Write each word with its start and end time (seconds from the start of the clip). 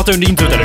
prata 0.00 0.12
under 0.12 0.28
introt 0.28 0.52
eller? 0.52 0.64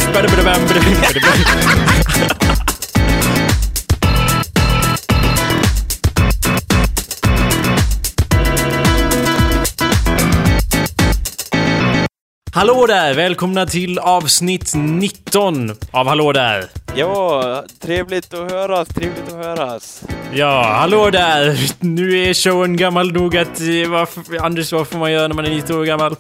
Hallå 12.52 12.86
där! 12.88 13.14
Välkomna 13.14 13.66
till 13.66 14.00
avsnitt 14.00 14.72
19 14.76 15.72
av 15.92 16.08
Hallå 16.08 16.32
där! 16.32 16.70
Ja, 16.96 17.64
trevligt 17.82 18.34
att 18.34 18.52
höras, 18.52 18.88
trevligt 18.88 19.28
att 19.28 19.46
höras. 19.46 20.04
Ja, 20.34 20.64
hallå 20.80 21.10
där! 21.10 21.58
Nu 21.80 22.24
är 22.24 22.34
showen 22.34 22.78
gammal 22.78 23.12
nog 23.12 23.38
att... 23.38 23.62
eh, 23.62 23.90
Varför, 23.90 24.46
Anders, 24.46 24.72
vad 24.72 24.88
får 24.88 24.98
man 25.00 25.12
göra 25.12 25.28
när 25.28 25.36
man 25.36 25.46
är 25.46 25.50
19 25.50 25.80
år 25.80 25.86
gammal? 25.86 26.16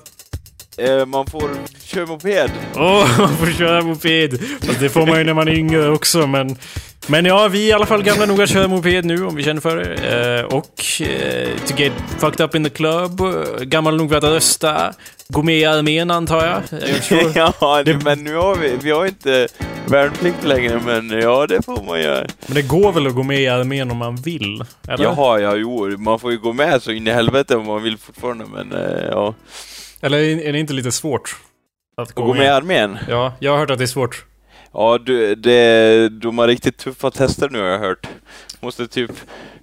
Eh, 0.77 1.05
man 1.05 1.25
får 1.25 1.49
köra 1.83 2.05
moped. 2.05 2.51
Åh, 2.75 3.07
man 3.19 3.37
får 3.37 3.57
köra 3.57 3.81
moped! 3.81 4.39
Fast 4.67 4.79
det 4.79 4.89
får 4.89 5.07
man 5.07 5.17
ju 5.17 5.23
när 5.23 5.33
man 5.33 5.47
är 5.47 5.53
yngre 5.53 5.89
också, 5.89 6.27
men... 6.27 6.57
Men 7.07 7.25
ja, 7.25 7.47
vi 7.47 7.65
är 7.65 7.69
i 7.69 7.73
alla 7.73 7.85
fall 7.85 8.03
gamla 8.03 8.25
nog 8.25 8.41
att 8.41 8.49
köra 8.49 8.67
moped 8.67 9.05
nu, 9.05 9.25
om 9.25 9.35
vi 9.35 9.43
känner 9.43 9.61
för 9.61 9.77
det. 9.77 10.39
Eh, 10.39 10.45
och 10.45 10.83
eh, 11.01 11.47
to 11.67 11.73
get 11.77 11.93
fucked 12.19 12.45
up 12.45 12.55
in 12.55 12.63
the 12.63 12.69
club. 12.69 13.21
Gammal 13.61 13.97
nog 13.97 14.09
för 14.09 14.17
att 14.17 14.23
rösta. 14.23 14.93
Gå 15.27 15.43
med 15.43 15.57
i 15.59 15.65
armén, 15.65 16.11
antar 16.11 16.45
jag. 16.45 16.81
Jag 17.11 17.53
ja, 17.59 17.83
Det- 17.83 18.03
men 18.03 18.23
nu 18.23 18.35
har 18.35 18.55
vi, 18.55 18.77
vi 18.83 18.91
har 18.91 19.05
inte 19.05 19.47
värnplikt 19.87 20.43
längre, 20.43 20.81
men 20.85 21.09
ja, 21.21 21.47
det 21.47 21.65
får 21.65 21.83
man 21.87 22.01
göra. 22.01 22.27
Men 22.45 22.55
det 22.55 22.61
går 22.61 22.91
väl 22.91 23.07
att 23.07 23.15
gå 23.15 23.23
med 23.23 23.41
i 23.41 23.47
armén 23.47 23.91
om 23.91 23.97
man 23.97 24.15
vill? 24.15 24.63
Eller? 24.87 25.03
Jaha, 25.03 25.39
ja, 25.39 25.55
jo, 25.55 25.97
man 25.97 26.19
får 26.19 26.31
ju 26.31 26.37
gå 26.37 26.53
med 26.53 26.81
så 26.83 26.91
in 26.91 27.07
i 27.07 27.11
helvete 27.11 27.55
om 27.55 27.65
man 27.65 27.83
vill 27.83 27.97
fortfarande, 27.97 28.45
men 28.53 28.71
eh, 28.71 29.05
ja. 29.11 29.33
Eller 30.05 30.17
är 30.19 30.53
det 30.53 30.59
inte 30.59 30.73
lite 30.73 30.91
svårt? 30.91 31.35
Att 31.97 32.11
Och 32.11 32.25
gå 32.25 32.33
med 32.33 32.45
i 32.45 32.49
armén? 32.49 32.97
Ja, 33.09 33.33
jag 33.39 33.51
har 33.51 33.59
hört 33.59 33.69
att 33.69 33.77
det 33.77 33.83
är 33.83 33.87
svårt. 33.87 34.25
Ja, 34.73 34.97
du, 34.97 35.35
det, 35.35 36.09
de 36.09 36.37
har 36.37 36.47
riktigt 36.47 36.77
tuffa 36.77 37.11
tester 37.11 37.49
nu 37.49 37.59
har 37.59 37.67
jag 37.67 37.79
hört. 37.79 38.07
Måste 38.59 38.87
typ 38.87 39.11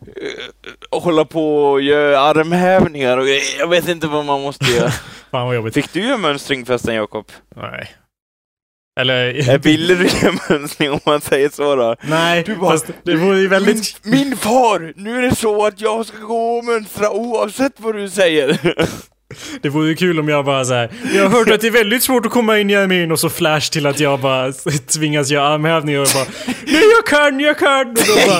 eh, 0.06 1.00
hålla 1.00 1.24
på 1.24 1.64
och 1.64 1.82
göra 1.82 2.20
armhävningar 2.20 3.18
och. 3.18 3.26
Jag 3.58 3.68
vet 3.68 3.88
inte 3.88 4.06
vad 4.06 4.24
man 4.24 4.40
måste 4.42 4.64
göra. 4.72 4.90
Fan 5.30 5.46
vad 5.46 5.54
jobbigt. 5.54 5.74
Fick 5.74 5.92
du 5.92 6.00
göra 6.00 6.18
mönstring 6.18 6.66
förresten, 6.66 6.94
Jakob? 6.94 7.26
Nej. 7.56 7.90
Eller... 9.00 9.58
Ville 9.62 9.94
du 9.94 10.04
göra 10.06 10.34
mönstring 10.48 10.90
om 10.90 11.00
man 11.06 11.20
säger 11.20 11.48
så 11.48 11.76
då? 11.76 11.96
Nej, 12.02 12.42
Du 12.46 12.56
bara, 12.56 12.70
fast 12.70 12.86
det 13.02 13.16
vore 13.16 13.38
ju 13.38 13.48
väldigt... 13.48 14.04
Min, 14.04 14.20
min 14.20 14.36
far! 14.36 14.92
Nu 14.96 15.18
är 15.18 15.22
det 15.22 15.36
så 15.36 15.66
att 15.66 15.80
jag 15.80 16.06
ska 16.06 16.18
gå 16.18 16.58
och 16.58 16.64
mönstra 16.64 17.10
oavsett 17.10 17.80
vad 17.80 17.94
du 17.94 18.08
säger. 18.08 18.58
Det 19.62 19.68
vore 19.68 19.88
ju 19.88 19.94
kul 19.94 20.20
om 20.20 20.28
jag 20.28 20.44
bara 20.44 20.64
så 20.64 20.74
här. 20.74 20.90
Jag 21.14 21.22
har 21.22 21.38
hört 21.38 21.50
att 21.50 21.60
det 21.60 21.66
är 21.66 21.70
väldigt 21.70 22.02
svårt 22.02 22.26
att 22.26 22.32
komma 22.32 22.58
in 22.58 22.70
i 22.70 22.76
armén 22.76 23.12
och 23.12 23.20
så 23.20 23.28
flash 23.30 23.70
till 23.70 23.86
att 23.86 24.00
jag 24.00 24.20
bara 24.20 24.52
tvingas 24.94 25.30
göra 25.30 25.48
armhävningar 25.48 26.00
och 26.00 26.08
bara 26.14 26.24
Nej 26.66 26.82
jag 26.96 27.06
kan, 27.06 27.40
jag 27.40 27.58
kan! 27.58 27.88
Och 27.88 27.94
då 27.94 28.14
bara, 28.26 28.38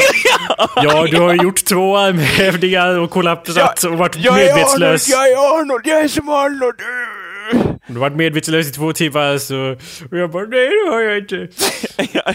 ja 0.84 1.06
du 1.10 1.16
har 1.20 1.34
gjort 1.34 1.64
två 1.64 1.96
armhävningar 1.96 2.98
och 2.98 3.10
kollapsat 3.10 3.84
och 3.84 3.92
varit 3.98 4.16
jag 4.16 4.34
är 4.34 4.42
Arnold, 4.42 4.56
medvetslös. 4.56 5.08
jag 5.08 5.28
är 5.32 5.60
Arnold, 5.60 5.82
jag 5.86 6.00
är 6.00 6.08
som 6.08 6.28
Arnold! 6.28 6.74
Du 7.86 7.92
har 7.92 8.00
varit 8.00 8.16
medvetslös 8.16 8.68
i 8.68 8.72
två 8.72 8.92
timmar 8.92 9.38
så... 9.38 9.76
Och 10.10 10.18
jag 10.18 10.30
bara 10.30 10.46
nej 10.46 10.68
det 10.68 10.90
har 10.90 11.00
jag 11.00 11.18
inte. 11.18 11.48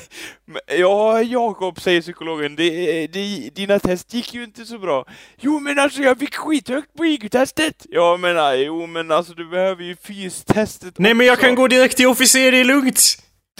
Ja, 0.79 1.21
Jakob, 1.21 1.81
säger 1.81 2.01
psykologen, 2.01 2.55
det, 2.55 3.07
det, 3.07 3.49
dina 3.55 3.79
test 3.79 4.13
gick 4.13 4.33
ju 4.33 4.43
inte 4.43 4.65
så 4.65 4.79
bra. 4.79 5.05
Jo, 5.41 5.59
men 5.59 5.79
alltså 5.79 6.01
jag 6.01 6.19
fick 6.19 6.35
skithögt 6.35 6.93
på 6.97 7.05
IQ-testet! 7.05 7.85
Ja, 7.89 8.17
men 8.17 8.35
nej, 8.35 8.63
jo, 8.63 8.87
men 8.87 9.11
alltså 9.11 9.33
du 9.33 9.49
behöver 9.49 9.83
ju 9.83 9.95
fystestet 9.95 10.93
Nej 10.97 11.13
men 11.13 11.25
jag 11.27 11.33
också. 11.33 11.45
kan 11.45 11.55
gå 11.55 11.67
direkt 11.67 11.97
till 11.97 12.07
officer, 12.07 12.51
det 12.51 12.57
är 12.59 12.65
lugnt! 12.65 12.99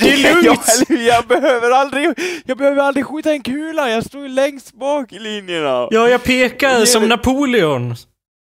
Det 0.02 0.09
är 0.09 0.34
lugnt! 0.44 0.86
hur? 0.90 1.08
jag 1.08 1.28
behöver 1.28 1.72
aldrig, 1.72 2.09
jag 2.46 2.58
behöver 2.58 2.81
aldrig 2.81 3.06
skjuta 3.06 3.31
en 3.31 3.44
kula, 3.44 3.90
jag 3.90 4.06
står 4.06 4.22
ju 4.22 4.30
längst 4.30 4.74
bak 4.74 5.14
i 5.14 5.20
linjerna. 5.20 5.88
Ja, 5.92 6.09
jag 6.09 6.24
pekar 6.24 6.86
som 6.86 7.08
Napoleon. 7.09 7.96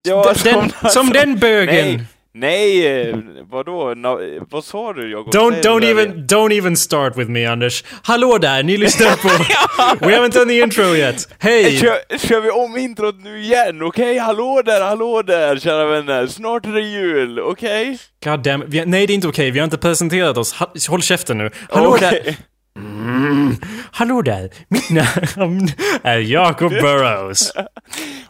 Ja, 0.07 0.33
Den, 0.43 0.71
som 0.89 1.09
den 1.09 1.39
bögen. 1.39 1.85
Nej, 1.95 2.05
nej, 2.35 2.87
eh, 2.87 3.17
vadå, 3.49 3.93
Na, 3.95 4.17
vad 4.49 4.63
sa 4.63 4.93
du 4.93 5.11
Jakob? 5.11 5.33
Don't, 5.33 5.61
don't 5.61 5.83
even, 5.83 6.27
don't 6.27 6.57
even 6.57 6.75
start 6.77 7.17
with 7.17 7.29
me 7.29 7.45
Anders. 7.45 7.83
Hallå 8.03 8.37
där, 8.37 8.63
ni 8.63 8.77
lyssnar 8.77 9.15
på... 9.15 9.27
We 10.05 10.17
haven't 10.17 10.33
done 10.33 10.45
the 10.45 10.59
intro 10.59 10.95
yet. 10.95 11.27
Hej! 11.39 11.77
Kör, 11.77 12.17
kör 12.17 12.41
vi 12.41 12.49
om 12.49 12.77
introt 12.77 13.15
nu 13.23 13.41
igen, 13.41 13.81
okej? 13.81 14.17
Hallå 14.17 14.61
där, 14.65 14.81
hallå 14.81 15.21
där, 15.21 15.57
kära 15.57 15.85
vänner. 15.85 16.27
Snart 16.27 16.65
är 16.65 16.71
det 16.71 16.81
jul, 16.81 17.39
okej? 17.39 17.97
God 18.23 18.39
damn, 18.39 18.63
vi, 18.67 18.85
nej 18.85 19.07
det 19.07 19.13
är 19.13 19.15
inte 19.15 19.27
okej, 19.27 19.51
vi 19.51 19.59
har 19.59 19.63
inte 19.63 19.77
presenterat 19.77 20.37
oss. 20.37 20.53
Ha, 20.53 20.73
håll 20.89 21.01
käften 21.01 21.37
nu. 21.37 21.49
Hallå 21.69 21.89
Okej. 21.89 22.21
där! 22.23 22.35
Mm. 22.79 23.55
Hallå 23.91 24.21
där, 24.21 24.49
mitt 24.67 24.89
namn 25.35 25.67
är 26.03 26.17
Jacob 26.17 26.71
Burrows. 26.71 27.51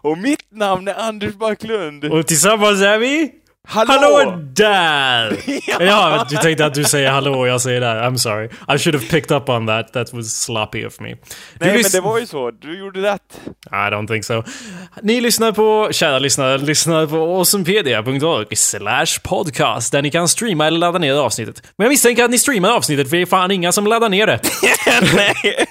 Och 0.01 0.17
mitt 0.17 0.51
namn 0.51 0.87
är 0.87 0.93
Anders 0.93 1.33
Backlund. 1.33 2.05
Och 2.05 2.27
tillsammans 2.27 2.81
är 2.81 2.97
vi... 2.97 3.31
Hallå! 3.67 3.91
Hallå 3.91 4.37
där! 4.53 5.37
ja, 5.79 6.25
du 6.29 6.35
tänkte 6.35 6.65
att 6.65 6.73
du 6.73 6.83
säger 6.83 7.09
hallå 7.09 7.39
och 7.39 7.47
jag 7.47 7.61
säger 7.61 7.81
där. 7.81 7.95
I'm 7.95 8.17
sorry. 8.17 8.45
I 8.75 8.77
should 8.77 8.95
have 8.95 9.05
picked 9.07 9.37
up 9.37 9.49
on 9.49 9.67
that. 9.67 9.93
That 9.93 10.13
was 10.13 10.41
sloppy 10.41 10.85
of 10.85 10.99
me. 10.99 11.09
Du 11.09 11.15
Nej 11.59 11.73
men 11.73 11.91
det 11.91 12.01
var 12.01 12.19
ju 12.19 12.25
så, 12.27 12.51
du 12.51 12.79
gjorde 12.79 13.01
rätt. 13.01 13.41
I 13.65 13.75
don't 13.75 14.07
think 14.07 14.25
so. 14.25 14.43
Ni 15.01 15.21
lyssnar 15.21 15.51
på, 15.51 15.89
kära 15.91 16.19
lyssnare, 16.19 16.57
lyssnar 16.57 17.07
på 17.07 17.17
awesomepedia.org 17.17 18.55
slash 18.55 19.19
podcast 19.23 19.91
där 19.91 20.01
ni 20.01 20.11
kan 20.11 20.27
streama 20.27 20.67
eller 20.67 20.79
ladda 20.79 20.99
ner 20.99 21.13
avsnittet. 21.13 21.61
Men 21.77 21.85
jag 21.85 21.89
misstänker 21.89 22.23
att 22.23 22.31
ni 22.31 22.39
streamar 22.39 22.69
avsnittet 22.69 23.09
för 23.09 23.17
det 23.17 23.21
är 23.21 23.25
fan 23.25 23.51
inga 23.51 23.71
som 23.71 23.87
laddar 23.87 24.09
ner 24.09 24.27
det. 24.27 24.39
Nej. 25.15 25.65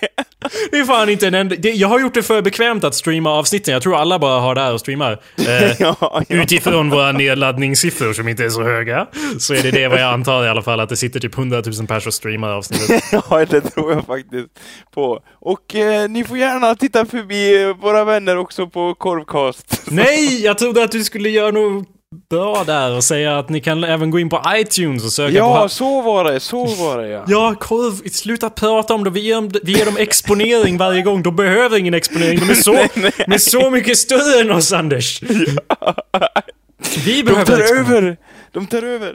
Det 0.71 0.79
är 0.79 0.85
fan 0.85 1.09
inte 1.09 1.27
en 1.27 1.35
enda... 1.35 1.57
det- 1.59 1.71
Jag 1.73 1.89
har 1.89 2.01
gjort 2.01 2.15
det 2.15 2.23
för 2.23 2.43
bekvämt 2.43 2.85
att 2.85 2.95
streama 2.95 3.31
avsnitten. 3.31 3.75
Jag 3.75 3.83
tror 3.83 3.97
alla 3.97 4.19
bara 4.19 4.41
har 4.41 4.55
det 4.55 4.61
här 4.61 4.73
och 4.73 4.81
streamar. 4.81 5.13
Eh, 5.39 5.73
ja, 5.81 5.97
ja. 6.01 6.23
Utifrån 6.29 6.91
våra 6.91 7.13
nedladdningssiffror 7.13 8.13
som 8.13 8.29
inte 8.29 8.45
är 8.45 8.49
så 8.51 8.63
höga. 8.63 9.07
Så 9.39 9.55
är 9.55 9.63
det 9.63 9.71
det 9.71 9.89
vad 9.89 10.01
jag 10.01 10.13
antar 10.13 10.45
i 10.45 10.49
alla 10.49 10.63
fall 10.63 10.81
att 10.81 10.89
det 10.89 10.97
sitter 10.97 11.21
typ 11.21 11.39
100 11.39 11.57
000 11.57 11.65
personer 11.87 12.07
och 12.07 12.15
streamar 12.15 12.51
avsnittet. 12.51 13.03
ja, 13.31 13.45
det 13.45 13.61
tror 13.61 13.93
jag 13.93 14.07
faktiskt 14.07 14.47
på. 14.95 15.21
Och 15.41 15.75
eh, 15.75 16.09
ni 16.09 16.25
får 16.25 16.39
gärna 16.39 16.75
titta 16.75 17.07
förbi 17.07 17.63
eh, 17.63 17.77
våra 17.77 18.05
vänner 18.05 18.37
också 18.37 18.67
på 18.67 18.95
Korvcast. 18.95 19.83
Nej! 19.91 20.45
Jag 20.45 20.59
trodde 20.59 20.85
att 20.85 20.93
du 20.93 21.05
skulle 21.05 21.29
göra 21.29 21.51
något 21.51 21.89
bra 22.31 22.65
där 22.67 22.97
och 22.97 23.05
säga 23.05 23.39
att 23.39 23.49
ni 23.49 23.61
kan 23.61 23.85
även 23.85 24.11
gå 24.11 24.19
in 24.19 24.29
på 24.29 24.43
iTunes 24.57 25.05
och 25.05 25.13
söka 25.13 25.33
Ja, 25.37 25.63
på... 25.63 25.69
så 25.69 26.03
var 26.03 26.25
det, 26.25 26.41
så 26.41 26.65
var 26.65 26.99
det 26.99 27.09
ja. 27.09 27.25
Ja, 27.29 27.55
korv, 27.61 28.09
sluta 28.09 28.51
prata 28.51 28.95
om 28.95 29.05
det. 29.05 29.11
Vi 29.11 29.21
ger, 29.21 29.65
vi 29.67 29.73
ger 29.79 29.85
dem 29.85 29.97
exponering 29.99 30.79
varje 30.79 31.03
gång. 31.03 31.23
De 31.23 31.37
behöver 31.37 31.79
ingen 31.79 31.95
exponering. 31.95 32.39
De 32.39 32.51
är 32.51 32.55
så, 32.55 32.73
de 33.27 33.33
är 33.35 33.39
så 33.39 33.71
mycket 33.71 33.99
större 33.99 34.41
än 34.41 34.51
oss, 34.51 34.73
Anders. 34.73 35.23
Vi 37.05 37.17
De 37.17 37.23
behöver 37.23 37.45
tar 37.45 37.59
exponering. 37.59 37.97
över! 37.97 38.17
De 38.53 38.67
tar 38.67 38.83
över! 38.83 39.15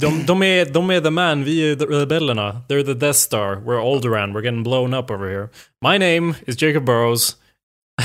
De, 0.00 0.26
de, 0.26 0.42
är, 0.42 0.64
de 0.64 0.90
är 0.90 1.00
the 1.00 1.10
man, 1.10 1.44
vi 1.44 1.70
är 1.72 1.76
the 1.76 1.84
rebellerna. 1.84 2.60
They're 2.68 2.84
the 2.84 2.94
Death 2.94 3.18
Star. 3.18 3.56
We're 3.56 3.80
Alderaan. 3.82 4.32
We're 4.32 4.42
getting 4.44 4.62
blown 4.62 4.94
up 4.94 5.10
over 5.10 5.26
here. 5.30 5.48
My 5.92 5.98
name 5.98 6.34
is 6.46 6.62
Jacob 6.62 6.84
Burrows. 6.84 7.36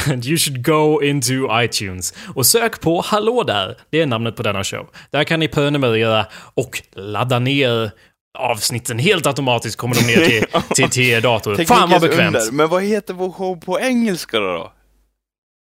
And 0.10 0.26
you 0.26 0.38
should 0.38 0.66
go 0.66 1.04
into 1.04 1.62
iTunes 1.62 2.14
och 2.36 2.46
sök 2.46 2.82
på 2.82 3.02
Hallå 3.02 3.44
där. 3.44 3.78
Det 3.90 4.02
är 4.02 4.06
namnet 4.06 4.36
på 4.36 4.44
denna 4.44 4.64
show. 4.64 4.90
Där 5.12 5.24
kan 5.24 5.40
ni 5.40 5.48
prenumerera 5.48 6.26
och 6.54 6.82
ladda 6.96 7.40
ner 7.40 7.92
avsnitten 8.38 9.00
helt 9.00 9.28
automatiskt 9.28 9.78
kommer 9.78 9.96
de 9.96 10.02
ner 10.02 10.26
till, 10.26 10.46
till, 10.76 10.90
till 10.90 11.04
er 11.04 11.22
dator. 11.22 11.66
Fan 11.66 11.90
vad 11.90 12.02
bekvämt. 12.02 12.36
under. 12.36 12.52
Men 12.52 12.70
vad 12.70 12.84
heter 12.84 13.14
vår 13.14 13.32
show 13.32 13.56
på 13.56 13.80
engelska 13.80 14.40
då? 14.40 14.74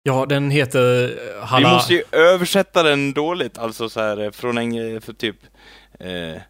Ja, 0.03 0.25
den 0.25 0.51
heter 0.51 1.03
eh, 1.03 1.09
Vi 1.09 1.41
Halla... 1.41 1.73
måste 1.73 1.93
ju 1.93 2.03
översätta 2.11 2.83
den 2.83 3.13
dåligt, 3.13 3.57
alltså 3.57 3.89
så 3.89 3.99
här 3.99 4.23
eh, 4.23 4.31
från 4.31 4.57
eng... 4.57 5.01
för 5.01 5.13
typ... 5.13 5.35
Eh, 5.99 6.41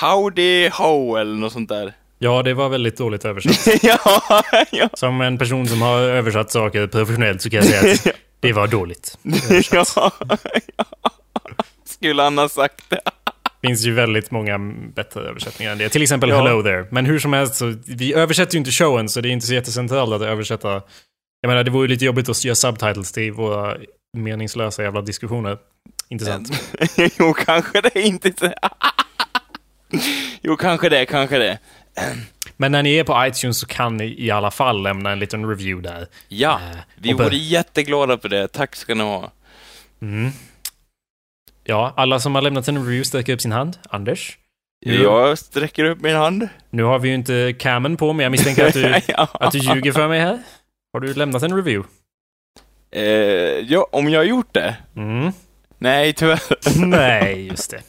howdy 0.00 0.68
ho 0.68 1.16
eller 1.16 1.34
något 1.34 1.52
sånt 1.52 1.68
där. 1.68 1.92
Ja, 2.18 2.42
det 2.42 2.54
var 2.54 2.68
väldigt 2.68 2.96
dåligt 2.96 3.24
översatt. 3.24 3.82
ja, 3.82 4.22
ja, 4.70 4.88
Som 4.94 5.20
en 5.20 5.38
person 5.38 5.68
som 5.68 5.82
har 5.82 5.98
översatt 5.98 6.50
saker 6.50 6.86
professionellt 6.86 7.42
så 7.42 7.50
kan 7.50 7.56
jag 7.56 7.66
säga 7.66 7.92
att 7.94 8.16
det 8.40 8.52
var 8.52 8.66
dåligt. 8.66 9.18
ja, 9.72 9.84
ja. 10.76 10.84
Skulle 11.84 12.22
han 12.22 12.38
ha 12.38 12.48
sagt 12.48 12.84
det? 12.90 13.00
finns 13.62 13.84
ju 13.86 13.92
väldigt 13.92 14.30
många 14.30 14.58
bättre 14.94 15.20
översättningar 15.20 15.72
än 15.72 15.78
det. 15.78 15.88
Till 15.88 16.02
exempel 16.02 16.30
Ja. 16.30 16.36
Hello 16.36 16.62
there. 16.62 16.86
Men 16.90 17.06
hur 17.06 17.18
som 17.18 17.32
helst, 17.32 17.54
så, 17.54 17.74
vi 17.86 18.14
översätter 18.14 18.54
ju 18.54 18.58
inte 18.58 18.70
showen, 18.70 19.08
så 19.08 19.20
det 19.20 19.28
är 19.28 19.30
inte 19.30 19.46
så 19.46 19.54
jättecentralt 19.54 20.12
att 20.14 20.22
översätta. 20.22 20.82
Jag 21.40 21.48
menar, 21.48 21.64
det 21.64 21.70
vore 21.70 21.84
ju 21.84 21.88
lite 21.88 22.04
jobbigt 22.04 22.28
att 22.28 22.44
göra 22.44 22.54
subtitles 22.54 23.12
till 23.12 23.32
våra 23.32 23.76
meningslösa 24.16 24.82
jävla 24.82 25.02
diskussioner. 25.02 25.58
Inte 26.08 26.24
sant? 26.24 26.48
jo, 27.18 27.32
kanske 27.32 27.80
det 27.80 28.00
inte. 28.00 28.54
jo, 30.42 30.56
kanske 30.56 30.88
det, 30.88 31.06
kanske 31.06 31.38
det. 31.38 31.58
Men 32.56 32.72
när 32.72 32.82
ni 32.82 32.94
är 32.96 33.04
på 33.04 33.26
iTunes 33.26 33.58
så 33.58 33.66
kan 33.66 33.96
ni 33.96 34.14
i 34.24 34.30
alla 34.30 34.50
fall 34.50 34.82
lämna 34.82 35.10
en 35.12 35.18
liten 35.18 35.48
review 35.48 35.88
där. 35.88 36.06
Ja, 36.28 36.60
Eh, 36.72 36.78
vi 36.96 37.12
vore 37.12 37.36
jätteglada 37.36 38.18
för 38.18 38.28
det. 38.28 38.48
Tack 38.48 38.76
ska 38.76 38.94
ni 38.94 39.02
ha. 39.04 39.30
Mm. 40.02 40.30
Ja, 41.64 41.92
alla 41.96 42.20
som 42.20 42.34
har 42.34 42.42
lämnat 42.42 42.68
en 42.68 42.76
review 42.76 43.04
sträcker 43.04 43.32
upp 43.32 43.40
sin 43.40 43.52
hand. 43.52 43.76
Anders? 43.90 44.38
Jag 44.80 45.38
sträcker 45.38 45.84
upp 45.84 46.00
min 46.00 46.16
hand. 46.16 46.48
nu 46.70 46.82
har 46.82 46.98
vi 46.98 47.08
ju 47.08 47.14
inte 47.14 47.54
camen 47.58 47.96
på, 47.96 48.12
men 48.12 48.22
jag 48.24 48.30
misstänker 48.30 48.66
att 48.66 48.74
du, 48.74 49.00
ja. 49.12 49.28
att 49.32 49.52
du 49.52 49.58
ljuger 49.58 49.92
för 49.92 50.08
mig 50.08 50.20
här. 50.20 50.38
Har 50.92 51.00
du 51.00 51.14
lämnat 51.14 51.42
en 51.42 51.56
review? 51.56 51.88
Eh, 52.90 53.02
ja, 53.72 53.88
om 53.92 54.08
jag 54.08 54.20
har 54.20 54.24
gjort 54.24 54.54
det? 54.54 54.76
Mm. 54.96 55.32
Nej, 55.78 56.12
tyvärr. 56.12 56.40
Nej, 56.86 57.46
just 57.46 57.70
det. 57.70 57.82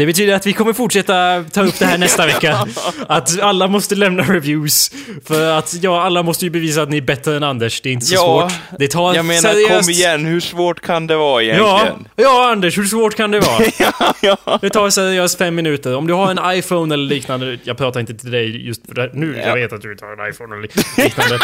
Det 0.00 0.06
betyder 0.06 0.34
att 0.34 0.46
vi 0.46 0.52
kommer 0.52 0.72
fortsätta 0.72 1.44
ta 1.52 1.62
upp 1.62 1.78
det 1.78 1.86
här 1.86 1.98
nästa 1.98 2.26
vecka. 2.26 2.58
Att 3.08 3.40
alla 3.40 3.68
måste 3.68 3.94
lämna 3.94 4.22
reviews. 4.22 4.90
För 5.24 5.50
att 5.58 5.74
ja, 5.82 6.02
alla 6.02 6.22
måste 6.22 6.44
ju 6.44 6.50
bevisa 6.50 6.82
att 6.82 6.90
ni 6.90 6.96
är 6.96 7.00
bättre 7.02 7.36
än 7.36 7.42
Anders. 7.42 7.80
Det 7.80 7.88
är 7.88 7.92
inte 7.92 8.06
så 8.06 8.14
Ja, 8.14 8.50
svårt. 8.50 8.78
Det 8.78 8.88
tar 8.88 9.14
Jag 9.14 9.24
menar, 9.24 9.40
seriöst... 9.40 9.80
kom 9.86 9.90
igen, 9.90 10.24
hur 10.24 10.40
svårt 10.40 10.80
kan 10.80 11.06
det 11.06 11.16
vara 11.16 11.42
Ja, 11.42 11.54
egentligen? 11.54 12.08
ja, 12.16 12.50
Anders, 12.50 12.78
hur 12.78 12.84
svårt 12.84 13.14
kan 13.16 13.30
det 13.30 13.40
vara? 13.40 13.64
Ja, 13.78 14.14
ja. 14.44 14.58
Det 14.60 14.70
tar 14.70 14.90
seriöst 14.90 15.38
fem 15.38 15.54
minuter. 15.54 15.96
Om 15.96 16.06
du 16.06 16.12
har 16.14 16.30
en 16.30 16.58
iPhone 16.58 16.94
eller 16.94 17.04
liknande, 17.06 17.58
jag 17.64 17.76
pratar 17.78 18.00
inte 18.00 18.14
till 18.14 18.30
dig 18.30 18.66
just 18.66 18.82
nu, 19.12 19.36
jag 19.36 19.48
Ja. 19.48 19.54
vet 19.54 19.72
att 19.72 19.82
du 19.82 19.92
inte 19.92 20.04
har 20.04 20.12
en 20.24 20.30
iPhone 20.30 20.54
eller 20.56 20.68
liknande. 21.04 21.38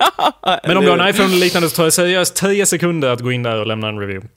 Men 0.66 0.76
om 0.76 0.84
du 0.84 0.90
har 0.90 0.98
en 0.98 1.08
iPhone 1.10 1.28
eller 1.28 1.40
liknande 1.40 1.68
så 1.70 1.76
tar 1.76 1.84
det 1.84 1.92
seriöst 1.92 2.36
10 2.36 2.66
sekunder 2.66 3.08
att 3.08 3.20
gå 3.20 3.32
in 3.32 3.42
där 3.42 3.60
och 3.60 3.66
lämna 3.66 3.88
en 3.88 3.98
review. 3.98 4.28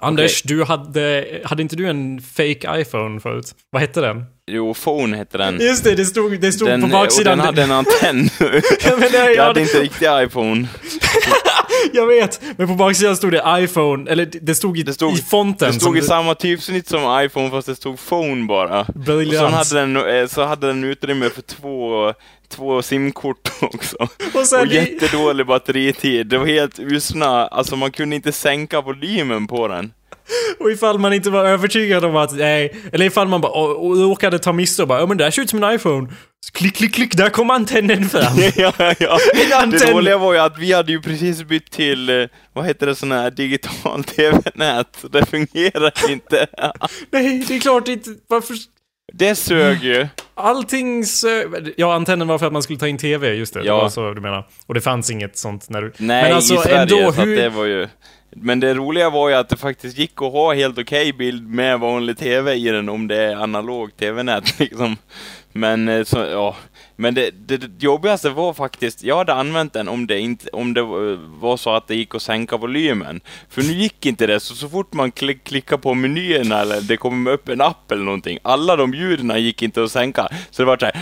Anders, 0.00 0.42
du 0.42 0.64
hade, 0.64 1.24
hade 1.44 1.62
inte 1.62 1.76
du 1.76 1.86
en 1.88 2.20
fake 2.20 2.80
iPhone 2.80 3.20
förut? 3.20 3.54
Vad 3.70 3.82
hette 3.82 4.00
den? 4.00 4.24
Jo, 4.50 4.74
phone 4.74 5.16
hette 5.16 5.38
den. 5.38 5.60
Just 5.60 5.84
det, 5.84 5.94
det 5.94 6.04
stod, 6.04 6.40
det 6.40 6.52
stod 6.52 6.68
den 6.68 6.80
på 6.80 6.84
och 6.86 6.90
baksidan. 6.90 7.38
den 7.38 7.46
hade 7.46 7.62
en 7.62 7.70
antenn. 7.72 8.28
Ja, 8.84 8.96
men 8.98 9.12
det, 9.12 9.18
jag 9.18 9.34
ja, 9.34 9.42
hade 9.42 9.54
det, 9.60 9.62
inte 9.62 9.80
riktigt 9.80 10.08
iPhone. 10.26 10.68
jag 11.92 12.06
vet, 12.06 12.40
men 12.56 12.68
på 12.68 12.74
baksidan 12.74 13.16
stod 13.16 13.32
det 13.32 13.42
iPhone, 13.48 14.10
eller 14.10 14.26
det 14.26 14.38
det 14.42 14.54
stod 14.54 14.78
i, 14.78 14.82
Det 14.82 14.94
stod- 14.94 15.12
i 15.12 15.16
fonten. 15.16 15.72
Det 15.72 15.80
stod 15.80 15.96
i 15.96 16.00
som- 16.00 16.08
samma 16.08 16.34
typsnitt 16.34 16.88
som 16.88 17.20
iPhone 17.24 17.50
fast 17.50 17.66
det 17.66 17.74
stod 17.76 17.98
phone 18.08 18.46
bara. 18.46 18.80
Och 18.80 18.94
Briljant. 18.94 19.38
så 19.68 19.76
hade 19.76 19.86
den, 19.86 20.20
eh, 20.22 20.26
så 20.26 20.44
hade 20.44 20.66
den 20.66 20.84
utrymme 20.84 21.30
för 21.30 21.42
två, 21.42 22.12
två 22.50 22.82
simkort 22.82 23.50
också. 23.60 23.96
Och 24.34 24.46
sen 24.46 24.60
Och 24.60 24.66
jättedålig 24.66 25.46
batteritid. 25.46 26.26
Det 26.26 26.38
var 26.38 26.46
helt 26.46 26.78
usna, 26.78 27.46
alltså 27.46 27.76
man 27.76 27.90
kunde 27.90 28.16
inte 28.16 28.32
sänka 28.32 28.80
volymen 28.80 29.46
på 29.46 29.68
den. 29.68 29.92
Och 30.58 30.70
ifall 30.70 30.98
man 30.98 31.12
inte 31.12 31.30
var 31.30 31.44
övertygad 31.44 32.04
om 32.04 32.16
att, 32.16 32.32
nej, 32.32 32.76
eller 32.92 33.06
ifall 33.06 33.28
man 33.28 33.40
bara 33.40 33.52
och, 33.52 33.86
och 33.86 33.96
råkade 33.96 34.38
ta 34.38 34.52
miste 34.52 34.82
och 34.82 34.88
bara, 34.88 35.00
ja 35.00 35.06
men 35.06 35.16
det 35.16 35.24
här 35.24 35.30
ser 35.30 35.42
ut 35.42 35.50
som 35.50 35.64
en 35.64 35.74
iPhone. 35.74 36.08
Så 36.46 36.52
klick, 36.52 36.76
klick, 36.76 36.94
klick, 36.94 37.16
där 37.16 37.30
kom 37.30 37.50
antennen 37.50 38.08
fram. 38.08 38.36
ja, 38.56 38.72
ja. 38.98 39.18
Antenn. 39.54 39.70
Det 39.70 39.92
dåliga 39.92 40.18
var 40.18 40.32
ju 40.32 40.38
att 40.38 40.58
vi 40.58 40.72
hade 40.72 40.92
ju 40.92 41.00
precis 41.00 41.42
bytt 41.42 41.70
till, 41.70 42.08
eh, 42.10 42.26
vad 42.52 42.66
heter 42.66 42.86
det, 42.86 42.94
sån 42.94 43.12
här 43.12 43.30
digital 43.30 44.04
TV-nät, 44.16 45.04
det 45.12 45.26
fungerar 45.26 46.10
inte. 46.10 46.46
nej, 47.10 47.44
det 47.48 47.56
är 47.56 47.60
klart 47.60 47.88
inte, 47.88 48.10
varför? 48.28 48.56
Det 49.12 49.34
sög 49.34 49.84
ju. 49.84 50.08
Allting 50.34 51.02
sö- 51.02 51.72
Ja, 51.76 51.94
antennen 51.94 52.28
var 52.28 52.38
för 52.38 52.46
att 52.46 52.52
man 52.52 52.62
skulle 52.62 52.78
ta 52.78 52.88
in 52.88 52.98
TV, 52.98 53.34
just 53.34 53.54
det. 53.54 53.60
Det 53.60 53.66
Ja. 53.66 53.76
var 53.82 53.88
så 53.88 54.12
du 54.14 54.20
menar. 54.20 54.46
Och 54.66 54.74
det 54.74 54.80
fanns 54.80 55.10
inget 55.10 55.38
sånt 55.38 55.68
när 55.70 55.82
du... 55.82 55.92
Nej, 55.98 56.22
men 56.24 56.32
alltså 56.32 56.54
i 56.54 56.56
Sverige, 56.56 56.78
ändå, 56.80 57.12
så 57.12 57.20
att 57.20 57.26
hur... 57.26 57.36
det 57.36 57.48
var 57.48 57.64
ju... 57.64 57.88
Men 58.36 58.60
det 58.60 58.74
roliga 58.74 59.10
var 59.10 59.28
ju 59.28 59.34
att 59.34 59.48
det 59.48 59.56
faktiskt 59.56 59.98
gick 59.98 60.12
att 60.22 60.32
ha 60.32 60.54
helt 60.54 60.78
okej 60.78 61.12
bild 61.12 61.48
med 61.48 61.80
vanlig 61.80 62.18
TV 62.18 62.54
i 62.54 62.68
den 62.68 62.88
om 62.88 63.08
det 63.08 63.16
är 63.16 63.36
analog 63.36 63.96
TV-nät 63.96 64.54
liksom. 64.60 64.96
Men 65.52 65.88
eh, 65.88 66.04
så, 66.04 66.18
ja. 66.18 66.56
Men 67.00 67.14
det, 67.14 67.30
det, 67.30 67.56
det 67.56 67.82
jobbigaste 67.84 68.30
var 68.30 68.52
faktiskt, 68.52 69.02
jag 69.02 69.16
hade 69.16 69.34
använt 69.34 69.72
den 69.72 69.88
om 69.88 70.06
det 70.06 70.18
inte, 70.18 70.48
om 70.52 70.74
det 70.74 70.80
eh, 70.80 71.18
var 71.40 71.56
så 71.56 71.74
att 71.74 71.88
det 71.88 71.94
gick 71.94 72.14
att 72.14 72.22
sänka 72.22 72.56
volymen. 72.56 73.20
För 73.48 73.62
nu 73.62 73.72
gick 73.72 74.06
inte 74.06 74.26
det, 74.26 74.40
så 74.40 74.54
så 74.54 74.68
fort 74.68 74.92
man 74.92 75.12
klick, 75.12 75.44
klickar 75.44 75.76
på 75.76 75.94
menyerna 75.94 76.60
eller 76.60 76.80
det 76.80 76.96
kommer 76.96 77.30
upp 77.30 77.48
en 77.48 77.60
app 77.60 77.92
eller 77.92 78.04
någonting, 78.04 78.38
alla 78.42 78.76
de 78.76 78.94
ljuden 78.94 79.42
gick 79.42 79.62
inte 79.62 79.84
att 79.84 79.92
sänka. 79.92 80.28
Så 80.50 80.62
det 80.62 80.66
var 80.66 80.76
såhär, 80.76 80.92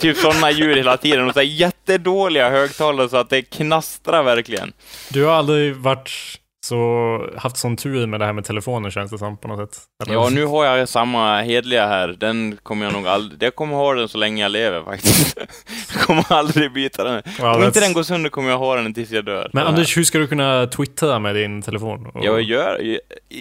typ 0.00 0.16
sådana 0.16 0.50
ljud 0.50 0.76
hela 0.76 0.96
tiden 0.96 1.28
och 1.28 1.34
så 1.34 1.40
här 1.40 1.46
jättedåliga 1.46 2.50
högtalare 2.50 3.08
så 3.08 3.16
att 3.16 3.30
det 3.30 3.42
knastrar 3.42 4.22
verkligen. 4.22 4.72
Du 5.08 5.24
har 5.24 5.32
aldrig 5.32 5.76
varit 5.76 6.39
så... 6.66 7.30
haft 7.36 7.56
sån 7.56 7.76
tur 7.76 8.06
med 8.06 8.20
det 8.20 8.26
här 8.26 8.32
med 8.32 8.44
telefonen 8.44 8.90
känns 8.90 9.10
det 9.10 9.18
som 9.18 9.36
på 9.36 9.48
något 9.48 9.74
sätt. 9.74 9.82
Eller? 10.02 10.14
Ja, 10.14 10.28
nu 10.28 10.44
har 10.44 10.64
jag 10.64 10.88
samma 10.88 11.40
hedliga 11.40 11.86
här. 11.86 12.08
Den 12.08 12.58
kommer 12.62 12.84
jag 12.84 12.92
nog 12.92 13.06
aldrig... 13.06 13.42
Jag 13.42 13.54
kommer 13.54 13.76
ha 13.76 13.94
den 13.94 14.08
så 14.08 14.18
länge 14.18 14.42
jag 14.42 14.52
lever 14.52 14.82
faktiskt. 14.84 15.38
Jag 15.94 16.02
kommer 16.02 16.32
aldrig 16.32 16.72
byta 16.72 17.04
den. 17.04 17.22
Wow, 17.40 17.56
Om 17.56 17.64
inte 17.64 17.80
den 17.80 17.92
går 17.92 18.02
sönder 18.02 18.30
kommer 18.30 18.50
jag 18.50 18.58
ha 18.58 18.76
den 18.76 18.94
tills 18.94 19.10
jag 19.10 19.24
dör. 19.24 19.50
Men 19.52 19.66
Anders, 19.66 19.96
hur 19.96 20.04
ska 20.04 20.18
du 20.18 20.26
kunna 20.26 20.66
twittra 20.66 21.18
med 21.18 21.34
din 21.34 21.62
telefon? 21.62 22.06
Och-. 22.06 22.24
Jag 22.24 22.42
gör... 22.42 22.98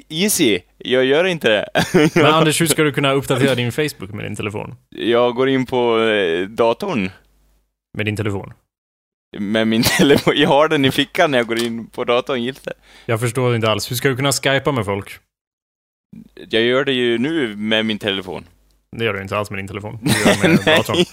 Easy. 0.09 0.59
Jag 0.77 1.05
gör 1.05 1.25
inte 1.25 1.49
det. 1.49 1.69
Men 2.15 2.25
Anders, 2.25 2.61
hur 2.61 2.67
ska 2.67 2.83
du 2.83 2.91
kunna 2.91 3.11
uppdatera 3.11 3.55
din 3.55 3.71
Facebook 3.71 4.11
med 4.13 4.25
din 4.25 4.35
telefon? 4.35 4.75
Jag 4.89 5.35
går 5.35 5.49
in 5.49 5.65
på 5.65 5.99
eh, 5.99 6.47
datorn 6.47 7.09
Med 7.97 8.05
din 8.05 8.15
telefon? 8.15 8.53
Med 9.37 9.67
min 9.67 9.83
telefon. 9.97 10.33
Jag 10.37 10.49
har 10.49 10.67
den 10.67 10.85
i 10.85 10.91
fickan 10.91 11.31
när 11.31 11.37
jag 11.37 11.47
går 11.47 11.59
in 11.63 11.87
på 11.87 12.03
datorn, 12.03 12.43
gills 12.43 12.59
det. 12.61 12.73
Jag 13.05 13.19
förstår 13.19 13.55
inte 13.55 13.71
alls. 13.71 13.91
Hur 13.91 13.95
ska 13.95 14.09
du 14.09 14.15
kunna 14.15 14.31
skypa 14.31 14.71
med 14.71 14.85
folk? 14.85 15.17
Jag 16.49 16.61
gör 16.63 16.85
det 16.85 16.93
ju 16.93 17.17
nu 17.17 17.55
med 17.55 17.85
min 17.85 17.99
telefon. 17.99 18.45
Det 18.97 19.05
gör 19.05 19.13
du 19.13 19.21
inte 19.21 19.37
alls 19.37 19.49
med 19.51 19.59
din 19.59 19.67
telefon. 19.67 19.99
Du 20.03 20.09
gör 20.09 20.41
det 20.41 20.47
med 20.49 20.59
datorn. 20.77 21.05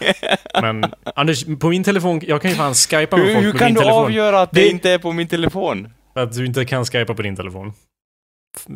Men 0.63 0.93
Anders, 1.15 1.45
på 1.61 1.69
min 1.69 1.85
telefon, 1.85 2.21
jag 2.27 2.43
kan 2.43 2.51
ju 2.51 2.57
fan 2.57 2.75
skypa 2.75 3.17
med 3.17 3.27
Hur, 3.27 3.35
folk 3.35 3.45
hur 3.47 3.53
kan 3.53 3.67
min 3.67 3.75
du 3.75 3.81
telefon. 3.81 4.05
avgöra 4.05 4.41
att 4.41 4.51
det, 4.53 4.61
Det- 4.61 4.69
inte 4.69 4.91
är 4.91 4.99
på 4.99 5.13
min 5.13 5.29
telefon? 5.29 5.89
Att 6.15 6.33
du 6.33 6.47
inte 6.47 6.65
kan 6.65 6.85
skypa 6.85 7.15
på 7.15 7.23
din 7.23 7.37
telefon. 7.37 7.73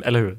Eller 0.05 0.19
hur? 0.19 0.37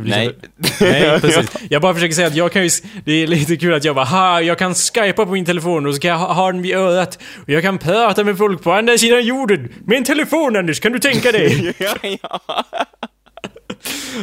Nej. 0.00 0.36
så- 0.78 0.84
Nej, 0.84 1.20
precis. 1.20 1.50
Jag 1.70 1.82
bara 1.82 1.94
försöker 1.94 2.14
säga 2.14 2.26
att 2.26 2.34
jag 2.36 2.52
kan 2.52 2.62
ju... 2.64 2.70
Det 3.04 3.12
är 3.12 3.26
lite 3.26 3.56
kul 3.56 3.74
att 3.74 3.84
jag 3.84 3.94
bara 3.94 4.04
ha, 4.04 4.40
jag 4.42 4.58
kan 4.58 4.74
skypa 4.74 5.26
på 5.26 5.32
min 5.32 5.44
telefon 5.44 5.86
och 5.86 5.94
så 5.94 6.00
kan 6.00 6.10
jag 6.10 6.18
ha, 6.18 6.32
ha 6.32 6.52
den 6.52 6.62
vid 6.62 6.74
örat. 6.74 7.18
Och 7.42 7.48
jag 7.48 7.62
kan 7.62 7.78
prata 7.78 8.24
med 8.24 8.38
folk 8.38 8.62
på 8.62 8.72
andra 8.72 8.98
sidan 8.98 9.24
jorden. 9.24 9.68
Med 9.86 9.98
en 9.98 10.04
telefon 10.04 10.56
Anders, 10.56 10.80
kan 10.80 10.92
du 10.92 10.98
tänka 10.98 11.32
dig? 11.32 11.74
ja, 11.78 11.94
ja. 12.22 12.40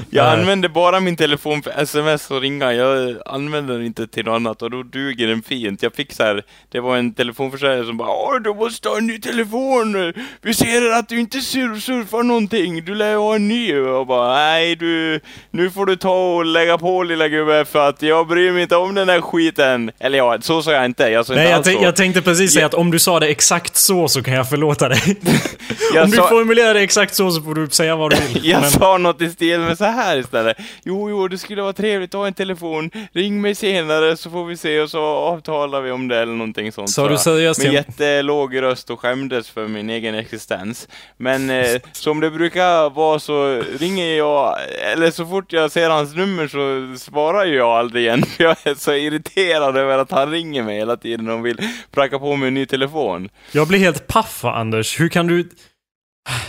Jag 0.10 0.26
använder 0.28 0.70
bara 0.70 1.00
min 1.00 1.16
telefon 1.16 1.62
för 1.64 1.72
sms 1.82 2.32
och 2.32 2.42
ringa. 2.42 2.74
Jag 2.74 3.16
använder 3.26 3.74
den 3.74 3.86
inte 3.86 4.08
till 4.08 4.26
något 4.26 4.36
annat 4.36 4.62
och 4.62 4.72
då 4.72 4.84
duger 4.84 5.28
den 5.28 5.42
fint. 5.42 5.84
Jag 5.84 5.94
fick 5.96 6.14
så 6.14 6.24
här, 6.24 6.44
det 6.72 6.80
var 6.80 6.98
en 6.98 7.14
telefonförsäljare 7.14 7.86
som 7.86 7.98
bara 7.98 8.10
Åh, 8.10 8.40
du 8.44 8.54
måste 8.54 8.90
ha 8.90 8.98
en 8.98 9.08
ny 9.08 9.20
telefon! 9.20 10.14
Vi 10.42 10.54
ser 10.54 10.92
att 10.92 11.10
du 11.10 11.20
inte 11.20 11.42
sur 11.42 11.80
surfar 11.80 12.24
någonting, 12.24 12.86
du 12.86 12.96
lär 12.96 13.16
ha 13.16 13.36
en 13.36 13.48
ny. 13.48 13.76
Och 13.76 13.88
jag 13.90 14.08
bara, 14.08 14.34
nej 14.36 14.76
du, 14.76 15.20
nu 15.52 15.72
får 15.72 15.86
du 15.86 15.96
ta 15.96 16.36
och 16.36 16.46
lägga 16.46 16.78
på 16.78 17.04
lilla 17.04 17.28
gubbe 17.28 17.66
för 17.66 17.90
att 17.90 18.02
jag 18.02 18.28
bryr 18.28 18.52
mig 18.52 18.62
inte 18.62 18.76
om 18.76 18.96
den 18.96 19.08
där 19.08 19.22
skiten. 19.22 19.92
Eller 20.00 20.18
ja, 20.18 20.38
så 20.42 20.62
sa 20.62 20.72
jag 20.72 20.86
inte. 20.86 21.04
Jag 21.04 21.26
sa 21.26 21.34
Nej, 21.34 21.42
inte 21.44 21.50
jag, 21.52 21.58
alls 21.58 21.80
så. 21.80 21.84
jag 21.86 21.96
tänkte 21.96 22.22
precis 22.22 22.54
säga 22.54 22.62
Ja. 22.64 22.68
att 22.68 22.74
om 22.74 22.92
du 22.92 23.00
sa 23.00 23.20
det 23.20 23.28
exakt 23.28 23.76
så 23.76 24.08
så 24.08 24.24
kan 24.24 24.34
jag 24.34 24.50
förlåta 24.50 24.90
dig. 24.90 25.18
Jag 25.94 26.04
om 26.04 26.12
du 26.12 26.18
sa- 26.18 26.28
formulerar 26.28 26.74
det 26.74 26.80
exakt 26.82 27.16
så 27.16 27.32
så 27.32 27.42
får 27.42 27.56
du 27.56 27.68
säga 27.70 27.96
vad 27.96 28.12
du 28.12 28.18
vill. 28.34 28.46
Jag 28.46 28.62
Men- 28.62 28.70
sa 28.72 28.98
något 28.98 29.22
i 29.22 29.30
stil 29.30 29.60
med 29.60 29.78
så 29.80 29.86
här 29.86 30.18
istället. 30.18 30.58
Jo, 30.84 31.10
jo, 31.10 31.28
det 31.28 31.38
skulle 31.38 31.62
vara 31.62 31.74
trevligt 31.74 32.16
att 32.16 32.20
ha 32.20 32.28
en 32.28 32.34
telefon. 32.34 32.92
Ring 33.14 33.42
mig 33.42 33.56
senare 33.56 34.18
så 34.18 34.30
får 34.30 34.46
vi 34.46 34.58
se 34.58 34.82
och 34.82 34.90
så 34.90 35.02
avtalar 35.04 35.82
vi 35.82 35.92
om 35.92 36.08
det 36.08 36.18
eller 36.20 36.34
någonting 36.34 36.72
sånt. 36.72 36.90
Sa 36.90 37.08
du 37.08 37.14
jag. 37.14 37.22
seriöst 37.22 37.64
Med 37.64 37.74
jättelåg 37.74 38.62
röst 38.62 38.90
och 38.90 39.00
skämdes 39.00 39.50
för 39.50 39.68
min 39.68 39.90
egen 39.90 40.16
existens. 40.16 40.88
Men 41.18 41.50
eh, 41.50 41.82
som 41.92 42.20
det 42.20 42.32
brukar 42.32 42.90
vara 42.90 43.20
så 43.20 43.64
ringer 43.80 44.18
jag, 44.18 44.56
eller 44.94 45.12
så 45.12 45.26
fort 45.26 45.54
jag 45.54 45.72
ser 45.72 45.90
hans 45.90 46.16
nummer 46.16 46.48
så 46.48 46.98
svarar 47.00 47.46
jag 47.46 47.70
aldrig 47.70 48.04
igen. 48.04 48.24
För 48.24 48.44
jag 48.44 48.56
är 48.64 48.76
så 48.76 48.94
irriterad 48.94 49.78
över 49.78 49.98
att 49.98 50.12
han 50.12 50.32
ringer 50.32 50.64
mig 50.64 50.78
hela 50.78 50.98
tiden 50.98 51.30
och 51.30 51.46
vill 51.46 51.60
pracka 51.92 52.20
på 52.20 52.36
mig 52.36 52.48
en 52.48 52.54
ny 52.54 52.66
telefon. 52.66 53.30
Jag 53.52 53.68
blir 53.68 53.80
helt 53.80 54.08
paff, 54.08 54.46
Anders. 54.46 55.00
Hur 55.00 55.10
kan 55.10 55.28
du... 55.28 55.50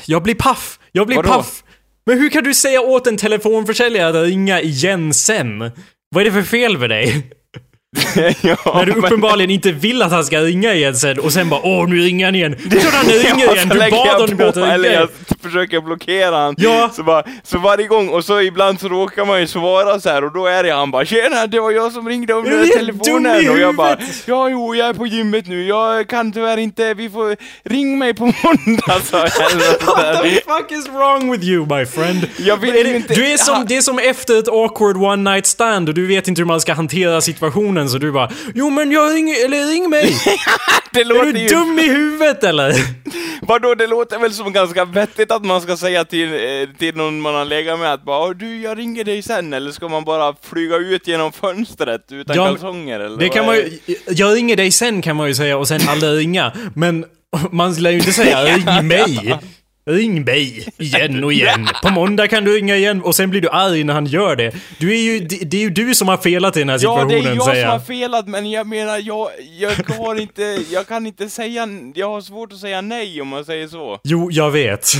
Jag 0.07 0.23
blir 0.23 0.35
paff! 0.35 0.79
Jag 0.93 1.07
blir 1.07 1.17
Vadå? 1.17 1.29
paff! 1.29 1.63
Men 2.07 2.19
hur 2.19 2.31
kan 2.31 2.45
du 2.45 2.55
säga 2.55 2.81
åt 2.81 3.07
en 3.07 3.17
telefonförsäljare 3.17 4.21
att 4.21 4.27
ringa 4.27 4.61
igen 4.61 5.15
sen? 5.15 5.71
Vad 6.11 6.21
är 6.21 6.25
det 6.25 6.33
för 6.33 6.43
fel 6.43 6.79
med 6.79 6.91
dig? 6.91 7.31
ja, 8.43 8.57
När 8.75 8.87
du 8.87 8.93
men- 8.93 9.05
uppenbarligen 9.05 9.51
inte 9.51 9.73
vill 9.73 10.03
att 10.03 10.13
han 10.13 10.25
ska 10.25 10.41
ringa 10.41 10.75
igen 10.75 10.95
sen 10.95 11.19
och 11.19 11.33
sen 11.33 11.49
bara 11.49 11.61
åh 11.65 11.89
nu 11.89 11.97
ringer 11.97 12.25
han 12.25 12.35
igen. 12.35 12.57
Det 12.67 12.77
är 12.77 12.81
klart 12.81 12.95
han 12.95 13.07
ringer 13.09 13.47
Ja, 13.47 13.55
igen, 13.55 13.69
du 13.69 13.79
bad 13.79 14.21
honom 14.31 14.49
att 14.49 14.57
ringa 14.57 14.73
Eller 14.73 14.93
jag 14.93 15.09
försöker 15.43 15.81
blockera 15.81 16.37
han. 16.37 16.55
Ja. 16.59 16.91
Så, 16.93 17.03
bara, 17.03 17.23
så 17.43 17.59
varje 17.59 17.87
gång, 17.87 18.09
och 18.09 18.25
så 18.25 18.41
ibland 18.41 18.81
så 18.81 18.89
råkar 18.89 19.25
man 19.25 19.41
ju 19.41 19.47
svara 19.47 20.01
så 20.01 20.09
här 20.09 20.25
och 20.25 20.33
då 20.33 20.47
är 20.47 20.63
det 20.63 20.71
han 20.71 20.91
bara 20.91 21.05
Tjena, 21.05 21.47
det 21.47 21.61
var 21.61 21.71
jag 21.71 21.93
som 21.93 22.09
ringde 22.09 22.35
om 22.35 22.45
den 22.45 22.53
dum 22.59 22.71
telefonen. 22.79 23.51
Och 23.51 23.59
jag 23.59 23.75
bara? 23.77 23.97
Ja, 24.27 24.49
jo, 24.49 24.75
jag 24.75 24.89
är 24.89 24.95
på 24.95 25.07
gymmet 25.07 25.47
nu. 25.47 25.67
Jag 25.67 26.09
kan 26.09 26.33
tyvärr 26.33 26.57
inte, 26.57 26.95
vi 26.95 27.11
får, 27.11 27.37
ring 27.65 27.99
mig 27.99 28.15
på 28.15 28.25
måndag 28.25 29.01
sa 29.05 29.19
jag. 29.19 29.25
What 29.87 30.23
the 30.23 30.31
fuck 30.31 30.73
is 30.73 30.89
wrong 30.89 31.33
with 31.33 31.45
you 31.45 31.67
my 31.79 31.87
friend? 31.87 32.27
Jag 32.39 32.57
vill 32.57 32.75
Är 32.77 32.85
det, 32.85 32.97
inte- 32.97 33.15
du 33.15 33.27
är 33.27 33.37
som, 33.37 33.65
det 33.69 33.77
är 33.77 33.81
som 33.83 33.99
efter 33.99 34.39
ett 34.39 34.49
awkward 34.49 34.97
one 34.97 35.31
night 35.31 35.47
stand 35.47 35.89
och 35.89 35.95
du 35.95 36.07
vet 36.07 36.29
inte 36.29 36.41
hur 36.41 36.47
man 36.47 36.61
ska 36.61 36.73
hantera 36.73 37.21
situationen 37.21 37.80
telefonen 37.81 37.91
så 37.91 37.99
du 37.99 38.13
bara 38.13 38.31
Jo 38.55 38.71
men 38.71 38.93
jag 38.93 39.15
ringer, 39.15 39.45
eller 39.45 39.67
ring 39.67 39.91
mig! 39.91 40.17
Det 40.93 41.01
Är 41.01 41.05
låter 41.05 41.33
du 41.33 41.39
ju... 41.41 41.49
dum 41.49 41.79
i 41.79 41.89
huvudet 41.89 42.45
eller? 42.45 42.75
Vadå, 43.47 43.75
det 43.75 43.87
låter 43.87 44.19
väl 44.19 44.33
som 44.33 44.53
ganska 44.53 44.85
vettigt 44.85 45.33
att 45.33 45.45
man 45.45 45.61
ska 45.61 45.77
säga 45.77 46.05
till, 46.05 46.33
eh, 46.33 46.77
till 46.79 46.97
någon 46.97 47.21
man 47.21 47.35
har 47.35 47.45
legat 47.45 47.79
med 47.79 47.93
att 47.93 48.05
bara 48.05 48.19
"Åh, 48.27 48.31
du, 48.31 48.61
jag 48.61 48.79
ringer 48.79 49.05
dig 49.05 49.23
sen, 49.23 49.53
eller 49.53 49.71
ska 49.73 49.89
man 49.89 50.05
bara 50.05 50.35
flyga 50.51 50.77
ut 50.77 51.07
genom 51.09 51.33
fönstret 51.33 52.07
utan 52.13 52.37
Ja, 52.37 52.47
kalsonger 52.47 53.01
eller 53.01 53.17
Det 53.19 53.29
kan 53.29 53.47
man 53.47 53.55
är 53.55 53.59
ju, 53.87 53.97
jag 54.09 54.37
ringer 54.37 54.57
dig 54.57 54.71
sen 54.73 55.03
kan 55.03 55.17
man 55.17 55.29
ju 55.29 55.35
säga 55.35 55.57
och 55.59 55.69
sen 55.69 55.81
aldrig 55.89 56.19
ringa. 56.19 56.53
Men 56.75 57.05
man 57.51 57.75
lär 57.75 57.91
ju 57.91 57.99
inte 57.99 58.13
säga 58.13 58.45
ring 58.45 58.87
mig. 58.89 59.39
Ring 59.87 60.25
mig 60.25 60.67
igen 60.79 61.25
och 61.25 61.33
igen. 61.33 61.69
På 61.83 61.91
måndag 61.91 62.29
kan 62.29 62.45
du 62.45 62.57
ringa 62.57 62.77
igen 62.77 63.03
och 63.03 63.15
sen 63.15 63.31
blir 63.31 63.41
du 63.41 63.49
arg 63.49 63.85
när 63.85 63.95
han 63.95 64.07
gör 64.07 64.37
det. 64.37 64.55
Du 64.79 64.91
är 64.95 65.01
ju, 65.03 65.19
det, 65.19 65.37
det 65.37 65.57
är 65.57 65.61
ju 65.61 65.71
du 65.71 65.95
som 65.95 66.09
har 66.09 66.17
felat 66.17 66.57
i 66.57 66.61
den 66.61 66.69
här 66.69 66.79
Ja, 66.83 66.95
det 66.95 67.01
situationen 67.01 67.33
är 67.33 67.37
jag 67.37 67.45
säger 67.45 67.63
som 67.63 67.73
har 67.73 67.79
felat, 67.81 68.29
men 68.29 68.51
jag 68.51 68.67
menar, 68.67 68.99
jag, 68.99 69.29
jag 69.59 69.71
har 69.97 70.21
inte, 70.21 70.59
jag 70.71 70.87
kan 70.87 71.07
inte 71.07 71.31
säga, 71.31 71.69
jag 71.95 72.11
har 72.11 72.21
svårt 72.21 72.53
att 72.53 72.59
säga 72.59 72.81
nej 72.81 73.21
om 73.21 73.29
man 73.29 73.45
säger 73.45 73.69
så. 73.69 74.01
Jo, 74.05 74.31
jag 74.31 74.51
vet. 74.51 74.93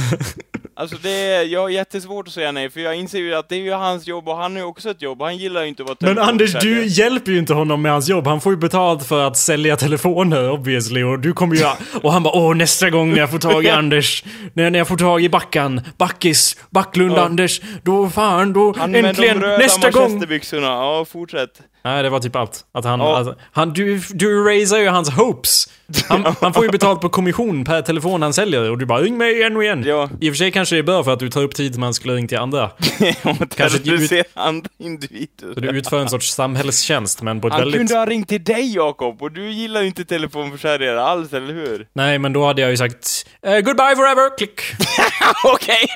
Alltså 0.77 0.97
det 1.03 1.11
är, 1.11 1.43
jag 1.45 1.61
har 1.61 1.69
jättesvårt 1.69 2.29
att 2.29 2.35
säga 2.35 2.53
nej, 2.53 2.71
för 2.71 2.81
jag 2.81 2.95
inser 2.97 3.19
ju 3.19 3.35
att 3.35 3.49
det 3.49 3.55
är 3.57 3.61
ju 3.61 3.73
hans 3.73 4.07
jobb 4.07 4.29
och 4.29 4.37
han 4.37 4.53
har 4.53 4.59
ju 4.59 4.65
också 4.65 4.91
ett 4.91 5.03
jobb, 5.03 5.23
han 5.23 5.37
gillar 5.37 5.63
ju 5.63 5.69
inte 5.69 5.83
att 5.83 5.89
vara 5.89 6.15
Men 6.15 6.19
Anders, 6.19 6.53
du 6.53 6.87
hjälper 6.87 7.33
ju 7.33 7.39
inte 7.39 7.55
honom 7.55 7.83
med 7.83 7.93
hans 7.93 8.09
jobb. 8.09 8.27
Han 8.27 8.41
får 8.41 8.53
ju 8.53 8.57
betalt 8.57 9.07
för 9.07 9.27
att 9.27 9.37
sälja 9.37 9.77
telefoner 9.77 10.51
obviously. 10.51 11.03
Och 11.03 11.19
du 11.19 11.33
kommer 11.33 11.57
ju... 11.57 11.65
Och 12.03 12.13
han 12.13 12.23
bara 12.23 12.35
åh 12.35 12.55
nästa 12.55 12.91
gång 12.91 13.11
när 13.11 13.19
jag 13.19 13.31
får 13.31 13.39
tag 13.39 13.65
i 13.65 13.71
Anders. 13.71 14.25
När 14.55 14.71
när 14.71 14.79
jag 14.79 14.89
får 14.89 14.97
tag 14.97 15.25
i 15.25 15.29
Backan. 15.29 15.81
Backis. 15.99 16.57
Backlund 16.71 17.13
Ja. 17.13 17.21
Anders. 17.25 17.61
Då 17.83 18.11
fan, 18.11 18.53
då 18.53 18.75
Han 18.79 18.91
med 18.91 19.05
äntligen. 19.05 19.41
de 19.41 19.47
röda 19.47 19.59
Nästa 19.59 19.91
gång. 19.91 20.25
ja 20.51 21.05
fortsätt. 21.09 21.61
Nej, 21.85 22.03
det 22.03 22.11
var 22.11 22.21
typ 22.21 22.37
allt. 22.37 22.65
Att 22.73 22.85
han, 22.85 23.01
Ja. 23.01 23.17
alltså, 23.17 23.35
han 23.53 23.73
du, 23.73 23.99
du 24.11 24.45
raisar 24.45 24.79
ju 24.79 24.89
hans 24.89 25.11
hopes. 25.11 25.67
Han, 26.09 26.35
han 26.41 26.53
får 26.55 26.65
ju 26.65 26.71
betalt 26.71 27.01
på 27.01 27.09
kommission 27.09 27.65
per 27.65 27.83
telefon 27.83 28.23
han 28.23 28.33
säljer 28.33 28.71
och 28.71 28.79
du 28.79 28.87
bara 28.87 29.03
ring 29.03 29.19
mig 29.19 29.33
igen 29.37 29.57
och 29.57 29.65
igen. 29.65 29.83
Ja. 29.87 30.09
I 30.21 30.31
och 30.31 30.35
för 30.35 30.39
sig 30.39 30.51
kanske 30.53 30.75
det 30.75 30.79
är 30.79 30.83
bra 30.83 31.05
för 31.05 31.13
att 31.13 31.19
du 31.19 31.31
tar 31.31 31.43
upp 31.43 31.55
tid 31.55 31.79
man 31.79 31.95
skulle 31.95 32.15
ringa 32.15 32.29
till 32.29 32.39
andra. 32.39 32.71
Kanske 33.57 33.79
du 33.79 33.95
ut- 33.95 34.09
ser 34.09 34.25
andra 34.35 34.71
individer. 34.79 35.55
Så 35.55 35.61
du 35.61 35.69
utför 35.69 36.01
en 36.01 36.09
sorts 36.09 36.31
samhällstjänst 36.35 37.23
men 37.23 37.41
på 37.41 37.47
ett 37.47 37.53
Han 37.53 37.61
väldigt... 37.63 37.79
kunde 37.81 37.95
ha 37.97 38.07
ringt 38.07 38.29
till 38.29 38.45
dig 38.45 38.75
Jakob, 38.75 39.23
och 39.23 39.33
du 39.33 39.51
gillar 39.51 39.81
ju 39.81 39.87
inte 39.87 40.05
telefonförsäljare 40.05 41.03
alls, 41.03 41.33
eller 41.33 41.55
hur? 41.55 41.87
Nej, 41.93 42.19
men 42.19 42.33
då 42.33 42.47
hade 42.47 42.63
jag 42.63 42.71
ju 42.71 42.77
sagt 42.77 43.27
eh, 43.43 43.53
goodbye 43.61 43.97
forever, 43.97 44.37
klick. 44.39 44.61
Okej! 45.55 45.87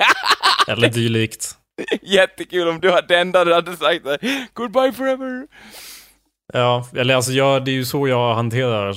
Eller 0.67 0.89
dylikt. 0.89 1.51
Jättekul 2.01 2.67
om 2.67 2.79
du 2.79 2.91
hade 2.91 3.07
det 3.07 3.19
enda 3.19 3.45
du 3.45 3.53
hade 3.53 3.77
sagt 3.77 4.03
där. 4.03 4.47
Goodbye 4.53 4.91
forever! 4.91 5.47
Ja, 6.53 6.87
eller 6.95 7.15
alltså 7.15 7.31
jag, 7.31 7.65
det 7.65 7.71
är 7.71 7.73
ju 7.73 7.85
så 7.85 8.07
jag 8.07 8.33
hanterar 8.35 8.95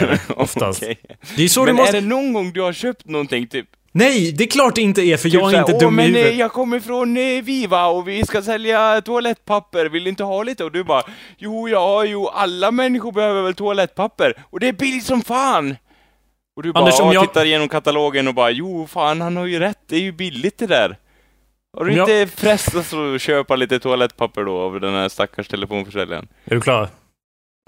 med 0.00 0.18
oftast. 0.36 0.82
Okej. 0.82 0.98
Det 1.36 1.42
är 1.44 1.48
så 1.48 1.64
Men 1.64 1.76
du 1.76 1.82
måste... 1.82 1.96
är 1.96 2.00
det 2.00 2.06
någon 2.08 2.32
gång 2.32 2.52
du 2.52 2.60
har 2.60 2.72
köpt 2.72 3.06
någonting, 3.06 3.46
typ? 3.46 3.66
Nej, 3.92 4.32
det 4.32 4.44
är 4.44 4.48
klart 4.48 4.74
det 4.74 4.80
inte 4.82 5.02
är 5.02 5.16
för 5.16 5.28
jag 5.28 5.50
typ 5.50 5.54
är 5.54 5.58
inte 5.60 5.72
såhär, 5.72 5.80
dum 5.80 5.98
Åh, 5.98 6.04
i 6.04 6.08
men 6.08 6.14
huvudet. 6.14 6.32
eh, 6.32 6.38
jag 6.38 6.52
kommer 6.52 6.80
från 6.80 7.16
eh, 7.16 7.42
Viva 7.42 7.86
och 7.86 8.08
vi 8.08 8.24
ska 8.26 8.42
sälja 8.42 9.00
toalettpapper, 9.00 9.86
vill 9.86 10.04
du 10.04 10.10
inte 10.10 10.24
ha 10.24 10.42
lite? 10.42 10.64
Och 10.64 10.72
du 10.72 10.84
bara, 10.84 11.02
jo, 11.38 11.68
ja, 11.68 12.04
jo, 12.04 12.28
alla 12.28 12.70
människor 12.70 13.12
behöver 13.12 13.42
väl 13.42 13.54
toalettpapper, 13.54 14.34
och 14.50 14.60
det 14.60 14.68
är 14.68 14.72
billigt 14.72 15.04
som 15.04 15.22
fan! 15.22 15.76
Och 16.56 16.62
du 16.62 16.72
bara, 16.72 16.80
Anders, 16.80 16.94
jag- 17.14 17.22
tittar 17.28 17.44
igenom 17.44 17.68
katalogen 17.68 18.28
och 18.28 18.34
bara, 18.34 18.50
jo, 18.50 18.86
fan, 18.86 19.20
han 19.20 19.36
har 19.36 19.46
ju 19.46 19.58
rätt, 19.58 19.78
det 19.88 19.96
är 19.96 20.00
ju 20.00 20.12
billigt 20.12 20.58
det 20.58 20.66
där. 20.66 20.96
Har 21.78 21.84
du 21.84 21.92
jag- 21.92 22.10
inte 22.22 22.36
frestats 22.36 22.92
att 22.94 23.20
köpa 23.22 23.56
lite 23.56 23.78
toalettpapper 23.78 24.44
då 24.44 24.58
av 24.58 24.80
den 24.80 24.94
här 24.94 25.08
stackars 25.08 25.48
telefonförsäljaren? 25.48 26.28
Är 26.44 26.54
du 26.54 26.60
klar? 26.60 26.88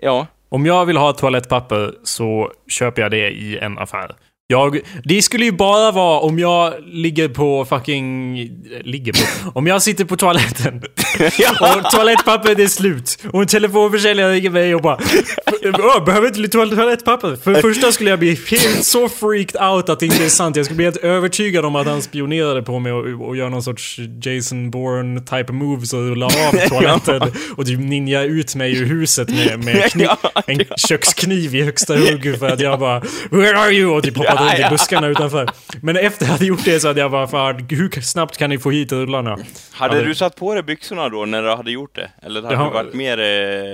Ja. 0.02 0.26
Om 0.48 0.66
jag 0.66 0.86
vill 0.86 0.96
ha 0.96 1.12
toalettpapper 1.12 1.94
så 2.04 2.52
köper 2.68 3.02
jag 3.02 3.10
det 3.10 3.30
i 3.30 3.58
en 3.58 3.78
affär. 3.78 4.10
Jag, 4.46 4.80
det 5.04 5.22
skulle 5.22 5.44
ju 5.44 5.52
bara 5.52 5.92
vara 5.92 6.20
om 6.20 6.38
jag 6.38 6.74
ligger 6.86 7.28
på 7.28 7.64
fucking... 7.64 8.34
Ligger 8.84 9.12
på? 9.12 9.58
Om 9.58 9.66
jag 9.66 9.82
sitter 9.82 10.04
på 10.04 10.16
toaletten 10.16 10.82
och 11.60 11.90
toalettpappret 11.90 12.58
är 12.58 12.66
slut 12.66 13.18
och 13.32 13.40
en 13.40 13.46
telefonförsäljare 13.46 14.32
ringer 14.32 14.50
mig 14.50 14.74
och 14.74 14.82
bara 14.82 14.98
"Åh, 15.78 16.04
Behöver 16.04 16.26
inte 16.28 16.40
lite 16.40 16.52
toalettpapper? 16.58 17.36
För 17.36 17.50
det 17.52 17.60
första 17.60 17.92
skulle 17.92 18.10
jag 18.10 18.18
bli 18.18 18.38
helt 18.50 18.84
så 18.84 19.08
freaked 19.08 19.62
out 19.62 19.88
att 19.88 20.00
det 20.00 20.06
inte 20.06 20.24
är 20.24 20.28
sant. 20.28 20.56
Jag 20.56 20.64
skulle 20.64 20.76
bli 20.76 20.84
helt 20.84 20.96
övertygad 20.96 21.64
om 21.64 21.76
att 21.76 21.86
han 21.86 22.02
spionerade 22.02 22.62
på 22.62 22.78
mig 22.78 22.92
och, 22.92 23.28
och 23.28 23.36
gör 23.36 23.48
någon 23.48 23.62
sorts 23.62 23.98
Jason 24.22 24.70
Bourne 24.70 25.20
type 25.20 25.52
moves 25.52 25.92
och 25.92 25.98
rullar 26.00 26.26
av 26.26 26.52
toaletten 26.68 27.22
och 27.56 27.66
typ 27.66 27.78
ninja 27.80 28.22
ut 28.22 28.54
mig 28.54 28.76
ur 28.78 28.84
huset 28.86 29.28
med, 29.28 29.64
med 29.64 29.84
kniv, 29.92 30.06
Ja, 30.22 30.42
en 30.46 30.60
kökskniv 30.76 31.54
i 31.54 31.62
högsta 31.62 31.94
hugg 31.96 32.38
för 32.38 32.48
att 32.48 32.60
jag 32.60 32.78
bara 32.80 33.02
Where 33.30 33.58
are 33.58 33.70
you? 33.72 33.96
Och 33.96 34.02
typ 34.02 34.16
hoppat 34.16 34.34
Ja, 34.38 34.44
runt 34.46 34.58
i 34.58 34.62
ja. 34.62 34.70
buskarna 34.70 35.06
utanför. 35.06 35.48
Men 35.82 35.96
efter 35.96 36.24
jag 36.26 36.32
hade 36.32 36.46
gjort 36.46 36.64
det 36.64 36.80
så 36.80 36.88
hade 36.88 37.00
jag 37.00 37.10
bara 37.10 37.26
fan, 37.26 37.66
hur 37.70 38.00
snabbt 38.00 38.36
kan 38.38 38.50
ni 38.50 38.58
få 38.58 38.70
hit 38.70 38.92
rullarna? 38.92 39.38
Hade 39.72 39.96
Ja, 39.98 40.02
du 40.04 40.14
satt 40.14 40.36
på 40.36 40.54
dig 40.54 40.62
byxorna 40.62 41.03
då 41.10 41.24
när 41.24 41.42
du 41.42 41.48
hade 41.50 41.70
gjort 41.70 41.94
det? 41.94 42.10
Eller 42.22 42.42
hade 42.42 42.54
Det 42.54 42.58
har- 42.58 42.66
det 42.68 42.74
varit 42.74 42.94
mer 42.94 43.18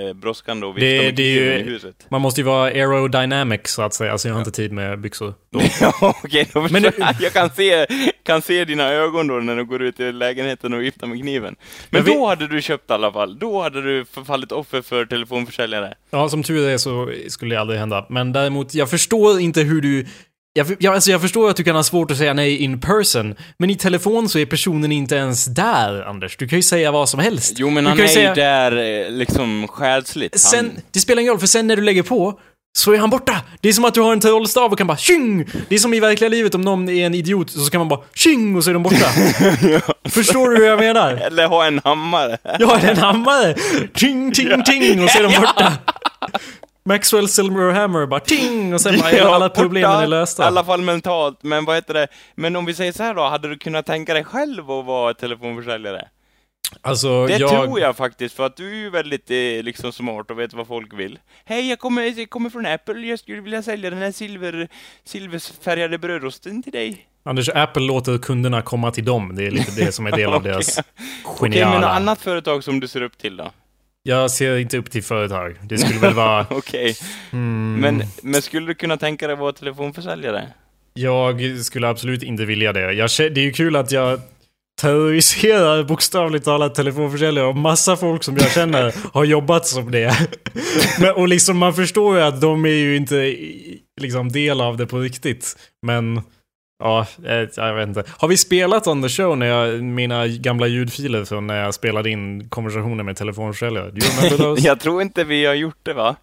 eh, 0.07 0.13
brådskande 0.13 0.65
och 0.67 0.77
vifta 0.77 0.85
Det, 0.87 0.97
med 1.05 1.15
det 1.15 1.23
är 1.23 1.37
kniven 1.37 1.57
i 1.61 1.63
ju, 1.69 1.73
huset? 1.73 2.05
man 2.09 2.21
måste 2.21 2.41
ju 2.41 2.45
vara 2.45 2.63
aerodynamic 2.65 3.61
så 3.67 3.81
att 3.81 3.93
säga, 3.93 4.17
så 4.17 4.27
jag 4.27 4.33
har 4.33 4.39
inte 4.39 4.51
tid 4.51 4.71
med 4.71 4.99
byxor. 4.99 5.33
Ja, 5.81 5.93
okej, 6.23 6.49
då 6.53 6.61
Men 6.61 6.69
förstår 6.83 6.93
jag. 7.19 7.33
Kan 7.33 7.49
se, 7.49 7.85
kan 8.23 8.41
se 8.41 8.65
dina 8.65 8.89
ögon 8.89 9.27
då 9.27 9.33
när 9.33 9.55
du 9.55 9.65
går 9.65 9.81
ut 9.81 9.99
i 9.99 10.11
lägenheten 10.11 10.73
och 10.73 10.81
viftar 10.81 11.07
med 11.07 11.21
kniven. 11.21 11.55
Men 11.89 12.03
vet- 12.03 12.13
då 12.15 12.27
hade 12.27 12.47
du 12.47 12.61
köpt 12.61 12.89
i 12.89 12.93
alla 12.93 13.11
fall. 13.11 13.39
Då 13.39 13.61
hade 13.61 13.81
du 13.81 14.05
fallit 14.25 14.51
offer 14.51 14.81
för 14.81 15.05
telefonförsäljare. 15.05 15.93
Ja, 16.09 16.29
som 16.29 16.43
tur 16.43 16.67
är 16.69 16.77
så 16.77 17.11
skulle 17.27 17.55
det 17.55 17.61
aldrig 17.61 17.79
hända. 17.79 18.05
Men 18.09 18.31
däremot, 18.33 18.73
jag 18.73 18.89
förstår 18.89 19.39
inte 19.39 19.61
hur 19.61 19.81
du... 19.81 20.05
Jag, 20.53 20.75
jag, 20.79 20.93
alltså 20.93 21.11
jag 21.11 21.21
förstår 21.21 21.49
att 21.49 21.55
du 21.55 21.63
kan 21.63 21.75
ha 21.75 21.83
svårt 21.83 22.11
att 22.11 22.17
säga 22.17 22.33
nej 22.33 22.57
in 22.57 22.79
person, 22.79 23.35
men 23.57 23.69
i 23.69 23.75
telefon 23.75 24.29
så 24.29 24.39
är 24.39 24.45
personen 24.45 24.91
inte 24.91 25.15
ens 25.15 25.45
där, 25.45 26.01
Anders. 26.07 26.37
Du 26.37 26.47
kan 26.47 26.59
ju 26.59 26.63
säga 26.63 26.91
vad 26.91 27.09
som 27.09 27.19
helst. 27.19 27.53
Jo, 27.57 27.69
men 27.69 27.83
du 27.83 27.89
han 27.89 27.97
kan 27.97 28.05
är 28.05 28.09
ju 28.09 28.15
säga, 28.15 28.35
där 28.35 29.05
eh, 29.05 29.11
liksom 29.11 29.67
själsligt. 29.67 30.39
Sen, 30.39 30.65
Han, 30.65 30.77
det 30.91 30.99
spelar 30.99 31.21
ingen 31.21 31.31
roll, 31.31 31.39
för 31.39 31.47
sen 31.47 31.67
när 31.67 31.75
du 31.75 31.81
lägger 31.81 32.03
på 32.03 32.39
så 32.77 32.93
är 32.93 32.97
han 32.97 33.09
borta. 33.09 33.41
Det 33.61 33.69
är 33.69 33.73
som 33.73 33.85
att 33.85 33.93
du 33.93 34.01
har 34.01 34.13
en 34.13 34.19
trollstav 34.19 34.71
och 34.71 34.77
kan 34.77 34.87
bara 34.87 34.97
tjing! 34.97 35.45
Det 35.69 35.75
är 35.75 35.79
som 35.79 35.93
i 35.93 35.99
verkliga 35.99 36.29
livet 36.29 36.55
om 36.55 36.61
någon 36.61 36.89
är 36.89 37.05
en 37.05 37.13
idiot 37.15 37.51
så 37.51 37.69
kan 37.69 37.79
man 37.79 37.87
bara 37.87 37.99
tjing 38.13 38.55
och 38.55 38.63
så 38.63 38.69
är 38.69 38.73
de 38.73 38.83
borta. 38.83 39.05
Förstår 40.09 40.49
du 40.49 40.57
hur 40.57 40.65
jag 40.65 40.79
menar? 40.79 41.13
eller 41.13 41.47
ha 41.47 41.65
en 41.65 41.81
hammare. 41.83 42.37
Har 42.43 42.89
en 42.89 42.97
hammare! 42.97 43.55
Ting, 43.93 44.31
ting, 44.31 44.63
ting 44.63 45.03
och 45.03 45.09
så 45.09 45.19
är 45.19 45.23
de 45.23 45.35
borta. 45.41 45.73
Maxwell 46.83 47.27
Silver 47.27 47.71
Hammer 47.71 48.05
bara 48.05 48.19
ting 48.19 48.73
och 48.73 48.81
sen 48.81 48.99
bara 48.99 49.11
är 49.11 49.21
alla 49.25 49.49
problemen 49.49 49.91
är 50.03 50.07
lösta. 50.07 50.43
I 50.43 50.45
alla 50.45 50.63
fall 50.63 50.81
mentalt. 50.81 51.43
Men 51.43 51.65
vad 51.65 51.75
heter 51.75 51.93
det? 51.93 52.07
Men 52.35 52.55
om 52.55 52.65
vi 52.65 52.73
säger 52.73 52.91
så 52.91 53.03
här 53.03 53.13
då, 53.13 53.21
hade 53.23 53.49
du 53.49 53.57
kunnat 53.57 53.85
tänka 53.85 54.13
dig 54.13 54.23
själv 54.23 54.71
att 54.71 54.85
vara 54.85 55.13
telefonförsäljare? 55.13 56.07
Alltså, 56.81 57.27
Det 57.27 57.37
jag... 57.37 57.49
tror 57.49 57.79
jag 57.79 57.97
faktiskt, 57.97 58.35
för 58.35 58.45
att 58.45 58.55
du 58.55 58.69
är 58.69 58.75
ju 58.75 58.89
väldigt 58.89 59.31
eh, 59.31 59.37
liksom 59.63 59.91
smart 59.91 60.31
och 60.31 60.39
vet 60.39 60.53
vad 60.53 60.67
folk 60.67 60.93
vill. 60.93 61.19
Hej, 61.45 61.69
jag 61.69 61.79
kommer, 61.79 62.19
jag 62.19 62.29
kommer 62.29 62.49
från 62.49 62.65
Apple, 62.65 62.99
jag 62.99 63.19
skulle 63.19 63.41
vilja 63.41 63.63
sälja 63.63 63.89
den 63.89 63.99
här 63.99 64.11
silver, 64.11 64.67
silverfärgade 65.05 65.97
brödrosten 65.97 66.63
till 66.63 66.71
dig. 66.71 67.07
Anders, 67.23 67.49
Apple 67.49 67.81
låter 67.83 68.17
kunderna 68.17 68.61
komma 68.61 68.91
till 68.91 69.05
dem. 69.05 69.35
Det 69.35 69.47
är 69.47 69.51
lite 69.51 69.85
det 69.85 69.91
som 69.91 70.05
är 70.07 70.11
del 70.11 70.29
av 70.29 70.35
Okej. 70.41 70.51
deras 70.51 70.79
Okej, 70.79 71.35
men 71.41 71.51
geniala... 71.51 71.79
något 71.79 71.89
annat 71.95 72.21
företag 72.21 72.63
som 72.63 72.79
du 72.79 72.87
ser 72.87 73.01
upp 73.01 73.17
till 73.17 73.37
då? 73.37 73.51
Jag 74.03 74.31
ser 74.31 74.57
inte 74.57 74.77
upp 74.77 74.91
till 74.91 75.03
företag. 75.03 75.55
Det 75.63 75.77
skulle 75.77 75.99
väl 75.99 76.13
vara... 76.13 76.45
Okej, 76.49 76.95
Hmm, 77.31 77.79
men, 77.79 78.03
men 78.23 78.41
skulle 78.41 78.67
du 78.67 78.73
kunna 78.73 78.97
tänka 78.97 79.27
dig 79.27 79.33
att 79.33 79.39
vara 79.39 79.53
telefonförsäljare? 79.53 80.47
Jag 80.93 81.59
skulle 81.59 81.87
absolut 81.87 82.23
inte 82.23 82.45
vilja 82.45 82.73
det. 82.73 82.93
Jag, 82.93 83.09
det 83.17 83.41
är 83.41 83.45
ju 83.45 83.51
kul 83.51 83.75
att 83.75 83.91
jag 83.91 84.19
terroriserar 84.81 85.83
bokstavligt 85.83 86.45
talat 86.45 86.75
telefonförsäljare 86.75 87.45
och 87.45 87.55
massa 87.55 87.97
folk 87.97 88.23
som 88.23 88.37
jag 88.37 88.51
känner 88.51 88.95
har 89.13 89.23
jobbat 89.23 89.67
som 89.67 89.91
det. 89.91 90.29
Men, 90.99 91.15
och 91.15 91.27
liksom 91.27 91.57
man 91.57 91.73
förstår 91.73 92.17
ju 92.17 92.23
att 92.23 92.41
de 92.41 92.65
är 92.65 92.69
ju 92.69 92.95
inte 92.95 93.35
liksom 94.01 94.31
del 94.31 94.61
av 94.61 94.77
det 94.77 94.85
på 94.87 94.99
riktigt. 94.99 95.57
Men 95.85 96.21
ja, 96.81 97.05
eh, 97.25 97.47
jag 97.55 97.73
vet 97.75 97.87
inte. 97.87 98.03
Har 98.17 98.27
vi 98.27 98.37
spelat 98.37 98.87
on 98.87 99.01
the 99.03 99.09
show 99.09 99.37
när 99.37 99.45
jag, 99.47 99.83
mina 99.83 100.27
gamla 100.27 100.67
ljudfiler 100.67 101.25
från 101.25 101.47
när 101.47 101.63
jag 101.63 101.73
spelade 101.73 102.09
in 102.09 102.49
konversationer 102.49 103.03
med 103.03 103.17
telefonförsäljare? 103.17 103.91
Jag 104.57 104.79
tror 104.79 105.01
inte 105.01 105.23
vi 105.23 105.45
har 105.45 105.53
gjort 105.53 105.79
det 105.83 105.93
va? 105.93 106.15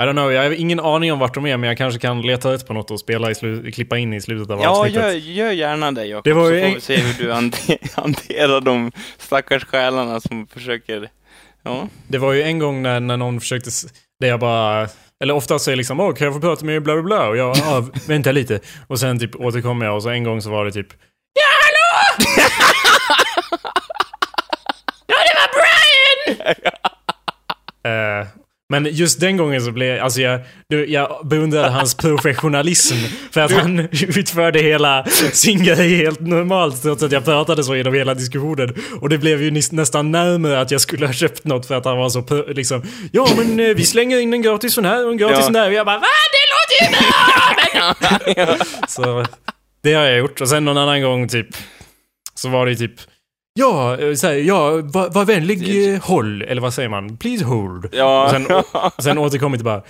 I 0.00 0.04
don't 0.04 0.12
know, 0.12 0.32
jag 0.32 0.42
har 0.44 0.50
ingen 0.50 0.80
aning 0.80 1.12
om 1.12 1.18
vart 1.18 1.34
de 1.34 1.46
är 1.46 1.56
men 1.56 1.68
jag 1.68 1.78
kanske 1.78 2.00
kan 2.00 2.22
leta 2.22 2.52
rätt 2.52 2.66
på 2.66 2.72
något 2.72 2.90
och 2.90 3.00
spela 3.00 3.30
i 3.30 3.34
klippa 3.72 3.98
in 3.98 4.12
i 4.12 4.20
slutet 4.20 4.50
av 4.50 4.60
Ja, 4.62 4.68
avsnittet. 4.80 5.02
gör, 5.02 5.12
gör 5.12 5.50
gärna 5.52 5.92
det 5.92 6.04
Jakob, 6.04 6.24
Det 6.24 6.32
var 6.32 6.44
så 6.44 6.48
får 6.68 6.74
vi 6.74 6.80
se 6.80 6.96
hur 6.96 7.24
du 7.24 7.32
hante- 7.32 7.78
hanterar 7.94 8.60
de 8.60 8.92
stackars 9.18 9.64
själarna 9.64 10.20
som 10.20 10.46
försöker... 10.46 11.08
Ja. 11.62 11.88
Det 12.08 12.18
var 12.18 12.32
ju 12.32 12.42
en 12.42 12.58
gång 12.58 12.82
när, 12.82 13.00
när 13.00 13.16
någon 13.16 13.40
försökte, 13.40 13.70
där 14.20 14.28
jag 14.28 14.40
bara, 14.40 14.88
eller 15.22 15.34
oftast 15.34 15.68
är 15.68 15.72
det 15.72 15.76
liksom 15.76 16.00
åh 16.00 16.14
kan 16.14 16.24
jag 16.24 16.34
få 16.34 16.40
prata 16.40 16.64
med 16.64 16.82
bla 16.82 16.94
bla 16.94 17.02
bla 17.02 17.28
och 17.28 17.36
jag, 17.36 17.56
ja, 17.56 17.84
vänta 18.08 18.32
lite. 18.32 18.60
Och 18.86 19.00
sen 19.00 19.18
typ 19.18 19.36
återkommer 19.36 19.86
jag 19.86 19.94
och 19.94 20.02
så 20.02 20.08
en 20.08 20.24
gång 20.24 20.42
så 20.42 20.50
var 20.50 20.64
det 20.64 20.72
typ 20.72 20.88
Ja 21.32 21.42
hallå! 21.62 22.24
ja 25.06 25.16
det 25.26 25.34
var 25.40 25.48
Brian! 25.54 26.40
eh, 28.20 28.26
Men 28.72 28.86
just 28.90 29.20
den 29.20 29.36
gången 29.36 29.62
så 29.62 29.70
blev 29.72 30.02
alltså 30.02 30.20
jag, 30.20 30.40
du, 30.68 30.86
jag 30.86 31.20
beundrade 31.24 31.68
hans 31.70 31.94
professionalism. 31.94 32.94
För 33.32 33.40
att 33.40 33.52
han 33.52 33.78
utförde 33.92 34.58
hela 34.62 35.04
sin 35.32 35.64
grej 35.64 35.96
helt 35.96 36.20
normalt 36.20 36.82
trots 36.82 37.02
att 37.02 37.12
jag 37.12 37.24
pratade 37.24 37.64
så 37.64 37.76
genom 37.76 37.94
hela 37.94 38.14
diskussionen. 38.14 38.74
Och 39.00 39.08
det 39.08 39.18
blev 39.18 39.42
ju 39.42 39.50
nä- 39.50 39.60
nästan 39.72 40.10
närmare 40.10 40.60
att 40.60 40.70
jag 40.70 40.80
skulle 40.80 41.06
ha 41.06 41.12
köpt 41.12 41.44
något 41.44 41.66
för 41.66 41.74
att 41.74 41.84
han 41.84 41.98
var 41.98 42.08
så 42.08 42.44
liksom 42.52 42.82
Ja 43.12 43.28
men 43.36 43.60
eh, 43.60 43.66
vi 43.76 43.84
slänger 43.84 44.18
in 44.20 44.32
en 44.32 44.42
gratis 44.42 44.74
sån 44.74 44.84
här 44.84 45.04
och 45.06 45.10
en 45.12 45.16
gratis 45.18 45.36
Ja. 45.38 45.42
sån 45.44 45.52
där. 45.52 45.66
Och 45.66 45.72
jag 45.74 45.86
bara 45.86 45.98
VA? 45.98 46.06
Det 46.32 46.44
låter 46.52 46.96
ju 46.96 47.06
bra! 48.44 48.56
Så 48.88 49.24
det 49.82 49.94
har 49.94 50.04
jag 50.04 50.18
gjort. 50.18 50.40
Och 50.40 50.48
sen 50.48 50.64
någon 50.64 50.78
annan 50.78 51.02
gång 51.02 51.28
typ 51.28 51.46
så 52.34 52.48
var 52.48 52.66
det 52.66 52.76
typ 52.76 52.92
Ja, 53.54 53.98
eh, 53.98 54.14
så 54.14 54.26
här, 54.26 54.34
ja, 54.34 54.70
var, 54.70 55.10
var 55.10 55.24
vänlig, 55.24 55.94
eh, 55.94 56.02
håll. 56.02 56.42
Eller 56.42 56.62
vad 56.62 56.74
säger 56.74 56.88
man? 56.88 57.16
Please 57.16 57.44
hold. 57.44 57.88
Ja. 57.92 58.24
Och 58.24 58.30
sen, 58.30 58.46
och 58.96 59.02
sen 59.02 59.18
återkommit 59.26 59.60
det 59.60 59.64
bara 59.64 59.82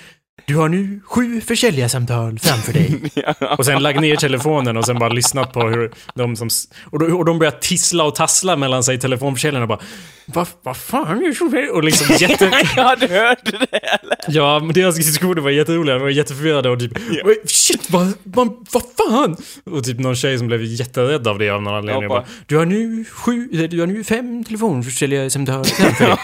Du 0.52 0.56
har 0.59 0.68
nu 0.68 1.00
sju 1.04 1.40
försäljarsamtal 1.40 2.38
framför 2.38 2.73
dig. 2.73 3.00
Och 3.59 3.66
sen 3.66 3.82
lagt 3.82 4.00
ner 4.00 4.16
telefonen 4.16 4.76
och 4.76 4.85
sen 4.85 4.99
bara 4.99 5.09
lyssnat 5.09 5.52
på 5.52 5.61
hur 5.68 5.90
de 6.14 6.37
som... 6.37 6.49
Och, 6.90 6.99
då, 6.99 7.16
och 7.18 7.25
de 7.25 7.38
börjar 7.38 7.52
tissla 7.52 8.04
och 8.04 8.14
tassla 8.14 8.56
mellan 8.56 8.85
sig, 8.85 8.99
telefonförsäljarna 8.99 9.62
och 9.64 9.68
bara 9.68 9.78
Vad 10.26 10.47
vad 10.62 10.76
fan 10.76 11.18
är 11.25 11.28
det 11.28 11.35
som 11.35 11.54
är-" 11.54 11.71
Och 11.75 11.85
liksom 11.85 12.16
jätte... 12.21 12.50
Ja, 12.76 12.97
du 13.00 13.06
hörde 13.09 13.50
det 13.71 13.76
eller? 13.78 14.16
Ja, 14.28 14.59
men 14.59 14.73
deras 14.75 14.97
diskussioner 14.97 15.40
var 15.42 15.50
jätteroliga. 15.50 15.94
De 15.94 16.02
var 16.02 16.11
jätteförvirrade 16.11 16.71
och 16.71 16.78
typ 16.80 16.92
"Oj, 17.25 17.37
Shit, 17.47 17.90
vad, 17.90 18.12
vad, 18.23 18.66
vad 18.73 18.82
fan? 19.09 19.37
Och 19.71 19.85
typ 19.85 19.99
någon 19.99 20.16
tjej 20.16 20.38
som 20.38 20.47
blev 20.47 20.62
jätterädd 20.64 21.28
av 21.28 21.38
det 21.38 21.50
av 21.50 21.62
någon 21.62 21.75
anledning. 21.75 22.02
Ja, 22.02 22.09
bara, 22.09 22.21
bara- 22.21 22.28
du 22.47 22.56
har 22.56 22.66
nu 22.66 23.04
sju, 23.04 23.49
du 23.71 23.80
har 23.80 23.87
nu 23.87 24.04
fem 24.04 24.44
telefonförsäljarsamtal 24.44 25.64
framför 25.64 26.04
dig. 26.06 26.16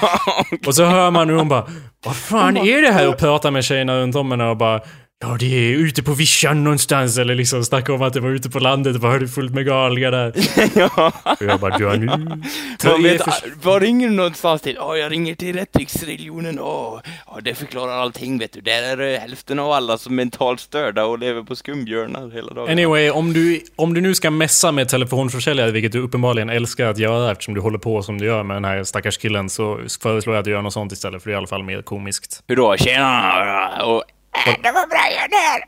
Och 0.67 0.75
så 0.75 0.85
hör 0.85 1.11
man 1.11 1.29
hur 1.29 1.37
hon 1.37 1.49
bara 1.49 1.67
Vad 2.05 2.17
fan 2.17 2.57
är 2.57 2.83
det 2.83 2.93
här? 2.93 3.09
Och 3.09 3.19
pratar 3.19 3.51
med 3.51 3.65
tjejerna 3.65 3.97
runt 3.99 4.17
kondomerna 4.19 4.51
och 4.51 4.57
bara 4.57 4.81
Ja, 5.21 5.37
det 5.41 5.47
är 5.47 5.77
ute 5.77 6.03
på 6.03 6.13
vischan 6.15 6.65
någonstans. 6.65 7.19
Eller 7.19 7.35
liksom 7.35 7.65
snackar 7.65 7.93
om 7.93 8.03
att 8.03 8.13
det 8.13 8.21
var 8.21 8.31
ute 8.31 8.51
på 8.51 8.59
landet. 8.59 8.93
Det 8.93 8.99
var 8.99 9.27
fullt 9.27 9.55
med 9.55 9.67
galningar 9.67 10.11
där. 10.11 10.33
Ja. 10.97 11.13
Och 11.25 11.43
jag 11.47 11.61
bara, 11.61 11.79
du 11.79 11.85
har 11.87 11.97
nu... 11.97 12.07
Man 12.85 13.03
vet, 13.03 13.25
förs- 13.25 13.43
var 13.63 13.81
ringer 13.81 14.09
du 14.09 14.15
någonstans 14.15 14.63
till? 14.63 14.75
Ja, 14.79 14.97
jag 14.97 15.13
ringer 15.13 15.35
till 15.35 15.57
Rättviksreligionen. 15.57 16.61
Åh, 16.61 17.01
ja, 17.27 17.39
det 17.43 17.55
förklarar 17.55 17.93
allting, 17.93 18.39
vet 18.39 18.53
du. 18.53 18.61
Där 18.61 18.83
är 18.83 18.97
det 18.97 19.19
hälften 19.19 19.59
av 19.59 19.73
alla 19.73 19.99
som 19.99 20.13
är 20.13 20.17
mentalt 20.17 20.61
störda 20.61 21.05
och 21.05 21.19
lever 21.19 21.43
på 21.43 21.57
skumbjörnar 21.57 22.31
hela 22.31 22.53
dagen. 22.55 22.69
Anyway, 22.71 23.11
om 23.11 23.33
du, 23.33 23.61
om 23.77 23.95
du 23.95 24.01
nu 24.01 24.15
ska 24.15 24.31
messa 24.31 24.73
med 24.73 24.89
telefonförsäljare, 24.89 25.71
vilket 25.71 25.93
du 25.93 25.99
uppenbarligen 26.01 26.51
älskar 26.51 26.87
att 26.87 26.99
göra 26.99 27.33
eftersom 27.33 27.55
du 27.55 27.61
håller 27.61 27.79
på 27.79 28.03
som 28.03 28.19
du 28.19 28.27
gör 28.27 28.43
med 28.43 28.57
den 28.57 28.65
här 28.65 28.85
stackars 28.85 29.19
killen, 29.19 29.49
så 29.51 29.81
föreslår 30.03 30.35
jag 30.35 30.39
att 30.41 30.45
du 30.45 30.51
gör 30.51 30.63
något 30.63 30.73
sånt 30.73 30.93
istället, 30.93 31.23
för 31.23 31.31
det 31.31 31.33
är 31.33 31.35
i 31.35 31.39
alla 31.39 31.47
fall 31.47 31.63
mer 31.63 31.83
komiskt. 31.83 32.43
Hur 32.49 32.57
då? 32.57 32.77
Tjena! 32.77 33.85
Och, 33.85 34.03
äh, 34.47 34.55
det 34.63 34.73
var 34.73 34.87
bra, 34.87 35.01
jag 35.21 35.31
där! 35.31 35.65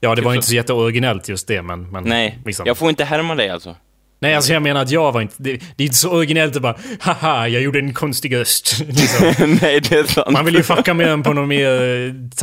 Ja, 0.00 0.14
det 0.14 0.22
var 0.22 0.30
så. 0.30 0.34
inte 0.34 0.46
så 0.46 0.54
jätteoriginellt 0.54 1.28
just 1.28 1.48
det, 1.48 1.62
men... 1.62 1.90
men 1.90 2.04
Nej, 2.04 2.38
liksom. 2.44 2.66
jag 2.66 2.78
får 2.78 2.90
inte 2.90 3.04
härma 3.04 3.34
dig 3.34 3.50
alltså. 3.50 3.76
Nej, 4.20 4.34
alltså 4.34 4.52
jag 4.52 4.62
menar 4.62 4.82
att 4.82 4.90
jag 4.90 5.12
var 5.12 5.20
inte... 5.20 5.34
Det, 5.38 5.52
det 5.76 5.82
är 5.82 5.86
inte 5.86 5.96
så 5.98 6.10
originellt 6.10 6.56
att 6.56 6.62
bara 6.62 6.76
haha, 7.00 7.48
jag 7.48 7.62
gjorde 7.62 7.78
en 7.78 7.94
konstig 7.94 8.36
röst. 8.36 8.80
liksom. 8.86 9.26
Nej, 9.62 9.80
det 9.80 9.92
är 9.92 10.04
sant. 10.04 10.30
Man 10.30 10.44
vill 10.44 10.54
ju 10.54 10.62
fucka 10.62 10.94
med 10.94 11.08
den 11.08 11.22
på 11.22 11.32
något 11.32 11.48
mer 11.48 11.82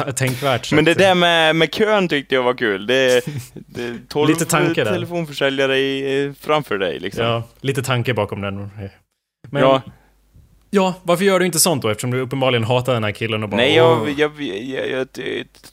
eh, 0.05 0.13
tänkvärt 0.13 0.65
sätt. 0.65 0.75
Men 0.75 0.85
det 0.85 0.93
där 0.93 1.15
med, 1.15 1.55
med 1.55 1.73
kön 1.73 2.07
tyckte 2.07 2.35
jag 2.35 2.43
var 2.43 2.53
kul. 2.53 2.87
Det, 2.87 3.21
det 3.53 3.83
är 3.83 3.97
12 4.09 4.29
Lite 4.29 4.45
tanke 4.45 4.83
där. 4.83 4.93
telefonförsäljare 4.93 5.77
i, 5.77 6.33
framför 6.41 6.77
dig 6.77 6.99
liksom. 6.99 7.25
Ja, 7.25 7.43
lite 7.61 7.83
tanke 7.83 8.13
bakom 8.13 8.41
den. 8.41 8.69
Men, 9.51 9.61
Ja. 9.61 9.81
Ja, 10.69 10.93
varför 11.03 11.25
gör 11.25 11.39
du 11.39 11.45
inte 11.45 11.59
sånt 11.59 11.81
då? 11.81 11.89
Eftersom 11.89 12.11
du 12.11 12.19
uppenbarligen 12.19 12.63
hatar 12.63 12.93
den 12.93 13.03
här 13.03 13.11
killen 13.11 13.43
och 13.43 13.49
bara... 13.49 13.57
Nej, 13.57 13.75
jag, 13.75 14.09
jag, 14.09 14.41
jag, 14.41 14.89
jag, 14.89 15.07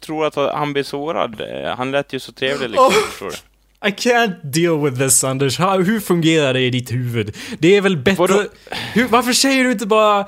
tror 0.00 0.26
att 0.26 0.54
han 0.54 0.72
blev 0.72 0.82
sårad. 0.82 1.42
Han 1.76 1.90
lät 1.90 2.12
ju 2.12 2.20
så 2.20 2.32
trevlig 2.32 2.70
liksom, 2.70 2.90
förstår 2.92 3.26
du. 3.26 3.37
I 3.85 3.90
can't 3.90 4.40
deal 4.42 4.78
with 4.78 4.98
this 4.98 5.24
Anders. 5.24 5.59
How, 5.59 5.82
hur 5.82 6.00
fungerar 6.00 6.54
det 6.54 6.61
i 6.61 6.70
ditt 6.70 6.92
huvud? 6.92 7.37
Det 7.59 7.76
är 7.76 7.80
väl 7.80 7.96
bättre... 7.96 8.46
Hur, 8.92 9.09
varför 9.09 9.32
säger 9.32 9.64
du 9.64 9.72
inte 9.72 9.87
bara... 9.87 10.26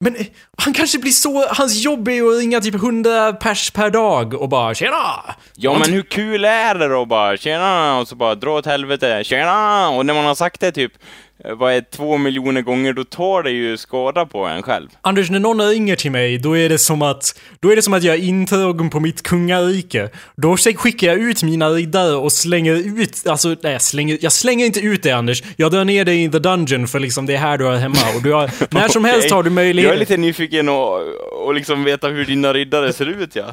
Men 0.00 0.16
eh, 0.16 0.26
han 0.58 0.72
kanske 0.72 0.98
blir 0.98 1.10
så... 1.10 1.46
Hans 1.46 1.84
jobb 1.84 2.08
är 2.08 2.12
ju 2.12 2.34
att 2.34 2.40
ringa 2.40 2.60
typ 2.60 2.74
100 2.74 3.32
pers 3.32 3.70
per 3.70 3.90
dag 3.90 4.34
och 4.34 4.48
bara 4.48 4.74
tjena! 4.74 5.34
Ja, 5.54 5.78
men 5.78 5.92
hur 5.92 6.02
kul 6.02 6.44
är 6.44 6.74
det 6.74 6.88
då 6.88 7.04
bara? 7.04 7.36
Tjena! 7.36 7.98
Och 7.98 8.08
så 8.08 8.16
bara 8.16 8.34
dra 8.34 8.58
åt 8.58 8.66
helvete. 8.66 9.24
Tjena! 9.24 9.88
Och 9.88 10.06
när 10.06 10.14
man 10.14 10.24
har 10.24 10.34
sagt 10.34 10.60
det 10.60 10.72
typ, 10.72 10.92
eh, 10.92 10.98
vad 11.38 11.72
är 11.72 11.80
två 11.80 12.18
miljoner 12.18 12.62
gånger, 12.62 12.92
då 12.92 13.04
tar 13.04 13.42
det 13.42 13.50
ju 13.50 13.76
skada 13.76 14.26
på 14.26 14.44
en 14.44 14.62
själv. 14.62 14.88
Anders, 15.00 15.30
när 15.30 15.40
någon 15.40 15.68
ringer 15.68 15.96
till 15.96 16.10
mig, 16.10 16.38
då 16.38 16.56
är 16.56 16.68
det 16.68 16.78
som 16.78 17.02
att... 17.02 17.40
Då 17.60 17.72
är 17.72 17.76
det 17.76 17.82
som 17.82 17.94
att 17.94 18.02
jag 18.02 18.14
är 18.14 18.22
intagen 18.22 18.90
på 18.90 19.00
mitt 19.00 19.22
kungarike. 19.22 20.08
Då 20.36 20.56
skickar 20.56 21.06
jag 21.06 21.18
ut 21.18 21.42
mina 21.42 21.70
riddare 21.70 22.14
och 22.14 22.32
slänger 22.32 23.00
ut... 23.00 23.26
Alltså, 23.26 23.48
nej, 23.48 23.72
jag 23.72 23.82
slänger, 23.82 24.18
jag 24.20 24.32
slänger 24.32 24.66
inte 24.66 24.80
ut 24.80 25.02
dig 25.02 25.12
Anders. 25.12 25.42
Jag 25.56 25.72
drar 25.72 25.84
ner 25.84 26.04
dig 26.04 26.24
i 26.24 26.30
the 26.30 26.38
dungeon 26.38 26.88
för 26.88 27.00
liksom 27.00 27.26
det 27.26 27.34
är 27.34 27.38
här 27.38 27.58
du 27.58 27.68
är 27.68 27.76
hemma. 27.76 27.96
Och 28.16 28.22
du 28.22 28.32
har, 28.32 28.50
när 28.74 28.88
som 28.88 29.04
helst 29.04 29.30
har 29.30 29.42
du 29.42 29.50
möjlighet... 29.50 29.88
Jag 29.88 29.96
är 29.96 30.00
lite 30.00 30.16
nyfiken 30.16 30.68
och, 30.68 31.00
och 31.46 31.54
liksom 31.54 31.84
veta 31.84 32.08
hur 32.08 32.24
dina 32.24 32.52
riddare 32.52 32.92
ser 32.92 33.06
ut, 33.06 33.36
ja. 33.36 33.44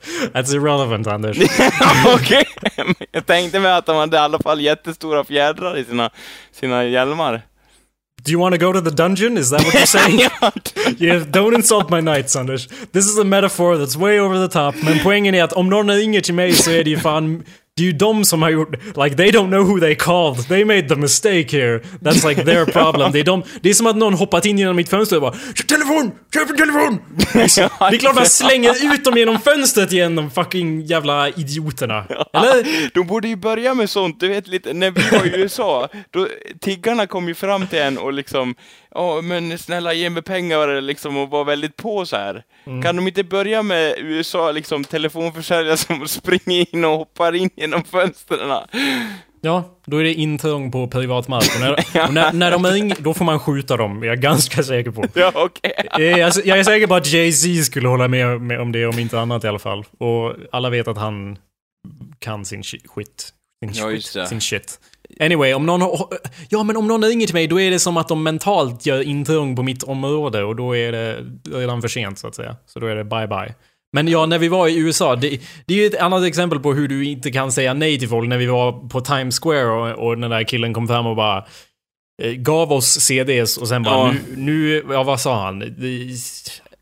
That's 0.32 0.54
irrelevant 0.54 1.06
Anders. 1.06 1.38
Okej, 2.14 2.44
Men 2.76 2.94
jag 3.12 3.26
tänkte 3.26 3.60
mig 3.60 3.72
att 3.72 3.86
de 3.86 3.96
hade 3.96 4.16
i 4.16 4.20
alla 4.20 4.38
fall 4.38 4.60
jättestora 4.60 5.24
fjädrar 5.24 5.76
i 5.78 5.84
sina, 5.84 6.10
sina 6.52 6.84
hjälmar. 6.84 7.42
Do 8.22 8.32
you 8.32 8.40
want 8.40 8.54
to 8.54 8.58
go 8.58 8.72
to 8.72 8.80
the 8.80 8.90
dungeon? 8.90 9.38
Is 9.38 9.50
that 9.50 9.64
what 9.64 9.74
you're 9.74 9.86
saying? 9.86 10.18
yeah, 10.98 11.24
don't 11.24 11.54
insult 11.54 11.90
my 11.90 12.00
knights, 12.00 12.36
Anders. 12.36 12.68
This 12.92 13.06
is 13.06 13.18
a 13.18 13.24
metaphor 13.24 13.76
that's 13.76 13.96
way 13.96 14.20
over 14.20 14.46
the 14.46 14.52
top. 14.52 14.82
Men 14.82 14.98
poängen 15.02 15.34
är 15.34 15.44
att 15.44 15.52
om 15.52 15.70
någon 15.70 15.90
ringer 15.90 16.20
till 16.20 16.34
mig 16.34 16.52
så 16.52 16.70
är 16.70 16.84
det 16.84 16.90
ju 16.90 16.98
fan... 16.98 17.44
Det 17.80 17.84
är 17.84 17.86
ju 17.86 17.92
de 17.92 18.24
som 18.24 18.42
har 18.42 18.50
gjort... 18.50 18.72
Like, 18.96 19.16
they 19.16 19.30
don't 19.30 19.48
know 19.48 19.62
who 19.66 19.80
they 19.80 19.94
called. 19.94 20.48
They 20.48 20.64
made 20.64 20.88
the 20.88 20.96
mistake 20.96 21.46
here. 21.56 21.80
That's 22.00 22.28
like 22.28 22.44
their 22.44 22.64
problem. 22.64 23.12
Det 23.12 23.20
är, 23.20 23.24
de, 23.24 23.42
det 23.60 23.70
är 23.70 23.74
som 23.74 23.86
att 23.86 23.96
någon 23.96 24.14
hoppat 24.14 24.46
in 24.46 24.58
genom 24.58 24.76
mitt 24.76 24.88
fönster 24.88 25.16
och 25.16 25.22
bara 25.22 25.34
"Köp 25.54 25.66
telefon! 25.68 26.12
Köp 26.34 26.50
en 26.50 26.56
telefon! 26.56 26.98
Det 27.32 27.96
är 27.96 27.98
klart 27.98 28.14
man 28.14 28.26
slänger 28.26 28.94
ut 28.94 29.04
dem 29.04 29.16
genom 29.16 29.38
fönstret 29.40 29.92
igen, 29.92 30.16
de 30.16 30.30
fucking 30.30 30.80
jävla 30.80 31.28
idioterna. 31.28 32.04
Eller? 32.32 32.90
De 32.94 33.06
borde 33.06 33.28
ju 33.28 33.36
börja 33.36 33.74
med 33.74 33.90
sånt, 33.90 34.20
du 34.20 34.28
vet 34.28 34.48
lite, 34.48 34.72
när 34.72 34.90
vi 34.90 35.02
var 35.18 35.26
i 35.26 35.30
USA, 35.40 35.88
då, 36.10 36.28
tiggarna 36.60 37.06
kom 37.06 37.28
ju 37.28 37.34
fram 37.34 37.66
till 37.66 37.78
en 37.78 37.98
och 37.98 38.12
liksom, 38.12 38.54
ja 38.94 39.20
men 39.22 39.58
snälla 39.58 39.92
ge 39.92 40.10
mig 40.10 40.22
pengar 40.22 40.80
liksom 40.80 41.16
och 41.16 41.30
var 41.30 41.44
väldigt 41.44 41.76
på 41.76 42.06
så 42.06 42.16
här. 42.16 42.42
Mm. 42.66 42.82
Kan 42.82 42.96
de 42.96 43.08
inte 43.08 43.24
börja 43.24 43.62
med 43.62 43.94
USA, 43.98 44.52
liksom 44.52 44.84
telefonförsäljare 44.84 45.76
som 45.76 46.08
springer 46.08 46.74
in 46.74 46.84
och 46.84 46.90
hoppar 46.98 47.34
in 47.34 47.50
genom 47.56 47.84
fönstren? 47.84 48.52
Ja, 49.42 49.80
då 49.86 49.96
är 49.96 50.04
det 50.04 50.14
intrång 50.14 50.72
på 50.72 50.88
privat 50.88 51.28
mark. 51.28 51.44
Och 51.54 51.60
när, 51.60 51.72
och 52.08 52.14
när, 52.14 52.32
när 52.32 52.50
de 52.50 52.66
ringer, 52.66 52.96
då 53.00 53.14
får 53.14 53.24
man 53.24 53.38
skjuta 53.40 53.76
dem. 53.76 54.02
Jag 54.02 54.12
är 54.12 54.16
ganska 54.22 54.62
säker 54.62 54.90
på. 54.90 55.04
Ja, 55.14 55.32
okej. 55.34 55.72
Eh, 55.98 56.02
Jag, 56.18 56.32
jag 56.44 56.58
är 56.58 56.64
säker 56.64 56.86
på 56.86 56.94
att 56.94 57.06
Jay-Z 57.12 57.64
skulle 57.64 57.88
hålla 57.88 58.08
med, 58.08 58.40
med 58.40 58.60
om 58.60 58.72
det, 58.72 58.86
om 58.86 58.98
inte 58.98 59.20
annat 59.20 59.44
i 59.44 59.48
alla 59.48 59.58
fall. 59.58 59.84
Och 59.98 60.34
alla 60.52 60.70
vet 60.70 60.88
att 60.88 60.98
han 60.98 61.38
kan 62.18 62.44
sin 62.44 62.62
shi- 62.62 62.86
skit. 62.88 63.28
Sin, 63.60 63.72
Ja, 63.74 63.90
just 63.90 64.14
det. 64.14 64.26
sin 64.26 64.40
shit. 64.40 64.80
Anyway, 65.20 65.54
om 65.54 65.66
någon... 65.66 65.80
har- 65.82 66.08
Ja, 66.48 66.62
men 66.62 66.76
om 66.76 66.86
någon 66.88 67.04
ringer 67.04 67.26
till 67.26 67.34
mig, 67.34 67.46
då 67.46 67.60
är 67.60 67.70
det 67.70 67.78
som 67.78 67.96
att 67.96 68.08
de 68.08 68.22
mentalt 68.22 68.86
gör 68.86 69.02
intrång 69.02 69.56
på 69.56 69.62
mitt 69.62 69.82
område 69.82 70.44
och 70.44 70.56
då 70.56 70.76
är 70.76 70.92
det 70.92 71.18
redan 71.54 71.80
för 71.80 71.88
sent, 71.88 72.18
så 72.18 72.26
att 72.26 72.34
säga. 72.34 72.56
Så 72.66 72.80
då 72.80 72.86
är 72.86 72.96
det 72.96 73.04
bye-bye. 73.04 73.52
Men 73.92 74.08
ja, 74.08 74.26
när 74.26 74.38
vi 74.38 74.48
var 74.48 74.68
i 74.68 74.78
USA, 74.78 75.16
det, 75.16 75.40
det 75.66 75.74
är 75.74 75.78
ju 75.78 75.86
ett 75.86 76.00
annat 76.00 76.24
exempel 76.24 76.60
på 76.60 76.72
hur 76.74 76.88
du 76.88 77.04
inte 77.04 77.30
kan 77.32 77.52
säga 77.52 77.74
nej 77.74 77.98
till 77.98 78.08
folk. 78.08 78.28
När 78.28 78.38
vi 78.38 78.46
var 78.46 78.88
på 78.88 79.00
Times 79.00 79.40
Square 79.40 79.66
och, 79.92 80.06
och 80.06 80.18
den 80.18 80.30
där 80.30 80.44
killen 80.44 80.74
kom 80.74 80.88
fram 80.88 81.06
och 81.06 81.16
bara 81.16 81.44
eh, 82.22 82.32
gav 82.32 82.72
oss 82.72 82.86
CDs 83.00 83.56
och 83.56 83.68
sen 83.68 83.82
bara 83.82 84.06
Ja. 84.06 84.12
nu, 84.12 84.22
nu, 84.36 84.84
ja 84.94 85.02
vad 85.02 85.20
sa 85.20 85.44
han? 85.44 85.58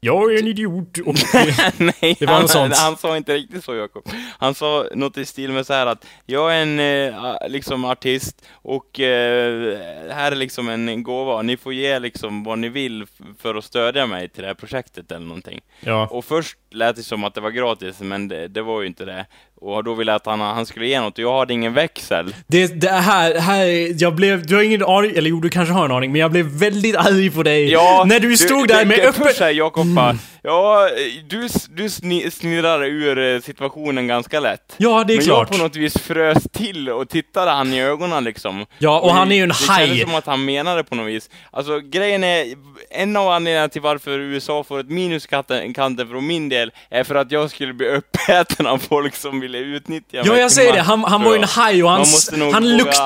Jag 0.00 0.34
är 0.34 0.38
en 0.38 0.46
idiot. 0.46 0.98
Och, 1.06 1.14
Nej, 1.78 2.16
Det 2.18 2.26
var 2.26 2.32
han, 2.32 2.42
något 2.42 2.50
sånt. 2.50 2.76
han 2.76 2.96
sa 2.96 3.16
inte 3.16 3.34
riktigt 3.34 3.64
så 3.64 3.74
Jakob. 3.74 4.02
Han 4.38 4.54
sa 4.54 4.86
något 4.94 5.18
i 5.18 5.24
stil 5.24 5.52
med 5.52 5.66
så 5.66 5.72
här 5.72 5.86
att 5.86 6.06
jag 6.26 6.54
är 6.56 6.62
en 6.62 6.80
eh, 6.80 7.48
liksom 7.48 7.84
artist 7.84 8.42
och 8.52 9.00
eh, 9.00 9.78
här 10.10 10.32
är 10.32 10.36
liksom 10.36 10.68
en 10.68 11.02
gåva. 11.02 11.42
Ni 11.42 11.56
får 11.56 11.72
ge 11.74 11.98
liksom 11.98 12.44
vad 12.44 12.58
ni 12.58 12.68
vill 12.68 13.06
för 13.38 13.54
att 13.54 13.64
stödja 13.64 14.06
mig 14.06 14.28
till 14.28 14.42
det 14.42 14.48
här 14.48 14.54
projektet 14.54 15.12
eller 15.12 15.26
någonting. 15.26 15.60
ja. 15.80 16.06
Och 16.06 16.24
först 16.24 16.58
lät 16.70 16.96
det 16.96 17.02
som 17.02 17.24
att 17.24 17.34
det 17.34 17.40
var 17.40 17.50
gratis, 17.50 18.00
men 18.00 18.28
det, 18.28 18.48
det 18.48 18.62
var 18.62 18.80
ju 18.80 18.86
inte 18.86 19.04
det. 19.04 19.26
Och 19.60 19.84
då 19.84 19.94
ville 19.94 20.12
jag 20.12 20.16
att 20.16 20.26
han, 20.26 20.40
han 20.40 20.66
skulle 20.66 20.86
ge 20.86 21.00
något 21.00 21.12
och 21.12 21.24
jag 21.24 21.38
hade 21.38 21.52
ingen 21.54 21.72
växel. 21.74 22.34
Det, 22.46 22.80
det 22.80 22.90
här, 22.90 23.38
här, 23.38 23.64
jag 24.02 24.14
blev, 24.14 24.46
du 24.46 24.54
har 24.56 24.62
ingen 24.62 24.84
aning, 24.84 25.12
eller 25.16 25.30
jo 25.30 25.40
du 25.40 25.48
kanske 25.48 25.72
har 25.74 25.84
en 25.84 25.90
aning, 25.92 26.12
men 26.12 26.20
jag 26.20 26.30
blev 26.30 26.44
väldigt 26.46 26.96
arg 26.96 27.30
på 27.30 27.42
dig. 27.42 27.72
när 28.06 28.20
du 28.20 28.36
stod 28.36 28.68
där 28.68 28.78
det- 28.78 28.84
med 28.84 28.98
det- 28.98 29.08
öppen... 29.08 29.32
Såhär, 29.34 29.50
Jakob 29.50 29.86
bara, 29.86 30.16
Ja, 30.42 30.88
du, 31.28 31.48
du 31.70 31.90
sni, 31.90 32.30
snirrar 32.30 32.84
ur 32.84 33.34
eh, 33.34 33.40
situationen 33.40 34.06
ganska 34.06 34.40
lätt. 34.40 34.74
Ja, 34.76 35.04
det 35.04 35.12
är 35.12 35.16
Men 35.16 35.24
klart. 35.26 35.48
jag 35.50 35.58
på 35.58 35.64
något 35.64 35.76
vis 35.76 35.98
frös 35.98 36.42
till 36.52 36.90
och 36.90 37.08
tittade 37.08 37.50
han 37.50 37.72
i 37.72 37.82
ögonen 37.82 38.24
liksom. 38.24 38.66
Ja, 38.78 39.00
och 39.00 39.10
han 39.14 39.32
är 39.32 39.36
ju 39.36 39.42
en 39.42 39.48
det 39.48 39.54
haj. 39.68 39.86
kändes 39.86 40.02
som 40.02 40.14
att 40.14 40.26
han 40.26 40.44
menade 40.44 40.84
på 40.84 40.94
något 40.94 41.06
vis. 41.08 41.30
Alltså 41.50 41.80
grejen 41.80 42.24
är, 42.24 42.46
en 42.90 43.16
av 43.16 43.28
anledningarna 43.28 43.68
till 43.68 43.80
varför 43.82 44.18
USA 44.18 44.64
får 44.64 44.80
ett 44.80 44.90
minus 44.90 45.24
i 45.24 45.72
kanten 45.74 46.08
från 46.08 46.26
min 46.26 46.48
del 46.48 46.57
är 46.90 47.04
för 47.04 47.14
att 47.14 47.32
jag 47.32 47.50
skulle 47.50 47.72
bli 47.74 47.88
uppäten 47.88 48.66
av 48.66 48.78
folk 48.78 49.14
som 49.16 49.40
ville 49.40 49.58
utnyttja 49.58 50.06
Ja, 50.18 50.24
mig 50.32 50.40
jag 50.40 50.48
till 50.48 50.56
säger 50.56 50.72
det. 50.72 50.80
Han, 50.80 51.04
han 51.04 51.22
var 51.24 51.30
ju 51.32 51.36
en 51.36 51.40
jag. 51.40 51.48
haj 51.48 51.82
och 51.84 51.90
han, 51.90 52.04
han, 52.52 52.76
lukt, 52.76 52.98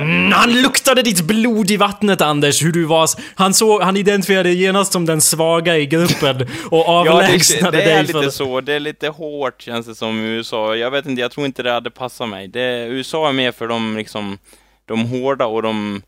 mm, 0.00 0.32
han 0.32 0.62
luktade 0.62 1.02
ditt 1.02 1.20
blod 1.24 1.70
i 1.70 1.76
vattnet, 1.76 2.20
Anders. 2.20 2.62
Hur 2.62 2.72
du 2.72 2.84
var. 2.84 3.08
Han, 3.34 3.54
såg, 3.54 3.82
han 3.82 3.96
identifierade 3.96 4.50
genast 4.52 4.92
som 4.92 5.06
den 5.06 5.20
svaga 5.20 5.78
i 5.78 5.86
gruppen 5.86 6.40
och 6.70 6.78
Ja, 6.86 7.04
det, 7.04 7.10
avlägsnade 7.10 7.76
det 7.76 7.82
är 7.82 7.86
dig. 7.96 8.02
lite 8.06 8.12
för- 8.22 8.30
så. 8.30 8.60
Det 8.60 8.72
är 8.74 8.80
lite 8.80 9.08
hårt 9.08 9.62
känns 9.62 9.86
det 9.86 9.94
som 9.94 10.20
i 10.20 10.28
USA. 10.28 10.76
Jag 10.76 10.90
vet 10.90 11.06
inte, 11.06 11.20
jag 11.20 11.30
tror 11.30 11.46
inte 11.46 11.62
det 11.62 11.72
hade 11.72 11.90
passat 11.90 12.28
mig. 12.28 12.48
Det, 12.48 12.86
USA 12.86 13.28
är 13.28 13.32
mer 13.32 13.52
för 13.52 13.68
de 13.68 13.96
liksom, 13.96 14.38
de 14.88 15.00
hårda 15.04 15.46
och 15.46 15.62
de, 15.62 16.02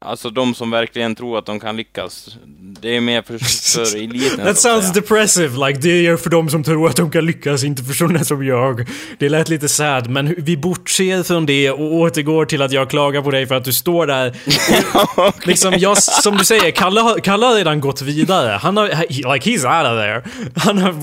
alltså 0.00 0.30
de 0.30 0.54
som 0.54 0.70
verkligen 0.70 1.14
tror 1.14 1.38
att 1.38 1.46
de 1.46 1.60
kan 1.60 1.76
lyckas. 1.76 2.36
Det 2.80 2.96
är 2.96 3.00
mer 3.00 3.22
för, 3.22 3.38
för 3.74 3.96
eliten. 4.04 4.44
That 4.46 4.58
sounds 4.58 4.92
depressive, 4.92 5.66
like 5.68 5.80
det 5.80 6.06
är 6.06 6.16
för 6.16 6.30
de 6.30 6.50
som 6.50 6.64
tror 6.64 6.88
att 6.88 6.96
de 6.96 7.10
kan 7.10 7.26
lyckas, 7.26 7.64
inte 7.64 7.82
för 7.82 7.92
sådana 7.94 8.24
som 8.24 8.44
jag. 8.46 8.88
Det 9.18 9.28
lät 9.28 9.48
lite 9.48 9.68
sad, 9.68 10.10
men 10.10 10.34
vi 10.38 10.56
bortser 10.56 11.22
från 11.22 11.46
det 11.46 11.70
och 11.70 11.92
återgår 11.94 12.44
till 12.44 12.62
att 12.62 12.72
jag 12.72 12.90
klagar 12.90 13.22
på 13.22 13.30
dig 13.30 13.46
för 13.46 13.54
att 13.54 13.64
du 13.64 13.72
står 13.72 14.06
där. 14.06 14.36
liksom, 15.46 15.74
jag, 15.78 16.02
som 16.02 16.36
du 16.36 16.44
säger, 16.44 16.70
Kalle 16.70 17.00
har, 17.00 17.18
Kalle 17.18 17.46
har 17.46 17.54
redan 17.54 17.80
gått 17.80 18.02
vidare. 18.02 18.50
Han 18.62 18.76
har, 18.76 18.86
like 19.34 19.50
he's 19.50 19.56
out 19.80 19.92
of 19.92 19.98
there. 19.98 20.22
Han 20.56 20.78
har 20.78 20.94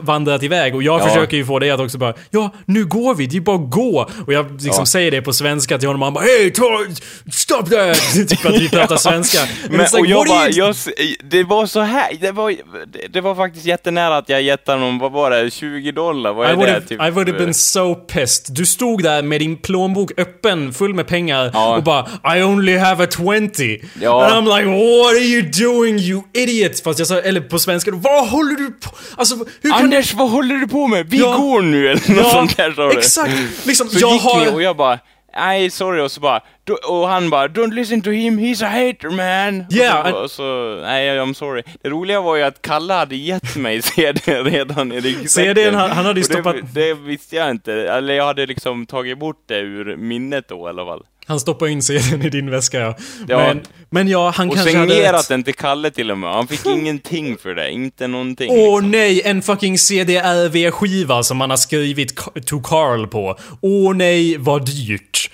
vandrat 0.00 0.42
iväg 0.42 0.74
och 0.74 0.82
jag 0.82 1.00
Ja. 1.00 1.08
försöker 1.08 1.36
ju 1.36 1.44
få 1.46 1.58
dig 1.58 1.70
att 1.70 1.80
också 1.80 1.98
bara, 1.98 2.14
ja, 2.30 2.54
nu 2.64 2.84
går 2.84 3.14
vi, 3.14 3.26
det 3.26 3.36
är 3.36 3.40
bara 3.40 3.56
att 3.64 3.70
gå. 3.70 4.10
Och 4.26 4.32
jag 4.32 4.52
liksom 4.52 4.74
Ja. 4.78 4.86
säger 4.86 5.10
det 5.10 5.22
på 5.22 5.32
svenska 5.32 5.78
till 5.78 5.88
honom 5.88 6.02
och 6.02 6.06
han 6.06 6.14
bara, 6.14 6.24
ta, 6.54 6.84
stop 7.32 7.62
that! 7.62 8.27
Typ 8.28 8.46
att 8.46 8.54
vi 8.60 8.68
pratar 8.68 8.96
svenska. 8.96 9.38
Men 9.68 9.76
Men, 9.76 9.86
och 10.00 10.06
jag 10.06 10.26
bara, 10.26 10.48
jag, 10.48 10.74
det 11.24 11.42
var 11.44 11.66
så 11.66 11.80
här, 11.80 12.08
det 12.20 12.32
var, 12.32 12.50
det, 12.92 13.06
det 13.12 13.20
var 13.20 13.34
faktiskt 13.34 13.66
jättenära 13.66 14.16
att 14.16 14.28
jag 14.28 14.42
gett 14.42 14.66
honom, 14.66 14.98
vad 14.98 15.12
var 15.12 15.30
det, 15.30 15.50
20 15.50 15.92
dollar? 15.92 16.32
Vad 16.32 16.46
är 16.46 16.52
I 16.52 16.56
would, 16.56 16.68
det? 16.68 16.72
have, 16.72 16.84
typ, 16.86 17.02
I 17.02 17.10
would 17.10 17.28
have 17.28 17.38
been 17.38 17.54
so 17.54 17.94
pissed. 17.94 18.54
Du 18.56 18.66
stod 18.66 19.02
där 19.02 19.22
med 19.22 19.40
din 19.40 19.56
plånbok 19.56 20.10
öppen, 20.16 20.72
full 20.74 20.94
med 20.94 21.06
pengar 21.06 21.50
Ja. 21.54 21.76
och 21.76 21.82
bara 21.82 22.36
I 22.38 22.42
only 22.42 22.76
have 22.76 23.04
a 23.04 23.08
20. 23.16 23.80
Ja. 24.00 24.26
And 24.30 24.48
I'm 24.48 24.56
like 24.58 24.68
what 24.70 25.12
are 25.12 25.18
you 25.24 25.42
doing 25.42 25.98
you 25.98 26.22
idiot? 26.34 26.80
Fast 26.80 26.98
jag 26.98 27.08
sa, 27.08 27.18
eller 27.20 27.40
på 27.40 27.58
svenska, 27.58 27.90
vad 27.94 28.28
håller 28.28 28.54
du 28.56 28.66
på? 28.70 28.90
Alltså 29.16 29.36
hur 29.62 29.70
kan 29.70 29.82
Anders, 29.82 30.14
vad 30.14 30.30
håller 30.30 30.54
du 30.54 30.68
på 30.68 30.86
med? 30.86 31.06
Vi 31.10 31.18
Ja. 31.18 31.36
går 31.36 31.62
nu, 31.62 31.88
eller 31.88 32.14
något 32.22 32.30
sånt 32.32 32.56
där 32.56 32.72
sa 32.72 32.88
du. 32.88 32.98
exakt. 32.98 33.32
Liksom, 33.66 33.88
Så 33.88 33.98
jag 33.98 34.12
gick 34.12 34.22
har... 34.22 34.54
och 34.54 34.62
jag 34.62 34.76
bara, 34.76 34.98
nej 35.40 35.70
sorry, 35.70 36.00
och 36.00 36.10
så 36.12 36.20
bara, 36.20 36.40
och 36.88 37.08
han 37.08 37.30
bara, 37.30 37.48
don't 37.48 37.74
listen 37.74 38.00
to 38.02 38.10
him, 38.10 38.38
he's 38.38 38.64
a 38.64 38.68
hater 38.68 39.10
man. 39.10 39.64
Yeah, 39.72 40.00
och, 40.00 40.10
så, 40.10 40.22
och 40.22 40.30
så, 40.30 40.80
nej 40.82 41.18
I'm 41.18 41.32
sorry. 41.34 41.62
Det 41.82 41.88
roliga 41.88 42.20
var 42.20 42.36
ju 42.36 42.42
att 42.42 42.62
Kalle 42.62 42.94
hade 42.94 43.16
gett 43.16 43.56
mig 43.56 43.82
CDn 43.82 44.44
redan 44.44 44.92
i 44.92 45.00
ryggsäcken. 45.00 45.54
CDn, 45.54 45.74
han- 45.74 45.90
han 45.90 46.04
hade 46.04 46.20
ju 46.20 46.24
Och 46.26 46.30
det- 46.32 46.34
stoppat- 46.42 46.74
Det, 46.74 46.94
visste 46.94 47.36
jag 47.36 47.50
inte, 47.50 47.72
eller 47.72 48.14
jag 48.14 48.24
hade 48.26 48.46
liksom 48.46 48.86
tagit 48.86 49.18
bort 49.18 49.42
det 49.46 49.58
ur 49.58 49.96
minnet 49.96 50.48
då 50.48 50.66
i 50.66 50.68
alla 50.68 50.84
fall. 50.84 51.02
Han 51.28 51.40
stoppade 51.40 51.70
in 51.70 51.82
CDn 51.82 52.22
i 52.22 52.28
din 52.30 52.50
väska 52.50 52.78
ja. 52.80 52.96
Ja. 53.28 53.36
Men, 53.38 53.60
men 53.90 54.08
ja, 54.08 54.32
han 54.36 54.48
Och 54.48 54.54
kanske 54.54 54.76
hade 54.78 54.90
signerat 54.90 55.20
rätt. 55.20 55.28
den 55.28 55.42
till 55.44 55.54
Kalle 55.54 55.90
till 55.90 56.10
och 56.10 56.18
med. 56.18 56.30
Han 56.32 56.46
fick 56.46 56.66
ingenting 56.66 57.38
för 57.38 57.54
det, 57.54 57.70
inte 57.70 58.06
någonting. 58.06 58.50
Åh 58.50 58.56
liksom. 58.76 58.90
nej, 58.90 59.22
en 59.24 59.42
fucking 59.42 59.78
CDRV-skiva 59.78 61.22
som 61.22 61.36
man 61.36 61.50
har 61.50 61.56
skrivit 61.56 62.16
To 62.46 62.60
Carl 62.60 63.06
på. 63.06 63.38
Åh 63.60 63.94
nej, 63.96 64.36
vad 64.38 64.66
dyrt. 64.66 65.30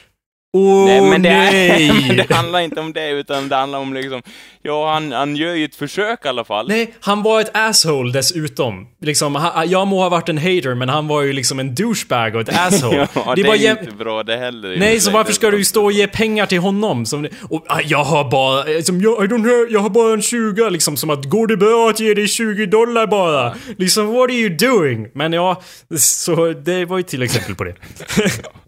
Åh 0.56 0.84
Nej, 0.86 1.00
men 1.00 1.22
det, 1.22 1.28
nej! 1.28 1.88
är, 1.88 2.08
men 2.08 2.16
det 2.16 2.34
handlar 2.34 2.60
inte 2.60 2.80
om 2.80 2.92
det, 2.92 3.10
utan 3.10 3.48
det 3.48 3.56
handlar 3.56 3.78
om 3.78 3.94
liksom, 3.94 4.22
ja 4.62 4.92
han, 4.92 5.12
han 5.12 5.36
gör 5.36 5.54
ju 5.54 5.64
ett 5.64 5.74
försök 5.76 6.24
i 6.24 6.28
alla 6.28 6.44
fall. 6.44 6.68
Nej, 6.68 6.94
han 7.00 7.22
var 7.22 7.40
ett 7.40 7.50
asshole 7.54 8.12
dessutom. 8.12 8.86
Liksom, 9.00 9.34
ha, 9.34 9.64
jag 9.64 9.86
må 9.86 10.02
ha 10.02 10.08
varit 10.08 10.28
en 10.28 10.38
hater, 10.38 10.74
men 10.74 10.88
han 10.88 11.08
var 11.08 11.22
ju 11.22 11.32
liksom 11.32 11.60
en 11.60 11.74
douchebag 11.74 12.34
och 12.34 12.40
ett 12.40 12.48
asshole. 12.58 13.08
ja, 13.14 13.32
det 13.36 13.40
är 13.40 13.46
bara 13.46 13.56
ju 13.56 13.62
jäm... 13.62 13.76
inte 13.80 13.94
bra 13.94 14.22
det 14.22 14.36
heller. 14.36 14.76
Nej, 14.76 15.00
så 15.00 15.10
varför 15.10 15.30
Det- 15.30 15.34
ska 15.34 15.50
du 15.50 15.64
stå 15.64 15.84
och 15.84 15.92
ge 15.92 16.06
pengar 16.06 16.46
till 16.46 16.58
honom? 16.58 17.06
Som, 17.06 17.28
och, 17.50 17.64
ah, 17.68 17.80
jag 17.84 18.04
har 18.04 18.30
bara, 18.30 18.82
som, 18.82 19.00
jag, 19.00 19.24
I 19.24 19.26
don't 19.28 19.42
have, 19.58 19.66
jag 19.72 19.80
har 19.80 19.90
bara 19.90 20.12
en 20.12 20.22
20 20.22 20.70
liksom, 20.70 20.96
som 20.96 21.10
att 21.10 21.24
går 21.24 21.46
det 21.46 21.56
bra 21.56 21.90
att 21.90 22.00
ge 22.00 22.14
dig 22.14 22.28
20 22.28 22.66
dollar 22.66 23.06
bara? 23.06 23.54
Liksom, 23.78 24.12
what 24.12 24.30
are 24.30 24.32
you 24.32 24.56
doing? 24.56 25.08
Men 25.14 25.32
ja, 25.32 25.62
så 25.98 26.52
det 26.52 26.84
var 26.84 26.96
ju 26.96 27.02
till 27.02 27.22
exempel 27.22 27.54
på 27.54 27.64
det. 27.64 27.74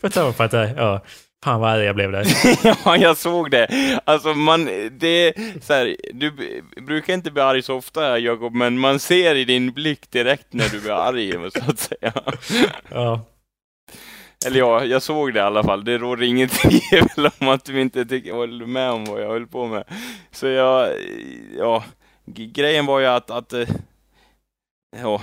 För 0.00 0.08
att 0.08 0.16
jag 0.16 0.36
fattar, 0.36 0.74
ja. 0.76 1.00
Fan 1.44 1.60
vad 1.60 1.70
arg 1.70 1.84
jag 1.84 1.94
blev 1.94 2.12
där. 2.12 2.26
ja, 2.84 2.96
jag 2.96 3.16
såg 3.16 3.50
det. 3.50 4.00
Alltså 4.04 4.34
man, 4.34 4.64
det 4.92 5.34
så 5.62 5.72
här, 5.72 5.96
du 6.12 6.32
brukar 6.86 7.14
inte 7.14 7.30
bli 7.30 7.42
arg 7.42 7.62
så 7.62 7.76
ofta 7.76 8.18
Jakob, 8.18 8.54
men 8.54 8.78
man 8.78 8.98
ser 8.98 9.34
i 9.34 9.44
din 9.44 9.72
blick 9.72 10.10
direkt 10.10 10.52
när 10.52 10.68
du 10.68 10.80
blir 10.80 10.92
arg, 10.92 11.50
så 11.54 11.70
att 11.70 11.78
säga. 11.78 12.12
Ja. 12.88 13.20
Eller 14.46 14.58
ja, 14.58 14.84
jag 14.84 15.02
såg 15.02 15.34
det 15.34 15.38
i 15.38 15.42
alla 15.42 15.62
fall. 15.62 15.84
Det 15.84 15.98
råder 15.98 16.22
inget 16.22 16.52
tvivel 16.52 17.30
om 17.38 17.48
att 17.48 17.64
du 17.64 17.80
inte 17.80 18.04
tycker, 18.04 18.32
håller 18.32 18.66
med 18.66 18.90
om 18.90 19.04
vad 19.04 19.22
jag 19.22 19.28
höll 19.28 19.46
på 19.46 19.66
med. 19.66 19.84
Så 20.30 20.46
jag, 20.46 20.88
ja, 21.58 21.84
grejen 22.26 22.86
var 22.86 23.00
ju 23.00 23.06
att, 23.06 23.30
att 23.30 23.52
eh, 23.52 23.68
ja. 24.96 25.22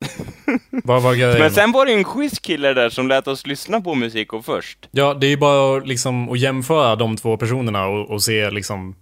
Vad 0.84 1.02
var 1.02 1.14
grejen? 1.14 1.38
Men 1.38 1.50
sen 1.50 1.72
var 1.72 1.86
det 1.86 1.92
en 1.92 2.04
schysst 2.04 2.42
kille 2.42 2.74
där 2.74 2.90
som 2.90 3.08
lät 3.08 3.28
oss 3.28 3.46
lyssna 3.46 3.80
på 3.80 3.94
musik 3.94 4.32
och 4.32 4.44
först. 4.44 4.88
Ja, 4.90 5.14
det 5.14 5.26
är 5.26 5.30
ju 5.30 5.36
bara 5.36 5.78
liksom, 5.78 6.28
att 6.28 6.38
jämföra 6.38 6.96
de 6.96 7.16
två 7.16 7.36
personerna 7.36 7.86
och, 7.86 8.10
och 8.10 8.22
se 8.22 8.50
liksom 8.50 8.94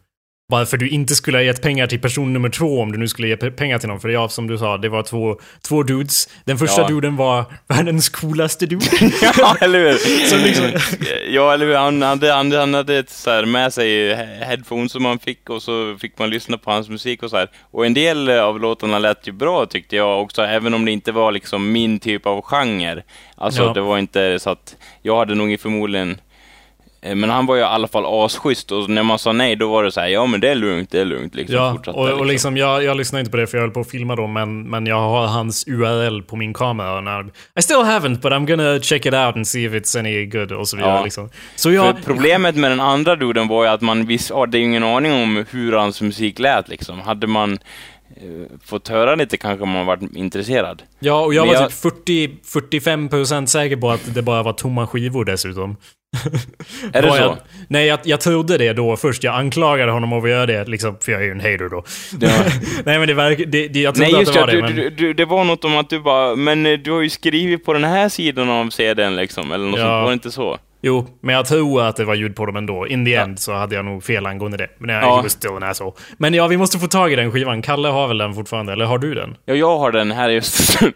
varför 0.50 0.76
du 0.76 0.88
inte 0.88 1.14
skulle 1.14 1.38
ha 1.38 1.42
gett 1.42 1.62
pengar 1.62 1.86
till 1.86 2.00
person 2.00 2.32
nummer 2.32 2.48
två 2.48 2.80
om 2.80 2.92
du 2.92 2.98
nu 2.98 3.08
skulle 3.08 3.28
ge 3.28 3.36
pe- 3.36 3.50
pengar 3.50 3.78
till 3.78 3.88
någon. 3.88 4.00
För 4.00 4.08
ja, 4.08 4.28
som 4.28 4.46
du 4.46 4.58
sa, 4.58 4.76
det 4.78 4.88
var 4.88 5.02
två, 5.02 5.36
två 5.68 5.82
dudes. 5.82 6.28
Den 6.44 6.58
första 6.58 6.80
Ja. 6.80 6.88
duden 6.88 7.16
var 7.16 7.44
världens 7.68 8.08
coolaste 8.08 8.66
dude. 8.66 8.84
ja, 9.38 9.56
eller 9.60 9.78
hur? 9.78 9.92
Liksom- 10.46 10.70
Ja, 11.30 11.52
eller 11.54 11.66
hur? 11.66 11.74
Han 11.74 12.02
hade, 12.02 12.32
han, 12.32 12.52
han 12.52 12.74
hade 12.74 12.98
ett 12.98 13.10
så 13.10 13.30
här 13.30 13.44
med 13.44 13.72
sig 13.72 13.88
he- 14.14 14.44
headphones 14.44 14.92
som 14.92 15.02
man 15.02 15.18
fick 15.18 15.50
och 15.50 15.62
så 15.62 15.96
fick 16.00 16.18
man 16.18 16.30
lyssna 16.30 16.58
på 16.58 16.70
hans 16.70 16.88
musik 16.88 17.22
och 17.22 17.30
så 17.30 17.36
här. 17.36 17.48
Och 17.70 17.86
en 17.86 17.94
del 17.94 18.30
av 18.30 18.60
låtarna 18.60 18.98
lät 18.98 19.28
ju 19.28 19.32
bra 19.32 19.66
tyckte 19.66 19.96
jag 19.96 20.22
också, 20.22 20.42
även 20.42 20.74
om 20.74 20.84
det 20.84 20.92
inte 20.92 21.12
var 21.12 21.32
liksom 21.32 21.72
min 21.72 21.98
typ 22.00 22.26
av 22.26 22.42
genre. 22.42 23.02
Alltså 23.36 23.62
Ja. 23.62 23.72
det 23.72 23.80
var 23.80 23.98
inte 23.98 24.38
så 24.38 24.50
att, 24.50 24.76
jag 25.02 25.16
hade 25.18 25.34
nog 25.34 25.60
förmodligen 25.60 26.20
men 27.00 27.30
han 27.30 27.46
var 27.46 27.54
ju 27.54 27.60
i 27.60 27.64
alla 27.64 27.88
fall 27.88 28.04
asschysst 28.06 28.72
och 28.72 28.90
när 28.90 29.02
man 29.02 29.18
sa 29.18 29.32
nej 29.32 29.56
då 29.56 29.68
var 29.68 29.84
det 29.84 29.92
så 29.92 30.00
här, 30.00 30.08
ja 30.08 30.26
men 30.26 30.40
det 30.40 30.50
är 30.50 30.54
lugnt, 30.54 30.90
det 30.90 31.00
är 31.00 31.04
lugnt 31.04 31.34
liksom. 31.34 31.56
Ja, 31.56 31.92
och, 31.92 32.08
och 32.08 32.26
liksom 32.26 32.56
jag, 32.56 32.84
jag 32.84 32.96
lyssnade 32.96 33.20
inte 33.20 33.30
på 33.30 33.36
det 33.36 33.46
för 33.46 33.58
jag 33.58 33.62
höll 33.62 33.70
på 33.70 33.80
att 33.80 33.90
filma 33.90 34.16
då, 34.16 34.26
men, 34.26 34.62
men 34.62 34.86
jag 34.86 35.00
har 35.00 35.26
hans 35.26 35.68
URL 35.68 36.22
på 36.22 36.36
min 36.36 36.54
kamera. 36.54 37.00
När, 37.00 37.26
I 37.58 37.62
still 37.62 37.76
haven't, 37.76 38.20
but 38.20 38.32
I'm 38.32 38.46
gonna 38.46 38.80
check 38.80 39.06
it 39.06 39.14
out 39.14 39.36
and 39.36 39.46
see 39.46 39.64
if 39.64 39.72
it's 39.72 39.98
any 39.98 40.26
good 40.26 40.52
och 40.52 40.68
så 40.68 40.76
vidare. 40.76 40.96
Ja. 40.96 41.04
Liksom. 41.04 41.30
Så 41.56 41.70
jag... 41.70 41.96
För 41.96 42.04
problemet 42.04 42.56
med 42.56 42.70
den 42.70 42.80
andra 42.80 43.16
duden 43.16 43.48
var 43.48 43.64
ju 43.64 43.70
att 43.70 43.80
man 43.80 44.06
visst 44.06 44.30
hade 44.30 44.58
ingen 44.58 44.84
aning 44.84 45.12
om 45.12 45.44
hur 45.50 45.72
hans 45.72 46.02
musik 46.02 46.38
lät 46.38 46.68
liksom. 46.68 47.00
Hade 47.00 47.26
man 47.26 47.52
eh, 47.52 47.58
fått 48.64 48.88
höra 48.88 49.14
lite 49.14 49.36
kanske 49.36 49.66
man 49.66 49.86
varit 49.86 50.16
intresserad. 50.16 50.82
Ja, 50.98 51.24
och 51.24 51.34
jag 51.34 51.46
Men 51.46 51.54
var 51.54 51.62
jag- 51.62 51.70
typ 51.70 52.44
40-45% 52.46 53.46
säker 53.46 53.76
på 53.76 53.90
att 53.90 54.14
det 54.14 54.22
bara 54.22 54.42
var 54.42 54.52
tomma 54.52 54.86
skivor 54.86 55.24
dessutom. 55.24 55.76
Är 56.92 57.02
det 57.02 57.10
så? 57.12 57.16
Jag, 57.16 57.36
nej, 57.68 57.86
jag, 57.86 57.98
jag 58.04 58.20
trodde 58.20 58.58
det 58.58 58.72
då 58.72 58.96
först. 58.96 59.24
Jag 59.24 59.34
anklagade 59.34 59.92
honom 59.92 60.12
att 60.12 60.30
göra 60.30 60.46
det, 60.46 60.64
liksom, 60.68 60.96
för 61.00 61.12
jag 61.12 61.20
är 61.20 61.24
ju 61.24 61.30
en 61.30 61.40
hater 61.40 61.68
då. 61.68 61.84
Ja. 62.20 62.28
nej, 62.84 62.98
men 62.98 63.08
det 63.08 63.14
verkar... 63.14 63.44
Det, 63.44 63.68
det, 63.68 63.80
jag 63.80 63.94
trodde 63.94 64.10
Nej 64.10 64.14
att 64.14 64.20
just 64.20 64.32
det 64.34 64.40
var 64.40 64.46
det, 64.46 64.60
men... 64.62 64.76
du, 64.76 64.90
du, 64.90 65.12
det 65.14 65.24
var 65.24 65.44
något 65.44 65.64
om 65.64 65.76
att 65.76 65.90
du 65.90 66.00
bara, 66.00 66.36
men 66.36 66.66
eh, 66.66 66.78
du 66.78 66.90
har 66.92 67.00
ju 67.00 67.10
skrivit 67.10 67.64
på 67.64 67.72
den 67.72 67.84
här 67.84 68.08
sidan 68.08 68.50
av 68.50 68.70
CDn 68.70 69.16
liksom, 69.16 69.52
eller 69.52 69.64
något 69.66 69.78
Ja. 69.80 69.84
sånt, 69.86 70.02
var 70.02 70.06
det 70.08 70.12
inte 70.12 70.30
så? 70.30 70.58
Jo, 70.82 71.06
men 71.20 71.34
jag 71.34 71.46
tror 71.46 71.82
att 71.82 71.96
det 71.96 72.04
var 72.04 72.14
ljud 72.14 72.36
på 72.36 72.46
dem 72.46 72.56
ändå. 72.56 72.86
In 72.86 73.04
the 73.04 73.10
Ja. 73.10 73.22
end 73.22 73.38
så 73.38 73.52
hade 73.52 73.74
jag 73.74 73.84
nog 73.84 74.04
fel 74.04 74.26
angående 74.26 74.56
det. 74.56 74.68
Men 74.78 74.94
jag 74.94 75.04
Ja. 75.04 75.22
was 75.22 75.32
still 75.32 75.50
an 75.50 75.62
asshole. 75.62 75.92
Men 76.16 76.34
ja, 76.34 76.46
vi 76.46 76.56
måste 76.56 76.78
få 76.78 76.86
tag 76.86 77.12
i 77.12 77.16
den 77.16 77.32
skivan. 77.32 77.62
Kalle 77.62 77.88
har 77.88 78.08
väl 78.08 78.18
den 78.18 78.34
fortfarande, 78.34 78.72
eller 78.72 78.84
har 78.84 78.98
du 78.98 79.14
den? 79.14 79.36
Ja, 79.44 79.54
jag 79.54 79.78
har 79.78 79.92
den 79.92 80.10
här 80.10 80.30
Östersund. 80.30 80.92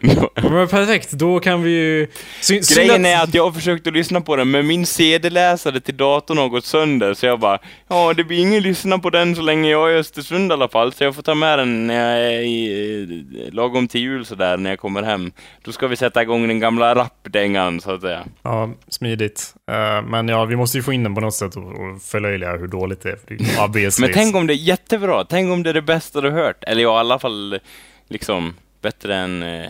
Men 0.51 0.67
perfekt, 0.67 1.11
då 1.11 1.39
kan 1.39 1.63
vi 1.63 1.71
ju... 1.71 2.07
Syn, 2.41 2.61
Grejen 2.75 3.05
är 3.05 3.23
att 3.23 3.33
jag 3.33 3.43
har 3.43 3.51
försökt 3.51 3.87
att 3.87 3.93
lyssna 3.93 4.21
på 4.21 4.35
den, 4.35 4.51
men 4.51 4.67
min 4.67 4.85
CD-läsare 4.85 5.79
till 5.79 5.97
datorn 5.97 6.37
har 6.37 6.49
gått 6.49 6.65
sönder, 6.65 7.13
så 7.13 7.25
jag 7.25 7.39
bara, 7.39 7.57
ja 7.87 8.13
det 8.13 8.23
blir 8.23 8.39
ingen 8.39 8.63
lyssna 8.63 8.99
på 8.99 9.09
den 9.09 9.35
så 9.35 9.41
länge 9.41 9.69
jag 9.69 9.91
är 9.91 9.95
i 9.95 9.99
Östersund 9.99 10.51
i 10.51 10.53
alla 10.53 10.67
fall, 10.67 10.93
så 10.93 11.03
jag 11.03 11.15
får 11.15 11.21
ta 11.21 11.35
med 11.35 11.59
den 11.59 11.87
när 11.87 12.17
jag 12.19 12.33
är 12.33 12.39
i, 12.39 13.49
lagom 13.51 13.87
till 13.87 14.01
jul 14.01 14.25
sådär, 14.25 14.57
när 14.57 14.69
jag 14.69 14.79
kommer 14.79 15.03
hem. 15.03 15.31
Då 15.63 15.71
ska 15.71 15.87
vi 15.87 15.95
sätta 15.95 16.21
igång 16.21 16.47
den 16.47 16.59
gamla 16.59 16.95
rappdängan, 16.95 17.81
så 17.81 17.91
att 17.91 18.01
säga. 18.01 18.23
Ja, 18.43 18.69
smidigt. 18.87 19.53
Eh, 19.71 20.01
men 20.01 20.27
ja, 20.27 20.45
vi 20.45 20.55
måste 20.55 20.77
ju 20.77 20.83
få 20.83 20.93
in 20.93 21.03
den 21.03 21.15
på 21.15 21.21
något 21.21 21.33
sätt 21.33 21.55
och, 21.55 22.01
förlöjliga 22.01 22.57
hur 22.57 22.67
dåligt 22.67 23.01
det 23.01 23.09
är. 23.11 23.15
för 23.15 23.27
det 23.27 23.33
är 23.33 23.63
Obviously. 23.67 24.05
Men 24.07 24.13
tänk 24.13 24.35
om 24.35 24.47
det 24.47 24.53
är 24.53 24.55
jättebra, 24.55 25.25
tänk 25.25 25.51
om 25.51 25.63
det 25.63 25.69
är 25.69 25.73
det 25.73 25.81
bästa 25.81 26.21
du 26.21 26.29
hört, 26.31 26.63
eller 26.63 26.81
ja, 26.83 26.95
i 26.97 26.99
alla 26.99 27.19
fall 27.19 27.59
liksom 28.07 28.53
bättre 28.81 29.15
än, 29.15 29.43
eh, 29.43 29.69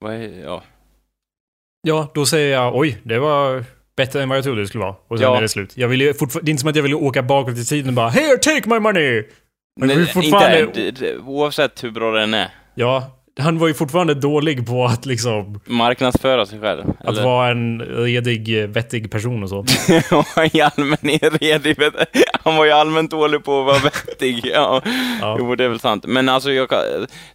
vad 0.00 0.14
är, 0.14 0.44
ja. 0.44 0.62
Ja, 1.86 2.10
då 2.14 2.26
säger 2.26 2.52
jag 2.52 2.76
oj, 2.76 2.98
det 3.02 3.18
var 3.18 3.64
bättre 3.96 4.22
än 4.22 4.28
vad 4.28 4.38
jag 4.38 4.44
trodde 4.44 4.60
det 4.60 4.66
skulle 4.66 4.84
vara. 4.84 4.94
Och 5.08 5.18
sen 5.18 5.28
Ja. 5.28 5.36
är 5.36 5.42
det 5.42 5.48
slut. 5.48 5.76
Jag 5.76 5.88
vill 5.88 6.00
ju 6.00 6.12
det 6.12 6.34
är 6.34 6.48
inte 6.48 6.60
som 6.60 6.70
att 6.70 6.76
jag 6.76 6.82
vill 6.82 6.94
åka 6.94 7.22
bakåt 7.22 7.58
i 7.58 7.64
tiden 7.64 7.88
och 7.88 7.94
bara 7.94 8.08
Here, 8.08 8.36
take 8.36 8.68
my 8.68 8.78
money! 8.78 9.24
Men 9.80 9.88
Nej, 9.88 10.06
fortfarande... 10.06 10.88
inte, 10.88 11.16
oavsett 11.18 11.84
hur 11.84 11.90
bra 11.90 12.12
den 12.12 12.34
är. 12.34 12.48
Ja, 12.74 13.10
han 13.38 13.58
var 13.58 13.68
ju 13.68 13.74
fortfarande 13.74 14.14
dålig 14.14 14.66
på 14.66 14.84
att 14.84 15.06
liksom... 15.06 15.60
Marknadsföra 15.64 16.46
sig 16.46 16.60
själv. 16.60 16.84
Att 17.04 17.18
vara 17.18 17.50
en 17.50 17.80
redig, 17.82 18.68
vettig 18.68 19.10
person 19.10 19.42
och 19.42 19.48
så. 19.48 19.64
i 20.52 20.60
allmän 20.60 20.98
redig, 21.40 21.78
vet 21.78 21.94
du. 22.12 22.22
Han 22.44 22.56
var 22.56 22.64
ju 22.64 22.70
allmänt 22.70 23.10
dålig 23.10 23.44
på 23.44 23.60
att 23.60 23.66
vara 23.66 23.78
vettig. 23.78 24.40
Ja. 24.44 24.82
Ja. 25.20 25.36
Jo, 25.38 25.54
det 25.54 25.64
är 25.64 25.68
väl 25.68 25.80
sant. 25.80 26.04
Men 26.06 26.28
alltså, 26.28 26.52
jag 26.52 26.68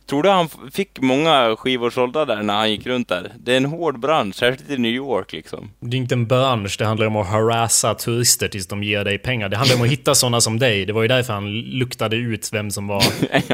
tror 0.09 0.23
du 0.23 0.29
han 0.29 0.49
fick 0.71 1.01
många 1.01 1.55
skivor 1.55 1.89
sålda 1.89 2.25
där 2.25 2.43
när 2.43 2.53
han 2.53 2.71
gick 2.71 2.87
runt 2.87 3.09
där? 3.09 3.31
Det 3.39 3.53
är 3.53 3.57
en 3.57 3.65
hård 3.65 3.99
bransch, 3.99 4.35
särskilt 4.35 4.69
i 4.69 4.77
New 4.77 4.91
York 4.91 5.33
liksom. 5.33 5.71
Det 5.79 5.97
är 5.97 5.99
inte 5.99 6.15
en 6.15 6.27
bransch, 6.27 6.75
det 6.79 6.85
handlar 6.85 7.07
om 7.07 7.15
att 7.15 7.27
harassa 7.27 7.93
turister 7.93 8.47
tills 8.47 8.67
de 8.67 8.83
ger 8.83 9.03
dig 9.03 9.17
pengar. 9.17 9.49
Det 9.49 9.57
handlar 9.57 9.75
om 9.75 9.81
att 9.81 9.89
hitta 9.89 10.15
sådana 10.15 10.41
som 10.41 10.59
dig. 10.59 10.85
Det 10.85 10.93
var 10.93 11.01
ju 11.01 11.07
därför 11.07 11.33
han 11.33 11.61
luktade 11.61 12.15
ut 12.15 12.49
vem 12.53 12.71
som 12.71 12.87
var... 12.87 13.03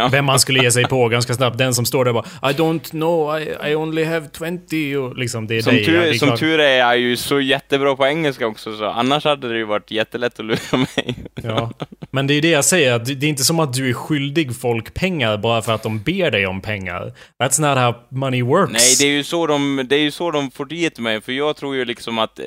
Vem 0.09 0.25
man 0.25 0.39
skulle 0.39 0.63
ge 0.63 0.71
sig 0.71 0.83
på 0.83 1.07
ganska 1.07 1.33
snabbt. 1.33 1.57
Den 1.57 1.73
som 1.73 1.85
står 1.85 2.05
där 2.05 2.13
bara 2.13 2.25
I 2.43 2.45
don't 2.53 2.89
know, 2.89 3.39
I, 3.41 3.71
I 3.71 3.75
only 3.75 4.03
have 4.03 4.27
20 4.69 4.97
och 4.97 5.17
liksom 5.17 5.47
det 5.47 5.55
är 5.57 5.61
Som, 5.61 5.73
dig. 5.73 5.81
Ja, 5.81 5.85
tur, 5.85 6.01
är 6.01 6.13
som 6.13 6.27
klart. 6.27 6.39
tur 6.39 6.59
är 6.59 6.63
är 6.65 6.77
jag 6.77 6.97
ju 6.97 7.17
så 7.17 7.39
jättebra 7.39 7.95
på 7.95 8.05
engelska 8.05 8.47
också, 8.47 8.77
så 8.77 8.85
annars 8.85 9.23
hade 9.23 9.49
det 9.49 9.57
ju 9.57 9.63
varit 9.63 9.91
jättelätt 9.91 10.39
att 10.39 10.45
lura 10.45 10.77
mig. 10.95 11.15
Ja. 11.43 11.71
Men 12.11 12.27
det 12.27 12.33
är 12.33 12.41
det 12.41 12.49
jag 12.49 12.65
säger, 12.65 12.99
det 12.99 13.25
är 13.25 13.29
inte 13.29 13.43
som 13.43 13.59
att 13.59 13.73
du 13.73 13.89
är 13.89 13.93
skyldig 13.93 14.55
folk 14.55 14.93
pengar 14.93 15.37
bara 15.37 15.61
för 15.61 15.71
att 15.73 15.83
de 15.83 15.99
ber 15.99 16.31
dig 16.31 16.47
om 16.47 16.61
pengar. 16.61 17.13
That's 17.43 17.61
not 17.61 17.77
how 17.77 17.93
money 18.19 18.41
works. 18.41 18.73
Nej, 18.73 18.95
det 18.99 19.05
är 19.13 19.17
ju 19.17 19.23
så 19.23 19.47
de, 19.47 19.85
det 19.89 19.95
är 19.95 19.99
ju 19.99 20.11
så 20.11 20.31
de 20.31 20.51
får 20.51 20.65
dit 20.65 20.99
mig, 20.99 21.21
för 21.21 21.31
jag 21.31 21.55
tror 21.55 21.75
ju 21.75 21.85
liksom 21.85 22.19
att... 22.19 22.39
eh, 22.39 22.45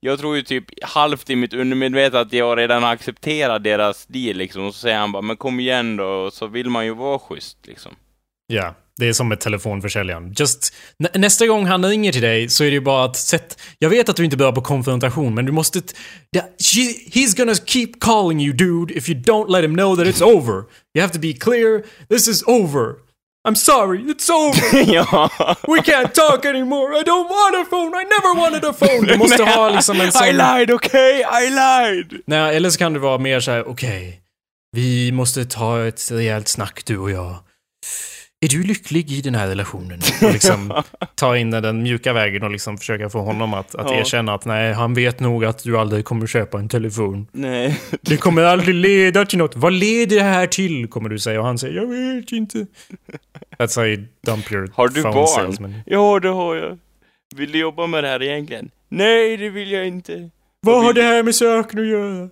Jag 0.00 0.18
tror 0.18 0.36
ju 0.36 0.42
typ 0.42 0.64
halvt 0.84 1.30
i 1.30 1.36
mitt 1.36 1.54
undermedvetna 1.54 2.20
att 2.20 2.32
jag 2.32 2.58
redan 2.58 2.82
har 2.82 2.92
accepterat 2.92 3.64
deras 3.64 4.06
deal 4.06 4.36
liksom, 4.36 4.66
och 4.66 4.74
så 4.74 4.80
säger 4.80 4.98
han 4.98 5.12
bara 5.12 5.22
'Men 5.22 5.36
kom 5.36 5.60
igen 5.60 5.96
då' 5.96 6.04
och 6.26 6.32
så 6.32 6.46
vill 6.46 6.70
man 6.70 6.84
ju 6.84 6.94
vara 6.94 7.18
schysst 7.18 7.58
liksom. 7.66 7.92
Ja, 8.46 8.74
det 8.98 9.08
är 9.08 9.12
som 9.12 9.28
med 9.28 9.40
telefonförsäljaren. 9.40 10.34
Just, 10.38 10.74
nä 10.98 11.08
nästa 11.14 11.46
gång 11.46 11.66
han 11.66 11.84
ringer 11.84 12.12
till 12.12 12.22
dig 12.22 12.48
så 12.48 12.64
är 12.64 12.68
det 12.68 12.74
ju 12.74 12.80
bara 12.80 13.04
att 13.04 13.16
sätt... 13.16 13.60
Jag 13.78 13.90
vet 13.90 14.08
att 14.08 14.16
du 14.16 14.24
inte 14.24 14.36
börjar 14.36 14.52
på 14.52 14.62
konfrontation, 14.62 15.34
men 15.34 15.44
du 15.44 15.52
måste... 15.52 15.82
she, 16.62 16.80
he's 17.12 17.36
gonna 17.36 17.54
keep 17.54 17.88
calling 18.00 18.40
you 18.40 18.52
dude 18.52 18.94
if 18.94 19.08
you 19.08 19.20
don't 19.20 19.50
let 19.50 19.64
him 19.64 19.74
know 19.74 19.96
that 19.96 20.06
it's 20.06 20.22
over. 20.22 20.54
You 20.94 21.00
have 21.00 21.12
to 21.12 21.18
be 21.18 21.32
clear, 21.32 21.82
this 22.08 22.28
is 22.28 22.42
over. 22.46 22.94
I'm 23.48 23.56
sorry, 23.56 24.00
it's 24.00 24.30
over. 24.30 24.92
ja. 24.94 25.30
We 25.68 25.82
can't 25.82 26.14
talk 26.14 26.46
anymore. 26.46 26.94
I 27.00 27.02
don't 27.02 27.28
want 27.28 27.56
a 27.56 27.64
phone. 27.70 27.94
I 27.94 28.04
never 28.04 28.34
wanted 28.42 28.64
a 28.64 28.72
phone. 28.72 29.06
Du 29.06 29.18
måste 29.18 29.44
ha 29.56 29.68
liksom 29.68 30.00
en 30.00 30.12
sån... 30.12 30.26
I 30.26 30.32
lied, 30.32 30.70
okay? 30.70 31.20
I 31.20 31.50
lied! 31.50 32.22
Nej, 32.26 32.56
eller 32.56 32.70
så 32.70 32.78
kan 32.78 32.92
det 32.92 32.98
vara 32.98 33.18
mer 33.18 33.40
så 33.40 33.50
här: 33.50 33.68
okej. 33.68 34.20
vi 34.74 35.12
måste 35.12 35.44
ta 35.44 35.86
ett 35.86 36.10
rejält 36.10 36.48
snack 36.48 36.82
du 36.86 36.98
och 36.98 37.10
jag. 37.10 37.36
Är 38.44 38.48
du 38.48 38.62
lycklig 38.62 39.12
i 39.12 39.20
den 39.20 39.34
här 39.34 39.48
relationen? 39.48 40.00
Och 40.22 40.32
liksom 40.32 40.82
ta 41.14 41.36
in 41.36 41.50
den, 41.50 41.82
mjuka 41.82 42.12
vägen 42.12 42.42
och 42.42 42.50
liksom 42.50 42.78
försöka 42.78 43.10
få 43.10 43.18
honom 43.20 43.54
att, 43.54 43.74
att 43.74 43.90
Ja. 43.90 43.96
erkänna 44.00 44.34
att 44.34 44.44
nej, 44.44 44.72
han 44.72 44.94
vet 44.94 45.20
nog 45.20 45.44
att 45.44 45.64
du 45.64 45.78
aldrig 45.78 46.04
kommer 46.04 46.26
köpa 46.26 46.58
en 46.58 46.68
telefon. 46.68 47.26
Nej. 47.32 47.80
Det 48.00 48.16
kommer 48.16 48.42
aldrig 48.42 48.74
leda 48.74 49.24
till 49.24 49.38
något. 49.38 49.56
Vad 49.56 49.72
leder 49.72 50.16
det 50.16 50.22
här 50.22 50.46
till? 50.46 50.88
Kommer 50.88 51.08
du 51.08 51.18
säga. 51.18 51.40
Och 51.40 51.46
han 51.46 51.58
säger, 51.58 51.74
jag 51.76 51.86
vet 51.86 52.32
inte. 52.32 52.66
That's 53.58 53.76
how 53.76 53.86
you 53.86 54.04
dump 54.26 54.52
your 54.52 54.70
Har 54.74 54.88
du 54.88 55.02
barn? 55.02 55.26
salesman. 55.26 55.74
Ja, 55.86 56.20
det 56.20 56.28
har 56.28 56.54
jag. 56.56 56.78
Vill 57.36 57.52
du 57.52 57.58
jobba 57.58 57.86
med 57.86 58.04
det 58.04 58.08
här 58.08 58.22
egentligen? 58.22 58.70
Nej, 58.88 59.36
det 59.36 59.48
vill 59.50 59.70
jag 59.70 59.86
inte. 59.86 60.30
Vad 60.60 60.76
har 60.76 60.86
vill- 60.86 60.94
det 61.02 61.08
här 61.08 61.22
med 61.22 61.34
saken 61.34 61.80
att 61.80 61.86
göra? 61.86 62.28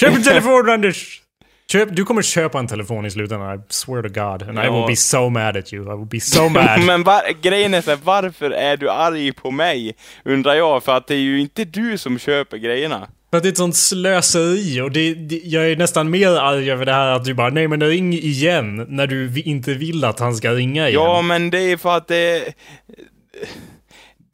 Köp 0.00 0.14
en 0.16 0.22
telefon 0.32 0.70
Anders! 0.70 1.22
Köp, 1.72 1.88
du 1.96 2.04
kommer 2.04 2.22
köpa 2.22 2.58
en 2.58 2.66
telefon 2.66 3.06
i 3.06 3.10
slutändan, 3.10 3.58
I 3.58 3.60
swear 3.68 4.02
to 4.02 4.08
God. 4.08 4.42
And 4.48 4.58
I 4.58 4.62
Ja. 4.64 4.72
will 4.78 4.86
be 4.86 4.96
so 4.96 5.28
mad 5.28 5.56
at 5.56 5.72
you. 5.72 5.82
I 5.94 5.96
will 5.98 6.06
be 6.06 6.20
so 6.20 6.48
mad. 6.48 6.80
Men 6.86 7.02
var, 7.02 7.22
grejen 7.42 7.74
är 7.74 7.80
så 7.82 7.90
här, 7.90 7.98
varför 8.04 8.50
är 8.50 8.76
du 8.76 8.90
arg 8.90 9.32
på 9.32 9.50
mig? 9.50 9.94
Undrar 10.24 10.54
jag, 10.54 10.84
för 10.84 10.96
att 10.96 11.06
det 11.06 11.14
är 11.14 11.18
ju 11.18 11.40
inte 11.40 11.64
du 11.64 11.98
som 11.98 12.18
köper 12.18 12.56
grejerna. 12.56 13.08
För 13.30 13.36
att 13.36 13.42
det 13.42 13.48
är 13.48 13.50
ett 13.50 13.56
sånt 13.58 13.76
slöseri 13.76 14.80
och 14.80 14.90
det, 14.90 15.14
det, 15.14 15.40
jag 15.44 15.70
är 15.70 15.76
nästan 15.76 16.10
mer 16.10 16.28
arg 16.28 16.70
över 16.70 16.84
det 16.86 16.92
här 16.92 17.06
att 17.12 17.24
du 17.24 17.34
bara 17.34 17.50
nej 17.50 17.68
men 17.68 17.82
ring 17.82 18.12
igen 18.12 18.86
när 18.88 19.06
du 19.06 19.42
inte 19.44 19.74
vill 19.74 20.04
att 20.04 20.18
han 20.20 20.34
ska 20.34 20.50
ringa 20.52 20.88
igen. 20.88 21.02
Ja, 21.02 21.22
men 21.22 21.50
det 21.50 21.58
är 21.58 21.76
för 21.76 21.96
att 21.96 22.08
det... 22.08 22.54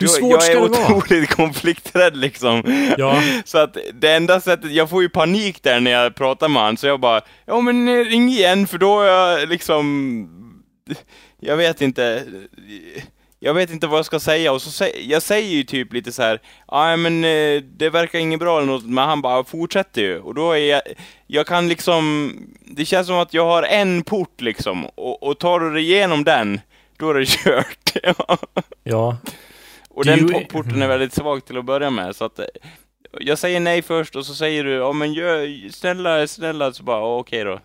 Hur 0.03 0.09
Jag- 0.09 0.17
svårt 0.19 0.31
jag 0.33 0.43
ska 0.43 0.53
är 0.53 0.61
det 0.61 0.69
vara? 0.69 0.97
otroligt 0.97 1.31
konflikträdd 1.37 2.17
liksom. 2.17 2.63
Ja. 2.99 3.23
Så 3.45 3.59
att 3.59 3.77
det 3.95 4.13
enda 4.13 4.41
sättet, 4.41 4.73
jag 4.73 4.91
får 4.91 5.03
ju 5.03 5.09
panik 5.09 5.63
där 5.63 5.81
när 5.81 5.91
jag 5.91 6.15
pratar 6.15 6.49
med 6.49 6.63
honom, 6.63 6.77
så 6.77 6.87
jag 6.87 7.01
bara, 7.01 7.21
ja 7.47 7.61
men 7.61 7.89
eh, 7.89 8.05
ring 8.05 8.29
igen 8.29 8.67
för 8.67 8.79
då 8.79 9.01
är 9.01 9.07
jag 9.09 9.49
liksom, 9.49 10.29
jag 11.41 11.57
vet 11.57 11.81
inte, 11.81 12.25
jag 13.41 13.55
vet 13.55 13.71
inte 13.71 13.87
vad 13.87 13.99
jag 13.99 14.07
ska 14.07 14.21
säga 14.21 14.53
och 14.53 14.63
så 14.63 14.85
sä- 14.85 15.01
jag 15.01 15.23
säger 15.23 15.49
ju 15.51 15.63
typ 15.65 15.93
lite 15.93 16.13
så 16.13 16.23
här, 16.23 16.41
ja 16.69 16.97
men 16.97 17.25
eh, 17.25 17.63
det 17.77 17.91
verkar 17.91 18.19
inget 18.19 18.41
bra 18.41 18.57
eller 18.59 18.67
något, 18.73 18.85
men 18.87 19.05
han 19.09 19.23
bara 19.23 19.45
fortsätter 19.45 20.03
ju 20.03 20.19
och 20.19 20.35
då 20.35 20.53
är 20.53 20.57
jag, 20.59 20.83
jag 21.27 21.47
kan 21.47 21.69
liksom, 21.69 22.33
det 22.61 22.85
känns 22.85 23.07
som 23.07 23.17
att 23.17 23.35
jag 23.35 23.45
har 23.45 23.63
en 23.63 24.03
port 24.05 24.41
liksom 24.41 24.85
och, 24.87 25.23
och 25.23 25.39
tar 25.39 25.61
du 25.61 25.81
igenom 25.81 26.25
den, 26.25 26.61
då 26.97 27.11
är 27.11 27.15
det 27.15 27.27
kört. 27.29 27.93
Ja. 28.85 29.17
Och 29.95 30.05
Du- 30.05 30.11
den 30.17 30.29
po- 30.29 30.47
porten 30.49 30.83
är 30.83 30.89
väldigt 30.89 31.13
svag 31.15 31.45
till 31.45 31.59
att 31.59 31.65
börja 31.65 31.91
med, 31.91 32.17
så 32.17 32.25
att 32.25 32.39
eh, 32.39 32.45
jag 33.21 33.39
säger 33.39 33.61
nej 33.61 33.83
först 33.83 34.17
och 34.17 34.27
så 34.27 34.35
säger 34.35 34.65
du 34.65 34.73
ja 34.73 34.93
men 34.93 35.13
gör, 35.13 35.71
snälla, 35.71 36.27
snälla, 36.27 36.73
så 36.73 36.83
bara 36.83 36.97
ja, 37.01 37.17
okej 37.19 37.45
då. 37.45 37.61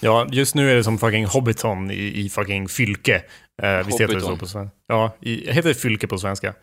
Ja, 0.00 0.26
just 0.32 0.54
nu 0.54 0.70
är 0.70 0.74
det 0.76 0.84
som 0.84 0.98
fucking 0.98 1.26
Hobbiton 1.26 1.90
i, 1.90 1.94
i 2.24 2.28
fucking 2.28 2.68
Fylke. 2.68 3.22
Eh, 3.62 3.86
visst 3.86 4.00
heter 4.00 4.14
det 4.14 4.20
så 4.20 4.36
på 4.36 4.46
svenska? 4.46 4.76
Ja, 4.88 5.16
i, 5.22 5.52
heter 5.52 5.68
det 5.68 5.74
Fylke 5.74 6.06
på 6.06 6.18
svenska? 6.18 6.46
Ja, 6.46 6.54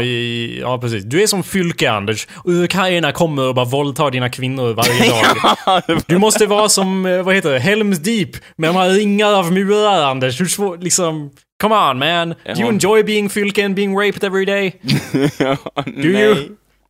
Ja. 0.00 0.02
i, 0.02 0.58
ja, 0.60 0.78
precis. 0.78 1.04
Du 1.04 1.22
är 1.22 1.26
som 1.26 1.42
Fylke, 1.42 1.90
Anders. 1.90 2.28
Ukraina 2.44 3.12
kommer 3.12 3.48
och 3.48 3.54
bara 3.54 3.64
våldtar 3.64 4.10
dina 4.10 4.28
kvinnor 4.30 4.74
varje 4.74 5.10
dag. 5.86 6.02
Du 6.06 6.18
måste 6.18 6.46
vara 6.46 6.68
som, 6.68 7.06
eh, 7.06 7.22
vad 7.22 7.34
heter 7.34 7.52
det, 7.52 7.58
Helms 7.58 7.98
Deep 7.98 8.30
med 8.56 8.70
de 8.70 8.76
här 8.76 8.90
ringar 8.90 9.32
av 9.32 9.52
murar, 9.52 10.02
Anders. 10.10 10.40
Hur 10.40 10.46
svårt, 10.46 10.82
liksom... 10.82 11.30
Come 11.62 11.74
on 11.74 11.98
man! 11.98 12.28
Do 12.28 12.60
you 12.60 12.68
enjoy 12.68 13.02
being 13.02 13.28
Fylke 13.30 13.64
and 13.64 13.74
being 13.74 13.98
raped 13.98 14.24
every 14.24 14.44
day? 14.44 14.72
ja, 15.38 15.56
Do 15.86 16.08
you? 16.08 16.36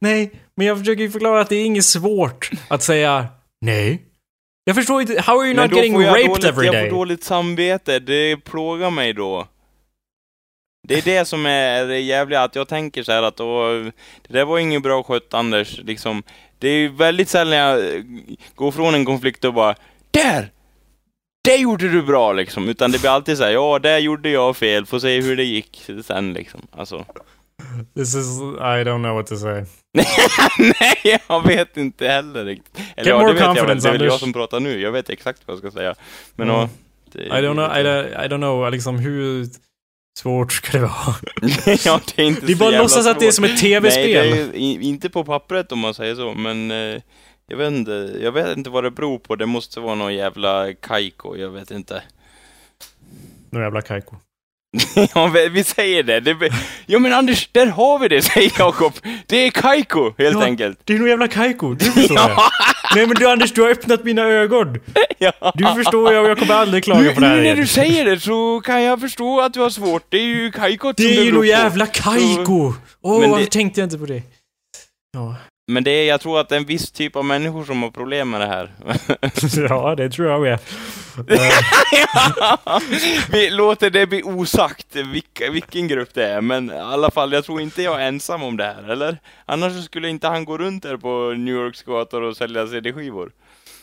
Nej, 0.00 0.30
men 0.56 0.66
jag 0.66 0.78
försöker 0.78 1.02
ju 1.02 1.10
förklara 1.10 1.40
att 1.40 1.48
det 1.48 1.56
är 1.56 1.64
inget 1.64 1.84
svårt 1.84 2.50
att 2.68 2.82
säga 2.82 3.26
nej. 3.60 4.02
Jag 4.64 4.76
förstår 4.76 5.00
inte, 5.00 5.20
how 5.20 5.38
are 5.40 5.46
you 5.46 5.54
Men 5.56 5.68
not 5.70 5.76
getting 5.76 6.00
jag 6.02 6.14
raped 6.14 6.26
dåligt, 6.28 6.44
every 6.44 6.66
jag 6.66 6.74
day? 6.74 6.90
får 6.90 6.96
dåligt 6.96 7.24
samvete, 7.24 7.98
det 7.98 8.36
plågar 8.36 8.90
mig 8.90 9.12
då. 9.12 9.46
Det 10.90 10.98
är 10.98 11.02
det 11.18 11.24
som 11.24 11.46
är 11.46 11.86
det 11.86 12.00
jävliga, 12.00 12.42
att 12.42 12.54
jag 12.56 12.68
tänker 12.68 13.02
så 13.02 13.12
här 13.12 13.22
att 13.22 13.36
då, 13.36 13.72
det 14.28 14.32
där 14.32 14.44
var 14.44 14.58
inget 14.58 14.82
bra 14.82 15.02
skött 15.02 15.34
Anders, 15.34 15.78
liksom. 15.84 16.22
Det 16.58 16.68
är 16.68 16.76
ju 16.76 16.88
väldigt 16.88 17.28
sällan 17.28 17.58
jag 17.58 17.80
går 18.54 18.70
från 18.72 18.94
en 18.94 19.04
konflikt 19.04 19.44
och 19.44 19.54
bara 19.54 19.74
Där! 20.10 20.50
Det 21.44 21.56
gjorde 21.56 21.88
du 21.88 22.02
bra 22.02 22.32
liksom, 22.32 22.68
utan 22.68 22.92
det 22.92 23.00
blir 23.00 23.10
alltid 23.10 23.38
så 23.38 23.44
här, 23.44 23.50
ja, 23.50 23.78
där 23.78 23.98
gjorde 23.98 24.30
jag 24.30 24.56
fel, 24.56 24.86
får 24.86 24.98
se 24.98 25.20
hur 25.20 25.36
det 25.36 25.44
gick 25.44 25.90
sen 26.04 26.32
liksom. 26.32 26.60
Alltså. 26.72 27.04
This 27.96 28.14
is, 28.14 28.26
I 28.40 28.82
don't 28.84 29.02
know 29.02 29.14
what 29.16 29.26
to 29.26 29.36
say. 29.36 29.64
Nej, 30.58 31.20
jag 31.28 31.46
vet 31.46 31.76
inte 31.76 32.08
heller 32.08 32.44
riktigt. 32.44 32.84
Eller 32.96 33.12
Get 33.12 33.20
ja, 33.20 33.28
det 33.28 33.32
vet 33.32 33.56
jag 33.56 33.66
väl, 33.66 33.80
det 33.80 33.88
är 33.88 33.92
väl 33.92 34.04
jag 34.04 34.20
som 34.20 34.32
pratar 34.32 34.60
nu, 34.60 34.80
jag 34.80 34.92
vet 34.92 35.10
exakt 35.10 35.42
vad 35.46 35.54
jag 35.54 35.58
ska 35.58 35.70
säga. 35.70 35.94
Men 36.36 36.50
Mm. 36.50 36.60
ja, 36.60 36.68
det, 37.12 37.22
I 37.22 37.30
don't 37.30 37.52
know, 37.52 37.76
I, 37.76 37.80
I 38.24 38.28
don't 38.28 38.36
know, 38.36 38.70
liksom 38.70 38.98
hur 38.98 39.46
svårt 40.18 40.52
ska 40.52 40.72
det 40.78 40.82
vara? 40.84 41.16
ja, 41.84 42.00
det 42.16 42.22
är 42.22 42.26
inte 42.26 42.40
så 42.52 42.56
bara 42.58 42.64
jävla 42.70 42.82
låtsas 42.82 43.06
att 43.06 43.20
det 43.20 43.26
är 43.26 43.30
svårt. 43.30 43.34
som 43.34 43.44
ett 43.44 43.50
Nej, 43.50 43.60
tv-spel. 43.60 44.30
det 44.30 44.40
är 44.42 44.54
i- 44.54 44.82
inte 44.82 45.10
på 45.10 45.24
pappret 45.24 45.72
om 45.72 45.78
man 45.78 45.94
säger 45.94 46.14
så, 46.14 46.34
men 46.34 46.70
eh, 46.70 47.00
jag 47.46 47.56
vet 47.56 47.72
inte, 47.72 48.18
jag 48.22 48.32
vet 48.32 48.56
inte 48.56 48.70
vad 48.70 48.84
det 48.84 48.90
beror 48.90 49.18
på. 49.18 49.36
Det 49.36 49.46
måste 49.46 49.80
vara 49.80 49.94
någon 49.94 50.14
jävla 50.14 50.74
kajko, 50.74 51.36
jag 51.36 51.50
vet 51.50 51.70
inte. 51.70 52.02
Nu 53.50 53.60
jävla 53.60 53.82
kajko. 53.82 54.16
ja, 55.14 55.26
vi- 55.52 55.64
säger 55.64 56.02
det. 56.02 56.20
det. 56.20 56.36
Ja 56.86 56.98
men 56.98 57.12
Anders, 57.12 57.48
där 57.52 57.66
har 57.66 57.98
vi 57.98 58.08
det, 58.08 58.22
säger 58.32 58.52
Jakob. 58.58 58.92
Det 59.26 59.36
är 59.36 59.50
kajko, 59.50 60.14
helt 60.18 60.34
Ja. 60.38 60.42
enkelt. 60.44 60.80
Det 60.84 60.94
är 60.94 60.98
nog 60.98 61.08
jävla 61.08 61.28
kajko, 61.28 61.74
du 61.74 61.84
förstår 61.84 62.16
jag. 62.16 62.30
Ja, 62.36 62.50
Nej 62.96 63.06
men 63.06 63.16
du 63.16 63.28
Anders, 63.30 63.52
du 63.52 63.62
har 63.62 63.68
öppnat 63.70 64.04
mina 64.04 64.22
ögon. 64.22 64.80
ja. 65.18 65.32
Du 65.54 65.64
förstår 65.74 66.12
jag 66.12 66.24
och 66.24 66.30
jag 66.30 66.38
kommer 66.38 66.54
aldrig 66.54 66.84
klaga 66.84 67.00
Nu, 67.00 67.14
på 67.14 67.20
det 67.20 67.26
här 67.26 67.36
nu 67.36 67.42
när 67.42 67.56
du 67.56 67.66
säger 67.66 68.04
det 68.04 68.20
så 68.20 68.60
kan 68.64 68.82
jag 68.82 69.00
förstå 69.00 69.40
att 69.40 69.54
du 69.54 69.60
har 69.60 69.70
svårt. 69.70 70.04
Det 70.08 70.16
är 70.18 70.22
ju 70.24 70.52
som 70.52 70.92
Det 70.96 71.16
är 71.18 71.24
ju 71.24 71.32
nog 71.32 71.46
jävla 71.46 71.86
kajko! 71.86 72.74
Åh, 73.02 73.20
varför 73.30 73.44
det- 73.44 73.50
tänkte 73.50 73.80
jag 73.80 73.86
inte 73.86 73.98
på 73.98 74.06
det? 74.06 74.22
Ja. 75.12 75.36
Men 75.70 75.84
det 75.84 75.90
är, 75.90 76.08
jag 76.08 76.20
tror 76.20 76.40
att 76.40 76.48
det 76.48 76.54
är 76.54 76.60
en 76.60 76.66
viss 76.66 76.90
typ 76.90 77.16
av 77.16 77.24
människor 77.24 77.64
som 77.64 77.82
har 77.82 77.90
problem 77.90 78.30
med 78.30 78.40
det 78.40 78.46
här. 78.46 78.70
ja, 79.68 79.94
det 79.94 80.10
tror 80.10 80.28
jag 80.28 80.40
med. 80.40 80.58
Vi 83.32 83.50
låter 83.50 83.90
det 83.90 84.06
bli 84.06 84.22
osagt 84.22 84.96
vilka, 84.96 85.50
vilken 85.50 85.88
grupp 85.88 86.14
det 86.14 86.26
är, 86.26 86.40
men 86.40 86.70
i 86.70 86.78
alla 86.78 87.10
fall, 87.10 87.32
jag 87.32 87.44
tror 87.44 87.60
inte 87.60 87.82
jag 87.82 88.02
är 88.02 88.08
ensam 88.08 88.42
om 88.42 88.56
det 88.56 88.64
här, 88.64 88.90
eller? 88.90 89.18
Annars 89.44 89.84
skulle 89.84 90.08
inte 90.08 90.28
han 90.28 90.44
gå 90.44 90.58
runt 90.58 90.82
där 90.82 90.96
på 90.96 91.34
New 91.36 91.54
Yorks 91.54 91.82
gator 91.82 92.22
och 92.22 92.36
sälja 92.36 92.66
CD-skivor. 92.66 93.32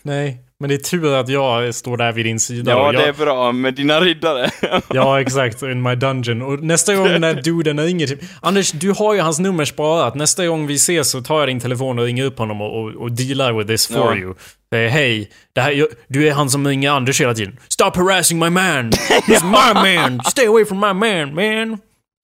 Nej, 0.07 0.37
men 0.59 0.69
det 0.69 0.75
är 0.75 0.77
tur 0.77 1.15
att 1.15 1.29
jag 1.29 1.75
står 1.75 1.97
där 1.97 2.11
vid 2.11 2.25
din 2.25 2.39
sida. 2.39 2.71
Ja, 2.71 2.93
jag, 2.93 3.03
det 3.03 3.07
är 3.07 3.13
bra, 3.13 3.51
med 3.51 3.73
dina 3.73 4.01
riddare. 4.01 4.49
Ja, 4.93 5.21
exakt. 5.21 5.61
In 5.61 5.81
my 5.81 5.95
dungeon. 5.95 6.41
Och 6.41 6.59
nästa 6.63 6.95
gång 6.95 7.07
den 7.07 7.21
där 7.21 7.41
duden 7.41 7.79
ringer 7.79 8.07
typ... 8.07 8.19
Anders, 8.41 8.71
du 8.71 8.91
har 8.91 9.13
ju 9.13 9.19
hans 9.21 9.39
nummer 9.39 9.65
sparat. 9.65 10.15
Nästa 10.15 10.47
gång 10.47 10.67
vi 10.67 10.75
ses 10.75 11.09
så 11.09 11.21
tar 11.21 11.39
jag 11.39 11.49
din 11.49 11.59
telefon 11.59 11.99
och 11.99 12.05
ringer 12.05 12.23
upp 12.25 12.37
honom 12.37 12.61
och, 12.61 12.81
och, 12.83 12.91
och 12.95 13.11
dealar 13.11 13.53
with 13.53 13.67
this 13.67 13.87
for 13.87 13.97
Ja. 13.97 14.15
you. 14.17 14.33
Säger 14.73 14.89
hej, 14.89 15.31
det 15.55 15.61
här, 15.61 15.87
du 16.07 16.27
är 16.27 16.31
han 16.33 16.49
som 16.49 16.67
ringer 16.67 16.91
Anders 16.91 17.21
hela 17.21 17.33
tiden. 17.33 17.59
Stop 17.67 17.91
harassing 17.95 18.39
my 18.39 18.49
man! 18.49 18.91
He's 19.27 19.43
my 19.43 19.95
man! 19.95 20.19
Stay 20.23 20.45
away 20.45 20.65
from 20.65 20.79
my 20.79 20.93
man, 20.93 21.35
man! 21.35 21.77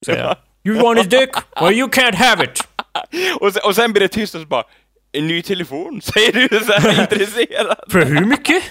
Säger 0.05 0.19
jag. 0.23 0.35
You 0.65 0.83
want 0.83 0.99
his 0.99 1.07
dick? 1.07 1.29
Well 1.61 1.73
you 1.73 1.87
can't 1.89 2.15
have 2.15 2.43
it! 2.43 2.59
och, 3.39 3.53
sen, 3.53 3.61
och 3.65 3.75
sen 3.75 3.91
blir 3.93 4.01
det 4.01 4.07
tyst 4.07 4.35
och 4.35 4.41
så 4.41 4.47
bara, 4.47 4.63
en 5.13 5.27
ny 5.27 5.41
telefon, 5.41 6.01
säger 6.13 6.49
du 6.49 6.59
så 6.59 6.73
här 6.73 7.01
intresserad. 7.01 7.77
För 7.89 8.05
hur 8.05 8.25
mycket? 8.25 8.63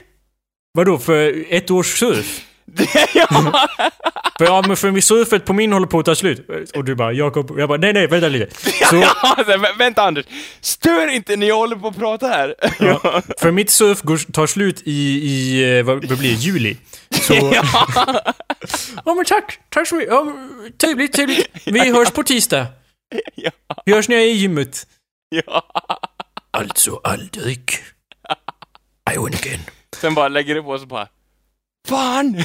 Vadå, 0.74 0.98
för 0.98 1.44
ett 1.50 1.70
års 1.70 1.98
surf? 1.98 2.40
ja, 3.14 3.26
För, 4.38 4.44
ja, 4.44 4.64
men 4.66 4.76
för 4.76 5.00
surfet 5.00 5.44
på 5.44 5.52
min 5.52 5.72
håller 5.72 5.87
på 5.87 5.98
att 5.98 6.05
ta 6.05 6.14
slut. 6.14 6.48
Och 6.74 6.85
du 6.85 6.94
bara, 6.94 7.12
Jakob, 7.12 7.59
jag 7.59 7.68
bara, 7.68 7.78
nej 7.78 7.92
nej, 7.92 8.07
vänta 8.07 8.28
lite. 8.28 8.55
Så, 8.90 8.96
ja, 8.96 9.37
vänta 9.78 10.02
Anders, 10.02 10.26
stör 10.61 11.09
inte 11.09 11.37
när 11.37 11.46
jag 11.46 11.57
håller 11.57 11.76
på 11.76 11.88
att 11.88 11.98
prata 11.98 12.26
här. 12.26 12.55
Ja, 12.78 13.22
för 13.38 13.50
mitt 13.50 13.70
surf 13.70 14.02
går, 14.02 14.33
tar 14.33 14.46
slut 14.46 14.83
i, 14.85 14.92
i 14.92 15.78
eh, 15.78 15.85
vad, 15.85 16.09
vad 16.09 16.18
blir 16.18 16.31
det, 16.31 16.37
juli. 16.37 16.76
Så... 17.11 17.35
ja. 17.35 17.64
Ja 19.05 19.14
men 19.14 19.24
tack, 19.24 19.59
tack 19.68 19.88
så 19.88 19.94
mycket. 19.94 20.12
Ja, 20.12 20.33
trevligt, 20.81 21.12
trevligt. 21.12 21.48
Vi 21.64 21.90
hörs 21.90 22.11
på 22.11 22.22
tisdag. 22.22 22.66
Ja. 23.35 23.50
Vi 23.85 23.92
hörs 23.94 24.09
när 24.09 24.16
jag 24.16 24.24
är 24.24 24.28
i 24.28 24.33
gymmet. 24.33 24.87
ja. 25.46 25.62
Alltså 26.53 27.01
aldrig. 27.05 27.71
I 29.15 29.19
win 29.19 29.35
again. 29.35 29.61
Sen 29.97 30.15
bara 30.15 30.29
lägger 30.29 30.55
det 30.55 30.62
på 30.62 30.79
så 30.79 30.87
bara, 30.87 31.09
fan! 31.88 32.45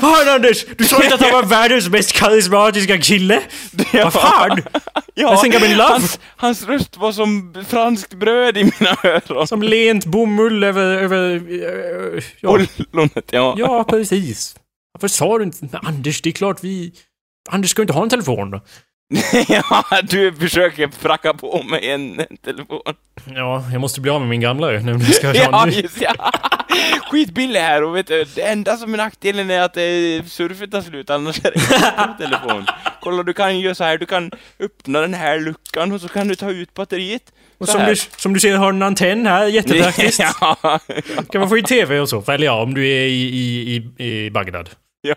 Fan 0.00 0.28
Anders! 0.28 0.64
Du 0.78 0.84
sa 0.84 1.02
inte 1.02 1.14
att 1.14 1.20
han 1.20 1.32
var 1.32 1.42
världens 1.42 1.88
mest 1.88 2.12
karismatiska 2.12 2.98
kille? 2.98 3.42
Vad 3.92 4.12
fan? 4.12 4.62
Ja, 5.14 5.34
I 5.34 5.36
think 5.36 5.54
I'm 5.54 5.70
in 5.70 5.76
love. 5.76 5.90
Hans, 5.90 6.20
hans 6.36 6.62
röst 6.62 6.96
var 6.96 7.12
som 7.12 7.54
franskt 7.68 8.14
bröd 8.14 8.56
i 8.56 8.64
mina 8.64 8.96
öron. 9.04 9.46
Som 9.46 9.62
lent 9.62 10.06
bomull 10.06 10.64
över... 10.64 10.96
över 10.96 11.34
eh, 11.34 12.24
ja, 12.40 12.50
Ollonet, 12.50 13.28
ja. 13.30 13.54
ja, 13.58 13.84
precis. 13.84 14.56
Varför 14.92 15.08
sa 15.08 15.38
du 15.38 15.44
inte... 15.44 15.78
Anders, 15.82 16.22
det 16.22 16.30
är 16.30 16.32
klart 16.32 16.64
vi... 16.64 16.92
Anders 17.50 17.70
ska 17.70 17.82
inte 17.82 17.94
ha 17.94 18.02
en 18.02 18.10
telefon. 18.10 18.60
ja. 19.48 19.84
Du 20.02 20.32
försöker 20.32 20.86
pracka 20.86 21.34
på 21.34 21.62
mig 21.62 21.90
en, 21.90 22.20
en 22.20 22.36
telefon. 22.44 22.80
Ja, 23.34 23.64
jag 23.72 23.80
måste 23.80 24.00
bli 24.00 24.10
av 24.10 24.20
med 24.20 24.28
min 24.28 24.40
gamla 24.40 24.72
ju. 24.72 24.80
Nu 24.80 24.92
när 24.92 25.04
jag 25.04 25.14
ska 25.14 25.26
ha 25.26 25.34
Ja, 25.34 25.68
just 25.68 26.00
ja. 26.00 26.14
Skitbillig 27.10 27.60
här 27.60 27.82
och 27.84 27.96
vet 27.96 28.06
du, 28.06 28.24
det 28.34 28.42
enda 28.42 28.76
som 28.76 28.94
är 28.94 28.96
nackdelen 28.96 29.50
är 29.50 29.60
att 29.60 29.76
eh, 29.76 30.26
surfet 30.26 30.70
tar 30.70 30.80
slut, 30.82 31.10
annars 31.10 31.44
är 31.44 31.50
det 31.50 32.02
en 32.02 32.16
telefon. 32.16 32.66
Kolla, 33.00 33.22
du 33.22 33.32
kan 33.32 33.60
göra 33.60 33.74
så 33.74 33.84
här, 33.84 33.98
du 33.98 34.06
kan 34.06 34.30
öppna 34.60 35.00
den 35.00 35.14
här 35.14 35.40
luckan 35.40 35.92
och 35.92 36.00
så 36.00 36.08
kan 36.08 36.28
du 36.28 36.34
ta 36.34 36.50
ut 36.50 36.74
batteriet. 36.74 37.22
Och 37.58 37.68
som 37.68 37.84
du, 37.84 37.96
som 37.96 38.32
du 38.34 38.40
ser 38.40 38.56
har 38.56 38.68
en 38.68 38.82
antenn 38.82 39.26
här, 39.26 39.46
jättepraktiskt. 39.46 40.20
ja, 40.40 40.56
Kan 41.30 41.40
man 41.40 41.48
få 41.48 41.58
i 41.58 41.62
TV 41.62 41.98
och 42.00 42.08
så? 42.08 42.24
Eller 42.28 42.46
ja, 42.46 42.62
om 42.62 42.74
du 42.74 42.88
är 42.88 43.04
i, 43.06 43.22
i, 43.22 43.76
i, 43.98 44.04
i 44.26 44.30
Bagdad. 44.30 44.70
ja. 45.08 45.14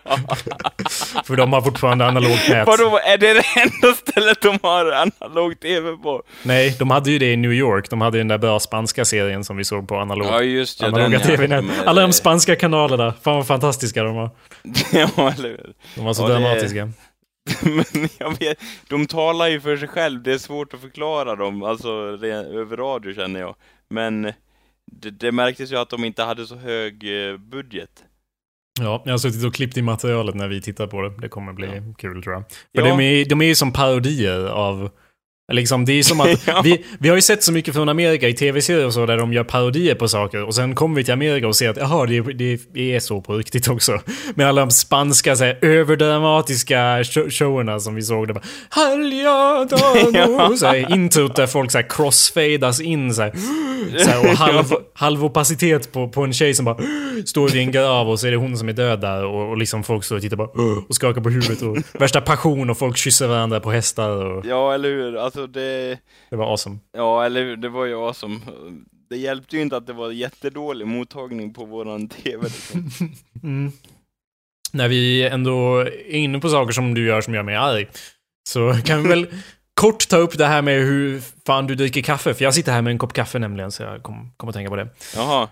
För 1.24 1.36
de 1.36 1.52
har 1.52 1.62
fortfarande 1.62 2.06
analogt 2.06 2.48
nät. 2.48 2.66
Vadå, 2.66 2.98
är 3.04 3.18
det 3.18 3.34
det 3.34 3.44
enda 3.60 3.94
stället 3.96 4.40
de 4.42 4.58
har 4.62 4.92
analog 4.92 5.60
TV 5.60 5.96
på? 5.96 6.22
Nej, 6.42 6.76
de 6.78 6.90
hade 6.90 7.10
ju 7.10 7.18
det 7.18 7.32
i 7.32 7.36
New 7.36 7.52
York. 7.52 7.90
De 7.90 8.00
hade 8.00 8.16
ju 8.16 8.20
den 8.20 8.28
där 8.28 8.38
bra 8.38 8.60
spanska 8.60 9.04
serien 9.04 9.44
som 9.44 9.56
vi 9.56 9.64
såg 9.64 9.88
på 9.88 9.96
analog, 9.96 10.26
Ja, 10.26 10.42
just 10.42 10.80
det. 10.80 10.86
analoga 10.86 11.18
ja. 11.18 11.24
TV-nät. 11.26 11.64
Alla 11.86 12.00
de 12.02 12.12
spanska 12.12 12.56
kanalerna. 12.56 13.12
Fan 13.22 13.36
vad 13.36 13.46
fantastiska 13.46 14.02
de 14.02 14.16
var. 14.16 14.30
ja, 14.92 15.32
eller 15.38 15.48
hur? 15.48 15.72
De 15.94 16.04
var 16.04 16.14
så 16.14 16.22
Ja, 16.22 16.28
det- 16.28 16.34
dramatiska. 16.34 16.90
Men 17.62 18.08
jag 18.18 18.38
vet, 18.38 18.58
de 18.88 19.06
talar 19.06 19.46
ju 19.48 19.60
för 19.60 19.76
sig 19.76 19.88
själv, 19.88 20.22
det 20.22 20.32
är 20.32 20.38
svårt 20.38 20.74
att 20.74 20.80
förklara 20.80 21.36
dem, 21.36 21.62
alltså 21.62 22.16
det, 22.16 22.28
över 22.32 22.76
radio 22.76 23.14
känner 23.14 23.40
jag. 23.40 23.54
Men 23.90 24.22
det, 24.92 25.10
det 25.10 25.32
märktes 25.32 25.72
ju 25.72 25.76
att 25.78 25.90
de 25.90 26.04
inte 26.04 26.22
hade 26.22 26.46
så 26.46 26.56
hög 26.56 26.94
eh, 27.30 27.36
budget. 27.36 27.90
Ja, 28.80 29.02
jag 29.04 29.12
har 29.12 29.18
suttit 29.18 29.44
och 29.44 29.54
klippt 29.54 29.76
i 29.76 29.82
materialet 29.82 30.34
när 30.34 30.48
vi 30.48 30.60
tittar 30.60 30.86
på 30.86 31.02
det. 31.02 31.12
Det 31.20 31.28
kommer 31.28 31.52
bli 31.52 31.66
kul 31.98 32.22
tror 32.22 32.34
jag. 32.34 32.42
För 32.50 32.56
Ja. 32.72 32.84
de, 32.84 33.00
är, 33.00 33.24
de 33.28 33.40
är 33.42 33.46
ju 33.46 33.54
som 33.54 33.72
parodier 33.72 34.46
av... 34.46 34.90
Liksom, 35.52 35.84
det 35.84 35.92
är 35.92 36.02
som 36.02 36.20
att 36.20 36.28
Ja. 36.46 36.60
vi, 36.64 36.84
vi 36.98 37.08
har 37.08 37.16
ju 37.16 37.22
sett 37.22 37.42
så 37.42 37.52
mycket 37.52 37.74
från 37.74 37.88
Amerika 37.88 38.28
i 38.28 38.34
tv-serier 38.34 38.86
och 38.86 38.92
så 38.94 39.06
där 39.06 39.16
de 39.16 39.32
gör 39.32 39.44
parodier 39.44 39.94
på 39.94 40.08
saker 40.08 40.42
och 40.44 40.54
sen 40.54 40.74
kommer 40.74 40.96
vi 40.96 41.04
till 41.04 41.12
Amerika 41.14 41.48
och 41.48 41.56
ser 41.56 41.68
att 41.70 41.76
jaha, 41.76 42.06
det, 42.06 42.20
det 42.74 42.94
är 42.94 43.00
så 43.00 43.20
på 43.20 43.34
riktigt 43.34 43.68
också. 43.68 43.98
Med 44.34 44.48
alla 44.48 44.60
de 44.60 44.70
spanska 44.70 45.36
så 45.36 45.44
här, 45.44 45.58
överdramatiska 45.62 47.02
show- 47.02 47.30
showerna 47.30 47.80
som 47.80 47.94
vi 47.94 48.02
såg. 48.02 48.28
Det 48.28 48.34
bara 48.34 48.44
Ja. 50.12 50.52
så 50.58 50.66
här, 50.66 50.92
introt 50.94 51.36
där 51.36 51.46
folk 51.46 51.70
så 51.70 51.78
här 51.78 51.86
crossfadas 51.88 52.80
in 52.80 53.14
så 53.14 53.22
här, 53.22 53.32
så 53.98 54.10
här, 54.10 54.20
och 54.20 54.26
halv, 54.36 54.64
halv 54.94 55.24
opacitet 55.24 55.92
på, 55.92 56.08
på 56.08 56.22
en 56.22 56.32
tjej 56.32 56.54
som 56.54 56.64
bara 56.64 56.76
står 57.26 57.48
vid 57.48 57.62
en 57.62 57.72
grav 57.72 58.08
och 58.10 58.20
så 58.20 58.26
är 58.26 58.30
det 58.30 58.36
hon 58.36 58.58
som 58.58 58.68
är 58.68 58.72
död 58.72 59.00
där 59.00 59.24
och, 59.24 59.50
och 59.50 59.56
liksom 59.58 59.84
folk 59.84 60.04
står 60.04 60.16
och 60.16 60.22
tittar 60.22 60.36
bara 60.36 60.48
och 60.88 60.94
skakar 60.94 61.20
på 61.20 61.28
huvudet 61.30 61.62
och 61.62 61.76
värsta 62.00 62.20
passion 62.20 62.70
och 62.70 62.78
folk 62.78 62.96
kysser 62.96 63.26
varandra 63.26 63.60
på 63.60 63.70
hästar 63.70 64.10
och 64.10 64.46
Ja, 64.46 64.74
eller 64.74 64.88
hur? 64.88 65.16
Alltså 65.16 65.35
det... 65.46 65.98
det 66.30 66.36
var 66.36 66.50
awesome. 66.50 66.78
Ja, 66.92 67.24
eller? 67.24 67.56
Det 67.56 67.68
var 67.68 67.84
ju 67.84 67.94
awesome. 67.94 68.40
Det 69.10 69.16
hjälpte 69.16 69.56
ju 69.56 69.62
inte 69.62 69.76
att 69.76 69.86
det 69.86 69.92
var 69.92 70.10
jättedålig 70.10 70.86
mottagning 70.86 71.54
på 71.54 71.64
våran 71.64 72.08
TV 72.22 72.42
liksom. 72.42 72.90
Mm. 73.42 73.72
När 74.72 74.88
vi 74.88 75.26
ändå 75.26 75.78
är 75.78 76.14
inne 76.14 76.38
på 76.38 76.48
saker 76.48 76.72
som 76.72 76.94
du 76.94 77.06
gör 77.06 77.20
som 77.20 77.34
gör 77.34 77.42
mig 77.42 77.56
arg. 77.56 77.86
Så 78.48 78.74
kan 78.84 79.02
vi 79.02 79.08
väl 79.08 79.26
kort 79.74 80.08
ta 80.08 80.16
upp 80.16 80.38
det 80.38 80.46
här 80.46 80.62
med 80.62 80.80
hur 80.80 81.22
fan 81.46 81.66
du 81.66 81.74
dricker 81.74 82.02
kaffe. 82.02 82.34
För 82.34 82.44
jag 82.44 82.54
sitter 82.54 82.72
här 82.72 82.82
med 82.82 82.90
en 82.90 82.98
kopp 82.98 83.12
kaffe 83.12 83.38
nämligen, 83.38 83.72
så 83.72 83.82
jag 83.82 84.02
kom, 84.02 84.32
kom 84.36 84.48
att 84.48 84.54
tänka 84.54 84.70
på 84.70 84.76
det. 84.76 84.88
Jaha. 85.16 85.48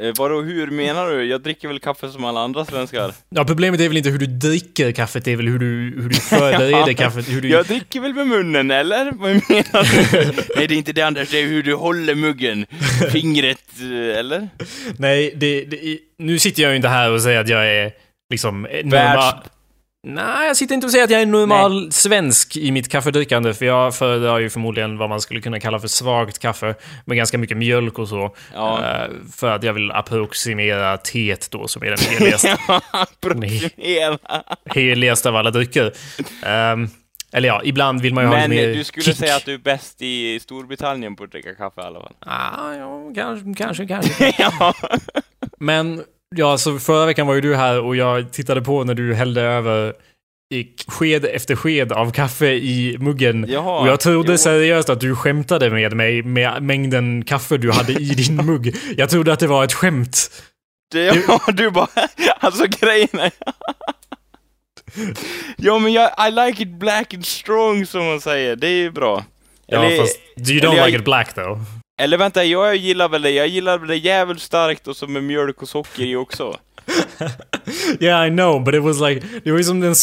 Eh, 0.00 0.12
vadå, 0.16 0.42
hur 0.42 0.66
menar 0.70 1.06
du? 1.10 1.24
Jag 1.24 1.40
dricker 1.42 1.68
väl 1.68 1.78
kaffe 1.80 2.08
som 2.08 2.24
alla 2.24 2.40
andra 2.40 2.64
svenskar? 2.64 3.12
Ja, 3.28 3.44
problemet 3.44 3.80
är 3.80 3.88
väl 3.88 3.96
inte 3.96 4.10
hur 4.10 4.18
du 4.18 4.26
dricker 4.26 4.92
kaffet, 4.92 5.24
det 5.24 5.32
är 5.32 5.36
väl 5.36 5.48
hur 5.48 5.58
du, 5.58 5.66
hur 6.02 6.08
du 6.08 6.14
förbereder 6.14 6.88
Ja. 6.88 6.94
kaffet. 6.94 7.28
Hur 7.28 7.40
du... 7.40 7.48
Jag 7.48 7.66
dricker 7.66 8.00
väl 8.00 8.14
med 8.14 8.26
munnen, 8.26 8.70
eller? 8.70 9.12
Vad 9.12 9.30
menar 9.30 10.12
du? 10.12 10.32
Nej, 10.56 10.66
det 10.66 10.74
är 10.74 10.78
inte 10.78 10.92
det 10.92 11.02
Anders, 11.02 11.30
det 11.30 11.38
är 11.42 11.46
hur 11.46 11.62
du 11.62 11.74
håller 11.74 12.14
muggen. 12.14 12.66
Fingret, 13.12 13.58
eh, 13.80 14.18
eller? 14.18 14.48
Nej, 14.98 15.32
det, 15.36 15.64
det, 15.64 15.98
nu 16.18 16.38
sitter 16.38 16.62
jag 16.62 16.70
ju 16.70 16.76
inte 16.76 16.88
här 16.88 17.10
och 17.10 17.22
säger 17.22 17.40
att 17.40 17.48
jag 17.48 17.68
är 17.68 17.92
liksom. 18.30 18.66
Världs- 18.66 19.34
Nej, 20.02 20.46
jag 20.46 20.56
sitter 20.56 20.74
inte 20.74 20.86
och 20.86 20.90
säger 20.90 21.04
att 21.04 21.10
jag 21.10 21.22
är 21.22 21.26
normal 21.26 21.92
svensk 21.92 22.56
i 22.56 22.70
mitt 22.70 22.88
kaffedrickande, 22.88 23.54
för 23.54 23.66
jag 23.66 23.96
föredrar 23.96 24.38
ju 24.38 24.50
förmodligen 24.50 24.98
vad 24.98 25.08
man 25.08 25.20
skulle 25.20 25.40
kunna 25.40 25.60
kalla 25.60 25.78
för 25.80 25.88
svagt 25.88 26.38
kaffe, 26.38 26.74
med 27.04 27.16
ganska 27.16 27.38
mycket 27.38 27.56
mjölk 27.56 27.98
och 27.98 28.08
så. 28.08 28.34
Ja. 28.54 28.84
Eh, 28.84 29.10
för 29.32 29.50
att 29.50 29.62
jag 29.62 29.72
vill 29.72 29.90
approximera 29.90 30.96
teet 30.96 31.50
då, 31.50 31.68
som 31.68 31.82
är 31.82 31.86
den 31.86 31.98
heligaste, 32.18 32.56
Approximera. 32.90 34.18
heligaste 34.74 35.28
av 35.28 35.36
alla 35.36 35.50
drycker. 35.50 35.92
Ehm, 36.46 36.88
eller 37.32 37.48
ja, 37.48 37.60
ibland 37.64 38.00
vill 38.00 38.14
man 38.14 38.24
ju 38.24 38.28
ha 38.28 38.36
Men 38.36 38.50
lite 38.50 38.62
eh, 38.62 38.68
mer 38.68 38.76
du 38.76 38.84
skulle 38.84 39.04
kick. 39.04 39.16
säga 39.16 39.36
att 39.36 39.44
du 39.44 39.54
är 39.54 39.58
bäst 39.58 40.02
i 40.02 40.40
Storbritannien 40.40 41.16
på 41.16 41.24
att 41.24 41.30
dricka 41.32 41.54
kaffe 41.54 41.80
i 41.80 41.84
alla 41.84 42.00
fall. 42.00 42.14
Ah, 42.20 42.74
ja, 42.74 43.12
kanske, 43.14 43.54
kanske, 43.64 43.86
kanske. 43.86 44.34
ja. 44.38 44.74
Men, 45.58 46.04
ja, 46.36 46.58
så 46.58 46.78
förra 46.78 47.06
veckan 47.06 47.26
var 47.26 47.34
ju 47.34 47.40
du 47.40 47.56
här 47.56 47.80
och 47.80 47.96
jag 47.96 48.32
tittade 48.32 48.62
på 48.62 48.84
när 48.84 48.94
du 48.94 49.14
hällde 49.14 49.40
över 49.42 49.94
sked 50.88 51.24
efter 51.24 51.56
sked 51.56 51.92
av 51.92 52.10
kaffe 52.10 52.46
i 52.52 52.96
muggen. 53.00 53.46
Jaha, 53.48 53.80
och 53.80 53.88
jag 53.88 54.00
trodde 54.00 54.32
jo. 54.32 54.38
seriöst 54.38 54.90
att 54.90 55.00
du 55.00 55.16
skämtade 55.16 55.70
med 55.70 55.92
mig 55.96 56.22
med 56.22 56.62
mängden 56.62 57.24
kaffe 57.24 57.56
du 57.56 57.72
hade 57.72 57.92
i 57.92 58.04
din 58.14 58.36
mugg. 58.46 58.76
Jag 58.96 59.10
trodde 59.10 59.32
att 59.32 59.40
det 59.40 59.46
var 59.46 59.64
ett 59.64 59.72
skämt. 59.72 60.30
Det, 60.92 61.24
ja, 61.28 61.40
du 61.52 61.70
bara, 61.70 61.88
alltså 62.40 62.64
grejen 62.80 63.08
är... 63.20 63.30
ja 65.56 65.78
men 65.78 65.92
jag, 65.92 66.10
I 66.28 66.30
like 66.30 66.62
it 66.62 66.68
black 66.78 67.14
and 67.14 67.26
strong 67.26 67.86
som 67.86 68.04
man 68.04 68.20
säger, 68.20 68.56
det 68.56 68.66
är 68.66 68.70
ju 68.76 68.90
bra. 68.90 69.24
Ja, 69.66 69.84
Eller- 69.84 69.98
fast 69.98 70.18
you 70.50 70.58
eller 70.58 70.68
don't 70.68 70.76
jag- 70.76 70.86
like 70.86 70.98
it 70.98 71.04
black 71.04 71.34
though. 71.34 71.58
Eller 72.00 72.18
vänta, 72.18 72.44
jag 72.44 72.76
gillar 72.76 73.08
väl 73.08 73.22
det, 73.22 73.30
jag 73.30 73.48
gillar 73.48 73.78
väl 73.78 73.88
det 73.88 73.96
jävligt 73.96 74.42
starkt 74.42 74.88
och 74.88 74.96
så 74.96 75.06
med 75.06 75.22
mjölk 75.22 75.62
och 75.62 75.68
socker 75.68 76.02
i 76.02 76.16
också. 76.16 76.56
Yeah, 78.00 78.26
I 78.26 78.30
know, 78.30 78.64
but 78.64 78.74
it 78.74 78.82
was 78.82 79.00
like... 79.00 79.26
Det 79.44 79.50
var 79.50 79.58
ju 79.58 79.64
som 79.64 79.80
den... 79.80 79.94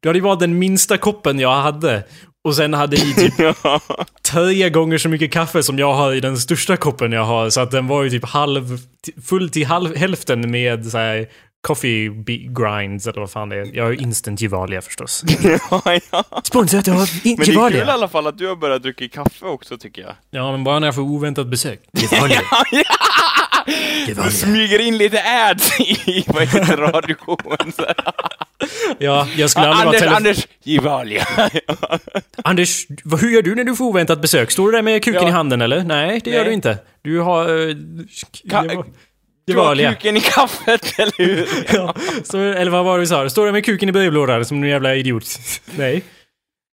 Du 0.00 0.08
hade 0.08 0.18
ju 0.18 0.22
varit 0.22 0.40
den 0.40 0.58
minsta 0.58 0.98
koppen 0.98 1.38
jag 1.38 1.54
hade. 1.54 2.04
Och 2.44 2.56
sen 2.56 2.74
hade 2.74 2.96
i 2.96 3.14
typ 3.14 3.34
tre 4.32 4.70
gånger 4.70 4.98
så 4.98 5.08
mycket 5.08 5.32
kaffe 5.32 5.62
som 5.62 5.78
jag 5.78 5.94
har 5.94 6.12
i 6.12 6.20
den 6.20 6.36
största 6.36 6.76
koppen 6.76 7.12
jag 7.12 7.24
har. 7.24 7.50
Så 7.50 7.60
att 7.60 7.70
den 7.70 7.86
var 7.86 8.02
ju 8.02 8.10
typ 8.10 8.24
halv, 8.24 8.78
full 9.26 9.50
till 9.50 9.66
halv, 9.66 9.96
hälften 9.96 10.50
med 10.50 10.86
så 10.86 10.98
här 10.98 11.26
coffee 11.64 12.08
grinds 12.48 13.06
eller 13.06 13.20
vad 13.20 13.30
fan 13.30 13.48
det 13.48 13.56
är. 13.56 13.70
Jag 13.76 13.84
har 13.84 13.90
ju 13.90 13.96
instant 13.98 14.40
Gevalia 14.40 14.82
förstås. 14.82 15.24
ja, 15.70 15.82
ja. 16.10 16.24
Sponsrat 16.44 16.88
av 16.88 16.94
Men 16.94 17.06
det 17.22 17.30
är 17.32 17.36
kul 17.36 17.48
i 17.48 17.52
Gevalia. 17.52 17.92
alla 17.92 18.08
fall 18.08 18.26
att 18.26 18.38
du 18.38 18.46
har 18.48 18.56
börjat 18.56 18.82
dricka 18.82 19.08
kaffe 19.08 19.46
också 19.46 19.78
tycker 19.78 20.02
jag. 20.02 20.12
Ja, 20.30 20.52
men 20.52 20.64
bara 20.64 20.78
när 20.78 20.86
jag 20.86 20.94
får 20.94 21.02
oväntat 21.02 21.46
besök. 21.46 21.80
Gevalia. 21.92 22.40
Du 23.66 23.72
Gevalia. 24.08 24.30
smyger 24.30 24.78
in 24.78 24.98
lite 24.98 25.22
ads 25.50 25.80
i, 25.80 26.24
vad 26.26 26.42
heter 26.42 26.76
radioshowen. 26.76 27.72
Ja, 28.98 29.28
jag 29.36 29.50
skulle 29.50 29.66
aldrig 29.68 30.02
vara 30.02 30.16
Anders, 30.16 30.16
telefon... 30.16 30.16
Anders, 30.16 30.46
Gevalia. 30.64 31.26
Anders, 32.44 32.86
vad- 33.04 33.20
hur 33.20 33.30
gör 33.30 33.42
du 33.42 33.54
när 33.54 33.64
du 33.64 33.76
får 33.76 33.84
oväntat 33.84 34.20
besök? 34.22 34.50
Står 34.50 34.66
du 34.66 34.72
där 34.72 34.82
med 34.82 35.04
kuken 35.04 35.22
Ja. 35.22 35.28
i 35.28 35.32
handen 35.32 35.62
eller? 35.62 35.84
Nej, 35.84 36.20
det 36.24 36.30
gör 36.30 36.38
Nej. 36.38 36.48
du 36.48 36.52
inte. 36.54 36.78
Du 37.02 37.20
har... 37.20 37.50
Uh, 37.50 37.76
Du 39.46 39.56
har 39.56 39.92
kuken 39.94 40.16
i 40.16 40.20
kaffet, 40.20 40.94
eller 40.98 41.12
hur? 41.18 41.48
Ja, 41.72 41.94
så, 42.24 42.38
eller 42.38 42.70
vad 42.70 42.84
var 42.84 42.98
det 42.98 43.02
du 43.02 43.06
sa? 43.06 43.30
Står 43.30 43.46
du 43.46 43.52
med 43.52 43.64
kuken 43.64 43.88
i 43.88 43.92
brevlådan 43.92 44.44
som 44.44 44.62
en 44.62 44.68
jävla 44.68 44.94
idiot? 44.94 45.24
Nej. 45.76 46.02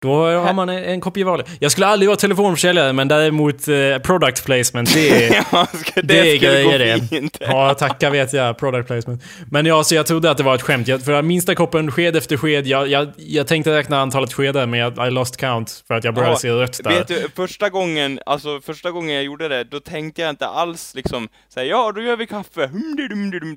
Då 0.01 0.25
har 0.25 0.53
man 0.53 0.69
en, 0.69 0.83
en 0.83 1.01
kopp 1.01 1.17
Gevalia. 1.17 1.45
Jag 1.59 1.71
skulle 1.71 1.87
aldrig 1.87 2.09
vara 2.09 2.17
telefonförsäljare, 2.17 2.93
men 2.93 3.07
däremot 3.07 3.67
eh, 3.67 3.97
product 4.03 4.45
placement, 4.45 4.93
det 4.93 5.25
är... 5.25 5.45
Ja, 5.51 5.65
ska, 5.65 6.01
det, 6.01 6.01
Det 6.01 6.31
är 6.31 6.37
grejer 6.37 6.79
det. 6.79 7.29
Ja, 7.39 7.73
tacka 7.73 8.09
vet 8.09 8.33
jag. 8.33 8.57
Product 8.57 8.87
placement. 8.87 9.23
Men 9.51 9.65
ja, 9.65 9.83
så 9.83 9.95
jag 9.95 10.07
trodde 10.07 10.31
att 10.31 10.37
det 10.37 10.43
var 10.43 10.55
ett 10.55 10.61
skämt. 10.61 10.87
Jag, 10.87 11.05
för 11.05 11.21
minsta 11.21 11.55
koppen, 11.55 11.91
sked 11.91 12.15
efter 12.15 12.37
sked. 12.37 12.67
Jag, 12.67 12.87
jag, 12.87 13.11
jag 13.17 13.47
tänkte 13.47 13.77
räkna 13.77 14.01
antalet 14.01 14.33
skedar, 14.33 14.65
men 14.65 14.79
jag, 14.79 15.07
I 15.07 15.11
lost 15.11 15.37
count. 15.37 15.83
För 15.87 15.93
att 15.93 16.03
jag 16.03 16.13
började 16.13 16.33
Ja, 16.33 16.39
se 16.39 16.51
rött 16.51 16.79
där. 16.83 16.91
Vet 16.91 17.07
du, 17.07 17.29
första 17.35 17.69
gången, 17.69 18.19
alltså 18.25 18.61
första 18.61 18.91
gången 18.91 19.15
jag 19.15 19.23
gjorde 19.23 19.47
det, 19.47 19.63
då 19.63 19.79
tänkte 19.79 20.21
jag 20.21 20.29
inte 20.29 20.47
alls 20.47 20.95
liksom 20.95 21.27
säga 21.53 21.65
ja, 21.65 21.91
då 21.91 22.01
gör 22.01 22.17
vi 22.17 22.27
kaffe. 22.27 22.69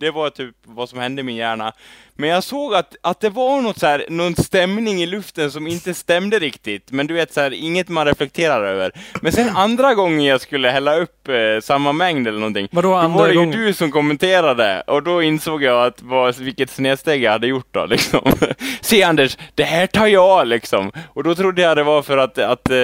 Det 0.01 0.11
var 0.11 0.31
typ 0.31 0.55
vad 0.65 0.89
som 0.89 0.99
hände 0.99 1.21
i 1.21 1.23
min 1.23 1.37
hjärna. 1.37 1.73
Men 2.17 2.29
jag 2.31 2.45
såg 2.45 2.75
att, 2.75 2.97
att 3.03 3.21
det 3.21 3.31
var 3.31 3.61
något 3.61 3.79
så 3.79 3.87
här, 3.87 4.05
någon 4.09 4.37
stämning 4.37 5.03
i 5.03 5.07
luften 5.07 5.51
som 5.51 5.67
inte 5.67 5.95
stämde 5.95 6.39
riktigt. 6.39 6.91
Men 6.91 7.07
du 7.07 7.15
vet 7.15 7.33
så 7.33 7.41
här, 7.41 7.51
inget 7.53 7.89
man 7.89 8.07
reflekterar 8.07 8.65
över. 8.65 8.93
Men 9.21 9.33
sen 9.33 9.49
andra 9.57 9.95
gången 9.95 10.25
jag 10.25 10.41
skulle 10.41 10.69
hälla 10.71 10.97
upp 10.97 11.29
eh, 11.29 11.35
samma 11.63 11.93
mängd 11.93 12.29
eller 12.29 12.39
någonting, 12.39 12.69
Vadå 12.73 12.89
då 12.89 12.95
andra 12.95 13.19
var 13.19 13.27
det 13.27 13.33
ju 13.33 13.39
gången? 13.39 13.59
du 13.61 13.73
som 13.73 13.91
kommenterade, 13.91 14.83
och 14.87 15.03
då 15.03 15.23
insåg 15.23 15.63
jag 15.63 15.87
att 15.87 16.03
vad, 16.03 16.39
vilket 16.39 16.71
snedsteg 16.71 17.23
jag 17.23 17.33
hade 17.33 17.47
gjort 17.47 17.69
då 17.71 17.87
liksom. 17.91 18.21
Se 18.81 19.03
Anders, 19.03 19.39
det 19.55 19.65
här 19.65 19.87
tar 19.87 20.07
jag 20.07 20.47
liksom. 20.47 20.93
Och 21.15 21.25
då 21.25 21.35
trodde 21.35 21.63
jag 21.63 21.77
det 21.77 21.83
var 21.83 22.03
för 22.03 22.19
att, 22.19 22.39
att, 22.39 22.71
eh, 22.71 22.77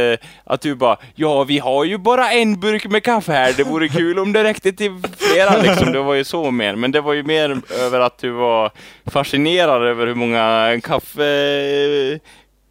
att 0.44 0.60
du 0.60 0.74
bara, 0.74 0.96
ja 1.14 1.44
vi 1.44 1.58
har 1.58 1.84
ju 1.84 1.98
bara 1.98 2.30
en 2.32 2.60
burk 2.60 2.86
med 2.86 3.02
kaffe 3.02 3.32
här, 3.32 3.52
det 3.56 3.64
vore 3.64 3.88
kul 3.88 4.18
om 4.18 4.32
det 4.32 4.44
räckte 4.44 4.72
till 4.72 5.02
flera 5.18 5.56
liksom. 5.62 5.92
Det 5.92 6.00
var 6.02 6.14
ju 6.14 6.24
så 6.24 6.50
mer, 6.50 6.76
men 6.76 6.92
det 6.92 7.00
var 7.00 7.12
ju 7.12 7.22
mer 7.22 7.60
över 7.80 8.00
att 8.00 8.18
du 8.18 8.30
var 8.30 8.70
fascinerad 9.18 9.82
över 9.82 10.06
hur 10.06 10.14
många 10.14 10.80
kaffe... 10.82 11.24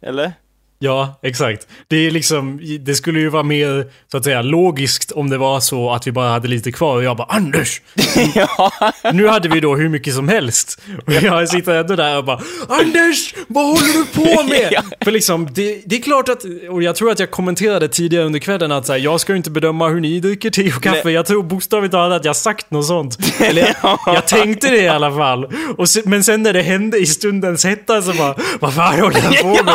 Eller? 0.02 0.32
Ja, 0.80 1.18
exakt. 1.22 1.66
Det 1.88 1.96
är 1.96 2.10
liksom, 2.10 2.60
det 2.80 2.94
skulle 2.94 3.20
ju 3.20 3.28
vara 3.28 3.42
mer, 3.42 3.86
så 4.10 4.16
att 4.16 4.24
säga, 4.24 4.42
logiskt 4.42 5.12
om 5.12 5.30
det 5.30 5.38
var 5.38 5.60
så 5.60 5.90
att 5.90 6.06
vi 6.06 6.12
bara 6.12 6.30
hade 6.30 6.48
lite 6.48 6.72
kvar 6.72 6.96
och 6.96 7.04
jag 7.04 7.16
bara 7.16 7.26
Anders! 7.30 7.80
ja. 8.34 8.70
Nu 9.12 9.28
hade 9.28 9.48
vi 9.48 9.60
då 9.60 9.76
hur 9.76 9.88
mycket 9.88 10.14
som 10.14 10.28
helst. 10.28 10.80
Och 11.06 11.12
jag 11.12 11.48
sitter 11.48 11.74
ändå 11.74 11.96
där 11.96 12.18
och 12.18 12.24
bara 12.24 12.40
Anders! 12.68 13.34
Vad 13.48 13.64
håller 13.66 13.92
du 13.92 14.04
på 14.06 14.42
med? 14.48 14.68
Ja. 14.70 14.82
För 15.04 15.10
liksom, 15.10 15.48
det, 15.54 15.82
det 15.86 15.96
är 15.96 16.00
klart 16.02 16.28
att, 16.28 16.42
och 16.70 16.82
jag 16.82 16.96
tror 16.96 17.10
att 17.10 17.18
jag 17.18 17.30
kommenterade 17.30 17.88
tidigare 17.88 18.24
under 18.24 18.38
kvällen 18.38 18.72
att 18.72 18.86
så 18.86 18.92
här, 18.92 19.00
jag 19.00 19.20
ska 19.20 19.32
ju 19.32 19.36
inte 19.36 19.50
bedöma 19.50 19.88
hur 19.88 20.00
ni 20.00 20.20
dricker 20.20 20.50
te 20.50 20.72
och 20.72 20.82
kaffe. 20.82 21.00
Nej. 21.04 21.14
Jag 21.14 21.26
tror 21.26 21.42
bokstavligt 21.42 21.92
talat 21.92 22.20
att 22.20 22.24
jag 22.24 22.36
sagt 22.36 22.70
något 22.70 22.86
sånt. 22.86 23.18
Eller 23.40 23.76
jag, 23.82 23.98
jag 24.06 24.26
tänkte 24.26 24.70
det 24.70 24.82
i 24.82 24.88
alla 24.88 25.10
fall. 25.16 25.44
Och 25.76 25.86
men 26.04 26.24
sen 26.24 26.42
när 26.42 26.52
det 26.52 26.62
hände 26.62 26.98
i 26.98 27.06
stundens 27.06 27.64
hetta 27.64 28.02
så 28.02 28.12
bara, 28.12 28.34
vad 28.60 28.74
fan 28.74 29.00
håller 29.00 29.20
jag 29.24 29.40
på 29.40 29.64
med? 29.64 29.74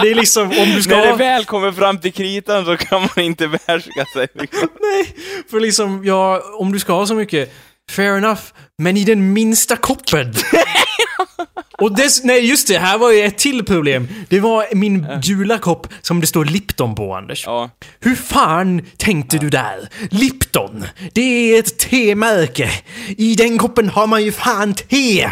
För 0.00 0.06
det 0.06 0.12
är 0.12 0.14
liksom, 0.14 0.42
om 0.42 0.74
du 0.74 0.82
ska 0.82 0.96
När 0.96 1.06
det 1.06 1.16
väl 1.16 1.44
kommer 1.44 1.72
fram 1.72 1.98
till 1.98 2.12
kritan 2.12 2.64
så 2.64 2.76
kan 2.76 3.00
man 3.00 3.24
inte 3.24 3.48
behärska 3.48 4.04
sig. 4.12 4.28
Liksom. 4.34 4.68
Nej, 4.80 5.14
för 5.50 5.60
liksom, 5.60 6.04
ja, 6.04 6.42
om 6.58 6.72
du 6.72 6.78
ska 6.78 6.92
ha 6.92 7.06
så 7.06 7.14
mycket, 7.14 7.52
fair 7.90 8.16
enough, 8.16 8.42
men 8.78 8.96
i 8.96 9.04
den 9.04 9.32
minsta 9.32 9.76
koppen. 9.76 10.34
Och 11.80 11.96
dess, 11.96 12.24
nej 12.24 12.48
just 12.48 12.68
det, 12.68 12.78
här 12.78 12.98
var 12.98 13.10
ju 13.12 13.20
ett 13.20 13.38
till 13.38 13.64
problem. 13.64 14.08
Det 14.28 14.40
var 14.40 14.74
min 14.74 15.06
gula 15.22 15.58
kopp 15.58 15.88
som 16.00 16.20
det 16.20 16.26
står 16.26 16.44
Lipton 16.44 16.94
på, 16.94 17.14
Anders. 17.14 17.46
Ja. 17.46 17.70
Hur 18.00 18.14
fan 18.14 18.82
tänkte 18.96 19.38
du 19.38 19.50
där? 19.50 19.88
Lipton, 20.10 20.84
det 21.12 21.20
är 21.20 21.58
ett 21.58 21.78
temärke. 21.78 22.70
I 23.08 23.34
den 23.34 23.58
koppen 23.58 23.88
har 23.88 24.06
man 24.06 24.24
ju 24.24 24.32
fan 24.32 24.74
te! 24.74 25.30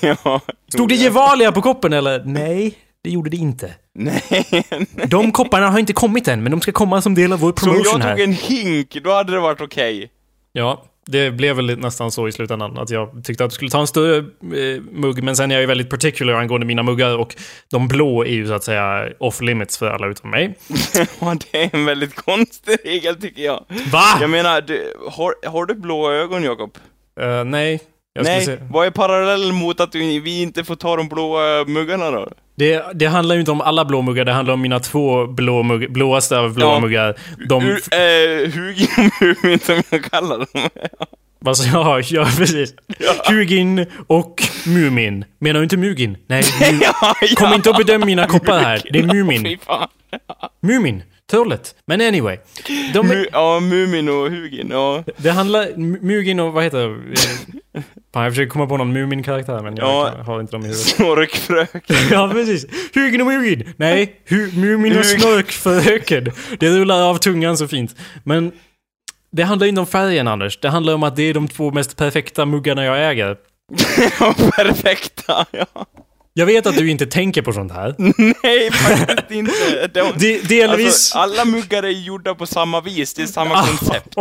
ja. 0.00 0.40
Stod 0.72 0.88
det 0.88 0.94
Gevalia 0.94 1.52
på 1.52 1.62
koppen 1.62 1.92
eller? 1.92 2.24
Nej, 2.24 2.74
det 3.04 3.10
gjorde 3.10 3.30
det 3.30 3.36
inte. 3.36 3.74
Nej. 3.98 4.64
De 5.06 5.32
kopparna 5.32 5.70
har 5.70 5.78
inte 5.78 5.92
kommit 5.92 6.28
än, 6.28 6.42
men 6.42 6.52
de 6.52 6.60
ska 6.60 6.72
komma 6.72 7.02
som 7.02 7.14
del 7.14 7.32
av 7.32 7.38
vår 7.40 7.52
Så 7.56 7.66
om 7.66 7.72
promotion 7.72 8.00
jag 8.00 8.06
här. 8.06 8.16
tog 8.16 8.24
en 8.24 8.32
hink, 8.32 8.96
då 9.04 9.12
hade 9.12 9.32
det 9.32 9.40
varit 9.40 9.60
okej. 9.60 10.10
Ja, 10.52 10.84
det 11.06 11.30
blev 11.30 11.56
väl 11.56 11.78
nästan 11.78 12.10
så 12.10 12.28
i 12.28 12.32
slutändan. 12.32 12.78
Att 12.78 12.90
jag 12.90 13.24
tyckte 13.24 13.44
att 13.44 13.50
du 13.50 13.54
skulle 13.54 13.70
ta 13.70 13.80
en 13.80 13.86
större 13.86 14.16
eh, 14.16 14.82
mugg, 14.92 15.22
men 15.22 15.36
sen 15.36 15.50
är 15.50 15.54
jag 15.54 15.60
ju 15.60 15.66
väldigt 15.66 15.90
particular 15.90 16.34
angående 16.34 16.66
mina 16.66 16.82
muggar 16.82 17.18
och 17.18 17.36
de 17.70 17.88
blå 17.88 18.22
är 18.24 18.30
ju 18.30 18.46
så 18.46 18.52
att 18.54 18.64
säga 18.64 19.08
off 19.20 19.40
limits 19.40 19.78
för 19.78 19.90
alla 19.90 20.06
utom 20.06 20.30
mig. 20.30 20.54
Ja, 21.20 21.36
det 21.52 21.62
är 21.64 21.70
en 21.72 21.84
väldigt 21.84 22.14
konstig 22.14 22.76
regel 22.84 23.16
tycker 23.20 23.42
jag. 23.42 23.64
Va? 23.92 24.04
Jag 24.20 24.30
menar, 24.30 24.60
du, 24.60 24.94
har, 25.10 25.34
har 25.48 25.66
du 25.66 25.74
blå 25.74 26.10
ögon 26.12 26.42
Jakob? 26.42 26.78
Eh, 27.20 27.44
nej. 27.44 27.80
Jag 28.16 28.24
Nej, 28.24 28.44
se. 28.44 28.56
vad 28.70 28.86
är 28.86 28.90
parallellen 28.90 29.54
mot 29.54 29.80
att 29.80 29.94
vi 29.94 30.42
inte 30.42 30.64
får 30.64 30.76
ta 30.76 30.96
de 30.96 31.08
blåa 31.08 31.64
muggarna 31.66 32.10
då? 32.10 32.28
Det, 32.54 32.84
det 32.94 33.06
handlar 33.06 33.34
ju 33.34 33.40
inte 33.40 33.50
om 33.50 33.60
alla 33.60 33.84
blå 33.84 34.02
muggar, 34.02 34.24
det 34.24 34.32
handlar 34.32 34.54
om 34.54 34.60
mina 34.60 34.80
två 34.80 35.26
blå 35.26 35.62
mugg, 35.62 35.92
blåaste 35.92 36.38
av 36.38 36.54
blå 36.54 36.66
Ja. 36.66 36.80
muggar. 36.80 37.14
De... 37.48 37.64
Ur, 37.64 37.72
eh, 37.92 38.50
Hugin 38.52 38.88
och 39.20 39.36
Mumin 39.42 39.58
som 39.58 39.82
jag 39.90 40.04
kallar 40.04 40.38
dem. 40.38 40.46
Alltså, 41.46 41.68
ja, 41.68 42.00
ja, 42.10 42.28
precis. 42.36 42.74
Hugin 43.28 43.86
och 44.06 44.42
Mumin. 44.66 45.24
Menar 45.38 45.60
du 45.60 45.64
inte 45.64 45.76
Mugin? 45.76 46.16
Nej, 46.26 46.42
Mu- 46.60 46.78
ja, 46.82 47.14
ja. 47.20 47.26
Kom 47.36 47.52
inte 47.54 47.70
och 47.70 47.76
bedöm 47.76 48.00
mina 48.06 48.26
koppar 48.26 48.58
här. 48.58 48.82
Det 48.92 48.98
är 48.98 49.02
Ja, 49.06 49.14
Mumin. 49.14 49.58
Mumin. 50.62 51.02
Trollet. 51.30 51.74
Men 51.86 52.00
anyway. 52.00 52.38
De, 52.94 53.06
Mu, 53.06 53.26
ja, 53.32 53.60
Mumin 53.60 54.08
och 54.08 54.30
Hugin, 54.30 54.68
ja. 54.70 55.04
Det 55.16 55.30
handlar... 55.30 55.76
Mugin 56.02 56.40
och 56.40 56.52
vad 56.52 56.64
heter 56.64 56.88
det? 56.88 57.82
Fan, 58.14 58.24
jag 58.24 58.32
försöker 58.32 58.50
komma 58.50 58.66
på 58.66 58.76
någon 58.76 58.92
Mumin-karaktär 58.92 59.60
men 59.62 59.76
jag 59.76 59.86
Ja. 59.86 60.22
har 60.26 60.40
inte 60.40 60.52
dem 60.52 60.60
i 60.60 60.64
huvudet. 60.64 60.86
Snorkfröken. 60.86 61.96
Ja, 62.10 62.30
precis. 62.32 62.66
Hugin 62.94 63.20
och 63.20 63.26
Mugin! 63.26 63.74
Nej, 63.76 64.20
hu- 64.28 64.56
Mumin 64.58 64.98
och 64.98 65.04
Snorkfröken. 65.06 66.32
Det 66.58 66.68
rullar 66.70 67.02
av 67.02 67.18
tungan 67.18 67.56
så 67.56 67.68
fint. 67.68 67.96
Men 68.24 68.52
det 69.32 69.42
handlar 69.42 69.66
inte 69.66 69.80
om 69.80 69.86
färgen, 69.86 70.28
Anders. 70.28 70.58
Det 70.60 70.68
handlar 70.68 70.94
om 70.94 71.02
att 71.02 71.16
det 71.16 71.22
är 71.22 71.34
de 71.34 71.48
två 71.48 71.70
mest 71.70 71.96
perfekta 71.96 72.46
muggarna 72.46 72.84
jag 72.84 73.10
äger. 73.10 73.36
Perfekta, 74.56 75.46
ja. 75.50 75.66
Jag 76.38 76.46
vet 76.46 76.66
att 76.66 76.76
du 76.76 76.90
inte 76.90 77.06
tänker 77.06 77.42
på 77.42 77.52
sånt 77.52 77.72
här. 77.72 77.94
Nej, 78.42 78.70
faktiskt 78.72 79.30
inte. 79.30 79.86
De, 79.86 80.12
De, 80.18 80.38
delvis... 80.38 80.86
Alltså, 80.86 81.18
alla 81.18 81.44
muggar 81.44 81.82
är 81.82 81.88
gjorda 81.90 82.34
på 82.34 82.46
samma 82.46 82.80
vis, 82.80 83.14
det 83.14 83.22
är 83.22 83.26
samma 83.26 83.54
Ah, 83.54 83.66
koncept. 83.66 84.14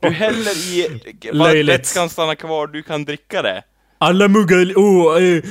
Du 0.00 0.08
häller 0.10 0.74
i, 0.74 1.00
Löjligt. 1.32 1.68
vätskan 1.78 2.08
stannar 2.08 2.34
kvar, 2.34 2.66
du 2.66 2.82
kan 2.82 3.04
dricka 3.04 3.42
det. 3.42 3.62
Alla 3.98 4.28
muggar... 4.28 4.56
Oh, 4.76 5.22
uh, 5.22 5.42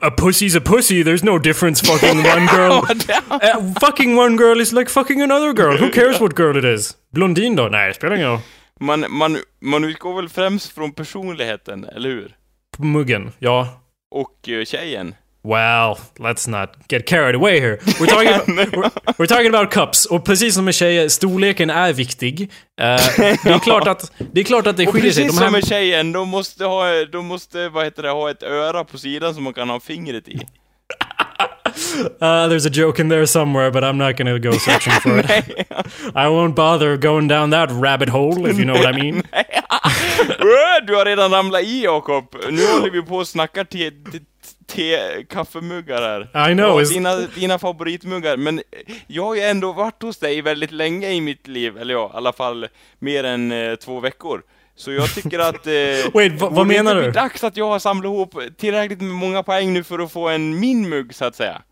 a 0.00 0.10
pussy's 0.18 0.58
a 0.58 0.62
pussy. 0.64 1.02
There's 1.04 1.24
no 1.24 1.38
difference 1.38 1.86
fucking 1.86 2.18
one 2.36 2.48
girl. 2.56 2.72
Uh, 2.72 3.74
fucking 3.80 4.18
one 4.18 4.36
girl 4.36 4.60
is 4.60 4.72
like 4.72 4.90
fucking 4.90 5.22
another 5.22 5.52
girl. 5.52 5.76
Who 5.84 5.90
cares 5.92 6.20
what 6.20 6.36
girl 6.38 6.56
it 6.56 6.64
is? 6.80 6.92
Blondin 7.12 7.56
då? 7.56 7.68
Nej, 7.68 7.94
spelar 7.94 8.16
ingen 8.16 8.28
roll. 8.28 8.38
man, 8.80 9.04
man, 9.08 9.38
man 9.60 9.84
utgår 9.84 10.16
väl 10.16 10.28
främst 10.28 10.74
från 10.74 10.92
personligheten, 10.92 11.84
eller 11.84 12.08
hur? 12.08 12.36
Muggen, 12.78 13.32
ja. 13.38 13.82
Och 14.10 14.48
uh, 14.48 14.64
tjejen. 14.64 15.14
Well, 15.42 15.98
let's 16.18 16.46
not 16.46 16.88
get 16.88 17.06
carried 17.06 17.34
away 17.34 17.60
here. 17.60 17.78
We're 17.98 18.06
talking, 18.06 18.28
about, 18.58 18.76
we're, 18.76 19.14
we're 19.18 19.26
talking 19.26 19.54
about 19.54 19.70
cups. 19.70 20.06
Och 20.06 20.24
precis 20.24 20.54
som 20.54 20.64
med 20.64 20.74
tjejer, 20.74 21.08
storleken 21.08 21.70
är 21.70 21.92
viktig. 21.92 22.42
Eh, 22.80 22.86
det, 23.16 23.50
är 23.50 23.58
klart 23.58 23.88
att, 23.88 24.12
det 24.32 24.40
är 24.40 24.44
klart 24.44 24.66
att 24.66 24.76
det 24.76 24.86
skiljer 24.86 25.12
sig. 25.12 25.24
precis 25.24 25.38
De 25.38 25.44
som 25.44 25.44
här, 25.44 25.60
med 25.60 25.66
tjejen, 25.66 26.12
de 26.12 26.28
måste 26.28 26.64
ha, 26.64 27.04
de 27.12 27.26
måste, 27.26 27.68
vad 27.68 27.84
heter 27.84 28.02
det, 28.02 28.10
ha 28.10 28.30
ett 28.30 28.42
öra 28.42 28.84
på 28.84 28.98
sidan 28.98 29.34
som 29.34 29.44
man 29.44 29.54
kan 29.54 29.70
ha 29.70 29.80
fingret 29.80 30.28
i. 30.28 30.34
uh, 32.20 32.48
there's 32.48 32.66
a 32.66 32.70
joke 32.70 33.02
in 33.02 33.08
there 33.08 33.26
somewhere, 33.26 33.70
but 33.70 33.84
I'm 33.84 33.96
not 33.96 34.16
gonna 34.16 34.38
go 34.38 34.52
searching 34.52 34.92
for 34.92 35.18
it. 35.18 35.26
I 36.14 36.28
won't 36.28 36.54
bother 36.54 36.96
going 36.96 37.28
down 37.28 37.50
that 37.50 37.70
rabbit 37.70 38.08
hole, 38.08 38.46
if 38.46 38.58
you 38.58 38.64
know 38.64 38.74
what 38.74 38.94
I 38.94 39.02
mean. 39.02 39.22
Du 40.86 40.94
har 40.94 41.04
redan 41.04 41.30
ramlat 41.30 41.62
i 41.62 41.84
Jakob! 41.84 42.34
Nu 42.50 42.66
håller 42.66 42.90
vi 42.90 43.02
på 43.02 43.16
och 43.16 43.28
snackar 43.28 43.64
te, 43.64 43.90
te, 44.70 45.24
kaffemuggar 45.28 46.02
här. 46.02 46.50
I 46.50 46.54
know. 46.54 46.82
Dina, 46.84 47.16
dina 47.16 47.58
favoritmuggar, 47.58 48.36
men 48.36 48.62
jag 49.06 49.24
har 49.24 49.34
ju 49.34 49.40
ändå 49.40 49.72
varit 49.72 50.02
hos 50.02 50.18
dig 50.18 50.42
väldigt 50.42 50.72
länge 50.72 51.10
i 51.10 51.20
mitt 51.20 51.48
liv, 51.48 51.78
eller 51.78 51.94
ja, 51.94 52.10
i 52.14 52.16
alla 52.16 52.32
fall 52.32 52.68
mer 52.98 53.24
än 53.24 53.52
eh, 53.52 53.74
två 53.74 54.00
veckor. 54.00 54.42
Så 54.76 54.92
jag 54.92 55.14
tycker 55.14 55.38
att... 55.38 55.66
Eh, 55.66 55.72
Wait, 56.14 56.40
vad- 56.40 56.66
menar 56.66 56.94
du? 56.94 57.02
bli 57.02 57.10
dags 57.10 57.44
att 57.44 57.56
jag 57.56 57.66
har 57.68 57.78
samlat 57.78 58.04
ihop 58.10 58.34
tillräckligt 58.58 59.00
med 59.00 59.10
många 59.14 59.42
poäng 59.42 59.72
nu 59.72 59.84
för 59.84 59.98
att 59.98 60.12
få 60.12 60.28
en 60.28 60.60
min 60.60 60.88
mugg, 60.88 61.14
så 61.14 61.24
att 61.24 61.36
säga. 61.36 61.62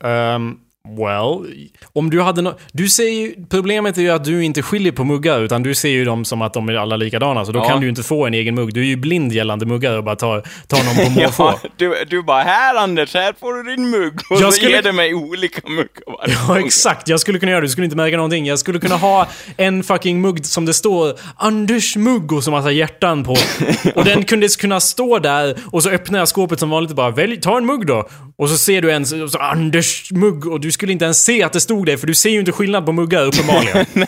Um, 0.00 0.60
well, 0.88 1.46
om 1.92 2.10
du 2.10 2.20
hade 2.22 2.42
no 2.42 2.54
Du 2.72 2.88
ser 2.88 3.08
ju, 3.08 3.34
problemet 3.50 3.98
är 3.98 4.02
ju 4.02 4.10
att 4.10 4.24
du 4.24 4.44
inte 4.44 4.62
skiljer 4.62 4.92
på 4.92 5.04
muggar, 5.04 5.40
utan 5.40 5.62
du 5.62 5.74
ser 5.74 5.88
ju 5.88 6.04
dem 6.04 6.24
som 6.24 6.42
att 6.42 6.54
de 6.54 6.68
är 6.68 6.74
alla 6.74 6.96
likadana, 6.96 7.44
så 7.44 7.52
då 7.52 7.58
Ja. 7.58 7.68
kan 7.68 7.80
du 7.80 7.86
ju 7.86 7.90
inte 7.90 8.02
få 8.02 8.26
en 8.26 8.34
egen 8.34 8.54
mugg. 8.54 8.74
Du 8.74 8.80
är 8.80 8.84
ju 8.84 8.96
blind 8.96 9.32
gällande 9.32 9.66
muggar 9.66 9.96
och 9.98 10.04
bara 10.04 10.16
tar, 10.16 10.42
tar 10.66 10.84
någon 10.84 11.14
på 11.14 11.20
måfå. 11.20 11.42
Ja, 11.62 11.68
du, 11.76 11.94
du 12.10 12.22
bara, 12.22 12.42
här 12.42 12.74
Anders, 12.74 13.14
här 13.14 13.34
får 13.40 13.54
du 13.54 13.76
din 13.76 13.90
mugg. 13.90 14.14
Och 14.30 14.36
Jag 14.40 14.40
så 14.40 14.52
skulle- 14.52 14.70
ger 14.70 14.82
du 14.82 14.92
mig 14.92 15.14
olika 15.14 15.68
muggar 15.68 16.18
varje 16.18 16.34
Ja, 16.48 16.54
gång. 16.54 16.66
exakt. 16.66 17.08
Jag 17.08 17.20
skulle 17.20 17.38
kunna 17.38 17.50
göra 17.52 17.60
det. 17.60 17.66
Du 17.66 17.70
skulle 17.70 17.84
inte 17.84 17.96
märka 17.96 18.16
någonting. 18.16 18.46
Jag 18.46 18.58
skulle 18.58 18.78
kunna 18.78 18.96
ha 18.96 19.28
en 19.56 19.82
fucking 19.82 20.20
mugg 20.20 20.46
som 20.46 20.64
det 20.64 20.74
står 20.74 21.12
Anders 21.36 21.96
mugg 21.96 22.32
och 22.32 22.44
så 22.44 22.50
massa 22.50 22.70
hjärtan 22.70 23.24
på. 23.24 23.36
Och 23.94 24.04
den 24.04 24.24
kunde 24.24 24.48
kunna 24.48 24.80
stå 24.80 25.18
där 25.18 25.56
och 25.72 25.82
så 25.82 25.90
öppnar 25.90 26.18
jag 26.18 26.28
skåpet 26.28 26.60
som 26.60 26.70
vanligt 26.70 26.90
och 26.90 26.96
bara 26.96 27.10
välj, 27.10 27.40
ta 27.40 27.56
en 27.58 27.66
mugg 27.66 27.86
då. 27.86 28.08
Och 28.36 28.48
så 28.48 28.56
ser 28.58 28.82
du 28.82 28.92
en 28.92 29.06
så, 29.06 29.28
så, 29.28 29.38
Anders 29.38 30.12
mugg 30.12 30.46
och 30.46 30.60
du 30.60 30.71
skulle 30.72 30.92
inte 30.92 31.04
ens 31.04 31.24
se 31.24 31.42
att 31.42 31.52
det 31.52 31.60
stod 31.60 31.86
det 31.86 31.98
för 31.98 32.06
du 32.06 32.14
ser 32.14 32.30
ju 32.30 32.40
inte 32.40 32.52
skillnad 32.52 32.86
på 32.86 32.92
muggar 32.92 33.24
uppenbarligen. 33.24 33.86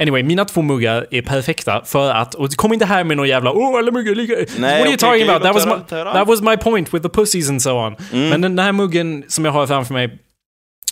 Anyway, 0.00 0.22
mina 0.22 0.44
två 0.44 0.62
muggar 0.62 1.06
är 1.10 1.22
perfekta 1.22 1.82
för 1.84 2.10
att, 2.10 2.34
och 2.34 2.50
kom 2.56 2.72
inte 2.72 2.84
här 2.84 3.04
med 3.04 3.16
någon 3.16 3.28
jävla 3.28 3.52
åh 3.52 3.78
alla 3.78 3.90
muggar 3.90 4.12
är 4.12 4.14
lika... 4.14 4.34
What 4.36 4.64
are 4.64 4.88
you 4.88 4.96
talking 4.96 5.28
about? 5.28 5.42
That 5.42 5.54
was, 5.54 5.66
my, 5.66 5.72
that 5.90 6.28
was 6.28 6.40
my 6.40 6.56
point 6.56 6.94
with 6.94 7.02
the 7.02 7.08
pussies 7.08 7.50
and 7.50 7.62
so 7.62 7.70
on. 7.70 7.96
Mm. 8.12 8.28
Men 8.28 8.40
den, 8.40 8.58
här 8.58 8.72
muggen 8.72 9.24
som 9.28 9.44
jag 9.44 9.52
har 9.52 9.66
framför 9.66 9.94
mig, 9.94 10.18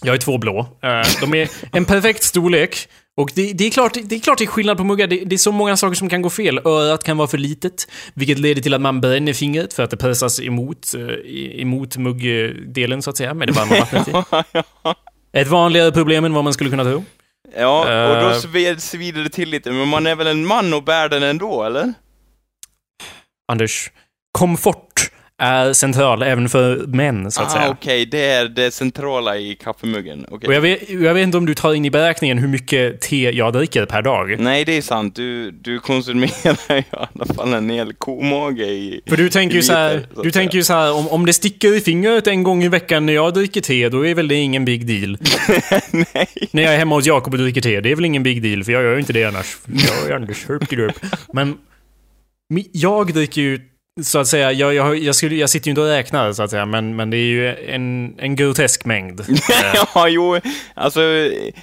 jag 0.03 0.13
har 0.13 0.19
två 0.19 0.39
blå. 0.39 0.59
Eh, 0.83 1.03
de 1.21 1.35
är 1.35 1.49
en 1.73 1.85
perfekt 1.85 2.23
storlek. 2.23 2.89
Och 3.17 3.31
det, 3.35 3.53
det, 3.53 3.67
är 3.67 3.71
klart, 3.71 3.97
det 4.05 4.17
är 4.17 4.21
klart 4.21 4.39
det 4.39 4.45
är 4.45 4.49
skillnad 4.49 4.77
på 4.77 4.85
muggar. 4.85 5.07
Det, 5.07 5.25
det 5.25 5.35
är 5.37 5.39
så 5.39 5.53
många 5.53 5.77
saker 5.77 5.95
som 5.95 6.09
kan 6.09 6.23
gå 6.23 6.31
fel. 6.31 6.59
Örat 6.65 7.05
kan 7.05 7.17
vara 7.17 7.29
för 7.29 7.39
litet, 7.39 7.89
vilket 8.15 8.39
leder 8.39 8.63
till 8.63 8.75
att 8.75 8.81
man 8.81 9.01
bränner 9.01 9.33
fingret 9.33 9.75
för 9.75 9.83
att 9.83 9.91
det 9.91 9.97
pressas 9.97 10.41
emot, 10.41 10.95
eh, 10.95 11.61
emot 11.61 11.97
muggdelen 11.97 13.03
så 13.03 13.11
att 13.11 13.17
säga, 13.17 13.35
med 13.35 13.49
det 13.49 13.53
varma 13.53 13.79
vattnet 13.81 14.09
i. 14.09 14.13
Ett 15.41 15.49
vanligare 15.49 15.93
problem 15.93 16.25
än 16.25 16.33
vad 16.35 16.45
man 16.45 16.53
skulle 16.53 16.71
kunna 16.71 16.85
tro. 16.85 17.05
Ja, 17.57 17.81
och 18.09 18.23
då 18.23 18.59
Eh. 18.59 18.77
svider 18.77 19.23
det 19.23 19.29
till 19.31 19.49
lite, 19.49 19.71
men 19.71 19.89
man 19.89 20.07
är 20.07 20.15
väl 20.17 20.27
en 20.27 20.47
man 20.47 20.75
och 20.75 20.83
bär 20.83 21.09
den 21.09 21.23
ändå, 21.23 21.65
eller? 21.65 21.95
Anders, 23.53 23.91
komfort 24.33 25.11
är 25.39 25.73
central 25.73 26.23
även 26.23 26.49
för 26.49 26.87
män, 26.87 27.31
så 27.31 27.43
att 27.43 27.47
ah, 27.47 27.51
säga. 27.51 27.71
okej, 27.71 28.07
det 28.07 28.25
är 28.25 28.49
det 28.49 28.71
centrala 28.71 29.37
i 29.37 29.55
kaffemuggen. 29.55 30.27
Okej. 30.31 30.49
Och 30.49 30.55
jag 30.55 30.61
vet, 30.61 30.91
jag 30.91 31.15
vet 31.15 31.23
inte 31.23 31.37
om 31.39 31.47
du 31.47 31.55
tar 31.55 31.75
in 31.75 31.85
i 31.85 31.91
beräkningen 31.91 32.39
hur 32.39 32.49
mycket 32.49 33.01
te 33.01 33.31
jag 33.31 33.53
dricker 33.53 33.87
per 33.87 34.03
dag. 34.03 34.41
Nej, 34.41 34.65
det 34.65 34.77
är 34.77 34.83
sant. 34.83 35.15
Du, 35.15 35.51
du 35.51 35.79
konsumerar 35.79 36.79
i 36.79 36.85
alla 36.91 37.35
fall 37.35 37.55
en 37.55 37.71
hel 37.71 37.93
komage 37.93 38.61
i... 38.61 39.01
För 39.09 39.17
du 39.17 39.31
tänker 39.31 39.57
ju 39.57 39.63
så 39.63 39.73
här, 39.73 39.95
liter, 39.95 40.15
så 40.15 40.23
du 40.23 40.31
tänker 40.31 40.59
ju 40.59 40.65
så 40.65 40.73
här 40.73 40.95
om, 40.95 41.09
om 41.09 41.27
det 41.27 41.33
sticker 41.33 41.77
i 41.77 41.81
fingret 41.81 42.27
en 42.27 42.43
gång 42.43 42.65
i 42.65 42.69
veckan 42.69 43.07
när 43.07 43.13
jag 43.13 43.35
dricker 43.35 43.61
te, 43.61 43.89
då 43.89 44.07
är 44.07 44.15
väl 44.15 44.29
det 44.29 44.35
ingen 44.35 44.65
big 44.65 44.87
deal. 44.87 45.19
Nej. 45.91 46.29
När 46.51 46.63
jag 46.63 46.75
är 46.75 46.79
hemma 46.79 46.95
hos 46.95 47.07
Jakob 47.07 47.35
och 47.35 47.39
dricker 47.39 47.61
te, 47.61 47.81
det 47.81 47.91
är 47.91 47.97
väl 47.97 48.05
ingen 48.05 48.23
big 48.23 48.43
deal, 48.43 48.65
för 48.65 48.73
jag 48.73 48.83
gör 48.83 48.93
ju 48.93 49.01
inte 49.01 49.13
det 49.13 49.25
annars. 49.25 49.57
Jag 49.67 50.11
är 50.11 50.15
Anders 50.15 50.49
Hurptidup. 50.49 50.95
Men 51.33 51.59
jag 52.73 53.13
dricker 53.13 53.41
ju, 53.41 53.61
så 54.05 54.19
att 54.19 54.27
säga, 54.29 54.53
jag, 54.53 54.75
jag, 54.75 54.99
jag, 54.99 55.15
skulle, 55.15 55.35
jag 55.35 55.51
sitter 55.51 55.67
ju 55.67 55.71
inte 55.71 55.81
och 55.81 55.87
räknar 55.89 56.33
så 56.33 56.43
att 56.43 56.51
säga, 56.51 56.67
men, 56.67 56.97
men 56.97 57.11
det 57.11 57.17
är 57.17 57.27
ju 57.27 57.55
en, 57.55 58.15
en 58.19 58.37
grotesk 58.37 58.85
mängd. 58.85 59.21
Ja, 59.95 60.09
jo, 60.09 60.41
alltså 60.75 61.01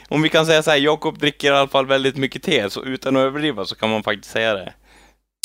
om 0.10 0.22
vi 0.22 0.30
kan 0.30 0.46
säga 0.46 0.64
så 0.64 0.72
här, 0.72 0.78
Jakob 0.78 1.20
dricker 1.20 1.48
i 1.48 1.56
alla 1.56 1.68
fall 1.68 1.86
väldigt 1.86 2.18
mycket 2.18 2.44
te, 2.44 2.70
så 2.70 2.84
utan 2.84 3.16
att 3.16 3.22
överdriva 3.22 3.66
så 3.66 3.76
kan 3.76 3.90
man 3.90 4.04
faktiskt 4.04 4.32
säga 4.34 4.54
det. 4.54 4.74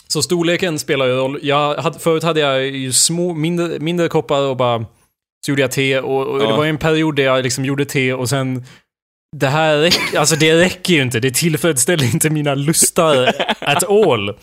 Så 0.08 0.22
storleken 0.22 0.78
spelar 0.78 1.06
ju 1.06 1.12
roll. 1.12 1.38
Jag 1.42 1.74
hade, 1.74 1.98
förut 1.98 2.22
hade 2.22 2.40
jag 2.40 2.66
ju 2.66 2.92
små, 2.92 3.34
mindre, 3.34 3.78
mindre 3.78 4.08
koppar 4.08 4.40
och 4.40 4.56
bara... 4.56 4.84
Så 5.46 5.50
gjorde 5.50 5.62
jag 5.62 5.70
te 5.72 5.98
och, 6.00 6.26
och 6.26 6.38
det 6.38 6.44
Ja. 6.44 6.56
var 6.56 6.64
ju 6.64 6.70
en 6.70 6.78
period 6.78 7.16
där 7.16 7.22
jag 7.22 7.42
liksom 7.42 7.64
gjorde 7.64 7.84
te 7.84 8.12
och 8.12 8.28
sen... 8.28 8.64
Det 9.36 9.46
här 9.46 9.76
räcker, 9.78 10.18
alltså 10.18 10.36
det 10.36 10.60
räcker 10.60 10.94
ju 10.94 11.02
inte. 11.02 11.20
Det 11.20 11.30
tillfredsställer 11.30 12.04
inte 12.04 12.30
mina 12.30 12.54
lustar 12.54 13.32
at 13.60 13.84
all. 13.90 14.36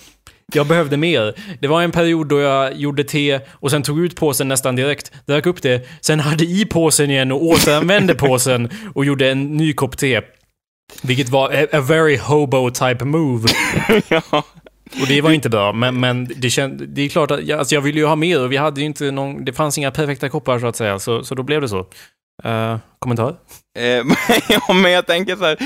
Jag 0.54 0.68
behövde 0.68 0.98
mer. 0.98 1.34
Det 1.60 1.68
var 1.68 1.82
en 1.82 1.92
period 1.92 2.28
då 2.28 2.40
jag 2.40 2.74
gjorde 2.74 3.04
te 3.04 3.40
och 3.52 3.72
sen 3.72 3.84
tog 3.84 4.00
ut 4.00 4.16
påsen 4.16 4.48
nästan 4.48 4.76
direkt, 4.76 5.12
drack 5.26 5.46
upp 5.46 5.62
det, 5.62 5.88
sen 6.02 6.20
hade 6.20 6.44
i 6.44 6.66
påsen 6.66 7.12
igen 7.12 7.32
och 7.32 7.44
återanvände 7.44 8.16
påsen 8.16 8.70
och 8.94 9.06
gjorde 9.06 9.32
en 9.32 9.58
ny 9.58 9.74
kopp 9.74 9.98
te. 9.98 10.22
Vilket 11.02 11.30
var 11.30 11.54
a, 11.54 11.68
a 11.72 11.82
very 11.82 12.18
hobo 12.18 12.70
type 12.70 13.06
move. 13.06 13.48
ja. 14.08 14.44
Och 15.02 15.08
det 15.08 15.22
var 15.22 15.32
inte 15.32 15.50
bra, 15.50 15.74
men, 15.74 16.00
men 16.00 16.32
det, 16.36 16.50
känd, 16.50 16.84
det 16.88 17.02
är 17.02 17.10
klart 17.10 17.32
att 17.32 17.44
jag, 17.44 17.60
alltså 17.60 17.76
jag 17.76 17.82
ville 17.82 18.00
ju 18.00 18.06
ha 18.06 18.16
mer 18.16 18.44
och 18.44 18.52
vi 18.52 18.58
hade 18.58 18.82
ju 18.82 18.86
inte 18.86 19.12
någon, 19.12 19.46
det 19.46 19.54
fanns 19.54 19.78
inga 19.78 19.92
perfekta 19.92 20.30
koppar 20.30 20.60
så 20.60 20.68
att 20.68 20.76
säga, 20.76 21.00
så, 21.00 21.24
så 21.24 21.36
då 21.36 21.44
blev 21.44 21.62
det 21.62 21.70
så. 21.70 21.88
Uh, 22.46 22.78
kommentar? 23.00 23.36
Eh, 23.78 24.04
ja, 24.50 24.74
men 24.74 24.92
jag 24.92 25.08
tänker 25.08 25.36
så 25.36 25.46
här, 25.46 25.58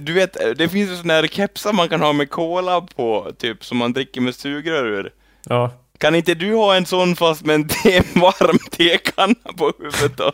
du 0.00 0.12
vet, 0.12 0.58
det 0.58 0.68
finns 0.68 0.90
ju 0.90 0.96
såna 0.96 1.14
här 1.14 1.26
kepsar 1.26 1.72
man 1.72 1.88
kan 1.88 2.00
ha 2.00 2.12
med 2.12 2.30
cola 2.30 2.80
på, 2.80 3.32
typ, 3.38 3.64
som 3.64 3.78
man 3.78 3.92
dricker 3.92 4.20
med 4.20 4.34
sugrör 4.34 4.86
ur. 4.86 5.12
Ja. 5.48 5.70
Kan 5.98 6.14
inte 6.14 6.34
du 6.34 6.54
ha 6.54 6.76
en 6.76 6.86
sån 6.86 7.16
fast 7.16 7.44
med 7.44 7.54
en 7.54 7.68
te, 7.68 8.02
varm 8.14 8.58
tekanna 8.70 9.52
på 9.56 9.72
huvudet 9.78 10.16
då? 10.16 10.32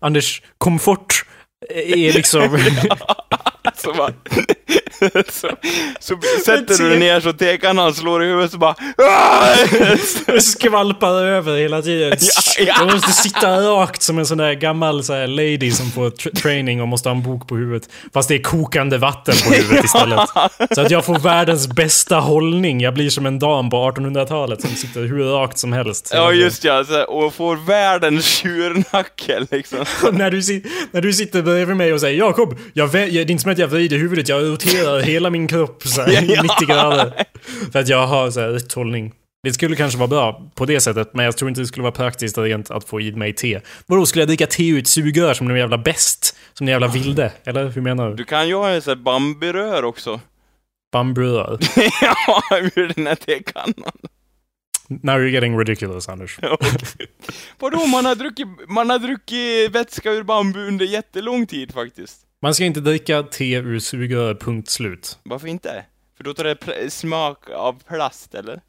Anders, 0.00 0.42
komfort 0.58 1.24
är 1.68 2.12
liksom... 2.12 2.42
så, 3.76 3.92
bara, 3.92 4.12
så, 5.28 5.48
så 6.00 6.16
sätter 6.44 6.78
du 6.82 6.88
dig 6.88 6.98
ner 6.98 7.20
så 7.20 7.32
tekannan 7.32 7.94
slår 7.94 8.24
i 8.24 8.26
huvudet 8.26 8.50
så 8.52 8.58
bara 8.58 8.74
"Ah!" 8.98 9.56
skvalpar 10.40 11.24
över 11.24 11.56
hela 11.56 11.82
tiden. 11.82 12.16
Ja, 12.20 12.64
ja. 12.66 12.74
Jag 12.78 12.92
måste 12.92 13.12
sitta 13.12 13.60
rakt 13.60 14.02
som 14.02 14.18
en 14.18 14.26
sån 14.26 14.38
där 14.38 14.52
gammal 14.52 15.04
så 15.04 15.12
här, 15.12 15.26
lady 15.26 15.70
som 15.70 15.90
får 15.90 16.10
tr- 16.10 16.34
training 16.34 16.82
och 16.82 16.88
måste 16.88 17.08
ha 17.08 17.16
en 17.16 17.22
bok 17.22 17.48
på 17.48 17.56
huvudet. 17.56 17.88
Fast 18.14 18.28
det 18.28 18.34
är 18.34 18.42
kokande 18.42 18.98
vatten 18.98 19.34
på 19.44 19.54
huvudet 19.54 19.84
istället. 19.84 20.30
Så 20.74 20.80
att 20.80 20.90
jag 20.90 21.04
får 21.04 21.18
världens 21.18 21.68
bästa 21.68 22.16
hållning. 22.16 22.80
Jag 22.80 22.94
blir 22.94 23.10
som 23.10 23.26
en 23.26 23.38
dam 23.38 23.70
på 23.70 23.76
1800-talet 23.76 24.60
som 24.60 24.70
sitter 24.70 25.00
hur 25.00 25.24
rakt 25.24 25.58
som 25.58 25.72
helst. 25.72 26.10
Ja 26.14 26.32
just 26.32 26.64
ja, 26.64 26.84
så, 26.84 27.02
och 27.02 27.34
får 27.34 27.56
världens 27.56 28.24
tjurnacke 28.26 29.46
liksom. 29.50 29.78
när, 30.12 30.30
du, 30.30 30.62
när 30.90 31.00
du 31.00 31.12
sitter 31.12 31.42
bredvid 31.42 31.76
mig 31.76 31.92
och 31.92 32.00
säger 32.00 32.18
Jakob, 32.18 32.58
jag, 32.72 32.92
det 32.92 32.98
är 32.98 33.30
inte 33.30 33.42
som 33.42 33.52
att 33.52 33.57
jag 33.58 33.68
vrider 33.68 33.98
huvudet, 33.98 34.28
jag 34.28 34.42
roterar 34.42 35.00
hela 35.02 35.30
min 35.30 35.48
kropp 35.48 35.82
så 35.82 36.02
här, 36.02 36.12
Ja. 36.28 36.42
90 36.42 36.66
grader. 36.66 37.24
För 37.72 37.78
att 37.78 37.88
jag 37.88 38.06
har 38.06 38.30
så 38.30 38.40
här 38.40 38.48
rätt 38.48 38.72
hållning. 38.72 39.12
Det 39.42 39.52
skulle 39.52 39.76
kanske 39.76 39.98
vara 39.98 40.08
bra 40.08 40.50
på 40.54 40.64
det 40.66 40.80
sättet, 40.80 41.14
men 41.14 41.24
jag 41.24 41.36
tror 41.36 41.48
inte 41.48 41.60
det 41.60 41.66
skulle 41.66 41.82
vara 41.82 41.92
praktiskt 41.92 42.38
rent 42.38 42.70
att 42.70 42.88
få 42.88 43.00
i 43.00 43.12
mig 43.12 43.32
te. 43.32 43.60
Vadå, 43.86 44.06
skulle 44.06 44.22
jag 44.22 44.28
dricka 44.28 44.46
te 44.46 44.68
ur 44.68 44.78
ett 44.78 44.86
sugrör 44.86 45.34
som 45.34 45.50
en 45.50 45.56
jävla 45.56 45.78
bäst? 45.78 46.36
Som 46.54 46.66
en 46.66 46.70
jävla 46.70 46.88
vilde? 46.88 47.32
Eller 47.44 47.68
hur 47.68 47.82
menar 47.82 48.08
du? 48.10 48.14
Du 48.16 48.24
kan 48.24 48.48
ju 48.48 48.54
ha 48.54 48.70
en 48.70 48.82
sån 48.82 48.90
här 48.90 49.02
bambirör 49.02 49.84
också. 49.84 50.20
Bamburör? 50.92 51.58
ja, 52.02 52.42
ur 52.74 52.92
den 52.96 53.06
här 53.06 53.14
tekannan. 53.14 53.92
Now 54.88 55.18
you're 55.18 55.28
getting 55.28 55.58
ridiculous, 55.58 56.08
Anders. 56.08 56.38
Vadå, 57.58 57.86
man 57.86 58.04
har, 58.04 58.14
druckit, 58.14 58.46
man 58.68 58.90
har 58.90 58.98
druckit 58.98 59.70
vätska 59.70 60.12
ur 60.12 60.22
bambu 60.22 60.68
under 60.68 60.86
jättelång 60.86 61.46
tid 61.46 61.72
faktiskt. 61.74 62.20
Man 62.42 62.54
ska 62.54 62.64
inte 62.64 62.80
dricka 62.80 63.22
te 63.22 63.54
ur 63.54 63.78
sugrör, 63.78 64.34
punkt 64.34 64.68
slut. 64.70 65.18
Varför 65.22 65.48
inte? 65.48 65.84
För 66.16 66.24
då 66.24 66.34
tar 66.34 66.44
det 66.44 66.90
smak 66.90 67.50
av 67.50 67.82
plast, 67.88 68.34
eller? 68.34 68.60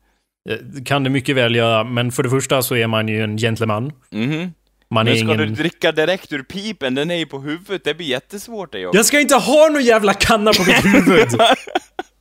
Det 0.61 0.85
kan 0.85 1.03
det 1.03 1.09
mycket 1.09 1.35
väl 1.35 1.55
göra, 1.55 1.83
men 1.83 2.11
för 2.11 2.23
det 2.23 2.29
första 2.29 2.61
så 2.63 2.75
är 2.75 2.87
man 2.87 3.07
ju 3.07 3.23
en 3.23 3.37
gentleman. 3.37 3.91
Mhm. 4.11 4.53
Man 4.91 5.07
är 5.07 5.11
Men 5.11 5.19
ska 5.19 5.33
ingen... 5.33 5.37
du 5.37 5.45
dricka 5.45 5.91
direkt 5.91 6.33
ur 6.33 6.43
pipen, 6.43 6.95
den 6.95 7.11
är 7.11 7.15
ju 7.15 7.25
på 7.25 7.39
huvudet, 7.39 7.83
det 7.83 7.93
blir 7.93 8.07
jättesvårt 8.07 8.71
det 8.71 8.79
Jakob. 8.79 8.95
Jag 8.95 9.05
ska 9.05 9.19
inte 9.19 9.35
ha 9.35 9.69
någon 9.69 9.83
jävla 9.83 10.13
kanna 10.13 10.53
på 10.53 10.63
mitt 10.63 10.85
huvud! 10.85 11.27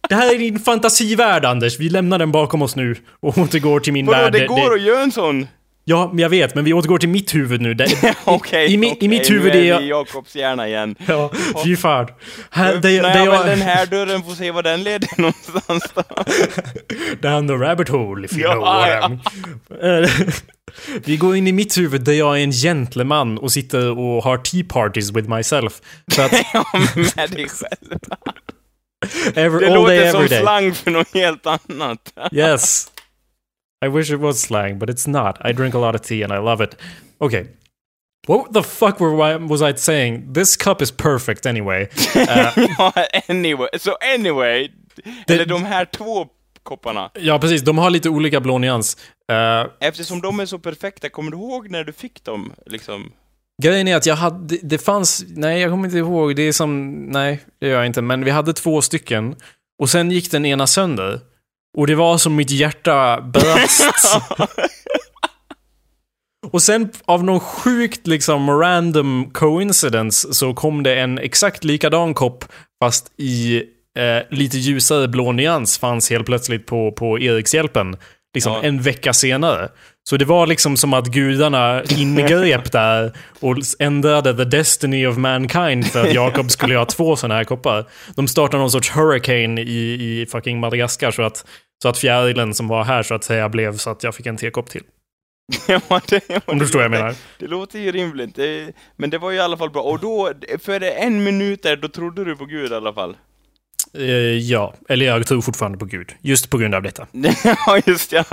Det 0.09 0.15
här 0.15 0.35
är 0.35 0.39
din 0.39 0.59
fantasivärld, 0.59 1.45
Anders. 1.45 1.81
Vi 1.81 1.89
lämnar 1.91 2.19
den 2.19 2.33
bakom 2.33 2.63
oss 2.63 2.77
nu 2.77 2.97
och 3.21 3.39
återgår 3.39 3.81
till 3.81 3.93
min 3.93 4.07
Vadå, 4.07 4.19
värld. 4.23 4.33
det 4.33 4.47
går 4.47 4.75
att 4.75 4.83
göra 4.83 5.03
en 5.03 5.13
sån? 5.13 5.47
Ja, 5.91 6.09
men 6.13 6.19
jag 6.19 6.29
vet, 6.29 6.55
men 6.55 6.65
vi 6.65 6.73
återgår 6.73 6.99
till 6.99 7.09
mitt 7.09 7.35
huvud 7.35 7.61
nu. 7.61 7.75
Det, 7.75 7.87
Okej, 8.25 8.73
i, 8.73 8.77
mi- 8.77 8.87
okej, 8.93 8.97
i 9.01 9.09
mitt 9.09 9.31
huvud 9.31 9.53
nu 9.53 9.59
är 9.61 9.65
jag... 9.65 9.83
i 9.83 9.89
Jakobs 9.89 10.37
hjärna 10.37 10.69
igen. 10.69 10.97
Ja, 11.07 11.31
fy 11.65 11.77
fan. 11.77 12.09
Här, 12.51 12.69
Öppnar 12.75 12.83
det, 12.91 13.25
jag 13.25 13.47
den 13.47 13.61
här 13.61 13.87
dörren 13.91 14.23
får 14.23 14.33
se 14.35 14.51
vad 14.51 14.65
den 14.65 14.83
leder 14.83 15.09
någonstans 15.21 15.85
då. 15.95 16.03
down 17.29 17.49
the 17.49 17.55
rabbit 17.55 17.89
hole, 17.89 18.25
if 18.25 18.33
you 18.33 18.43
Ja, 18.43 18.53
know 18.53 18.65
what 18.65 18.89
ja. 19.81 19.89
I 19.89 20.09
Vi 21.05 21.17
går 21.17 21.37
in 21.37 21.47
i 21.47 21.53
mitt 21.53 21.79
huvud 21.79 22.01
där 22.01 22.13
jag 22.13 22.39
är 22.39 22.43
en 22.43 22.53
gentleman 22.53 23.39
och 23.39 23.53
sitter 23.53 23.99
och 23.99 24.23
har 24.25 24.39
tea 24.39 24.65
parties 24.69 25.11
with 25.13 25.29
myself. 25.29 25.73
För 26.13 26.25
att 26.25 26.33
ja, 26.55 26.65
med 26.95 27.31
dig 27.31 27.49
själv. 27.49 27.99
every, 29.35 29.61
Det 29.61 29.67
day 29.67 29.75
låter 29.75 29.93
every 29.95 30.11
som 30.13 30.27
day. 30.27 30.41
slang 30.41 30.75
för 30.75 30.91
något 30.91 31.15
helt 31.15 31.47
annat. 31.47 31.99
Yes. 32.33 32.87
I 33.85 33.89
wish 33.89 34.11
it 34.11 34.21
was 34.21 34.41
slang, 34.41 34.79
but 34.79 34.91
it's 34.91 35.07
not. 35.11 35.37
I 35.45 35.53
drink 35.53 35.75
a 35.75 35.79
lot 35.79 35.95
of 35.95 36.03
tea 36.03 36.25
and 36.25 36.33
I 36.33 36.39
love 36.39 36.65
it. 36.65 36.77
Okay. 37.21 37.47
What 38.27 38.53
the 38.55 38.63
fuck 38.63 39.01
were, 39.01 39.33
I- 39.35 39.37
was 39.37 39.63
I 39.63 39.77
saying? 39.77 40.35
This 40.35 40.57
cup 40.57 40.83
is 40.83 40.91
perfect 40.93 41.47
anyway. 41.47 41.89
Uh, 42.17 42.93
anyway. 43.29 43.69
Så 43.79 43.97
anyway, 44.15 44.71
Det- 45.27 45.35
eller 45.35 45.47
de 45.47 45.65
här 45.65 45.85
två 45.85 46.27
kopparna. 46.63 47.11
ja, 47.15 47.39
precis. 47.39 47.63
De 47.63 47.79
har 47.79 47.91
lite 47.91 48.09
olika 48.09 48.41
blå 48.41 48.59
nyans. 48.59 48.97
Eh, 49.33 49.89
Eftersom 49.89 50.21
de 50.21 50.41
är 50.41 50.47
så 50.47 50.59
perfekta, 50.59 51.09
kommer 51.09 51.31
du 51.31 51.37
ihåg 51.37 51.71
när 51.71 51.85
du 51.85 51.93
fick 51.93 52.25
dem? 52.25 52.53
Liksom? 52.67 53.13
Grejen 53.63 53.89
är 53.89 53.97
att 53.97 54.07
jag 54.07 54.17
hade, 54.17 54.47
det- 54.57 54.61
det 54.63 54.79
fanns, 54.79 55.25
nej 55.29 55.61
jag 55.61 55.71
kommer 55.71 55.85
inte 55.85 55.99
ihåg, 55.99 56.37
det 56.37 56.43
är 56.43 56.53
som, 56.53 56.97
nej 57.07 57.41
det 57.61 57.69
gör 57.69 57.77
jag 57.77 57.87
inte, 57.87 58.03
men 58.03 58.25
vi 58.25 58.31
hade 58.31 58.53
två 58.53 58.83
stycken. 58.83 59.37
Och 59.83 59.91
sen 59.91 60.11
gick 60.11 60.31
den 60.31 60.47
ena 60.47 60.67
sönder. 60.67 61.21
Och 61.77 61.87
det 61.87 61.95
var 61.95 62.19
som 62.19 62.37
mitt 62.37 62.51
hjärta 62.51 63.21
brast. 63.21 64.21
och 66.53 66.63
sen 66.63 66.91
av 67.05 67.25
någon 67.25 67.41
sjukt 67.41 68.07
liksom 68.07 68.51
random 68.51 69.31
coincidence 69.33 70.35
så 70.35 70.55
kom 70.55 70.83
det 70.83 71.01
en 71.01 71.19
exakt 71.19 71.65
likadan 71.65 72.15
kopp 72.15 72.45
fast 72.85 73.13
i 73.17 73.63
eh, 73.99 74.37
lite 74.37 74.59
ljusare 74.59 75.09
blå 75.09 75.33
nyans 75.33 75.79
fanns 75.79 76.11
helt 76.11 76.27
plötsligt 76.27 76.67
på, 76.67 76.93
på 76.93 77.19
Erikshjälpen. 77.19 77.97
Liksom 78.39 78.53
Ja. 78.53 78.63
en 78.63 78.83
vecka 78.83 79.13
senare. 79.13 79.69
Så 80.09 80.17
det 80.17 80.25
var 80.25 80.47
liksom 80.47 80.77
som 80.77 80.95
att 80.95 81.07
gudarna 81.07 81.83
ingrep 81.85 82.73
där 82.73 83.13
och 83.41 83.57
ändrade 83.79 84.37
the 84.37 84.45
destiny 84.45 85.07
of 85.07 85.17
mankind 85.17 85.87
för 85.87 86.03
att 86.07 86.15
Jakob 86.15 86.51
skulle 86.51 86.77
ha 86.77 86.85
två 86.85 87.17
sådana 87.17 87.35
här 87.35 87.45
koppar. 87.45 87.85
De 88.17 88.29
startade 88.29 88.59
någon 88.61 88.71
sorts 88.71 88.91
hurricane 88.97 89.61
i, 89.61 90.21
i 90.21 90.27
fucking 90.27 90.61
Madagaskar 90.61 91.11
så 91.11 91.23
att, 91.23 91.45
så 91.83 91.89
att 91.89 91.99
fjärilen 91.99 92.55
som 92.55 92.69
var 92.69 92.85
här 92.85 93.03
så 93.03 93.15
att 93.15 93.25
säga 93.25 93.49
blev 93.49 93.77
så 93.77 93.91
att 93.91 94.03
jag 94.03 94.15
fick 94.15 94.27
en 94.27 94.37
tekopp 94.37 94.71
till. 94.71 94.83
ja, 95.69 96.01
det, 96.09 96.43
Om 96.47 96.59
du 96.59 96.65
förstår 96.65 96.79
vad 96.79 96.85
jag 96.85 96.91
menar. 96.91 97.15
Det 97.39 97.47
låter 97.47 97.79
ju 97.79 97.93
rimligt, 97.93 98.35
det, 98.37 98.73
men 98.97 99.11
det 99.11 99.19
var 99.19 99.31
ju 99.31 99.37
i 99.37 99.41
alla 99.41 99.57
fall 99.57 99.71
bra. 99.71 99.83
Och 99.83 100.01
då, 100.01 100.33
för 100.65 100.83
en 100.83 101.25
minut 101.25 101.63
där, 101.63 101.77
då 101.77 101.89
trodde 101.89 102.25
du 102.25 102.37
på 102.37 102.45
Gud 102.45 102.73
i 102.73 102.75
alla 102.75 102.93
fall. 102.93 103.17
Eh, 103.95 104.05
ja, 104.39 104.75
eller 104.89 105.07
jag 105.07 105.27
tror 105.27 105.41
fortfarande 105.41 105.79
på 105.79 105.85
Gud. 105.85 106.13
Just 106.21 106.51
på 106.51 106.59
grund 106.59 106.75
av 106.75 106.83
detta. 106.83 107.07
ja, 107.67 107.81
just 107.87 108.13
ja. 108.13 108.25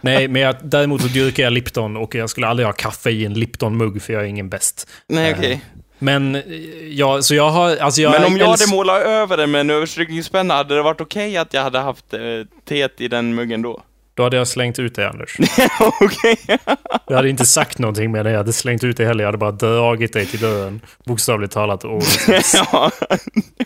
Nej, 0.00 0.28
men 0.28 0.42
jag, 0.42 0.56
däremot 0.62 1.02
så 1.02 1.08
dyrkar 1.08 1.42
jag 1.42 1.52
Lipton 1.52 1.96
och 1.96 2.14
jag 2.14 2.30
skulle 2.30 2.46
aldrig 2.46 2.66
ha 2.66 2.72
kaffe 2.72 3.10
i 3.10 3.24
en 3.24 3.34
Lipton-mugg 3.34 4.02
för 4.02 4.12
jag 4.12 4.22
är 4.22 4.26
ingen 4.26 4.48
bäst. 4.48 4.88
Nej, 5.08 5.30
Eh, 5.30 5.38
okej. 5.38 5.60
Men, 5.98 6.34
eh, 6.34 6.42
ja, 6.90 7.22
så 7.22 7.34
jag 7.34 7.50
har, 7.50 7.76
alltså 7.76 8.00
jag 8.00 8.12
Men 8.12 8.24
om 8.24 8.36
jag 8.36 8.46
hade 8.46 8.70
målat 8.70 9.02
över 9.02 9.36
det 9.36 9.46
med 9.46 9.60
en 9.60 9.70
överstrykningspenna, 9.70 10.54
hade 10.54 10.74
det 10.74 10.82
varit 10.82 11.00
okej 11.00 11.36
att 11.36 11.54
jag 11.54 11.62
hade 11.62 11.78
haft 11.78 12.14
eh, 12.14 12.20
teet 12.68 13.00
i 13.00 13.08
den 13.08 13.34
muggen 13.34 13.62
då? 13.62 13.82
Då 14.18 14.24
hade 14.24 14.36
jag 14.36 14.48
slängt 14.48 14.78
ut 14.78 14.94
det, 14.94 15.08
Anders. 15.08 15.36
okej. 16.00 16.58
Jag 17.06 17.16
hade 17.16 17.28
inte 17.28 17.44
sagt 17.44 17.78
någonting 17.78 18.10
med 18.12 18.26
det, 18.26 18.30
jag 18.30 18.38
hade 18.38 18.52
slängt 18.52 18.84
ut 18.84 18.96
det 18.96 19.06
heller. 19.06 19.24
Jag 19.24 19.28
hade 19.28 19.38
bara 19.38 19.50
dragit 19.50 20.12
dig 20.12 20.26
till 20.26 20.40
dörren, 20.40 20.80
bokstavligt 21.04 21.52
talat, 21.52 21.84
och 21.84 22.02
ja. 22.54 22.90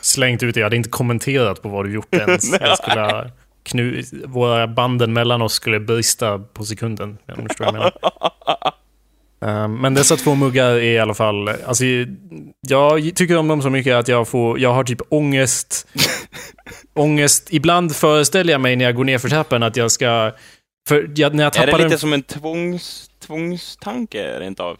slängt 0.00 0.42
ut 0.42 0.54
det. 0.54 0.60
Jag 0.60 0.66
hade 0.66 0.76
inte 0.76 0.88
kommenterat 0.88 1.62
på 1.62 1.68
vad 1.68 1.84
du 1.84 1.92
gjort 1.92 2.14
ens. 2.14 2.52
Jag 2.60 2.78
skulle 2.78 3.30
knu... 3.62 4.02
Våra 4.24 4.66
banden 4.66 5.12
mellan 5.12 5.42
oss 5.42 5.52
skulle 5.52 5.80
brista 5.80 6.38
på 6.38 6.64
sekunden, 6.64 7.18
om 7.36 7.42
du 7.42 7.48
förstår 7.48 7.64
vad 7.64 7.74
jag 7.74 7.78
menar. 7.78 7.92
Ehm, 9.42 9.74
Men 9.74 9.94
dessa 9.94 10.16
två 10.16 10.34
muggar 10.34 10.70
är 10.70 10.80
i 10.82 10.98
alla 10.98 11.14
fall, 11.14 11.48
alltså 11.48 11.84
jag 12.60 13.14
tycker 13.14 13.36
om 13.36 13.48
dem 13.48 13.62
så 13.62 13.70
mycket 13.70 13.94
att 13.94 14.08
jag 14.08 14.28
får, 14.28 14.60
jag 14.60 14.72
har 14.74 14.84
typ 14.84 15.00
ångest. 15.08 15.88
ångest, 16.94 17.48
ibland 17.50 17.96
föreställer 17.96 18.52
jag 18.52 18.60
mig 18.60 18.76
när 18.76 18.84
jag 18.84 18.96
går 18.96 19.04
ner 19.04 19.18
för 19.18 19.28
trappen 19.28 19.62
att 19.62 19.76
jag 19.76 19.90
ska, 19.92 20.32
för 20.88 21.10
jag, 21.14 21.34
när 21.34 21.44
jag 21.44 21.56
Är 21.56 21.60
tappar 21.60 21.72
det 21.72 21.84
den 21.84 21.90
lite 21.90 22.00
som 22.00 22.12
en 22.12 22.22
tvångs, 22.22 23.10
tvångstanke 23.26 24.40
rent 24.40 24.60
av? 24.60 24.76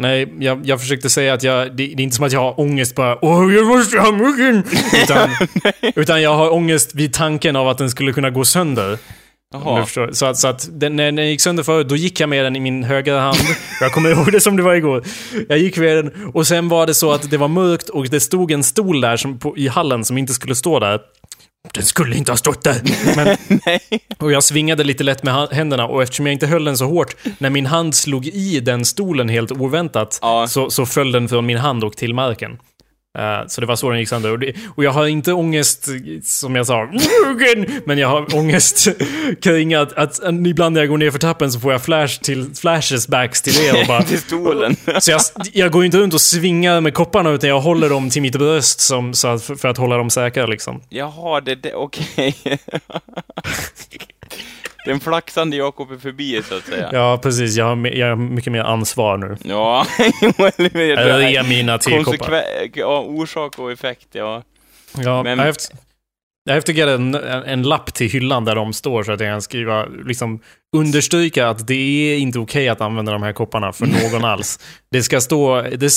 Nej, 0.00 0.32
jag, 0.38 0.66
jag 0.66 0.80
försökte 0.80 1.10
säga 1.10 1.34
att 1.34 1.42
jag, 1.42 1.66
det, 1.66 1.86
det 1.86 1.92
är 1.92 2.00
inte 2.00 2.16
som 2.16 2.24
att 2.24 2.32
jag 2.32 2.40
har 2.40 2.60
ångest 2.60 2.94
bara 2.94 3.18
Åh, 3.24 3.54
jag 3.54 3.66
måste 3.66 3.98
ha 3.98 4.12
muggen! 4.12 4.64
Utan, 5.02 5.30
utan 5.94 6.22
jag 6.22 6.34
har 6.34 6.52
ångest 6.52 6.94
vid 6.94 7.12
tanken 7.12 7.56
av 7.56 7.68
att 7.68 7.78
den 7.78 7.90
skulle 7.90 8.12
kunna 8.12 8.30
gå 8.30 8.44
sönder. 8.44 8.98
Jaha. 9.54 9.86
Så 10.12 10.26
att, 10.26 10.36
så 10.36 10.48
att 10.48 10.68
den, 10.72 10.96
när 10.96 11.12
den 11.12 11.28
gick 11.28 11.40
sönder 11.40 11.62
förut, 11.62 11.88
då 11.88 11.96
gick 11.96 12.20
jag 12.20 12.28
med 12.28 12.44
den 12.44 12.56
i 12.56 12.60
min 12.60 12.84
högra 12.84 13.20
hand. 13.20 13.38
Jag 13.80 13.92
kommer 13.92 14.10
ihåg 14.10 14.32
det 14.32 14.40
som 14.40 14.56
det 14.56 14.62
var 14.62 14.74
igår. 14.74 15.04
Jag 15.48 15.58
gick 15.58 15.76
med 15.78 15.96
den 15.96 16.30
och 16.34 16.46
sen 16.46 16.68
var 16.68 16.86
det 16.86 16.94
så 16.94 17.12
att 17.12 17.30
det 17.30 17.36
var 17.36 17.48
mörkt 17.48 17.88
och 17.88 18.08
det 18.08 18.20
stod 18.20 18.52
en 18.52 18.62
stol 18.64 19.00
där 19.00 19.16
som, 19.16 19.38
på, 19.38 19.56
i 19.56 19.68
hallen 19.68 20.04
som 20.04 20.18
inte 20.18 20.32
skulle 20.32 20.54
stå 20.54 20.78
där. 20.78 21.00
Den 21.74 21.82
skulle 21.84 22.16
inte 22.16 22.32
ha 22.32 22.36
stått 22.36 22.64
där. 22.64 22.76
Men, 23.16 23.36
och 24.18 24.32
jag 24.32 24.42
svingade 24.44 24.84
lite 24.84 25.04
lätt 25.04 25.22
med 25.22 25.48
händerna 25.52 25.86
och 25.86 26.02
eftersom 26.02 26.26
jag 26.26 26.32
inte 26.32 26.46
höll 26.46 26.64
den 26.64 26.76
så 26.76 26.84
hårt, 26.84 27.16
när 27.38 27.50
min 27.50 27.66
hand 27.66 27.94
slog 27.94 28.26
i 28.26 28.60
den 28.60 28.84
stolen 28.84 29.28
helt 29.28 29.52
oväntat, 29.52 30.18
Ja. 30.22 30.46
så, 30.48 30.70
så 30.70 30.86
föll 30.86 31.12
den 31.12 31.28
från 31.28 31.46
min 31.46 31.58
hand 31.58 31.84
och 31.84 31.96
till 31.96 32.14
marken. 32.14 32.58
Eh, 33.18 33.46
så 33.46 33.60
det 33.60 33.66
var 33.66 33.76
så 33.76 33.90
den 33.90 33.98
gick 33.98 34.08
sönder. 34.08 34.32
Och, 34.32 34.38
det, 34.38 34.52
och 34.74 34.84
jag 34.84 34.90
har 34.90 35.06
inte 35.06 35.32
ångest, 35.32 35.88
som 36.22 36.56
jag 36.56 36.66
sa, 36.66 36.88
men 37.84 37.98
jag 37.98 38.08
har 38.08 38.36
ångest 38.36 38.88
kring 39.42 39.74
att, 39.74 39.92
att, 39.92 40.20
ibland 40.46 40.74
när 40.74 40.80
jag 40.80 40.88
går 40.88 40.98
ner 40.98 41.10
för 41.10 41.18
trappen 41.18 41.52
så 41.52 41.60
får 41.60 41.72
jag 41.72 41.82
flash 41.82 42.20
till, 42.20 42.54
flashes 42.54 43.08
backs 43.08 43.42
till 43.42 43.64
er 43.64 43.80
och 43.80 43.86
bara... 43.86 44.02
Till 44.06 44.18
stolen. 44.18 44.76
Så 45.00 45.10
jag, 45.10 45.20
jag 45.52 45.72
går 45.72 45.84
inte 45.84 45.98
runt 45.98 46.14
och 46.14 46.20
svingar 46.20 46.80
med 46.80 46.94
kopparna 46.94 47.30
utan 47.30 47.50
jag 47.50 47.60
håller 47.60 47.88
dem 47.88 48.10
till 48.10 48.22
mitt 48.22 48.36
bröst 48.36 48.80
som, 48.80 49.14
så 49.14 49.28
att, 49.28 49.42
för 49.42 49.68
att 49.68 49.76
hålla 49.76 49.96
dem 49.96 50.10
säkra 50.10 50.46
liksom. 50.46 50.80
Jaha, 50.88 51.40
det, 51.40 51.54
det 51.54 51.74
okej. 51.74 52.34
Den 54.86 55.00
flaxande 55.00 55.56
Jakob 55.56 55.92
är 55.92 55.96
förbi, 55.98 56.42
så 56.42 56.56
att 56.56 56.64
säga. 56.64 56.90
Ja, 56.92 57.18
precis. 57.22 57.56
Jag 57.56 57.64
har, 57.64 57.86
jag 57.86 58.08
har 58.08 58.16
mycket 58.16 58.52
mer 58.52 58.62
ansvar 58.64 59.16
nu. 59.16 59.36
Ja, 59.44 59.86
eller 60.38 61.18
hur? 61.22 61.28
Jag 61.28 61.48
mina 61.48 61.78
tekoppar. 61.78 62.44
Ja, 62.74 63.00
orsak 63.00 63.58
och 63.58 63.72
effekt, 63.72 64.08
ja. 64.12 64.42
Ja, 64.98 65.22
Men- 65.22 65.30
jag 65.30 65.38
har 65.38 65.46
haft, 65.46 65.70
jag 66.44 66.54
göra 66.72 66.90
en, 66.92 67.14
en, 67.14 67.42
en 67.44 67.62
lapp 67.62 67.94
till 67.94 68.10
hyllan 68.10 68.44
där 68.44 68.54
de 68.54 68.72
står 68.72 69.02
så 69.02 69.12
att 69.12 69.20
jag 69.20 69.28
kan 69.32 69.42
skriva, 69.42 69.86
liksom 69.86 70.40
understryka 70.76 71.48
att 71.48 71.66
det 71.66 71.74
är 72.14 72.18
inte 72.18 72.38
okej 72.38 72.68
att 72.68 72.80
använda 72.80 73.12
de 73.12 73.22
här 73.22 73.32
kopparna 73.32 73.72
för 73.72 73.86
någon 74.12 74.24
alls. 74.24 74.58
Det 74.90 75.02
ska 75.02 75.20
stå, 75.20 75.62
det, 75.62 75.90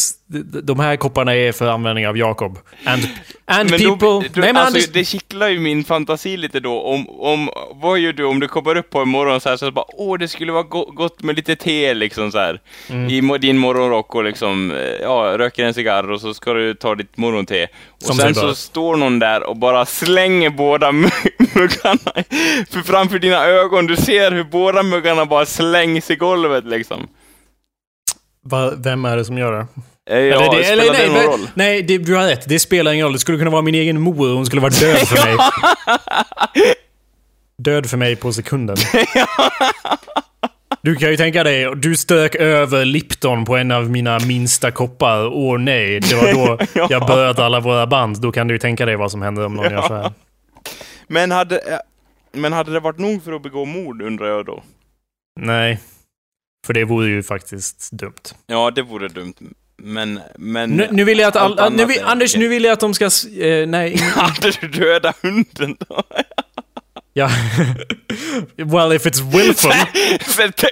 de 0.63 0.79
här 0.79 0.95
kopparna 0.95 1.35
är 1.35 1.51
för 1.51 1.67
användning 1.67 2.07
av 2.07 2.17
Jakob. 2.17 2.59
And, 2.85 3.01
and 3.45 3.69
Men 3.69 3.79
people... 3.79 4.07
då, 4.07 4.19
då, 4.19 4.19
nej 4.19 4.53
men 4.53 4.57
alltså, 4.57 4.77
Anders, 4.77 4.89
det 4.93 5.05
kittlar 5.05 5.49
ju 5.49 5.59
min 5.59 5.83
fantasi 5.83 6.37
lite 6.37 6.59
då, 6.59 6.81
om, 6.81 7.09
om, 7.09 7.49
vad 7.73 7.99
gör 7.99 8.13
du 8.13 8.23
om 8.25 8.39
du 8.39 8.47
kommer 8.47 8.75
upp 8.77 8.89
på 8.89 8.99
en 8.99 9.09
morgon 9.09 9.41
så 9.41 9.49
här, 9.49 9.57
så 9.57 9.71
bara, 9.71 9.85
åh, 9.87 10.17
det 10.17 10.27
skulle 10.27 10.51
vara 10.51 10.63
go- 10.63 10.91
gott 10.93 11.23
med 11.23 11.35
lite 11.35 11.55
te 11.55 11.93
liksom 11.93 12.31
så 12.31 12.37
här. 12.37 12.59
Mm. 12.89 13.31
I 13.33 13.37
din 13.37 13.57
morgonrock 13.57 14.15
och 14.15 14.23
liksom, 14.23 14.71
eh, 14.71 14.77
ja, 15.01 15.37
röker 15.37 15.65
en 15.65 15.73
cigarr 15.73 16.11
och 16.11 16.21
så 16.21 16.33
ska 16.33 16.53
du 16.53 16.73
ta 16.73 16.95
ditt 16.95 17.17
morgonte. 17.17 17.67
Och 17.91 18.03
Som 18.03 18.15
sen 18.15 18.35
så 18.35 18.55
står 18.55 18.95
någon 18.95 19.19
där 19.19 19.43
och 19.43 19.57
bara 19.57 19.85
slänger 19.85 20.49
båda 20.49 20.91
mugg- 20.91 21.31
muggarna 21.55 22.23
för 22.69 22.81
framför 22.81 23.19
dina 23.19 23.45
ögon. 23.45 23.87
Du 23.87 23.95
ser 23.95 24.31
hur 24.31 24.43
båda 24.43 24.68
muggarna 24.73 25.25
bara 25.25 25.45
slängs 25.45 26.11
i 26.11 26.15
golvet 26.15 26.65
liksom. 26.65 27.07
Va, 28.45 28.71
vem 28.77 29.05
är 29.05 29.17
det 29.17 29.25
som 29.25 29.37
gör 29.37 29.51
det? 29.51 29.67
Eh, 30.15 30.19
Ja, 30.19 30.35
Eller 30.41 30.57
det- 30.57 30.63
spelar 30.63 30.83
eller 30.83 30.93
det 30.93 30.97
nej, 30.99 31.07
någon 31.07 31.15
men- 31.17 31.25
roll? 31.27 31.49
Nej, 31.53 31.81
det, 31.81 31.97
du 31.97 32.15
har 32.15 32.23
rätt. 32.27 32.43
Det 32.49 32.59
spelar 32.59 32.91
ingen 32.93 33.03
roll. 33.05 33.13
Det 33.13 33.19
skulle 33.19 33.37
kunna 33.37 33.49
vara 33.49 33.61
min 33.61 33.75
egen 33.75 34.01
mor 34.01 34.33
hon 34.35 34.45
skulle 34.45 34.61
vara 34.61 34.71
död 34.71 34.97
för 35.07 35.25
mig. 35.25 35.37
Död 37.57 37.89
för 37.89 37.97
mig 37.97 38.15
på 38.15 38.33
sekunden. 38.33 38.77
Du 40.81 40.95
kan 40.95 41.09
ju 41.11 41.17
tänka 41.17 41.43
dig, 41.43 41.75
du 41.75 41.95
stök 41.97 42.35
över 42.35 42.85
Lipton 42.85 43.45
på 43.45 43.57
en 43.57 43.71
av 43.71 43.89
mina 43.89 44.19
minsta 44.19 44.71
koppar. 44.71 45.27
Åh 45.27 45.59
nej, 45.59 45.99
det 45.99 46.15
var 46.15 46.33
då 46.33 46.57
Ja. 46.73 46.87
jag 46.89 47.05
bröt 47.05 47.39
alla 47.39 47.59
våra 47.59 47.87
band. 47.87 48.21
Då 48.21 48.31
kan 48.31 48.47
du 48.47 48.53
ju 48.53 48.57
tänka 48.59 48.85
dig 48.85 48.95
vad 48.95 49.11
som 49.11 49.21
händer 49.21 49.45
om 49.45 49.53
någon 49.55 49.71
gör 49.71 49.81
så 49.87 49.95
här. 49.95 50.11
Men 51.07 51.31
hade, 51.31 51.81
men 52.31 52.53
hade 52.53 52.73
det 52.73 52.79
varit 52.79 52.99
nog 52.99 53.23
för 53.23 53.31
att 53.31 53.43
begå 53.43 53.65
mord 53.65 54.01
undrar 54.01 54.27
jag 54.27 54.45
då? 54.45 54.63
Nej. 55.39 55.79
För 56.65 56.73
det 56.73 56.85
vore 56.85 57.07
ju 57.07 57.23
faktiskt 57.23 57.91
dumt. 57.91 58.13
Ja, 58.47 58.71
det 58.71 58.81
vore 58.81 59.07
dumt. 59.07 59.33
Men, 59.77 60.19
men... 60.37 60.69
Nu, 60.69 60.87
nu 60.91 61.03
vill 61.03 61.19
jag 61.19 61.27
att 61.27 61.35
all, 61.35 61.73
nu 61.73 61.85
vill, 61.85 62.03
Anders, 62.03 62.35
nu 62.35 62.47
vill 62.47 62.63
jag 62.63 62.73
att 62.73 62.79
de 62.79 62.93
ska... 62.93 63.05
Eh, 63.05 63.67
nej, 63.67 63.97
Hade 64.15 64.51
du 64.61 64.67
döda 64.67 65.13
hunden 65.21 65.77
då? 65.89 66.03
ja. 67.13 67.29
well, 68.57 68.91
if 68.91 69.05
it's 69.05 69.21
willful. 69.31 69.71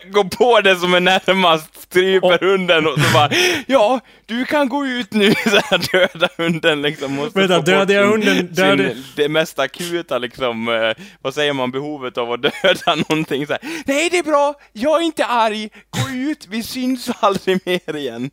Gå 0.12 0.24
på 0.24 0.62
det 0.62 0.76
som 0.76 0.94
är 0.94 1.00
närmast, 1.00 1.82
stryper 1.82 2.40
hunden 2.46 2.88
och 2.88 2.94
så 3.00 3.14
bara 3.14 3.30
Ja, 3.68 4.00
du 4.26 4.46
kan 4.46 4.70
gå 4.70 4.86
ut 4.88 5.14
nu, 5.14 5.32
så 5.44 5.50
här 5.70 5.92
döda 5.92 6.30
hunden 6.38 6.82
liksom. 6.82 7.14
Måste 7.16 7.40
Vänta, 7.40 7.62
dödar 7.62 7.96
jag 7.96 8.08
hunden? 8.08 8.48
Dödar- 8.52 8.94
Sin, 8.94 9.04
det 9.16 9.30
mest 9.30 9.60
akuta 9.60 10.18
liksom, 10.18 10.68
eh, 10.70 11.04
vad 11.22 11.34
säger 11.34 11.54
man, 11.54 11.72
behovet 11.72 12.18
av 12.18 12.32
att 12.32 12.42
döda 12.42 12.96
någonting 12.96 13.48
så 13.48 13.54
här. 13.54 13.62
Nej, 13.86 14.10
det 14.10 14.18
är 14.18 14.24
bra, 14.24 14.54
jag 14.74 15.02
är 15.02 15.06
inte 15.06 15.26
arg, 15.26 15.70
gå 15.90 16.10
ut, 16.10 16.48
vi 16.50 16.64
syns 16.64 17.10
aldrig 17.20 17.60
mer 17.66 17.96
igen. 17.96 18.30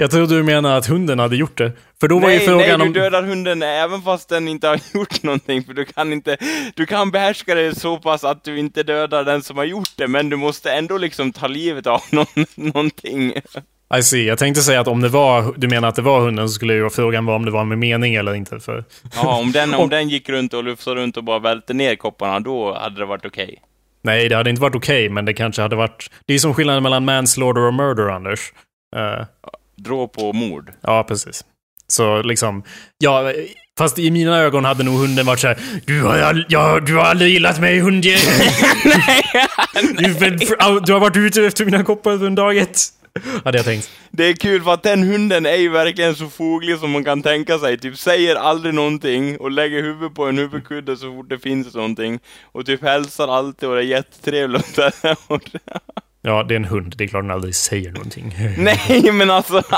Jag 0.00 0.10
trodde 0.10 0.36
du 0.36 0.42
menade 0.42 0.76
att 0.76 0.86
hunden 0.86 1.18
hade 1.18 1.36
gjort 1.36 1.58
det. 1.58 1.72
För 2.00 2.08
då 2.08 2.18
var 2.18 2.28
nej, 2.28 2.38
ju 2.38 2.44
frågan 2.46 2.58
nej, 2.58 2.74
om... 2.74 2.92
du 2.92 3.00
dödar 3.00 3.22
hunden 3.22 3.62
även 3.62 4.02
fast 4.02 4.28
den 4.28 4.48
inte 4.48 4.68
har 4.68 4.80
gjort 4.94 5.22
någonting, 5.22 5.64
för 5.64 5.74
du 5.74 5.84
kan 5.84 6.12
inte, 6.12 6.36
du 6.74 6.86
kan 6.86 7.10
behärska 7.10 7.54
det 7.54 7.74
så 7.74 7.98
pass 7.98 8.24
att 8.24 8.44
du 8.44 8.58
inte 8.58 8.82
dödar 8.82 9.24
den 9.24 9.42
som 9.42 9.56
har 9.56 9.64
gjort 9.64 9.90
det, 9.96 10.08
men 10.08 10.30
du 10.30 10.36
måste 10.36 10.72
ändå 10.72 10.98
liksom 10.98 11.32
ta 11.32 11.46
livet 11.46 11.86
av 11.86 12.00
någon, 12.10 12.46
någonting. 12.54 13.32
I 13.98 14.02
see. 14.02 14.26
Jag 14.26 14.38
tänkte 14.38 14.62
säga 14.62 14.80
att 14.80 14.88
om 14.88 15.00
det 15.00 15.08
var, 15.08 15.54
du 15.56 15.68
menar 15.68 15.88
att 15.88 15.94
det 15.94 16.02
var 16.02 16.20
hunden 16.20 16.48
så 16.48 16.52
skulle 16.52 16.74
ju 16.74 16.90
frågan 16.90 17.26
vara 17.26 17.36
om 17.36 17.44
det 17.44 17.50
var 17.50 17.64
med 17.64 17.78
mening 17.78 18.14
eller 18.14 18.34
inte. 18.34 18.60
För... 18.60 18.84
Ja, 19.14 19.36
om 19.36 19.52
den, 19.52 19.74
om 19.74 19.88
den 19.88 20.08
gick 20.08 20.28
runt 20.28 20.54
och 20.54 20.64
lufsade 20.64 21.00
runt 21.00 21.16
och 21.16 21.24
bara 21.24 21.38
välte 21.38 21.74
ner 21.74 21.96
kopparna, 21.96 22.40
då 22.40 22.74
hade 22.74 23.00
det 23.00 23.06
varit 23.06 23.24
okej. 23.24 23.62
Nej, 24.02 24.28
det 24.28 24.36
hade 24.36 24.50
inte 24.50 24.62
varit 24.62 24.76
okej, 24.76 25.08
men 25.08 25.24
det 25.24 25.34
kanske 25.34 25.62
hade 25.62 25.76
varit... 25.76 26.10
Det 26.26 26.34
är 26.34 26.38
som 26.38 26.54
skillnaden 26.54 26.82
mellan 26.82 27.04
manslaughter 27.04 27.60
och 27.60 27.74
murder, 27.74 28.08
Anders. 28.08 28.52
Eh, 28.96 29.26
Dråp 29.84 30.18
och 30.18 30.34
mord. 30.34 30.72
ja, 30.82 31.04
precis. 31.08 31.44
Så 31.88 32.22
liksom, 32.22 32.62
ja, 32.98 33.32
fast 33.78 33.98
i 33.98 34.10
mina 34.10 34.38
ögon 34.38 34.64
hade 34.64 34.84
nog 34.84 34.98
hunden 34.98 35.26
varit 35.26 35.40
såhär 35.40 35.58
Du 35.86 36.02
har, 36.02 36.18
all, 36.18 36.46
ja, 36.48 36.80
du 36.80 36.94
har 36.94 37.04
aldrig 37.04 37.32
gillat 37.32 37.60
mig 37.60 37.80
hundjävel. 37.80 38.22
du, 39.98 40.46
du 40.84 40.92
har 40.92 41.00
varit 41.00 41.16
ute 41.16 41.42
efter 41.42 41.64
mina 41.64 41.84
koppar 41.84 42.18
från 42.18 42.34
dag 42.34 42.56
ett. 42.56 42.78
Hade 43.44 43.58
jag 43.58 43.64
tänkt. 43.64 43.90
Det 44.10 44.24
är 44.24 44.32
kul 44.32 44.62
för 44.62 44.74
att 44.74 44.82
den 44.82 45.02
hunden 45.02 45.46
är 45.46 45.56
ju 45.56 45.68
verkligen 45.68 46.14
så 46.14 46.28
foglig 46.28 46.78
som 46.78 46.90
man 46.90 47.04
kan 47.04 47.22
tänka 47.22 47.58
sig. 47.58 47.78
Typ 47.78 47.98
säger 47.98 48.36
aldrig 48.36 48.74
någonting 48.74 49.38
och 49.38 49.50
lägger 49.50 49.82
huvudet 49.82 50.14
på 50.14 50.24
en 50.26 50.38
huvudkudde 50.38 50.96
så 50.96 51.12
fort 51.16 51.28
det 51.28 51.38
finns 51.38 51.74
någonting. 51.74 52.18
Och 52.42 52.66
typ 52.66 52.82
hälsar 52.82 53.28
alltid 53.28 53.68
och 53.68 53.74
det 53.74 53.80
är 53.80 53.86
jättetrevligt. 53.86 54.78
Ja, 56.22 56.42
det 56.42 56.54
är 56.54 56.56
en 56.56 56.64
hund. 56.64 56.94
Det 56.96 57.04
är 57.04 57.08
klart 57.08 57.24
den 57.24 57.30
aldrig 57.30 57.54
säger 57.54 57.92
någonting. 57.92 58.34
Nej 58.58 59.12
men 59.12 59.30
alltså. 59.30 59.62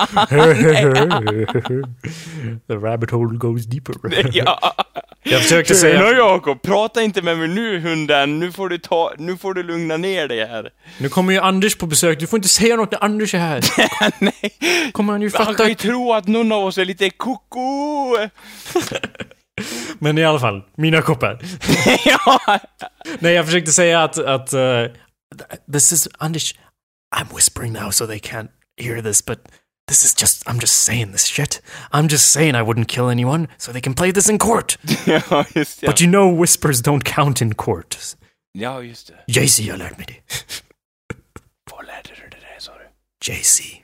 The 2.66 2.74
rabbit 2.74 3.10
hole 3.10 3.38
goes 3.38 3.66
deeper. 3.66 3.94
ja. 4.32 4.74
Jag 5.22 5.42
försökte 5.42 5.74
säga... 5.74 6.12
Jakob, 6.12 6.62
prata 6.62 7.02
inte 7.02 7.22
med 7.22 7.38
mig 7.38 7.48
nu 7.48 7.80
hunden. 7.80 8.38
Nu 8.38 8.52
får 8.52 8.68
du 8.68 8.78
ta, 8.78 9.12
nu 9.18 9.36
får 9.36 9.54
du 9.54 9.62
lugna 9.62 9.96
ner 9.96 10.28
dig 10.28 10.46
här. 10.46 10.70
Nu 10.98 11.08
kommer 11.08 11.32
ju 11.32 11.38
Anders 11.38 11.76
på 11.76 11.86
besök. 11.86 12.20
Du 12.20 12.26
får 12.26 12.36
inte 12.36 12.48
säga 12.48 12.76
något 12.76 12.90
när 12.92 13.04
Anders 13.04 13.34
är 13.34 13.38
här. 13.38 13.60
Nej. 14.18 14.50
Kommer 14.92 15.12
han 15.12 15.22
ju 15.22 15.30
Han 15.34 15.46
fatta. 15.46 15.58
kan 15.58 15.68
ju 15.68 15.74
tro 15.74 16.12
att 16.12 16.28
någon 16.28 16.52
av 16.52 16.64
oss 16.64 16.78
är 16.78 16.84
lite 16.84 17.10
koko. 17.10 18.16
Men 19.98 20.18
i 20.18 20.24
alla 20.24 20.40
fall, 20.40 20.62
mina 20.76 21.02
koppar. 21.02 21.38
ja. 22.04 22.40
Nej, 23.18 23.34
jag 23.34 23.46
försökte 23.46 23.72
säga 23.72 24.02
att... 24.02 24.18
att 24.18 24.54
uh, 24.54 24.60
this 25.68 25.92
is... 25.92 26.08
Anders, 26.20 26.54
I'm 27.10 27.28
whispering 27.28 27.72
now 27.72 27.90
so 27.90 28.06
they 28.06 28.20
can't 28.20 28.50
hear 28.76 29.02
this, 29.02 29.20
but 29.20 29.48
this 29.86 30.04
is 30.04 30.14
just... 30.14 30.48
I'm 30.48 30.58
just 30.58 30.76
saying 30.76 31.12
this 31.12 31.26
shit. 31.26 31.60
I'm 31.92 32.08
just 32.08 32.30
saying 32.30 32.54
I 32.54 32.62
wouldn't 32.62 32.88
kill 32.88 33.08
anyone 33.08 33.48
so 33.58 33.72
they 33.72 33.80
can 33.80 33.94
play 33.94 34.10
this 34.12 34.28
in 34.28 34.38
court. 34.38 34.76
ja, 35.06 35.44
just. 35.52 35.82
But 35.82 36.00
you 36.00 36.06
know 36.06 36.28
whispers 36.28 36.80
don't 36.82 37.04
count 37.04 37.42
in 37.42 37.54
court. 37.54 38.16
Ja, 38.54 38.80
just 38.82 39.08
det. 39.08 39.24
JC 39.26 39.70
har 39.70 39.78
lärt 39.78 39.98
mig 39.98 40.06
det. 40.06 40.20
Var 41.70 41.82
lärde 41.82 42.10
du 42.14 42.28
dig 42.28 42.40
det 42.40 42.62
sa 42.62 42.72
du? 42.72 43.32
JC. 43.32 43.81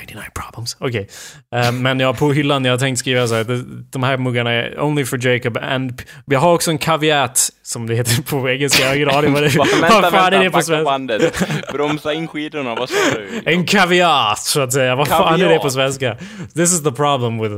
99 0.00 0.22
problems. 0.34 0.76
Okej. 0.80 1.08
Eh, 1.54 1.72
men 1.72 2.00
ja, 2.00 2.14
på 2.14 2.32
hyllan, 2.32 2.64
jag 2.64 2.80
tänkte 2.80 3.00
skriva 3.00 3.26
så 3.26 3.34
här. 3.34 3.44
de- 3.90 4.02
här 4.02 4.16
muggarna 4.16 4.50
är 4.52 4.80
only 4.80 5.04
for 5.04 5.26
Jacob 5.26 5.56
and... 5.62 6.02
Vi 6.26 6.36
har 6.36 6.54
också 6.54 6.70
en 6.70 6.78
caveat, 6.78 7.48
som 7.62 7.86
det 7.86 7.94
heter 7.94 8.22
på 8.22 8.48
engelska. 8.50 8.82
Jag 8.82 8.88
har 8.88 8.96
ingen 8.96 9.10
aning 9.10 9.32
vad 9.32 9.42
det 9.42 9.48
Va, 9.58 9.66
Vad 9.80 10.12
fan 10.12 10.14
är 10.24 10.30
det 10.30 10.38
vänta, 10.38 10.50
på 10.50 10.52
backa 10.52 10.62
svenska? 10.62 10.84
bandet. 10.84 11.44
Bromsa 11.72 12.12
in 12.12 12.28
skidorna, 12.28 12.74
vad 12.74 12.88
sa 12.88 12.96
du? 13.14 13.42
En 13.52 13.66
caveat, 13.66 14.38
så 14.38 14.60
att 14.60 14.72
säga. 14.72 14.94
Vad 14.96 15.08
fan 15.08 15.34
är 15.34 15.38
det 15.38 15.44
Kaviat. 15.44 15.62
på 15.62 15.70
svenska? 15.70 16.16
This 16.54 16.72
is 16.72 16.82
the 16.84 16.92
problem 16.92 17.38
with 17.42 17.54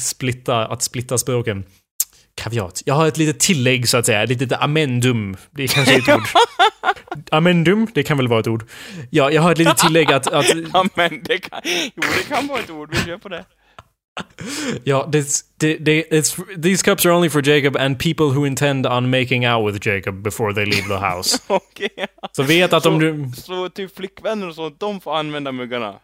splitta, 0.00 0.66
att 0.66 0.82
splitta 0.82 1.18
språken. 1.18 1.64
Kaviat. 2.36 2.82
Jag 2.84 2.94
har 2.94 3.08
ett 3.08 3.16
litet 3.16 3.40
tillägg, 3.40 3.88
så 3.88 3.96
att 3.96 4.06
säga. 4.06 4.22
Ett 4.22 4.28
litet 4.28 4.52
amendum. 4.52 5.36
Det 5.50 5.62
är 5.62 5.68
kanske 5.68 5.94
ett 5.94 6.08
ord. 6.08 6.22
Amendum, 7.30 7.86
det 7.94 8.02
kan 8.02 8.16
väl 8.16 8.28
vara 8.28 8.40
ett 8.40 8.46
ord. 8.46 8.64
Ja, 9.10 9.30
jag 9.30 9.42
har 9.42 9.52
ett 9.52 9.58
litet 9.58 9.76
tillägg 9.76 10.12
att... 10.12 10.26
att 10.26 10.46
Ja, 10.72 10.84
men 10.94 11.22
det 11.22 11.38
kan... 11.38 11.60
Jo, 11.64 12.02
det 12.16 12.34
kan 12.34 12.46
vara 12.46 12.60
ett 12.60 12.70
ord. 12.70 12.90
Vi 12.94 12.96
kör 12.96 13.18
på 13.18 13.28
det. 13.28 13.44
Ja, 14.84 15.08
this, 15.12 15.44
det, 15.56 15.78
it's, 16.10 16.62
these 16.62 16.84
cups 16.84 17.06
are 17.06 17.14
only 17.14 17.30
for 17.30 17.48
Jacob 17.48 17.76
and 17.76 17.98
people 17.98 18.26
who 18.26 18.46
intend 18.46 18.86
on 18.86 19.10
making 19.10 19.46
out 19.46 19.74
with 19.74 19.88
Jacob 19.88 20.22
before 20.22 20.54
they 20.54 20.64
leave 20.64 20.88
the 20.88 20.98
house. 20.98 21.38
Okej. 21.46 22.06
Så 22.32 22.42
vet 22.42 22.72
att 22.72 22.86
om 22.86 22.98
du... 22.98 23.30
Så 23.36 23.68
typ 23.68 23.96
flickvänner 23.96 24.48
och 24.48 24.54
sånt, 24.54 24.80
de 24.80 25.00
får 25.00 25.16
använda 25.16 25.52
muggarna? 25.52 25.94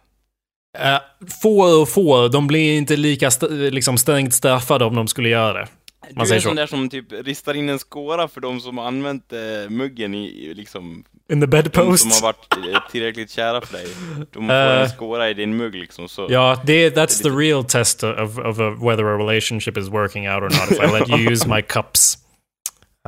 Uh, 0.79 1.29
få 1.43 1.81
och 1.81 1.89
få, 1.89 2.29
de 2.29 2.47
blir 2.47 2.77
inte 2.77 2.97
lika 2.97 3.27
st 3.27 3.49
liksom 3.49 3.99
strängt 3.99 4.35
straffade 4.35 4.85
om 4.85 4.95
de 4.95 5.09
skulle 5.09 5.29
göra 5.29 5.53
det. 5.53 5.69
Du 6.09 6.15
Man 6.15 6.23
är 6.23 6.27
säger 6.27 6.37
en 6.39 6.43
sån 6.43 6.51
så. 6.51 6.55
där 6.57 6.67
som 6.67 6.89
typ 6.89 7.13
ristar 7.13 7.55
in 7.55 7.69
en 7.69 7.79
skåra 7.79 8.29
för 8.29 8.41
de 8.41 8.61
som 8.61 8.79
har 8.79 8.85
använt 8.87 9.33
eh, 9.33 9.71
muggen 9.71 10.15
i, 10.15 10.53
liksom... 10.55 11.05
In 11.33 11.41
the 11.41 11.47
De 11.47 11.63
som 11.63 11.63
bedpost. 11.73 12.23
har 12.23 12.33
varit 12.33 12.75
eh, 12.75 12.91
tillräckligt 12.91 13.31
kära 13.31 13.61
för 13.61 13.73
dig. 13.73 13.87
De 14.33 14.47
får 14.47 14.55
Eh. 14.55 14.83
en 14.83 14.89
skåra 14.89 15.31
i 15.31 15.35
din 15.35 15.57
mugg 15.57 15.75
liksom, 15.75 16.09
så... 16.09 16.27
Ja, 16.31 16.63
det, 16.67 16.97
that's 16.97 17.23
the 17.23 17.29
real 17.29 17.65
test 17.65 18.03
of, 18.03 18.39
of 18.39 18.59
a, 18.59 18.77
whether 18.83 19.05
a 19.05 19.19
relationship 19.19 19.77
is 19.79 19.89
working 19.89 20.29
out 20.29 20.43
or 20.43 20.51
not. 20.51 20.71
If 20.71 20.79
I 20.79 20.99
let 21.01 21.09
you 21.09 21.31
use 21.33 21.49
my 21.49 21.63
cups. 21.63 22.19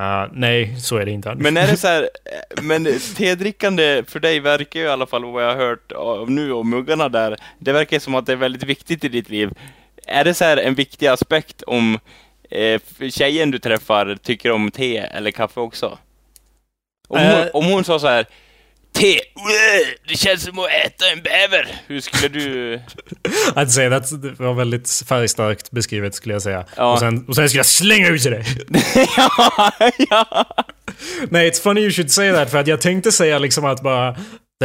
Uh, 0.01 0.31
nej, 0.33 0.81
så 0.81 0.97
är 0.97 1.05
det 1.05 1.11
inte. 1.11 1.35
Men 1.35 1.57
är 1.57 1.67
det 1.67 1.77
så 1.77 1.87
här, 1.87 2.03
eh, 2.03 2.63
men 2.63 2.87
tedrickande 3.17 4.05
för 4.09 4.21
dig 4.21 4.41
verkar 4.41 4.81
ju 4.81 4.87
i 4.87 4.89
alla 4.89 5.07
fall 5.07 5.25
vad 5.25 5.45
jag 5.45 5.49
har 5.49 5.57
hört 5.67 5.93
av 5.93 6.31
nu 6.31 6.53
och 6.53 6.67
muggarna 6.67 7.09
där, 7.09 7.37
det 7.59 7.73
verkar 7.73 7.99
som 7.99 8.15
att 8.15 8.27
det 8.27 8.33
är 8.33 8.37
väldigt 8.37 8.63
viktigt 8.63 9.05
i 9.05 9.09
ditt 9.09 9.29
liv. 9.31 9.51
Är 10.07 10.25
det 10.25 10.35
så 10.35 10.45
här 10.45 10.57
en 10.57 10.75
viktig 10.75 11.07
aspekt 11.07 11.63
om 11.63 11.99
eh, 12.51 12.81
tjejen 13.11 13.51
du 13.51 13.59
träffar 13.59 14.17
tycker 14.23 14.51
om 14.51 14.71
te 14.71 14.97
eller 14.97 15.31
kaffe 15.31 15.61
också? 15.61 15.99
Om 17.09 17.21
hon, 17.21 17.31
Eh. 17.41 17.47
om 17.53 17.65
hon 17.65 17.85
sa 17.85 17.99
så 17.99 18.07
här 18.07 18.27
Te, 18.99 19.21
det 20.09 20.17
känns 20.17 20.43
som 20.43 20.59
att 20.59 20.69
äta 20.71 21.05
en 21.13 21.23
bäver. 21.23 21.69
Hur 21.87 22.01
skulle 22.01 22.29
du... 22.29 22.75
I'd 23.55 23.67
say 23.69 23.89
that's, 23.89 24.17
det 24.17 24.41
var 24.45 24.55
väldigt 24.55 25.03
färgstarkt 25.09 25.71
beskrivet 25.71 26.15
skulle 26.15 26.35
jag 26.35 26.43
säga. 26.43 26.65
Ja. 26.77 26.93
Och, 26.93 26.99
sen, 26.99 27.25
och 27.29 27.35
sen 27.37 27.49
skulle 27.49 27.59
jag 27.59 27.67
slänga 27.67 28.09
ut 28.09 28.23
dig. 28.25 28.45
ja, 29.17 29.73
ja. 30.11 30.45
Nej, 31.29 31.51
it's 31.51 31.63
funny 31.63 31.81
you 31.81 31.91
should 31.91 32.11
say 32.11 32.33
that, 32.33 32.51
för 32.51 32.59
att 32.59 32.67
jag 32.67 32.81
tänkte 32.81 33.13
säga 33.13 33.39
liksom 33.39 33.65
att 33.65 33.83
bara... 33.83 34.17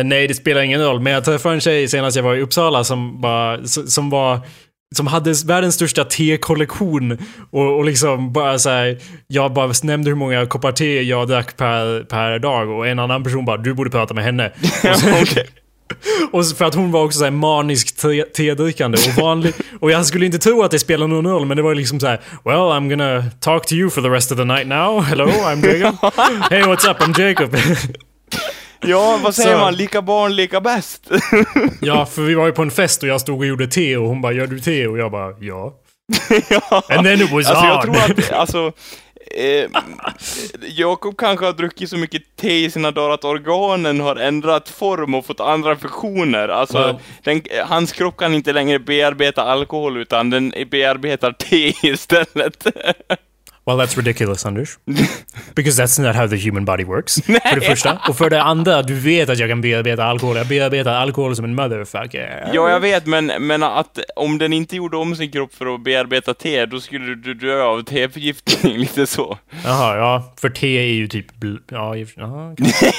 Nej, 0.04 0.28
det 0.28 0.34
spelar 0.34 0.62
ingen 0.62 0.82
roll, 0.82 1.00
men 1.00 1.14
jag 1.14 1.26
träffade 1.26 1.56
en 1.56 1.62
tjej 1.62 1.88
senast 1.88 2.16
jag 2.16 2.24
var 2.24 2.36
i 2.36 2.42
Uppsala 2.42 2.84
som 2.84 3.22
bara... 3.22 3.68
Som 3.68 4.10
var... 4.10 4.40
Som 4.96 5.08
hade 5.08 5.34
världens 5.46 5.76
största 5.76 6.04
tekollektion 6.04 7.18
och, 7.52 7.78
och 7.78 7.86
liksom 7.86 8.34
bara 8.34 8.60
såhär... 8.60 8.98
Jag 9.28 9.54
bara 9.54 9.74
nämnde 9.84 10.10
hur 10.10 10.16
många 10.16 10.46
koppar 10.46 10.72
te 10.72 11.02
jag 11.02 11.28
drack 11.28 11.58
per, 11.58 12.04
per 12.04 12.40
dag 12.40 12.70
och 12.70 12.88
en 12.88 13.00
annan 13.00 13.24
person 13.24 13.46
bara 13.46 13.58
du 13.58 13.74
borde 13.74 13.90
prata 13.90 14.14
med 14.14 14.24
henne. 14.24 14.52
Okej. 15.22 15.48
och 16.32 16.46
för 16.48 16.66
att 16.66 16.76
hon 16.76 16.92
var 16.92 17.04
också 17.04 17.20
såhär 17.20 17.32
manisk 17.32 17.96
te, 17.96 18.24
tedrickande 18.24 18.98
och 18.98 19.22
vanlig. 19.24 19.54
Och 19.80 19.92
jag 19.92 20.06
skulle 20.06 20.26
inte 20.26 20.40
tro 20.40 20.64
att 20.64 20.72
det 20.72 20.80
spelar 20.80 21.08
någon 21.08 21.28
roll 21.28 21.46
men 21.46 21.58
det 21.58 21.64
var 21.64 21.76
liksom 21.76 22.00
så 22.00 22.08
här: 22.08 22.22
Well 22.46 22.56
I'm 22.56 22.90
gonna 22.90 23.24
talk 23.40 23.66
to 23.66 23.74
you 23.74 23.90
for 23.90 24.02
the 24.02 24.10
rest 24.10 24.32
of 24.32 24.38
the 24.38 24.44
night 24.44 24.68
now. 24.68 25.02
Hello, 25.02 25.26
I'm 25.26 25.62
Jacob. 25.68 26.14
Hey 26.50 26.62
what's 26.62 26.92
up, 26.92 26.98
I'm 26.98 27.22
Jacob. 27.22 27.56
Ja, 28.82 29.20
vad 29.24 29.36
säger 29.36 29.54
Så- 29.54 29.60
man? 29.60 29.76
Lika 29.76 30.02
barn, 30.02 30.36
lika 30.36 30.62
bäst. 30.62 31.10
ja, 31.82 32.06
för 32.06 32.22
vi 32.22 32.34
var 32.34 32.46
ju 32.46 32.52
på 32.52 32.62
en 32.62 32.72
fest 32.72 33.04
och 33.04 33.10
jag 33.10 33.22
stod 33.22 33.40
och 33.40 33.46
gjorde 33.46 33.68
te 33.68 33.98
och 33.98 34.08
hon 34.08 34.22
bara 34.22 34.34
gör 34.34 34.48
du 34.48 34.60
te? 34.60 34.88
Och 34.88 34.98
jag 34.98 35.12
bara 35.12 35.32
ja. 35.40 35.74
ja. 36.50 36.82
And 36.90 37.06
then 37.08 37.22
it 37.22 37.32
was 37.32 37.48
Alltså 37.50 37.66
jag 37.66 37.76
on. 37.78 37.82
tror 37.84 37.96
att, 37.98 38.32
alltså, 38.40 38.72
eh, 39.38 39.70
Jakob 40.70 41.18
kanske 41.18 41.46
har 41.46 41.54
druckit 41.54 41.90
så 41.90 41.98
mycket 41.98 42.22
te 42.36 42.64
i 42.66 42.72
sina 42.72 42.92
dagar 42.92 43.14
att 43.14 43.24
organen 43.24 44.00
har 44.00 44.16
ändrat 44.16 44.70
form 44.70 45.14
och 45.14 45.26
fått 45.26 45.40
andra 45.40 45.76
funktioner. 45.76 46.48
Alltså, 46.50 46.78
Ja. 46.78 47.00
den, 47.24 47.42
hans 47.66 47.92
kropp 47.92 48.18
kan 48.18 48.34
inte 48.34 48.54
längre 48.54 48.80
bearbeta 48.80 49.44
alkohol 49.44 49.98
utan 49.98 50.30
den 50.30 50.54
bearbetar 50.72 51.32
te 51.32 51.74
istället. 51.88 52.68
Well 53.66 53.78
that's 53.80 53.98
ridiculous 53.98 54.46
Anders. 54.46 54.70
Because 55.56 55.84
that's 55.84 56.00
not 56.02 56.16
how 56.16 56.28
the 56.28 56.36
human 56.50 56.66
body 56.66 56.84
works. 56.84 57.16
För 57.26 57.56
det 57.60 57.62
första. 57.62 58.00
Och 58.10 58.18
för 58.18 58.30
det 58.30 58.42
andra, 58.42 58.82
du 58.82 58.94
vet 58.94 59.30
att 59.30 59.40
jag 59.40 59.50
kan 59.50 59.62
bearbeta 59.62 60.04
alkohol. 60.06 60.38
Jag 60.38 60.48
bearbetar 60.48 60.94
alkohol 60.94 61.36
som 61.36 61.46
en 61.46 61.56
motherfucker. 61.56 62.50
ja, 62.54 62.70
jag 62.70 62.80
vet, 62.80 63.06
men, 63.06 63.26
men 63.40 63.64
att 63.64 64.00
om 64.16 64.38
den 64.38 64.54
inte 64.54 64.76
gjorde 64.76 64.98
om 64.98 65.16
sin 65.16 65.32
kropp 65.32 65.54
för 65.56 65.76
att 65.76 65.84
bearbeta 65.84 66.34
te, 66.34 66.66
då 66.66 66.80
skulle 66.80 67.16
du 67.16 67.34
dö 67.34 67.64
av 67.64 67.82
teförgiftning, 67.84 68.78
lite 68.78 69.08
så. 69.08 69.38
Jaha, 69.64 69.98
ja. 69.98 70.34
För 70.42 70.50
te 70.50 70.78
är 70.78 70.94
ju 70.94 71.08
typ... 71.08 71.26
Ja, 71.72 71.96
i 71.96 72.04
och 72.04 72.08
för- 72.10 72.22
ja, 72.22 72.56
kanske. 72.58 72.92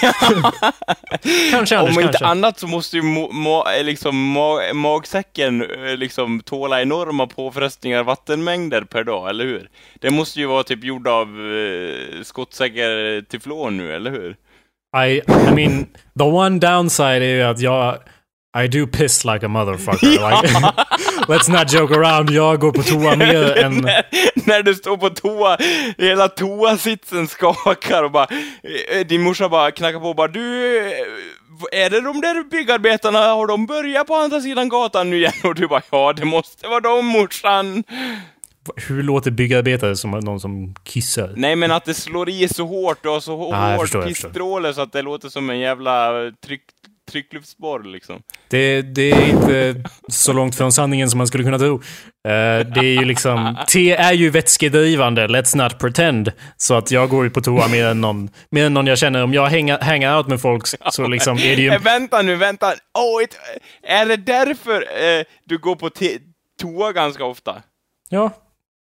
kanske 1.50 1.78
Anders, 1.78 1.96
Om 1.96 2.02
inte 2.02 2.12
kanske. 2.12 2.24
annat 2.26 2.58
så 2.58 2.66
måste 2.66 2.96
ju 2.96 3.02
må, 3.02 3.32
må, 3.32 3.64
liksom, 3.82 4.26
ma, 4.32 4.60
magsäcken 4.74 5.62
eh, 5.62 5.96
liksom 5.96 6.40
tåla 6.40 6.82
enorma 6.82 7.26
påfrestningar 7.26 8.02
vattenmängder 8.02 8.82
per 8.82 9.04
dag, 9.04 9.28
eller 9.30 9.44
hur? 9.44 9.68
Det 10.00 10.10
måste 10.10 10.40
ju 10.40 10.46
vara 10.46 10.59
typ 10.62 10.84
gjord 10.84 11.08
av 11.08 11.28
eh, 11.28 12.22
skottsäker 12.22 13.22
teflon 13.22 13.76
nu, 13.76 13.94
eller 13.94 14.10
hur? 14.10 14.36
I, 14.96 15.22
I 15.48 15.54
mean, 15.54 15.86
the 16.18 16.24
one 16.24 16.58
downside 16.58 17.22
är 17.22 17.34
ju 17.36 17.42
att 17.42 17.60
jag... 17.60 17.98
I 18.52 18.66
do 18.66 18.86
piss 18.86 19.24
like 19.24 19.46
a 19.46 19.48
motherfucker. 19.48 20.06
Like, 20.10 20.52
let's 21.28 21.48
not 21.48 21.72
joke 21.72 21.94
around. 21.94 22.30
Jag 22.30 22.60
går 22.60 22.72
på 22.72 22.82
toa 22.82 23.16
mer 23.16 23.58
än... 23.64 23.76
när, 23.76 24.04
när 24.46 24.62
du 24.62 24.74
står 24.74 24.96
på 24.96 25.10
toa, 25.10 25.56
hela 25.98 26.28
toasitsen 26.28 27.28
skakar 27.28 28.02
och 28.02 28.10
bara, 28.10 28.26
eh, 28.92 29.06
din 29.06 29.22
morsa 29.22 29.48
bara 29.48 29.70
knackar 29.70 30.00
på 30.00 30.08
och 30.08 30.16
bara 30.16 30.28
du, 30.28 30.78
eh, 30.78 30.92
är 31.72 31.90
det 31.90 32.00
de 32.00 32.20
där 32.20 32.50
byggarbetarna, 32.50 33.18
har 33.18 33.46
de 33.46 33.66
börjat 33.66 34.06
på 34.06 34.14
andra 34.14 34.40
sidan 34.40 34.68
gatan 34.68 35.10
nu 35.10 35.16
igen? 35.16 35.32
Och 35.44 35.54
du 35.54 35.68
bara, 35.68 35.82
ja 35.90 36.12
det 36.12 36.24
måste 36.24 36.68
vara 36.68 36.80
de 36.80 37.06
morsan. 37.06 37.84
Hur 38.76 39.02
låter 39.02 39.30
byggarbetare 39.30 39.96
som 39.96 40.10
någon 40.10 40.40
som 40.40 40.74
kissar? 40.84 41.32
Nej 41.36 41.56
men 41.56 41.70
att 41.70 41.84
det 41.84 41.94
slår 41.94 42.28
i 42.28 42.48
så 42.48 42.66
hårt 42.66 43.06
och 43.06 43.22
så 43.22 43.36
hå- 43.36 43.50
Ah, 43.54 43.78
förstår. 43.78 44.02
pissstråle 44.02 44.74
så 44.74 44.80
att 44.80 44.92
det 44.92 45.02
låter 45.02 45.28
som 45.28 45.50
en 45.50 45.58
jävla 45.58 46.12
tryck, 46.46 46.62
tryckluftsborr 47.10 47.84
liksom. 47.84 48.22
Det, 48.48 48.82
det 48.82 49.10
är 49.10 49.28
inte 49.30 49.84
så 50.08 50.32
långt 50.32 50.54
från 50.54 50.72
sanningen 50.72 51.10
som 51.10 51.18
man 51.18 51.26
skulle 51.26 51.44
kunna 51.44 51.58
tro. 51.58 51.74
Eh, 51.74 52.66
det 52.74 52.80
är 52.80 52.82
ju 53.00 53.04
liksom... 53.04 53.56
Te 53.68 53.90
är 53.92 54.12
ju 54.12 54.30
vätskedrivande, 54.30 55.26
let's 55.26 55.56
not 55.56 55.78
pretend. 55.78 56.32
Så 56.56 56.74
att 56.74 56.90
jag 56.90 57.08
går 57.08 57.24
ju 57.24 57.30
på 57.30 57.40
toa 57.40 57.68
mer 57.68 57.86
än 57.86 58.00
någon, 58.00 58.30
mer 58.50 58.66
än 58.66 58.74
någon 58.74 58.86
jag 58.86 58.98
känner. 58.98 59.22
Om 59.22 59.34
jag 59.34 59.46
hänger, 59.46 59.78
hänger 59.78 60.16
out 60.16 60.26
med 60.28 60.40
folk 60.40 60.62
så 60.92 61.06
liksom 61.06 61.36
är 61.38 61.56
det 61.56 61.62
ju... 61.62 61.68
Eh, 61.72 61.80
vänta 61.82 62.22
nu, 62.22 62.36
vänta. 62.36 62.66
Oh, 62.98 63.22
it, 63.24 63.38
är 63.82 64.06
det 64.06 64.16
därför 64.16 64.80
eh, 64.82 65.24
du 65.44 65.58
går 65.58 65.76
på 65.76 65.90
te- 65.90 66.18
toa 66.62 66.92
ganska 66.92 67.24
ofta? 67.24 67.62
Ja, 68.08 68.30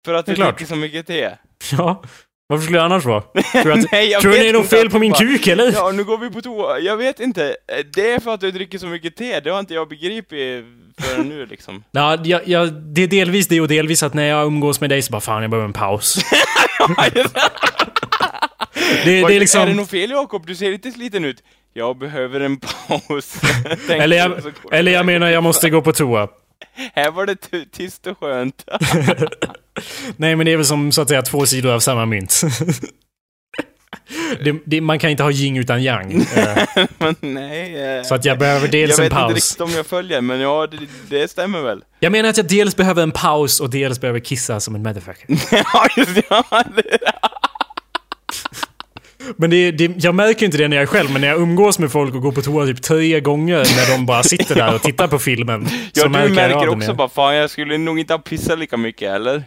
För 0.05 0.15
att 0.15 0.27
Det 0.27 0.35
du 0.35 0.43
dricker 0.45 0.67
så 0.67 0.77
mycket 0.77 1.07
te? 1.07 1.31
ja. 1.73 2.03
Varför 2.47 2.63
skulle 2.63 2.79
jag 2.79 2.85
annars 2.85 3.05
vara? 3.05 3.21
Tror 3.21 3.65
du 3.65 3.73
att, 3.73 3.87
Nej, 3.93 4.11
jag 4.11 4.23
tror 4.23 4.33
vet 4.33 4.41
det 4.41 4.49
är 4.49 4.53
något 4.53 4.71
fel 4.71 4.91
på 4.91 4.99
min 4.99 5.13
bara- 5.13 5.19
kuk 5.19 5.47
eller? 5.47 5.73
Ja, 5.73 5.91
nu 5.93 6.05
går 6.05 6.19
vi 6.19 6.31
på 6.31 6.41
toa. 6.43 6.79
Jag 6.79 6.97
vet 6.97 7.21
inte. 7.21 7.45
Eh, 7.49 7.85
Det 7.95 8.11
är 8.11 8.21
för 8.21 8.35
att 8.35 8.41
du 8.41 8.51
dricker 8.51 8.79
så 8.79 8.87
mycket 8.87 9.17
te. 9.17 9.41
Det 9.41 9.51
har 9.51 9.61
inte 9.61 9.75
jag 9.75 9.89
begripit 9.89 10.65
förrän 11.01 11.29
nu 11.29 11.47
liksom. 11.47 11.85
Ja, 11.91 12.19
jag, 12.25 12.49
jag, 12.49 12.73
det 12.73 13.03
är 13.03 13.07
delvis 13.07 13.49
det 13.49 13.61
och 13.61 13.69
delvis 13.69 14.03
att 14.03 14.15
när 14.15 14.25
jag 14.25 14.47
umgås 14.47 14.81
med 14.81 14.91
dig 14.91 15.03
så 15.03 15.13
bara 15.13 15.21
fan 15.21 15.43
jag 15.43 15.51
behöver 15.51 15.67
en 15.69 15.73
paus. 15.73 16.19
det, 17.15 17.25
det 19.05 19.35
är 19.35 19.41
liksom... 19.41 19.61
Är 19.63 19.67
det 19.67 19.75
något 19.75 19.91
fel 19.91 20.11
Jakob? 20.11 20.47
Du 20.47 20.55
ser 20.55 20.71
lite 20.71 20.91
sliten 20.91 21.25
ut. 21.25 21.43
Jag 21.73 21.99
behöver 21.99 22.41
en 22.41 22.57
paus. 22.61 23.41
Eller 23.89 24.17
jag, 24.17 24.33
eller 24.73 24.93
jag 24.93 25.07
menar 25.07 25.31
jag 25.31 25.43
måste 25.43 25.71
gå 25.71 25.83
på 25.83 25.93
toa. 25.93 26.29
Här 26.95 27.11
var 27.11 27.27
det 27.27 27.37
ty- 27.37 27.65
tyst 27.73 28.07
och 28.07 28.19
skönt. 28.21 28.65
Nej 30.17 30.37
men 30.37 30.47
det 30.47 30.53
är 30.53 30.57
väl 30.57 30.67
som 30.67 30.93
så 30.93 31.03
att 31.03 31.09
säga 31.09 31.23
två 31.23 31.47
sidor 31.47 31.73
av 31.73 31.81
samma 31.81 32.07
mynt. 32.07 32.41
det, 34.45 34.55
det, 34.65 34.81
man 34.81 34.99
kan 34.99 35.11
inte 35.11 35.23
ha 35.23 35.31
yin 35.31 35.57
utan 35.57 35.83
yang. 35.83 36.27
Eh, 36.37 37.13
nej. 37.21 37.97
eh, 37.99 38.03
Så 38.03 38.15
att 38.15 38.25
jag 38.25 38.39
behöver 38.39 38.61
jag 38.61 38.71
dels 38.73 38.99
en 38.99 39.03
vet 39.03 39.13
inte 39.13 39.17
paus. 39.23 39.35
riktigt 39.35 39.61
om 39.61 39.71
jag 39.71 39.87
följer, 39.87 40.21
men 40.21 40.41
ja, 40.41 40.67
det, 40.67 40.79
det 41.09 41.29
stämmer 41.31 41.61
väl. 41.61 41.85
Jag 42.01 42.13
menar 42.13 42.29
att 42.29 42.37
jag 42.37 42.47
dels 42.49 42.77
behöver 42.77 43.03
en 43.03 43.11
paus 43.11 43.61
och 43.61 43.71
dels 43.71 44.01
behöver 44.01 44.21
kissa 44.21 44.61
som 44.61 44.75
en 44.75 44.83
motherfucker. 44.83 45.27
ja, 45.51 45.87
just 45.97 46.15
det. 46.15 46.23
Men 49.37 49.51
det, 49.51 49.71
det, 49.71 49.93
jag 49.97 50.15
märker 50.15 50.47
inte 50.47 50.59
det 50.59 50.69
när 50.69 50.77
jag 50.77 50.83
är 50.83 50.87
själv, 50.87 51.11
men 51.11 51.21
när 51.21 51.29
jag 51.29 51.41
umgås 51.41 51.79
med 51.79 51.93
folk 51.93 52.15
och 52.15 52.23
går 52.23 52.33
på 52.33 52.43
toa 52.43 52.67
typ 52.67 52.83
tre 52.83 53.21
gånger 53.21 53.57
när 53.57 53.97
de 53.97 54.07
bara 54.07 54.23
sitter 54.23 54.55
där 54.55 54.75
och 54.75 54.83
tittar 54.83 55.09
på 55.09 55.19
filmen. 55.19 55.69
Ja, 55.97 56.03
så 56.03 56.09
du 56.09 56.09
märker, 56.09 56.35
märker 56.35 56.69
också 56.69 56.95
bara, 56.95 57.09
fan 57.09 57.35
jag 57.37 57.51
skulle 57.51 57.79
nog 57.79 57.99
inte 57.99 58.13
ha 58.15 58.19
pissat 58.19 58.59
lika 58.59 58.77
mycket, 58.77 59.11
eller? 59.13 59.45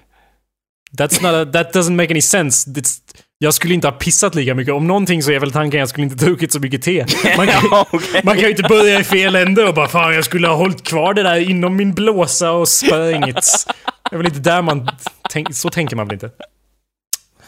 That's 0.97 1.21
not 1.21 1.47
a, 1.47 1.51
that 1.53 1.75
doesn't 1.75 1.95
make 1.95 2.13
any 2.13 2.21
sense. 2.21 2.69
It's, 2.69 2.99
jag 3.37 3.53
skulle 3.53 3.73
inte 3.73 3.87
ha 3.87 3.91
pissat 3.91 4.35
lika 4.35 4.55
mycket. 4.55 4.73
Om 4.73 4.87
någonting 4.87 5.23
så 5.23 5.31
är 5.31 5.39
väl 5.39 5.51
tanken 5.51 5.79
jag 5.79 5.89
skulle 5.89 6.03
inte 6.03 6.25
druckit 6.25 6.51
så 6.51 6.59
mycket 6.59 6.81
te. 6.81 7.05
Man 7.37 7.47
kan, 7.47 7.63
Ja, 7.71 7.85
okej. 7.91 8.21
man 8.23 8.35
kan 8.35 8.43
ju 8.43 8.49
inte 8.49 8.63
börja 8.63 8.99
i 8.99 9.03
fel 9.03 9.35
ände 9.35 9.63
och 9.63 9.73
bara 9.73 9.87
fan 9.87 10.15
jag 10.15 10.25
skulle 10.25 10.47
ha 10.47 10.55
hållit 10.55 10.83
kvar 10.83 11.13
det 11.13 11.23
där 11.23 11.49
inom 11.49 11.75
min 11.75 11.93
blåsa 11.93 12.51
och 12.51 12.67
sprängt. 12.69 13.65
Det 14.09 14.15
är 14.15 14.17
väl 14.17 14.27
inte 14.27 14.39
där 14.39 14.61
man... 14.61 14.89
Tänk, 15.29 15.55
så 15.55 15.69
tänker 15.69 15.95
man 15.95 16.07
väl 16.07 16.13
inte? 16.13 16.29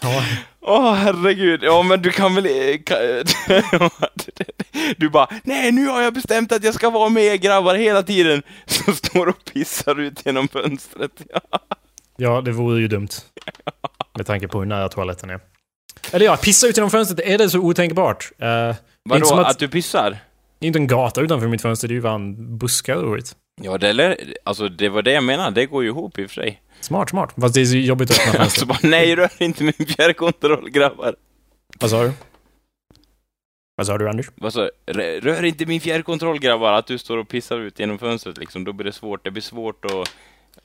Ja. 0.01 0.23
Åh 0.69 0.93
herregud, 0.93 1.63
ja 1.63 1.83
men 1.83 2.01
du 2.01 2.11
kan 2.11 2.35
väl... 2.35 2.45
eh, 2.45 2.77
Kan, 2.83 2.97
du 4.97 5.09
bara, 5.09 5.27
nej 5.43 5.71
nu 5.71 5.87
har 5.87 6.01
jag 6.01 6.13
bestämt 6.13 6.51
att 6.51 6.63
jag 6.63 6.73
ska 6.73 6.89
vara 6.89 7.09
med 7.09 7.23
er 7.23 7.35
grabbar 7.35 7.75
hela 7.75 8.03
tiden. 8.03 8.43
Så 8.65 8.93
står 8.93 9.27
och 9.27 9.45
pissar 9.53 9.99
ut 9.99 10.25
genom 10.25 10.47
fönstret. 10.47 11.11
Ja. 12.21 12.41
det 12.41 12.51
vore 12.51 12.81
ju 12.81 12.87
dumt. 12.87 13.07
Med 14.17 14.25
tanke 14.27 14.47
på 14.47 14.59
hur 14.59 14.65
nära 14.65 14.89
toaletten 14.89 15.29
är. 15.29 15.39
Eller 16.11 16.25
ja, 16.25 16.37
pissa 16.37 16.67
ut 16.67 16.77
genom 16.77 16.89
fönstret, 16.89 17.19
är 17.27 17.37
det 17.37 17.49
så 17.49 17.59
otänkbart? 17.59 18.31
Uh, 18.41 18.47
är 18.47 18.75
Vadå, 19.09 19.25
som 19.25 19.39
att... 19.39 19.47
att, 19.47 19.59
du 19.59 19.67
pissar? 19.67 20.17
det 20.59 20.65
är 20.65 20.67
inte 20.67 20.79
en 20.79 20.87
gata 20.87 21.21
utanför 21.21 21.47
mitt 21.47 21.61
fönster, 21.61 21.87
det 21.87 21.91
är 21.91 21.95
ju 21.95 22.01
fan 22.01 22.57
buskar 22.57 22.95
och 22.95 23.15
skit. 23.15 23.35
Ja, 23.61 23.77
det, 23.77 23.93
lär, 23.93 24.17
alltså, 24.43 24.69
det 24.69 24.89
var 24.89 25.01
det 25.01 25.11
jag 25.11 25.23
menade, 25.23 25.61
det 25.61 25.65
går 25.65 25.83
ju 25.83 25.89
ihop 25.89 26.19
i 26.19 26.25
och 26.25 26.29
för 26.29 26.41
sig. 26.41 26.61
Smart, 26.81 27.09
smart. 27.09 27.33
Fast 27.41 27.53
det 27.55 27.61
är 27.61 27.65
så 27.65 27.77
jobbigt 27.77 28.11
att 28.11 28.19
öppna 28.19 28.33
fönstret. 28.39 28.67
bara, 28.67 28.79
nej 28.83 29.15
rör 29.15 29.31
inte 29.43 29.63
min 29.63 29.73
fjärrkontroll 29.73 30.69
grabbar. 30.69 31.15
Vad 31.79 31.89
sa 31.89 32.03
du? 32.03 32.11
Vad 33.75 33.87
sa 33.87 33.97
du 33.97 34.09
Anders? 34.09 34.31
Vad 34.35 34.53
sa 34.53 34.61
du? 34.61 34.69
Rö- 34.93 35.19
Rör 35.21 35.43
inte 35.45 35.65
min 35.65 35.81
fjärrkontroll 35.81 36.39
grabbar, 36.39 36.73
att 36.73 36.87
du 36.87 36.97
står 36.97 37.17
och 37.17 37.27
pissar 37.27 37.59
ut 37.59 37.79
genom 37.79 37.97
fönstret 37.99 38.37
liksom, 38.37 38.63
då 38.63 38.73
blir 38.73 38.85
det 38.85 38.91
svårt. 38.93 39.23
Det 39.23 39.31
blir 39.31 39.41
svårt 39.41 39.85
att, 39.85 39.91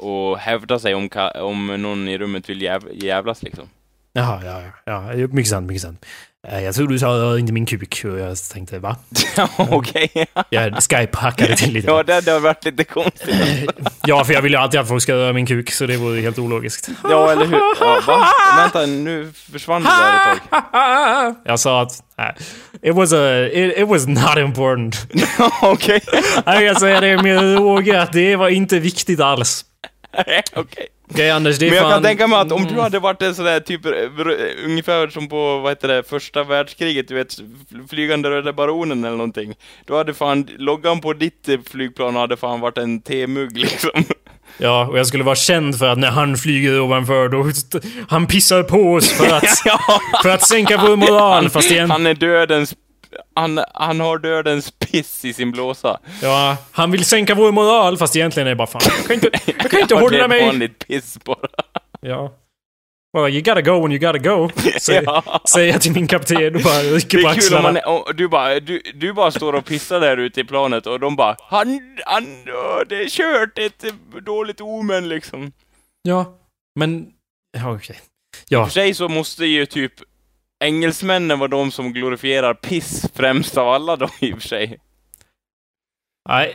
att 0.06 0.38
hävda 0.38 0.78
sig 0.78 0.94
om, 0.94 1.08
om 1.40 1.66
någon 1.66 2.08
i 2.08 2.18
rummet 2.18 2.48
vill 2.50 2.62
jäv, 2.62 2.88
jävlas 2.92 3.42
liksom. 3.42 3.68
Jaha, 4.12 4.44
ja, 4.44 4.62
ja, 4.86 5.12
ja. 5.14 5.26
Mycket 5.26 5.50
sant, 5.50 5.66
mycket 5.66 5.82
sant. 5.82 6.06
Jag 6.50 6.74
tror 6.74 6.88
du 6.88 6.98
sa 6.98 7.38
inte 7.38 7.52
min 7.52 7.66
kuk 7.66 8.04
och 8.04 8.18
jag 8.18 8.36
tänkte 8.52 8.78
va? 8.78 8.96
Ja, 9.36 9.48
okej. 9.58 10.26
Jag 10.50 10.72
Skype-hackade 10.72 11.56
till 11.56 11.72
lite. 11.72 11.86
Ja, 11.90 12.02
det 12.02 12.14
hade 12.14 12.38
varit 12.38 12.64
lite 12.64 12.84
konstigt. 12.84 13.34
Ja, 14.06 14.24
för 14.24 14.32
jag 14.32 14.42
vill 14.42 14.52
ju 14.52 14.58
alltid 14.58 14.80
att 14.80 14.88
folk 14.88 15.02
ska 15.02 15.12
röra 15.12 15.32
min 15.32 15.46
kuk, 15.46 15.70
så 15.70 15.86
det 15.86 15.96
vore 15.96 16.20
helt 16.20 16.38
ologiskt. 16.38 16.88
Ja, 17.02 17.32
eller 17.32 17.46
hur? 17.46 17.60
Ja, 17.80 18.00
va? 18.06 18.26
Vänta, 18.56 18.86
nu 18.86 19.32
försvann 19.52 19.82
det 19.82 19.88
där 19.88 20.32
ett 20.32 20.50
tag. 20.50 21.34
Jag 21.44 21.60
sa 21.60 21.82
att... 21.82 22.02
nej. 22.18 22.34
It 22.82 22.94
was 22.94 23.12
a... 23.12 23.46
It, 23.46 23.78
it 23.78 23.88
was 23.88 24.06
not 24.06 24.36
important. 24.38 24.96
Okej. 25.62 26.00
Jag 26.46 26.66
kan 26.66 26.80
säga 26.80 27.00
det 27.00 27.22
med 27.22 27.56
råge 27.58 28.02
att 28.02 28.12
det 28.12 28.36
var 28.36 28.48
inte 28.48 28.78
viktigt 28.78 29.20
alls. 29.20 29.64
Okej. 30.54 30.88
Okej 31.10 31.30
Anders, 31.30 31.58
det 31.58 31.66
är 31.66 31.70
Men 31.70 31.76
jag 31.76 31.84
fan... 31.84 31.92
kan 31.92 32.02
tänka 32.02 32.26
mig 32.26 32.38
att 32.38 32.52
om 32.52 32.64
du 32.64 32.80
hade 32.80 32.98
varit 32.98 33.22
en 33.22 33.34
sån 33.34 33.44
där 33.44 33.60
typ, 33.60 33.80
ungefär 34.64 35.08
som 35.08 35.28
på, 35.28 35.58
vad 35.58 35.70
heter 35.70 35.88
det, 35.88 36.02
första 36.08 36.44
världskriget, 36.44 37.08
du 37.08 37.14
vet, 37.14 37.38
fl- 37.38 37.88
flygande 37.90 38.30
röda 38.30 38.52
baronen 38.52 39.04
eller 39.04 39.16
någonting. 39.16 39.54
Då 39.84 39.96
hade 39.96 40.14
fan, 40.14 40.48
loggan 40.58 41.00
på 41.00 41.12
ditt 41.12 41.48
flygplan 41.70 42.16
hade 42.16 42.36
fan 42.36 42.60
varit 42.60 42.78
en 42.78 43.00
temugg 43.00 43.58
liksom. 43.58 44.04
Ja, 44.58 44.86
och 44.86 44.98
jag 44.98 45.06
skulle 45.06 45.24
vara 45.24 45.36
känd 45.36 45.78
för 45.78 45.86
att 45.86 45.98
när 45.98 46.10
han 46.10 46.36
flyger 46.36 46.80
ovanför 46.80 47.28
då... 47.28 47.50
Han 48.08 48.26
pissar 48.26 48.62
på 48.62 48.92
oss 48.92 49.12
för 49.12 49.36
att... 49.36 49.44
För 50.22 50.28
att 50.28 50.42
sänka 50.42 50.78
vår 50.78 50.96
moral, 50.96 51.50
fast 51.50 51.70
igen... 51.70 51.90
han 51.90 52.06
är 52.06 52.14
dödens, 52.14 52.74
han, 53.34 53.60
han 53.74 54.00
har 54.00 54.18
dödens 54.18 54.70
piss 54.70 55.24
i 55.24 55.32
sin 55.32 55.50
blåsa. 55.52 56.00
Ja, 56.22 56.56
han 56.72 56.90
vill 56.90 57.04
sänka 57.04 57.34
vår 57.34 57.52
moral, 57.52 57.98
fast 57.98 58.16
egentligen 58.16 58.46
är 58.46 58.50
det 58.50 58.56
bara 58.56 58.66
fan, 58.66 58.82
jag 58.84 59.06
kan 59.06 59.14
inte, 59.14 59.30
jag 59.46 59.70
kan 59.70 59.80
inte 59.80 59.94
hålla 59.94 60.28
mig. 60.28 60.46
vanligt 60.46 60.86
piss 60.86 61.18
bara. 61.24 61.48
Ja. 62.00 62.32
Well, 63.16 63.32
you 63.34 63.42
gotta 63.42 63.62
go 63.62 63.80
when 63.82 63.92
you 63.92 63.98
gotta 63.98 64.18
go. 64.18 64.50
Säger, 64.80 65.02
Ja. 65.06 65.40
säger 65.48 65.72
jag 65.72 65.82
till 65.82 65.92
min 65.92 66.06
kapten 66.06 66.54
och 66.56 66.60
bara 66.62 66.78
rycker 66.82 67.18
Det 67.18 67.24
på 67.24 67.30
är 67.30 67.34
kul 67.34 67.54
om 67.56 67.62
man 67.62 67.76
axlarna. 67.76 68.04
är, 68.08 68.12
du, 68.12 68.28
bara, 68.28 68.60
du, 68.60 68.82
du 68.94 69.12
bara 69.12 69.30
står 69.30 69.52
och 69.52 69.64
pissar 69.64 70.00
där 70.00 70.16
ute 70.16 70.40
i 70.40 70.44
planet 70.44 70.86
och 70.86 71.00
de 71.00 71.16
bara 71.16 71.36
Han, 71.40 71.80
han, 72.06 72.24
det 72.88 73.02
är 73.02 73.08
kört, 73.08 73.58
ett 73.58 73.84
dåligt 74.26 74.60
omen 74.60 75.08
liksom. 75.08 75.52
Ja, 76.02 76.38
men... 76.80 77.06
Okej. 77.66 77.96
I 77.96 78.00
Ja, 78.48 78.58
och 78.60 78.66
för 78.66 78.72
sig 78.72 78.94
så 78.94 79.08
måste 79.08 79.46
ju 79.46 79.66
typ 79.66 79.92
engelsmännen 80.64 81.38
vara 81.38 81.48
de 81.48 81.70
som 81.70 81.92
glorifierar 81.92 82.54
piss 82.54 83.06
främst 83.14 83.56
av 83.56 83.68
alla 83.68 83.96
då 83.96 84.08
i 84.20 84.32
och 84.32 84.40
för 84.42 84.48
sig. 84.48 84.78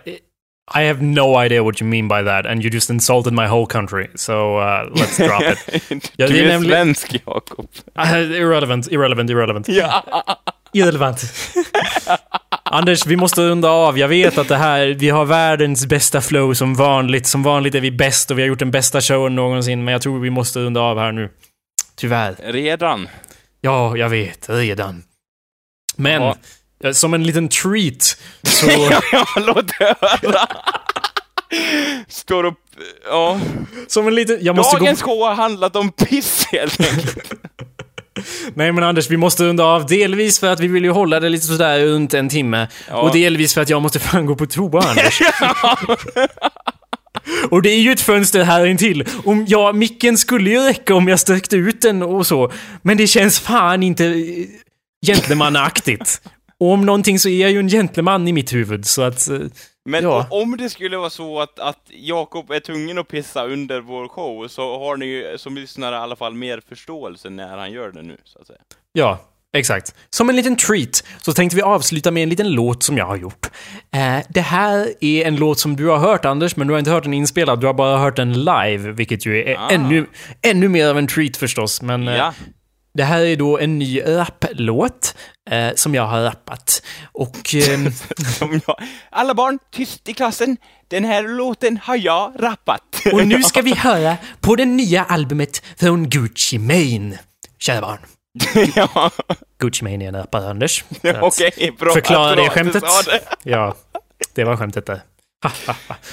I, 0.05 0.09
I 0.79 0.87
have 0.87 1.01
no 1.01 1.43
idea 1.43 1.63
what 1.63 1.81
you 1.81 1.89
mean 1.89 2.07
by 2.07 2.29
that 2.29 2.45
and 2.45 2.61
you 2.63 2.73
just 2.73 2.89
insulted 2.89 3.33
my 3.33 3.45
whole 3.47 3.65
country. 3.65 4.07
So 4.15 4.59
uh, 4.59 4.89
let's 4.93 5.17
drop 5.27 5.41
it. 5.91 6.11
Du 6.17 6.23
är 6.23 6.31
är, 6.43 6.47
nämligen- 6.47 6.95
svensk 6.95 7.21
Jakob. 7.25 7.67
Uh, 7.99 8.31
irrelevant, 8.31 8.91
irrelevant, 8.91 9.29
irrelevant. 9.29 9.67
Ja. 9.67 10.03
Irrelevant. 10.73 11.21
Anders, 12.63 13.05
vi 13.05 13.15
måste 13.15 13.41
runda 13.41 13.69
av. 13.69 13.97
Jag 13.97 14.07
vet 14.07 14.37
att 14.37 14.47
det 14.47 14.55
här, 14.57 14.87
vi 14.87 15.09
har 15.09 15.25
världens 15.25 15.85
bästa 15.85 16.21
flow 16.21 16.53
som 16.53 16.75
vanligt. 16.75 17.27
Som 17.27 17.43
vanligt 17.43 17.75
är 17.75 17.81
vi 17.81 17.91
bäst 17.91 18.31
och 18.31 18.37
vi 18.37 18.41
har 18.41 18.47
gjort 18.47 18.59
den 18.59 18.71
bästa 18.71 19.01
showen 19.01 19.35
någonsin, 19.35 19.83
men 19.83 19.91
jag 19.91 20.01
tror 20.01 20.19
vi 20.19 20.29
måste 20.29 20.59
runda 20.59 20.81
av 20.81 20.99
här 20.99 21.11
nu. 21.11 21.29
Tyvärr. 21.95 22.35
Redan. 22.43 23.07
Ja, 23.61 23.97
jag 23.97 24.09
vet. 24.09 24.49
Redan. 24.49 25.03
Men, 25.95 26.21
Ja. 26.21 26.35
eh, 26.83 26.91
som 26.91 27.13
en 27.13 27.23
liten 27.23 27.49
treat, 27.49 28.17
så... 28.43 28.67
ja, 29.11 29.25
låt 29.35 29.71
höra. 29.71 30.47
Står 32.07 32.43
upp, 32.43 32.59
ja. 33.09 33.39
som 33.87 34.07
en 34.07 34.15
liten... 34.15 34.37
Jag 34.41 34.55
måste 34.55 34.77
Dagens 34.77 35.01
gå... 35.01 35.11
show 35.11 35.27
har 35.27 35.35
handlat 35.35 35.75
om 35.75 35.91
piss 35.91 36.45
helt 36.51 36.79
enkelt. 36.81 37.33
Nej 38.53 38.71
men 38.71 38.83
Anders, 38.83 39.09
vi 39.09 39.17
måste 39.17 39.43
runda 39.43 39.63
av. 39.63 39.85
Delvis 39.85 40.39
för 40.39 40.47
att 40.47 40.59
vi 40.59 40.67
vill 40.67 40.83
ju 40.83 40.91
hålla 40.91 41.19
det 41.19 41.29
lite 41.29 41.45
sådär 41.45 41.79
runt 41.79 42.13
en 42.13 42.29
timme. 42.29 42.67
Ja. 42.89 42.95
Och 42.95 43.11
delvis 43.13 43.53
för 43.53 43.61
att 43.61 43.69
jag 43.69 43.81
måste 43.81 43.99
fan 43.99 44.25
gå 44.25 44.35
på 44.35 44.45
toa, 44.45 44.81
Anders. 44.89 45.21
och 47.51 47.61
det 47.61 47.69
är 47.69 47.79
ju 47.81 47.91
ett 47.91 48.01
fönster 48.01 48.43
här 48.43 48.65
intill. 48.65 49.05
Om, 49.25 49.45
ja, 49.47 49.73
micken 49.73 50.17
skulle 50.17 50.49
ju 50.49 50.59
räcka 50.59 50.95
om 50.95 51.07
jag 51.07 51.19
sträckte 51.19 51.55
ut 51.55 51.81
den 51.81 52.03
och 52.03 52.27
så. 52.27 52.51
Men 52.81 52.97
det 52.97 53.07
känns 53.07 53.39
fan 53.39 53.83
inte 53.83 54.05
eh, 54.05 54.45
gentlemannaaktigt. 55.05 56.21
Och 56.59 56.71
om 56.71 56.85
någonting 56.85 57.19
så 57.19 57.29
är 57.29 57.41
jag 57.41 57.51
ju 57.51 57.59
en 57.59 57.69
gentleman 57.69 58.27
i 58.27 58.33
mitt 58.33 58.53
huvud, 58.53 58.85
så 58.85 59.01
att... 59.01 59.29
eh, 59.29 59.39
Men 59.85 60.03
Ja. 60.03 60.27
om 60.29 60.57
det 60.57 60.69
skulle 60.69 60.97
vara 60.97 61.09
så 61.09 61.39
att, 61.41 61.59
att 61.59 61.79
Jakob 61.89 62.51
är 62.51 62.59
tvungen 62.59 62.97
att 62.97 63.07
pissa 63.07 63.45
under 63.45 63.81
vår 63.81 64.07
show, 64.07 64.47
så 64.47 64.79
har 64.79 64.97
ni 64.97 65.05
ju 65.05 65.37
som 65.37 65.55
lyssnare 65.55 65.95
i 65.95 65.99
alla 65.99 66.15
fall 66.15 66.33
mer 66.33 66.61
förståelse 66.69 67.29
när 67.29 67.57
han 67.57 67.71
gör 67.71 67.91
det 67.91 68.01
nu, 68.01 68.17
så 68.23 68.39
att 68.39 68.47
säga. 68.47 68.59
Ja, 68.93 69.19
exakt. 69.57 69.95
Som 70.09 70.29
en 70.29 70.35
liten 70.35 70.55
treat 70.55 71.03
så 71.21 71.33
tänkte 71.33 71.55
vi 71.55 71.61
avsluta 71.61 72.11
med 72.11 72.23
en 72.23 72.29
liten 72.29 72.49
låt 72.51 72.83
som 72.83 72.97
jag 72.97 73.05
har 73.05 73.15
gjort. 73.17 73.47
Eh, 73.95 74.17
det 74.29 74.41
här 74.41 74.93
är 75.01 75.25
en 75.25 75.35
låt 75.35 75.59
som 75.59 75.75
du 75.75 75.87
har 75.87 75.97
hört, 75.97 76.25
Anders, 76.25 76.55
men 76.55 76.67
du 76.67 76.73
har 76.73 76.79
inte 76.79 76.91
hört 76.91 77.03
den 77.03 77.13
inspelad. 77.13 77.59
Du 77.61 77.67
har 77.67 77.73
bara 77.73 77.97
hört 77.97 78.15
den 78.15 78.33
live, 78.33 78.91
vilket 78.91 79.25
ju 79.25 79.43
är 79.43 79.55
Ah. 79.57 79.69
ännu, 79.69 80.05
ännu 80.41 80.67
mer 80.69 80.87
av 80.87 80.97
en 80.97 81.07
treat 81.07 81.37
förstås. 81.37 81.81
Men 81.81 82.07
eh, 82.07 82.15
Ja. 82.15 82.33
det 82.93 83.03
här 83.03 83.21
är 83.21 83.35
då 83.35 83.59
en 83.59 83.79
ny 83.79 84.01
rapplåt 84.05 85.15
eh, 85.51 85.69
som 85.75 85.95
jag 85.95 86.07
har 86.07 86.21
rappat. 86.21 86.81
Och... 87.11 87.55
ehm, 87.69 87.91
alla 89.11 89.33
barn, 89.33 89.59
tyst 89.71 90.09
i 90.09 90.13
klassen. 90.13 90.57
Den 90.87 91.05
här 91.05 91.23
låten 91.37 91.79
har 91.83 91.95
jag 91.95 92.33
rappat. 92.39 92.81
Och 93.13 93.27
nu 93.27 93.43
ska 93.49 93.61
vi 93.61 93.73
höra 93.75 94.17
på 94.41 94.55
det 94.55 94.65
nya 94.65 95.03
albumet 95.03 95.63
från 95.79 96.09
Gucci 96.09 96.57
Mane. 96.57 97.19
Kära 97.59 97.81
barn. 97.81 97.99
ja, 98.75 99.11
Gucci 99.59 99.85
en 99.85 100.15
rappare, 100.15 100.49
Anders. 100.49 100.83
Att 101.03 101.21
okej, 101.21 101.75
bra. 101.79 101.93
Förklara 101.93 102.35
bra 102.35 102.43
det 102.43 102.49
skämtet. 102.49 102.83
det. 103.05 103.21
Ja, 103.43 103.75
det 104.33 104.43
var 104.43 104.57
skämtet 104.57 104.85
där. 104.85 105.01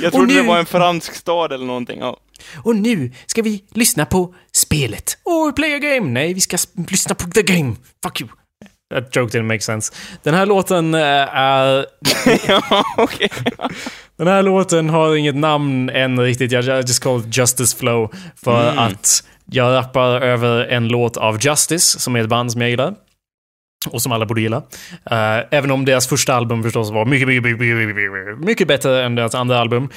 Jag 0.00 0.12
trodde 0.12 0.34
nu- 0.34 0.40
det 0.40 0.48
var 0.48 0.58
en 0.58 0.66
fransk 0.66 1.14
stad 1.14 1.52
eller 1.52 1.66
någonting. 1.66 2.00
Ja. 2.00 2.16
Och 2.62 2.76
nu 2.76 3.12
ska 3.26 3.42
vi 3.42 3.64
lyssna 3.70 4.06
på 4.06 4.34
spelet. 4.52 5.18
Oh, 5.24 5.52
play 5.52 5.74
a 5.74 5.78
game! 5.78 6.10
Nej, 6.10 6.34
vi 6.34 6.40
ska 6.40 6.56
lyssna 6.88 7.14
på 7.14 7.30
the 7.30 7.42
game. 7.42 7.74
Fuck 8.04 8.20
you. 8.20 8.30
That 8.94 9.16
joke 9.16 9.38
didn't 9.38 9.46
make 9.46 9.60
sense. 9.60 9.92
Den 10.22 10.34
här 10.34 10.46
låten 10.46 10.94
eh, 10.94 11.00
är... 11.00 11.86
ja, 12.48 12.84
okej. 12.96 13.30
Den 14.16 14.26
här 14.26 14.42
låten 14.42 14.90
har 14.90 15.16
inget 15.16 15.36
namn 15.36 15.90
än 15.90 16.20
riktigt. 16.20 16.52
Jag 16.52 16.64
just 16.64 17.02
called 17.02 17.36
Justice 17.36 17.76
Flow. 17.76 18.14
För 18.44 18.76
att 18.76 19.24
jag 19.51 19.72
rappar 19.74 20.20
över 20.20 20.64
en 20.64 20.88
låt 20.88 21.16
av 21.16 21.38
Justice, 21.40 21.99
som 22.01 22.16
är 22.16 22.20
ett 22.20 22.28
band 22.28 22.53
som 22.53 22.61
jag 22.61 22.70
gillar. 22.70 22.94
Och 23.90 24.03
som 24.03 24.12
alla 24.12 24.26
borde 24.26 24.40
gilla. 24.40 24.62
Eh, 25.11 25.38
även 25.51 25.70
om 25.70 25.84
deras 25.84 26.09
första 26.09 26.34
album 26.34 26.62
förstås 26.62 26.90
var 26.90 27.05
mycket, 27.05 27.28
mycket, 27.28 27.42
mycket, 27.42 27.76
mycket, 27.76 28.38
mycket, 28.47 28.68
bättre 28.68 29.05
än 29.05 29.14
deras 29.14 29.34
andra 29.34 29.59
album. 29.59 29.88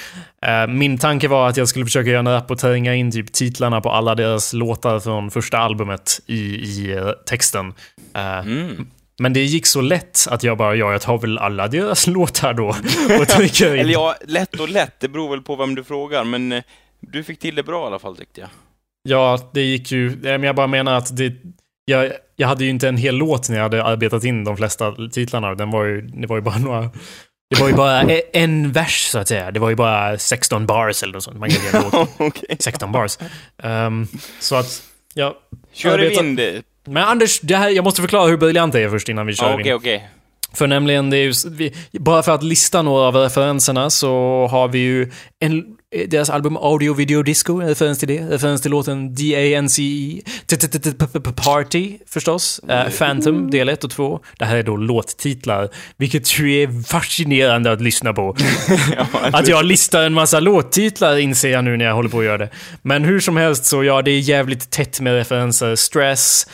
Eh, 0.46 0.66
min 0.66 0.98
tanke 0.98 1.28
var 1.28 1.48
att 1.48 1.56
jag 1.56 1.68
skulle 1.68 1.84
försöka 1.84 2.10
göra 2.10 2.18
en 2.18 2.28
rap 2.28 2.50
och 2.50 2.58
tränga 2.58 2.94
in 2.94 3.12
typ 3.12 3.32
titlarna 3.32 3.80
på 3.80 3.90
alla 3.90 4.14
deras 4.14 4.52
låtar 4.52 5.00
från 5.00 5.30
första 5.30 5.58
albumet 5.58 6.20
i, 6.26 6.40
i 6.40 6.92
eh, 6.96 7.10
texten. 7.10 7.74
Eh, 8.14 8.38
Mm. 8.38 8.86
Men 9.18 9.32
det 9.32 9.40
gick 9.40 9.66
så 9.66 9.80
lätt 9.80 10.26
att 10.30 10.42
jag 10.42 10.58
bara, 10.58 10.74
ja, 10.74 10.92
jag 10.92 11.00
tar 11.00 11.18
väl 11.18 11.38
alla 11.38 11.68
deras 11.68 12.06
låtar 12.06 12.54
då 12.54 12.68
och 13.20 13.28
trycker 13.28 13.74
in. 13.74 13.80
Eller 13.80 13.92
ja, 13.92 14.16
lätt 14.26 14.60
och 14.60 14.68
lätt, 14.68 15.00
det 15.00 15.08
beror 15.08 15.30
väl 15.30 15.42
på 15.42 15.56
vem 15.56 15.74
du 15.74 15.84
frågar, 15.84 16.24
men 16.24 16.62
du 17.00 17.24
fick 17.24 17.40
till 17.40 17.54
det 17.54 17.62
bra 17.62 17.84
i 17.84 17.86
alla 17.86 17.98
fall 17.98 18.16
tyckte 18.16 18.40
jag. 18.40 18.50
Ja, 19.02 19.50
det 19.54 19.60
gick 19.62 19.92
ju... 19.92 20.16
Men 20.22 20.42
jag 20.42 20.56
bara 20.56 20.66
menar 20.66 20.94
att 20.94 21.16
det... 21.16 21.32
Jag, 21.84 22.12
jag 22.36 22.48
hade 22.48 22.64
ju 22.64 22.70
inte 22.70 22.88
en 22.88 22.96
hel 22.96 23.14
låt 23.16 23.48
när 23.48 23.56
jag 23.56 23.62
hade 23.62 23.84
arbetat 23.84 24.24
in 24.24 24.44
de 24.44 24.56
flesta 24.56 24.94
titlarna. 25.12 25.54
Den 25.54 25.70
var 25.70 25.84
ju, 25.84 26.00
det 26.00 26.26
var 26.26 26.36
ju 26.36 26.42
bara 26.42 26.58
några... 26.58 26.90
Det 27.54 27.60
var 27.60 27.68
ju 27.68 27.74
bara 27.74 28.02
e- 28.02 28.22
en 28.32 28.72
vers, 28.72 29.06
så 29.06 29.18
att 29.18 29.28
säga. 29.28 29.50
Det 29.50 29.60
var 29.60 29.68
ju 29.70 29.76
bara 29.76 30.18
16 30.18 30.66
bars 30.66 31.02
eller 31.02 31.12
något 31.12 31.22
sånt. 31.22 31.38
Man 31.38 31.50
kan 31.50 31.90
okej. 32.18 32.56
16 32.60 32.92
bars. 32.92 33.18
Ehm, 33.62 34.06
så 34.40 34.56
att... 34.56 34.82
Ja. 35.14 35.34
Kör 35.72 36.02
i 36.02 36.08
Arbeta- 36.08 36.22
vind. 36.22 36.40
Men 36.86 37.02
Anders, 37.04 37.40
det 37.40 37.56
här, 37.56 37.70
jag 37.70 37.84
måste 37.84 38.00
förklara 38.00 38.26
hur 38.28 38.36
briljant 38.36 38.72
det 38.72 38.80
är 38.80 38.88
först 38.88 39.08
innan 39.08 39.26
vi 39.26 39.34
kör 39.34 39.46
Ja, 39.46 39.54
in. 39.54 39.60
okej, 39.60 39.74
okej. 39.74 40.08
För 40.54 40.66
nämligen, 40.66 41.10
det 41.10 41.16
är 41.16 41.22
ju, 41.60 41.70
bara 42.00 42.22
för 42.22 42.32
att 42.32 42.42
lista 42.42 42.82
några 42.82 43.04
av 43.08 43.16
referenserna 43.16 43.90
så 43.90 44.08
har 44.50 44.68
vi 44.68 44.78
ju 44.78 45.10
en, 45.40 45.76
deras 45.90 46.30
album 46.30 46.56
Audio 46.56 46.94
Video 46.94 47.22
Disco, 47.22 47.60
en 47.60 47.68
referens 47.68 47.98
till 47.98 48.08
det. 48.08 48.20
Referens 48.20 48.62
till 48.62 48.70
låten 48.70 49.14
D-A-N-C-E. 49.14 50.20
Party, 51.44 51.98
förstås. 52.06 52.60
Eh, 52.68 52.88
Phantom, 52.98 53.50
del 53.50 53.68
1 53.68 53.84
och 53.84 53.90
2. 53.90 54.20
Det 54.38 54.44
här 54.44 54.56
är 54.56 54.62
då 54.62 54.76
låttitlar, 54.76 55.68
vilket 55.96 56.38
ju 56.38 56.62
är 56.62 56.82
fascinerande 56.82 57.72
att 57.72 57.80
lyssna 57.80 58.12
på. 58.12 58.36
Att 59.32 59.48
jag 59.48 59.64
listar 59.64 60.02
en 60.02 60.14
massa 60.14 60.40
låttitlar 60.40 61.16
inser 61.18 61.50
jag 61.50 61.64
nu 61.64 61.76
när 61.76 61.84
jag 61.84 61.94
håller 61.94 62.08
på 62.08 62.18
att 62.18 62.24
göra 62.24 62.38
det. 62.38 62.48
Men 62.82 63.04
hur 63.04 63.20
som 63.20 63.36
helst 63.36 63.64
så 63.64 63.84
ja, 63.84 64.02
det 64.02 64.10
är 64.10 64.20
jävligt 64.20 64.70
tätt 64.70 65.00
med 65.00 65.14
referenser. 65.14 65.76
Stress, 65.76 66.46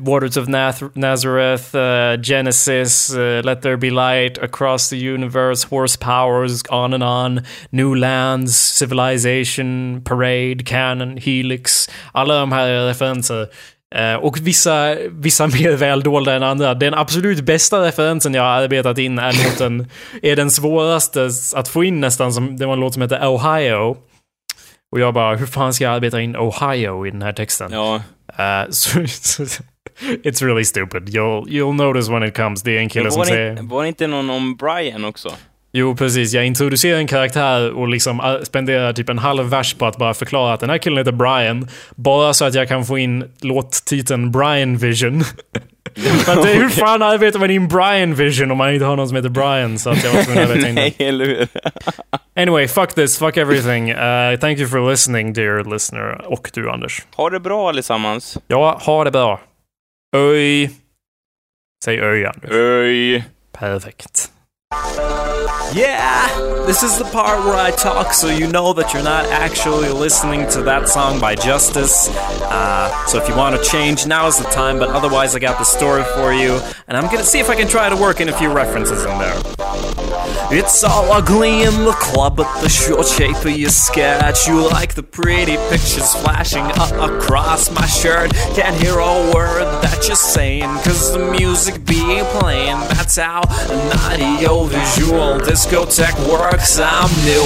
Waters 0.00 0.36
of 0.36 0.48
Nazareth, 0.94 1.76
eh, 1.76 2.22
Genesis, 2.22 3.14
eh, 3.14 3.44
Let 3.44 3.62
There 3.62 3.76
Be 3.76 3.90
Light, 3.90 4.38
Across 4.38 4.88
the 4.88 5.10
Universe, 5.10 5.66
Horsepowers, 5.70 6.62
On 6.70 6.94
and 6.94 7.04
On, 7.04 7.46
New 7.70 7.96
Lands, 7.96 8.71
Civilization, 8.72 10.02
Parade, 10.04 10.64
Canon, 10.64 11.16
Helix. 11.16 11.90
Alla 12.12 12.40
de 12.40 12.52
här 12.52 12.68
är 12.68 12.86
referenser. 12.86 13.48
Eh, 13.94 14.14
och 14.14 14.38
vissa, 14.40 14.96
vissa 15.10 15.46
mer 15.62 15.76
väldolda 15.76 16.34
än 16.34 16.42
andra. 16.42 16.74
Den 16.74 16.94
absolut 16.94 17.40
bästa 17.40 17.86
referensen 17.86 18.34
jag 18.34 18.42
har 18.42 18.50
arbetat 18.50 18.98
in 18.98 19.18
är 19.18 19.44
låten, 19.44 19.90
är 20.22 20.36
den 20.36 20.50
svåraste 20.50 21.30
att 21.54 21.68
få 21.68 21.84
in 21.84 22.00
nästan, 22.00 22.32
som, 22.32 22.56
det 22.56 22.66
var 22.66 22.72
en 22.72 22.80
låt 22.80 22.92
som 22.92 23.02
heter 23.02 23.34
Ohio. 23.34 23.96
Och 24.92 25.00
jag 25.00 25.14
bara, 25.14 25.36
hur 25.36 25.46
fan 25.46 25.74
ska 25.74 25.84
jag 25.84 25.94
arbeta 25.94 26.20
in 26.20 26.36
Ohio 26.36 27.06
i 27.06 27.10
den 27.10 27.22
här 27.22 27.32
texten? 27.32 27.72
Ja. 27.72 28.02
Eh, 28.38 28.64
så, 28.70 29.06
så, 29.06 29.42
it's 30.00 30.44
really 30.44 30.64
stupid. 30.64 31.08
You'll, 31.08 31.44
you'll 31.46 31.72
notice 31.72 32.08
when 32.08 32.22
it 32.22 32.36
comes. 32.36 32.62
Det 32.62 32.76
är 32.76 32.80
en 32.80 32.88
kille 32.88 33.10
som 33.10 33.24
säger... 33.24 33.62
var 33.62 33.82
det 33.82 33.88
inte 33.88 34.06
någon 34.06 34.30
om 34.30 34.56
Brian 34.56 35.04
också? 35.04 35.32
Jo, 35.74 35.96
precis. 35.96 36.32
Jag 36.32 36.46
introducerar 36.46 36.98
en 36.98 37.06
karaktär 37.06 37.70
och 37.70 37.88
liksom 37.88 38.20
äh, 38.20 38.40
spenderar 38.42 38.92
typ 38.92 39.08
en 39.08 39.18
halv 39.18 39.44
vers 39.44 39.74
på 39.74 39.86
att 39.86 39.96
bara 39.96 40.14
förklara 40.14 40.54
att 40.54 40.60
den 40.60 40.70
här 40.70 40.78
killen 40.78 40.98
heter 40.98 41.12
Brian. 41.12 41.68
Bara 41.96 42.34
så 42.34 42.44
att 42.44 42.54
jag 42.54 42.68
kan 42.68 42.84
få 42.84 42.98
in 42.98 43.24
låttiteln 43.40 44.30
Brian 44.32 44.76
Vision. 44.76 45.24
Att 46.26 46.42
det, 46.42 46.48
hur 46.48 46.68
fan 46.68 47.02
arbetar 47.02 47.38
man 47.38 47.50
in 47.50 47.68
Brian 47.68 48.14
Vision 48.14 48.50
om 48.50 48.58
man 48.58 48.74
inte 48.74 48.86
har 48.86 48.96
någon 48.96 49.08
som 49.08 49.16
heter 49.16 49.28
Brian? 49.28 49.78
Så 49.78 49.90
att 49.90 50.04
jag 50.04 50.12
var 50.12 50.22
tvungen 50.22 50.44
att 50.44 50.50
arbeta 50.50 50.68
in. 50.68 50.74
Nej, 50.74 50.94
eller 50.98 51.26
hur? 51.26 51.48
Anyway, 52.36 52.68
fuck 52.68 52.94
this, 52.94 53.18
fuck 53.18 53.36
everything. 53.36 53.92
Uh, 53.92 54.36
thank 54.36 54.58
you 54.58 54.68
for 54.68 54.90
listening, 54.90 55.32
dear 55.32 55.72
listener. 55.72 56.26
Och 56.26 56.50
du, 56.54 56.70
Anders. 56.70 57.02
Ha 57.16 57.30
det 57.30 57.40
bra 57.40 57.68
allesammans. 57.68 58.38
Ja, 58.46 58.80
ha 58.82 59.04
det 59.04 59.10
bra. 59.10 59.40
Öj. 60.16 60.70
Säg 61.84 62.00
öj, 62.00 62.26
Anders. 62.26 62.50
Öj. 62.50 63.24
Perfekt. 63.58 64.30
Yeah, 65.74 66.28
this 66.66 66.82
is 66.82 66.98
the 66.98 67.04
part 67.04 67.44
where 67.44 67.56
I 67.56 67.70
talk 67.70 68.12
so 68.12 68.28
you 68.28 68.46
know 68.46 68.72
that 68.74 68.92
you're 68.92 69.02
not 69.02 69.24
actually 69.26 69.88
listening 69.88 70.48
to 70.50 70.62
that 70.62 70.88
song 70.88 71.18
by 71.20 71.34
Justice. 71.34 72.08
Uh, 72.10 73.06
so 73.06 73.20
if 73.20 73.28
you 73.28 73.34
want 73.34 73.56
to 73.56 73.62
change, 73.68 74.06
now 74.06 74.26
is 74.26 74.36
the 74.36 74.44
time, 74.44 74.78
but 74.78 74.90
otherwise, 74.90 75.34
I 75.34 75.38
got 75.38 75.58
the 75.58 75.64
story 75.64 76.04
for 76.14 76.32
you, 76.32 76.60
and 76.88 76.96
I'm 76.96 77.04
gonna 77.04 77.24
see 77.24 77.40
if 77.40 77.48
I 77.48 77.56
can 77.56 77.68
try 77.68 77.88
to 77.88 77.96
work 77.96 78.20
in 78.20 78.28
a 78.28 78.36
few 78.36 78.52
references 78.52 79.04
in 79.04 79.18
there. 79.18 80.01
It's 80.54 80.84
all 80.84 81.10
ugly 81.10 81.62
in 81.62 81.84
the 81.84 81.96
club, 81.98 82.36
but 82.36 82.60
the 82.60 82.68
short 82.68 83.06
shape 83.06 83.36
of 83.36 83.56
your 83.56 83.70
sketch. 83.70 84.46
You 84.46 84.68
like 84.68 84.94
the 84.94 85.02
pretty 85.02 85.56
pictures 85.70 86.14
flashing 86.14 86.66
up 86.76 86.92
across 86.92 87.70
my 87.70 87.86
shirt. 87.86 88.34
Can't 88.54 88.76
hear 88.76 88.98
a 88.98 89.32
word 89.34 89.64
that 89.82 90.06
you're 90.06 90.14
saying, 90.14 90.68
cause 90.84 91.14
the 91.14 91.30
music 91.30 91.86
be 91.86 92.20
playing. 92.38 92.76
That's 92.92 93.16
how 93.16 93.40
an 93.70 93.98
audio 94.00 94.64
visual 94.64 95.40
discotheque 95.40 96.20
works. 96.30 96.78
I'm 96.78 97.08
new, 97.24 97.44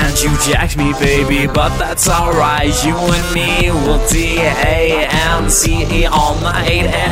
and 0.00 0.18
you 0.22 0.30
jacked 0.50 0.78
me, 0.78 0.94
baby, 0.94 1.46
but 1.46 1.76
that's 1.76 2.08
alright. 2.08 2.72
You 2.82 2.96
and 2.96 3.34
me 3.34 3.70
will 3.70 4.00
D 4.08 4.38
A 4.38 5.06
N 5.10 5.50
C 5.50 5.84
E 5.84 6.06
all 6.06 6.34
night, 6.40 6.86
and 6.86 7.08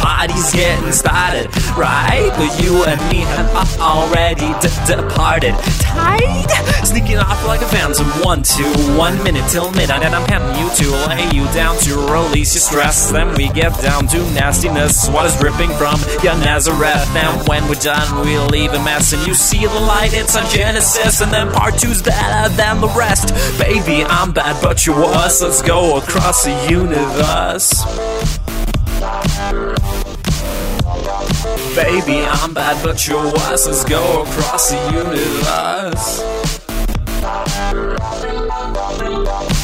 party's 0.00 0.52
getting 0.52 0.92
started, 0.92 1.46
right? 1.76 2.30
But 2.36 2.62
you 2.62 2.84
and 2.84 3.00
me 3.10 3.22
and 3.22 3.48
already 3.78 4.48
departed. 4.86 5.54
Tied, 5.80 6.50
sneaking 6.84 7.18
off 7.18 7.44
like 7.46 7.60
a 7.60 7.66
phantom. 7.66 8.06
One, 8.24 8.42
two, 8.42 8.68
one 8.96 9.22
minute 9.22 9.48
till 9.50 9.70
midnight, 9.72 10.02
and 10.02 10.14
I'm 10.14 10.28
having 10.28 10.56
you 10.60 10.68
to 10.80 10.90
lay 11.08 11.24
you 11.30 11.44
down 11.52 11.76
to 11.84 11.96
release 12.12 12.54
your 12.54 12.62
stress. 12.62 13.10
Then 13.10 13.34
we 13.34 13.48
get 13.50 13.78
down 13.80 14.06
to 14.08 14.18
nastiness. 14.32 15.08
What 15.08 15.26
is 15.26 15.36
dripping 15.38 15.70
from 15.76 16.00
your 16.22 16.36
Nazareth? 16.38 17.08
And 17.14 17.48
when 17.48 17.68
we're 17.68 17.74
done, 17.74 18.24
we 18.24 18.38
leave 18.38 18.72
a 18.72 18.82
mess, 18.82 19.12
and 19.12 19.26
you 19.26 19.34
see 19.34 19.66
the 19.66 19.80
light. 19.80 20.12
It's 20.14 20.34
a 20.34 20.46
Genesis, 20.48 21.20
and 21.20 21.32
then 21.32 21.50
part 21.52 21.78
two's 21.78 22.02
better 22.02 22.54
than 22.54 22.80
the 22.80 22.88
rest. 22.88 23.34
Baby, 23.58 24.04
I'm 24.04 24.32
bad, 24.32 24.62
but 24.62 24.86
you're 24.86 24.96
worse. 24.96 25.42
Let's 25.42 25.62
go 25.62 25.98
across 25.98 26.44
the 26.44 26.54
universe. 26.70 27.84
Baby, 31.78 32.24
I'm 32.26 32.52
bad, 32.54 32.82
but 32.82 33.06
you're 33.06 33.30
go 33.84 34.22
across 34.22 34.70
the 34.70 34.90
universe. 34.90 36.37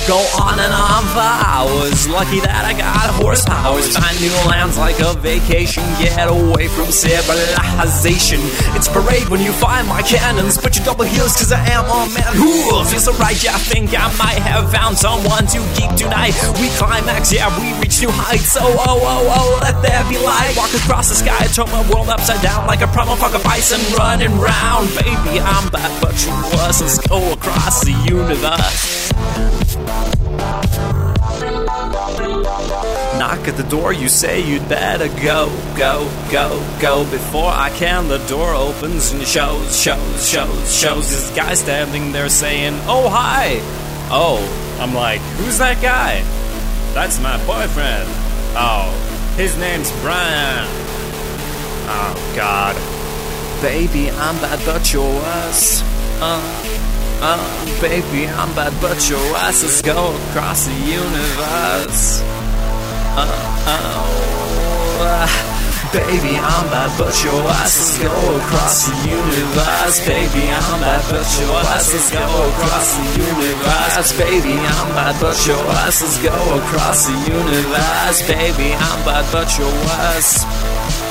Go 0.06 0.20
on 0.36 0.60
and 0.60 0.68
on 0.68 1.02
for 1.16 1.24
hours. 1.24 2.04
Lucky 2.12 2.36
that 2.44 2.68
I 2.68 2.76
got 2.76 3.08
horsepowers. 3.16 3.88
Find 3.96 4.12
new 4.20 4.36
lands 4.44 4.76
like 4.76 5.00
a 5.00 5.16
vacation. 5.16 5.80
Get 5.96 6.28
away 6.28 6.68
from 6.68 6.92
civilization. 6.92 8.36
It's 8.76 8.84
parade 8.84 9.24
when 9.32 9.40
you 9.40 9.56
find 9.56 9.88
my 9.88 10.04
cannons. 10.04 10.60
Put 10.60 10.76
your 10.76 10.84
double 10.84 11.08
heels, 11.08 11.32
cause 11.32 11.56
I 11.56 11.64
am 11.72 11.88
a 11.88 12.04
man 12.12 12.36
who 12.36 12.52
feels 12.84 13.08
so 13.08 13.16
right. 13.16 13.32
Yeah, 13.40 13.56
I 13.56 13.62
think 13.64 13.96
I 13.96 14.12
might 14.20 14.44
have 14.44 14.68
found 14.68 15.00
someone 15.00 15.48
to 15.56 15.58
keep 15.72 15.88
tonight. 15.96 16.36
We 16.60 16.68
climax, 16.76 17.32
yeah, 17.32 17.48
we 17.56 17.72
reach 17.80 18.04
new 18.04 18.12
heights. 18.12 18.52
So, 18.52 18.60
oh, 18.60 18.76
oh, 18.76 19.00
oh, 19.08 19.32
oh, 19.40 19.58
let 19.64 19.80
there 19.80 20.04
be 20.04 20.20
light. 20.20 20.52
Walk 20.52 20.76
across 20.84 21.08
the 21.08 21.16
sky, 21.16 21.48
turn 21.56 21.72
my 21.72 21.80
world 21.88 22.12
upside 22.12 22.44
down 22.44 22.68
like 22.68 22.84
a 22.84 22.90
problem 22.92 23.16
fuck 23.16 23.40
bison 23.40 23.80
running 23.96 24.36
round. 24.36 24.84
Baby, 25.00 25.40
I'm 25.40 25.72
bad, 25.72 25.88
but 26.04 26.12
you. 26.28 26.36
Let's 26.60 27.00
go 27.08 27.32
across 27.32 27.80
the 27.88 27.96
universe. 28.04 29.63
Knock 33.18 33.48
at 33.48 33.56
the 33.56 33.66
door, 33.68 33.92
you 33.92 34.08
say 34.08 34.40
you'd 34.40 34.68
better 34.68 35.08
go, 35.22 35.48
go, 35.76 36.08
go, 36.30 36.78
go. 36.80 37.10
Before 37.10 37.50
I 37.50 37.70
can, 37.70 38.08
the 38.08 38.18
door 38.26 38.54
opens 38.54 39.12
and 39.12 39.22
shows, 39.22 39.80
shows, 39.80 40.28
shows, 40.28 40.80
shows 40.80 41.10
this 41.10 41.34
guy 41.34 41.54
standing 41.54 42.12
there 42.12 42.28
saying, 42.28 42.74
Oh, 42.86 43.08
hi. 43.08 43.58
Oh, 44.10 44.38
I'm 44.80 44.94
like, 44.94 45.20
Who's 45.38 45.58
that 45.58 45.82
guy? 45.82 46.22
That's 46.94 47.20
my 47.20 47.36
boyfriend. 47.46 48.08
Oh, 48.56 48.90
his 49.36 49.56
name's 49.58 49.90
Brian. 50.00 50.66
Oh, 51.86 52.32
God. 52.36 52.76
Baby, 53.62 54.10
I'm 54.10 54.36
bad, 54.36 54.64
but 54.64 54.92
you're 54.92 55.02
worse. 55.02 55.82
Uh, 56.20 56.83
uh, 57.24 57.80
baby, 57.80 58.28
I'm 58.28 58.52
bad, 58.54 58.72
but 58.80 59.00
your 59.08 59.24
ass 59.36 59.62
Let's 59.62 59.80
go 59.82 60.14
across 60.28 60.66
the 60.66 60.76
universe. 60.84 62.20
Uh, 63.16 63.24
oh, 63.72 65.00
uh, 65.00 65.28
baby, 65.96 66.36
I'm 66.36 66.66
bad, 66.68 66.92
but 66.98 67.16
your 67.24 67.40
ass 67.48 67.72
Let's 67.80 67.98
go 68.04 68.12
across 68.36 68.76
the 68.88 68.96
universe. 69.08 69.96
Baby, 70.04 70.44
I'm 70.52 70.80
bad, 70.84 71.02
but 71.08 71.28
your 71.40 71.56
ass 71.72 71.92
Let's 71.94 72.10
go 72.12 72.26
across 72.52 72.88
the 72.96 73.06
universe. 73.24 74.10
Baby, 74.20 74.54
I'm 74.60 74.88
bad, 74.92 75.16
but 75.20 75.38
your 75.46 75.64
ass 75.80 76.02
Let's 76.02 76.18
go 76.20 76.36
across 76.60 77.06
the 77.06 77.16
universe. 77.32 78.18
Baby, 78.28 78.68
I'm 78.76 79.00
bad, 79.08 79.24
but 79.32 79.48
your 79.58 79.72
ass. 80.12 81.03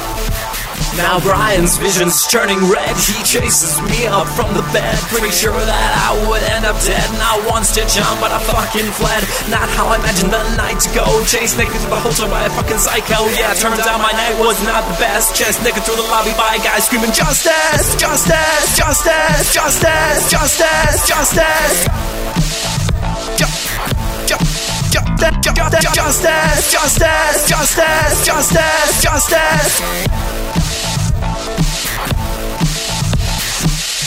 Now 0.98 1.20
Brian's 1.20 1.78
vision's 1.78 2.22
turning 2.30 2.70
red. 2.70 2.94
He 3.02 3.18
chases 3.26 3.82
me 3.82 4.06
up 4.06 4.30
from 4.38 4.54
the 4.54 4.62
bed. 4.70 4.94
Pretty 5.10 5.34
sure 5.34 5.58
that 5.58 5.92
I 5.98 6.14
would 6.30 6.44
end 6.54 6.70
up 6.70 6.78
dead. 6.86 7.02
Not 7.18 7.42
one 7.50 7.66
stitch 7.66 7.98
on, 7.98 8.22
but 8.22 8.30
I 8.30 8.38
fucking 8.46 8.94
fled. 8.94 9.26
Not 9.50 9.66
how 9.74 9.90
I 9.90 9.98
imagined 9.98 10.30
the 10.30 10.44
night 10.54 10.78
to 10.86 10.90
go. 10.94 11.06
Chased 11.26 11.58
naked 11.58 11.82
to 11.82 11.90
the 11.90 11.98
hotel 11.98 12.30
by 12.30 12.46
a 12.46 12.52
fucking 12.54 12.78
psycho. 12.78 13.26
Yeah, 13.34 13.58
turns 13.58 13.82
out 13.90 14.06
my 14.06 14.14
night 14.14 14.38
was 14.38 14.62
not 14.62 14.86
the 14.86 14.94
best. 15.02 15.34
Chased 15.34 15.66
naked 15.66 15.82
through 15.82 15.98
the 15.98 16.06
lobby 16.14 16.34
by 16.38 16.56
a 16.56 16.62
guy 16.62 16.78
screaming 16.78 17.12
justice, 17.12 17.98
justice, 17.98 18.78
justice, 18.78 19.50
justice, 19.50 20.30
justice, 20.30 20.98
justice. 21.10 21.90
Justice, 25.74 26.70
justice, 26.72 26.72
justice, 26.72 27.50
justice, 27.50 28.26
justice, 28.26 29.02
justice. 29.02 30.33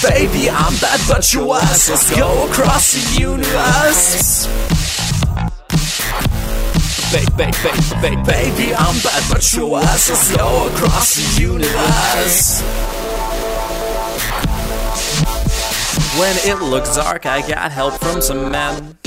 Baby, 0.02 0.50
I'm 0.50 0.74
bad, 0.80 1.00
but 1.08 1.32
you 1.32 1.46
was. 1.46 1.88
Let's 1.88 2.14
go 2.16 2.46
across 2.48 2.92
the 2.92 3.20
universe. 3.20 4.46
Ba- 7.12 7.30
ba- 7.36 7.50
ba- 7.62 8.00
ba- 8.02 8.22
baby, 8.24 8.74
I'm 8.74 8.98
bad, 9.00 9.22
but 9.30 9.52
you 9.54 9.66
was. 9.66 10.10
Let's 10.10 10.36
go 10.36 10.68
across 10.68 11.14
the 11.14 11.40
universe. 11.42 12.60
When 16.20 16.36
it 16.44 16.62
looks 16.62 16.94
dark, 16.96 17.24
I 17.26 17.40
got 17.46 17.72
help 17.72 17.94
from 17.94 18.20
some 18.20 18.50
men 18.50 18.98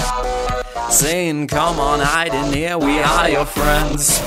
saying, 0.90 1.48
Come 1.48 1.80
on, 1.80 2.00
hide 2.00 2.34
in 2.34 2.52
here, 2.52 2.78
we 2.78 3.00
are 3.00 3.30
your 3.30 3.46
friends. 3.46 4.20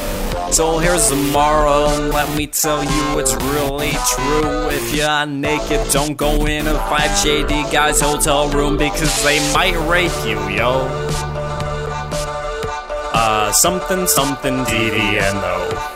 So 0.53 0.79
here's 0.79 1.11
moral, 1.33 1.89
and 1.89 2.11
let 2.11 2.37
me 2.37 2.47
tell 2.47 2.85
you 2.85 3.19
it's 3.19 3.35
really 3.35 3.93
true. 4.15 4.69
If 4.69 4.95
you're 4.95 5.25
naked, 5.25 5.91
don't 5.91 6.15
go 6.15 6.47
in 6.47 6.67
a 6.67 6.75
5 6.75 7.19
shady 7.19 7.63
guy's 7.73 8.03
hotel 8.03 8.51
room 8.51 8.77
because 8.77 9.25
they 9.25 9.39
might 9.55 9.75
rape 9.89 10.13
you, 10.27 10.39
yo. 10.55 10.87
Uh, 13.15 13.51
something, 13.53 14.07
something, 14.07 14.57
DDNO. 14.67 15.92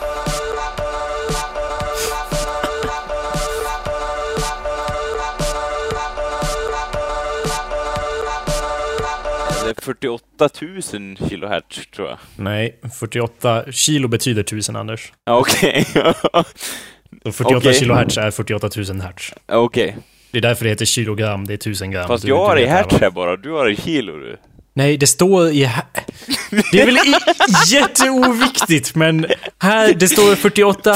48 9.82 10.48
000 10.92 11.16
kilohertz 11.28 11.86
tror 11.96 12.08
jag. 12.08 12.18
Nej, 12.36 12.80
48 12.98 13.64
kilo 13.72 14.08
betyder 14.08 14.40
1000 14.42 14.76
Anders. 14.76 15.12
Okej. 15.26 15.86
Så 17.22 17.32
48 17.32 17.56
Okej. 17.56 17.74
kilohertz 17.74 18.16
är 18.18 18.30
48 18.30 18.70
000 18.76 19.00
hertz. 19.00 19.32
Okej. 19.48 19.96
Det 20.30 20.38
är 20.38 20.42
därför 20.42 20.64
det 20.64 20.70
heter 20.70 20.84
kilogram, 20.84 21.46
det 21.46 21.52
är 21.52 21.54
1000 21.54 21.90
gram. 21.90 22.06
Fast 22.08 22.24
Du- 22.24 22.28
jag 22.28 22.38
har 22.46 22.56
i 22.56 22.62
det 22.62 22.68
här, 22.68 22.76
hertz 22.76 22.94
här 23.00 23.10
bara, 23.10 23.36
du 23.36 23.50
har 23.50 23.68
i 23.70 23.76
kilo 23.76 24.16
du. 24.18 24.36
Nej, 24.74 24.96
det 24.96 25.06
står 25.06 25.48
i... 25.48 25.60
Det 26.72 26.80
är 26.80 26.86
väl 26.86 26.96
i- 26.96 27.14
jätteoviktigt, 27.74 28.94
men 28.94 29.26
här, 29.58 29.92
det 29.94 30.08
står 30.08 30.34
48 30.34 30.94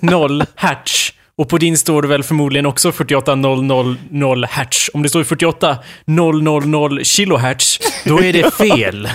000 0.00 0.44
hertz. 0.56 1.12
Och 1.38 1.48
på 1.48 1.58
din 1.58 1.78
står 1.78 2.02
det 2.02 2.08
väl 2.08 2.22
förmodligen 2.22 2.66
också 2.66 2.92
48 2.92 3.34
000 3.34 4.44
hertz. 4.50 4.90
Om 4.94 5.02
det 5.02 5.08
står 5.08 5.24
48 5.24 5.76
000 6.04 7.04
kilohertz, 7.04 7.78
då 8.04 8.22
är 8.22 8.32
det 8.32 8.54
fel. 8.58 9.08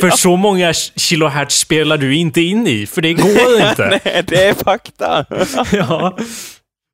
För 0.00 0.10
så 0.10 0.36
många 0.36 0.72
kilohertz 0.96 1.58
spelar 1.58 1.96
du 1.98 2.16
inte 2.16 2.40
in 2.40 2.66
i, 2.66 2.86
för 2.86 3.02
det 3.02 3.12
går 3.12 3.60
inte. 3.70 4.00
Nej, 4.04 4.22
det 4.26 4.44
är 4.44 4.54
fakta. 4.54 5.24
Ja. 5.72 6.16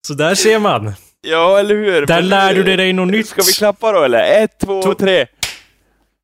Så 0.06 0.14
där 0.14 0.34
ser 0.34 0.58
man. 0.58 0.92
Ja, 1.26 1.58
eller 1.58 1.74
hur? 1.74 2.06
Där 2.06 2.22
lär 2.22 2.54
du 2.54 2.76
dig 2.76 2.92
något 2.92 3.08
nytt. 3.08 3.28
Ska 3.28 3.42
vi 3.42 3.52
klappa 3.52 3.92
då 3.92 4.02
eller? 4.02 4.42
Ett, 4.44 4.60
två, 4.64 4.94
tre. 4.94 5.26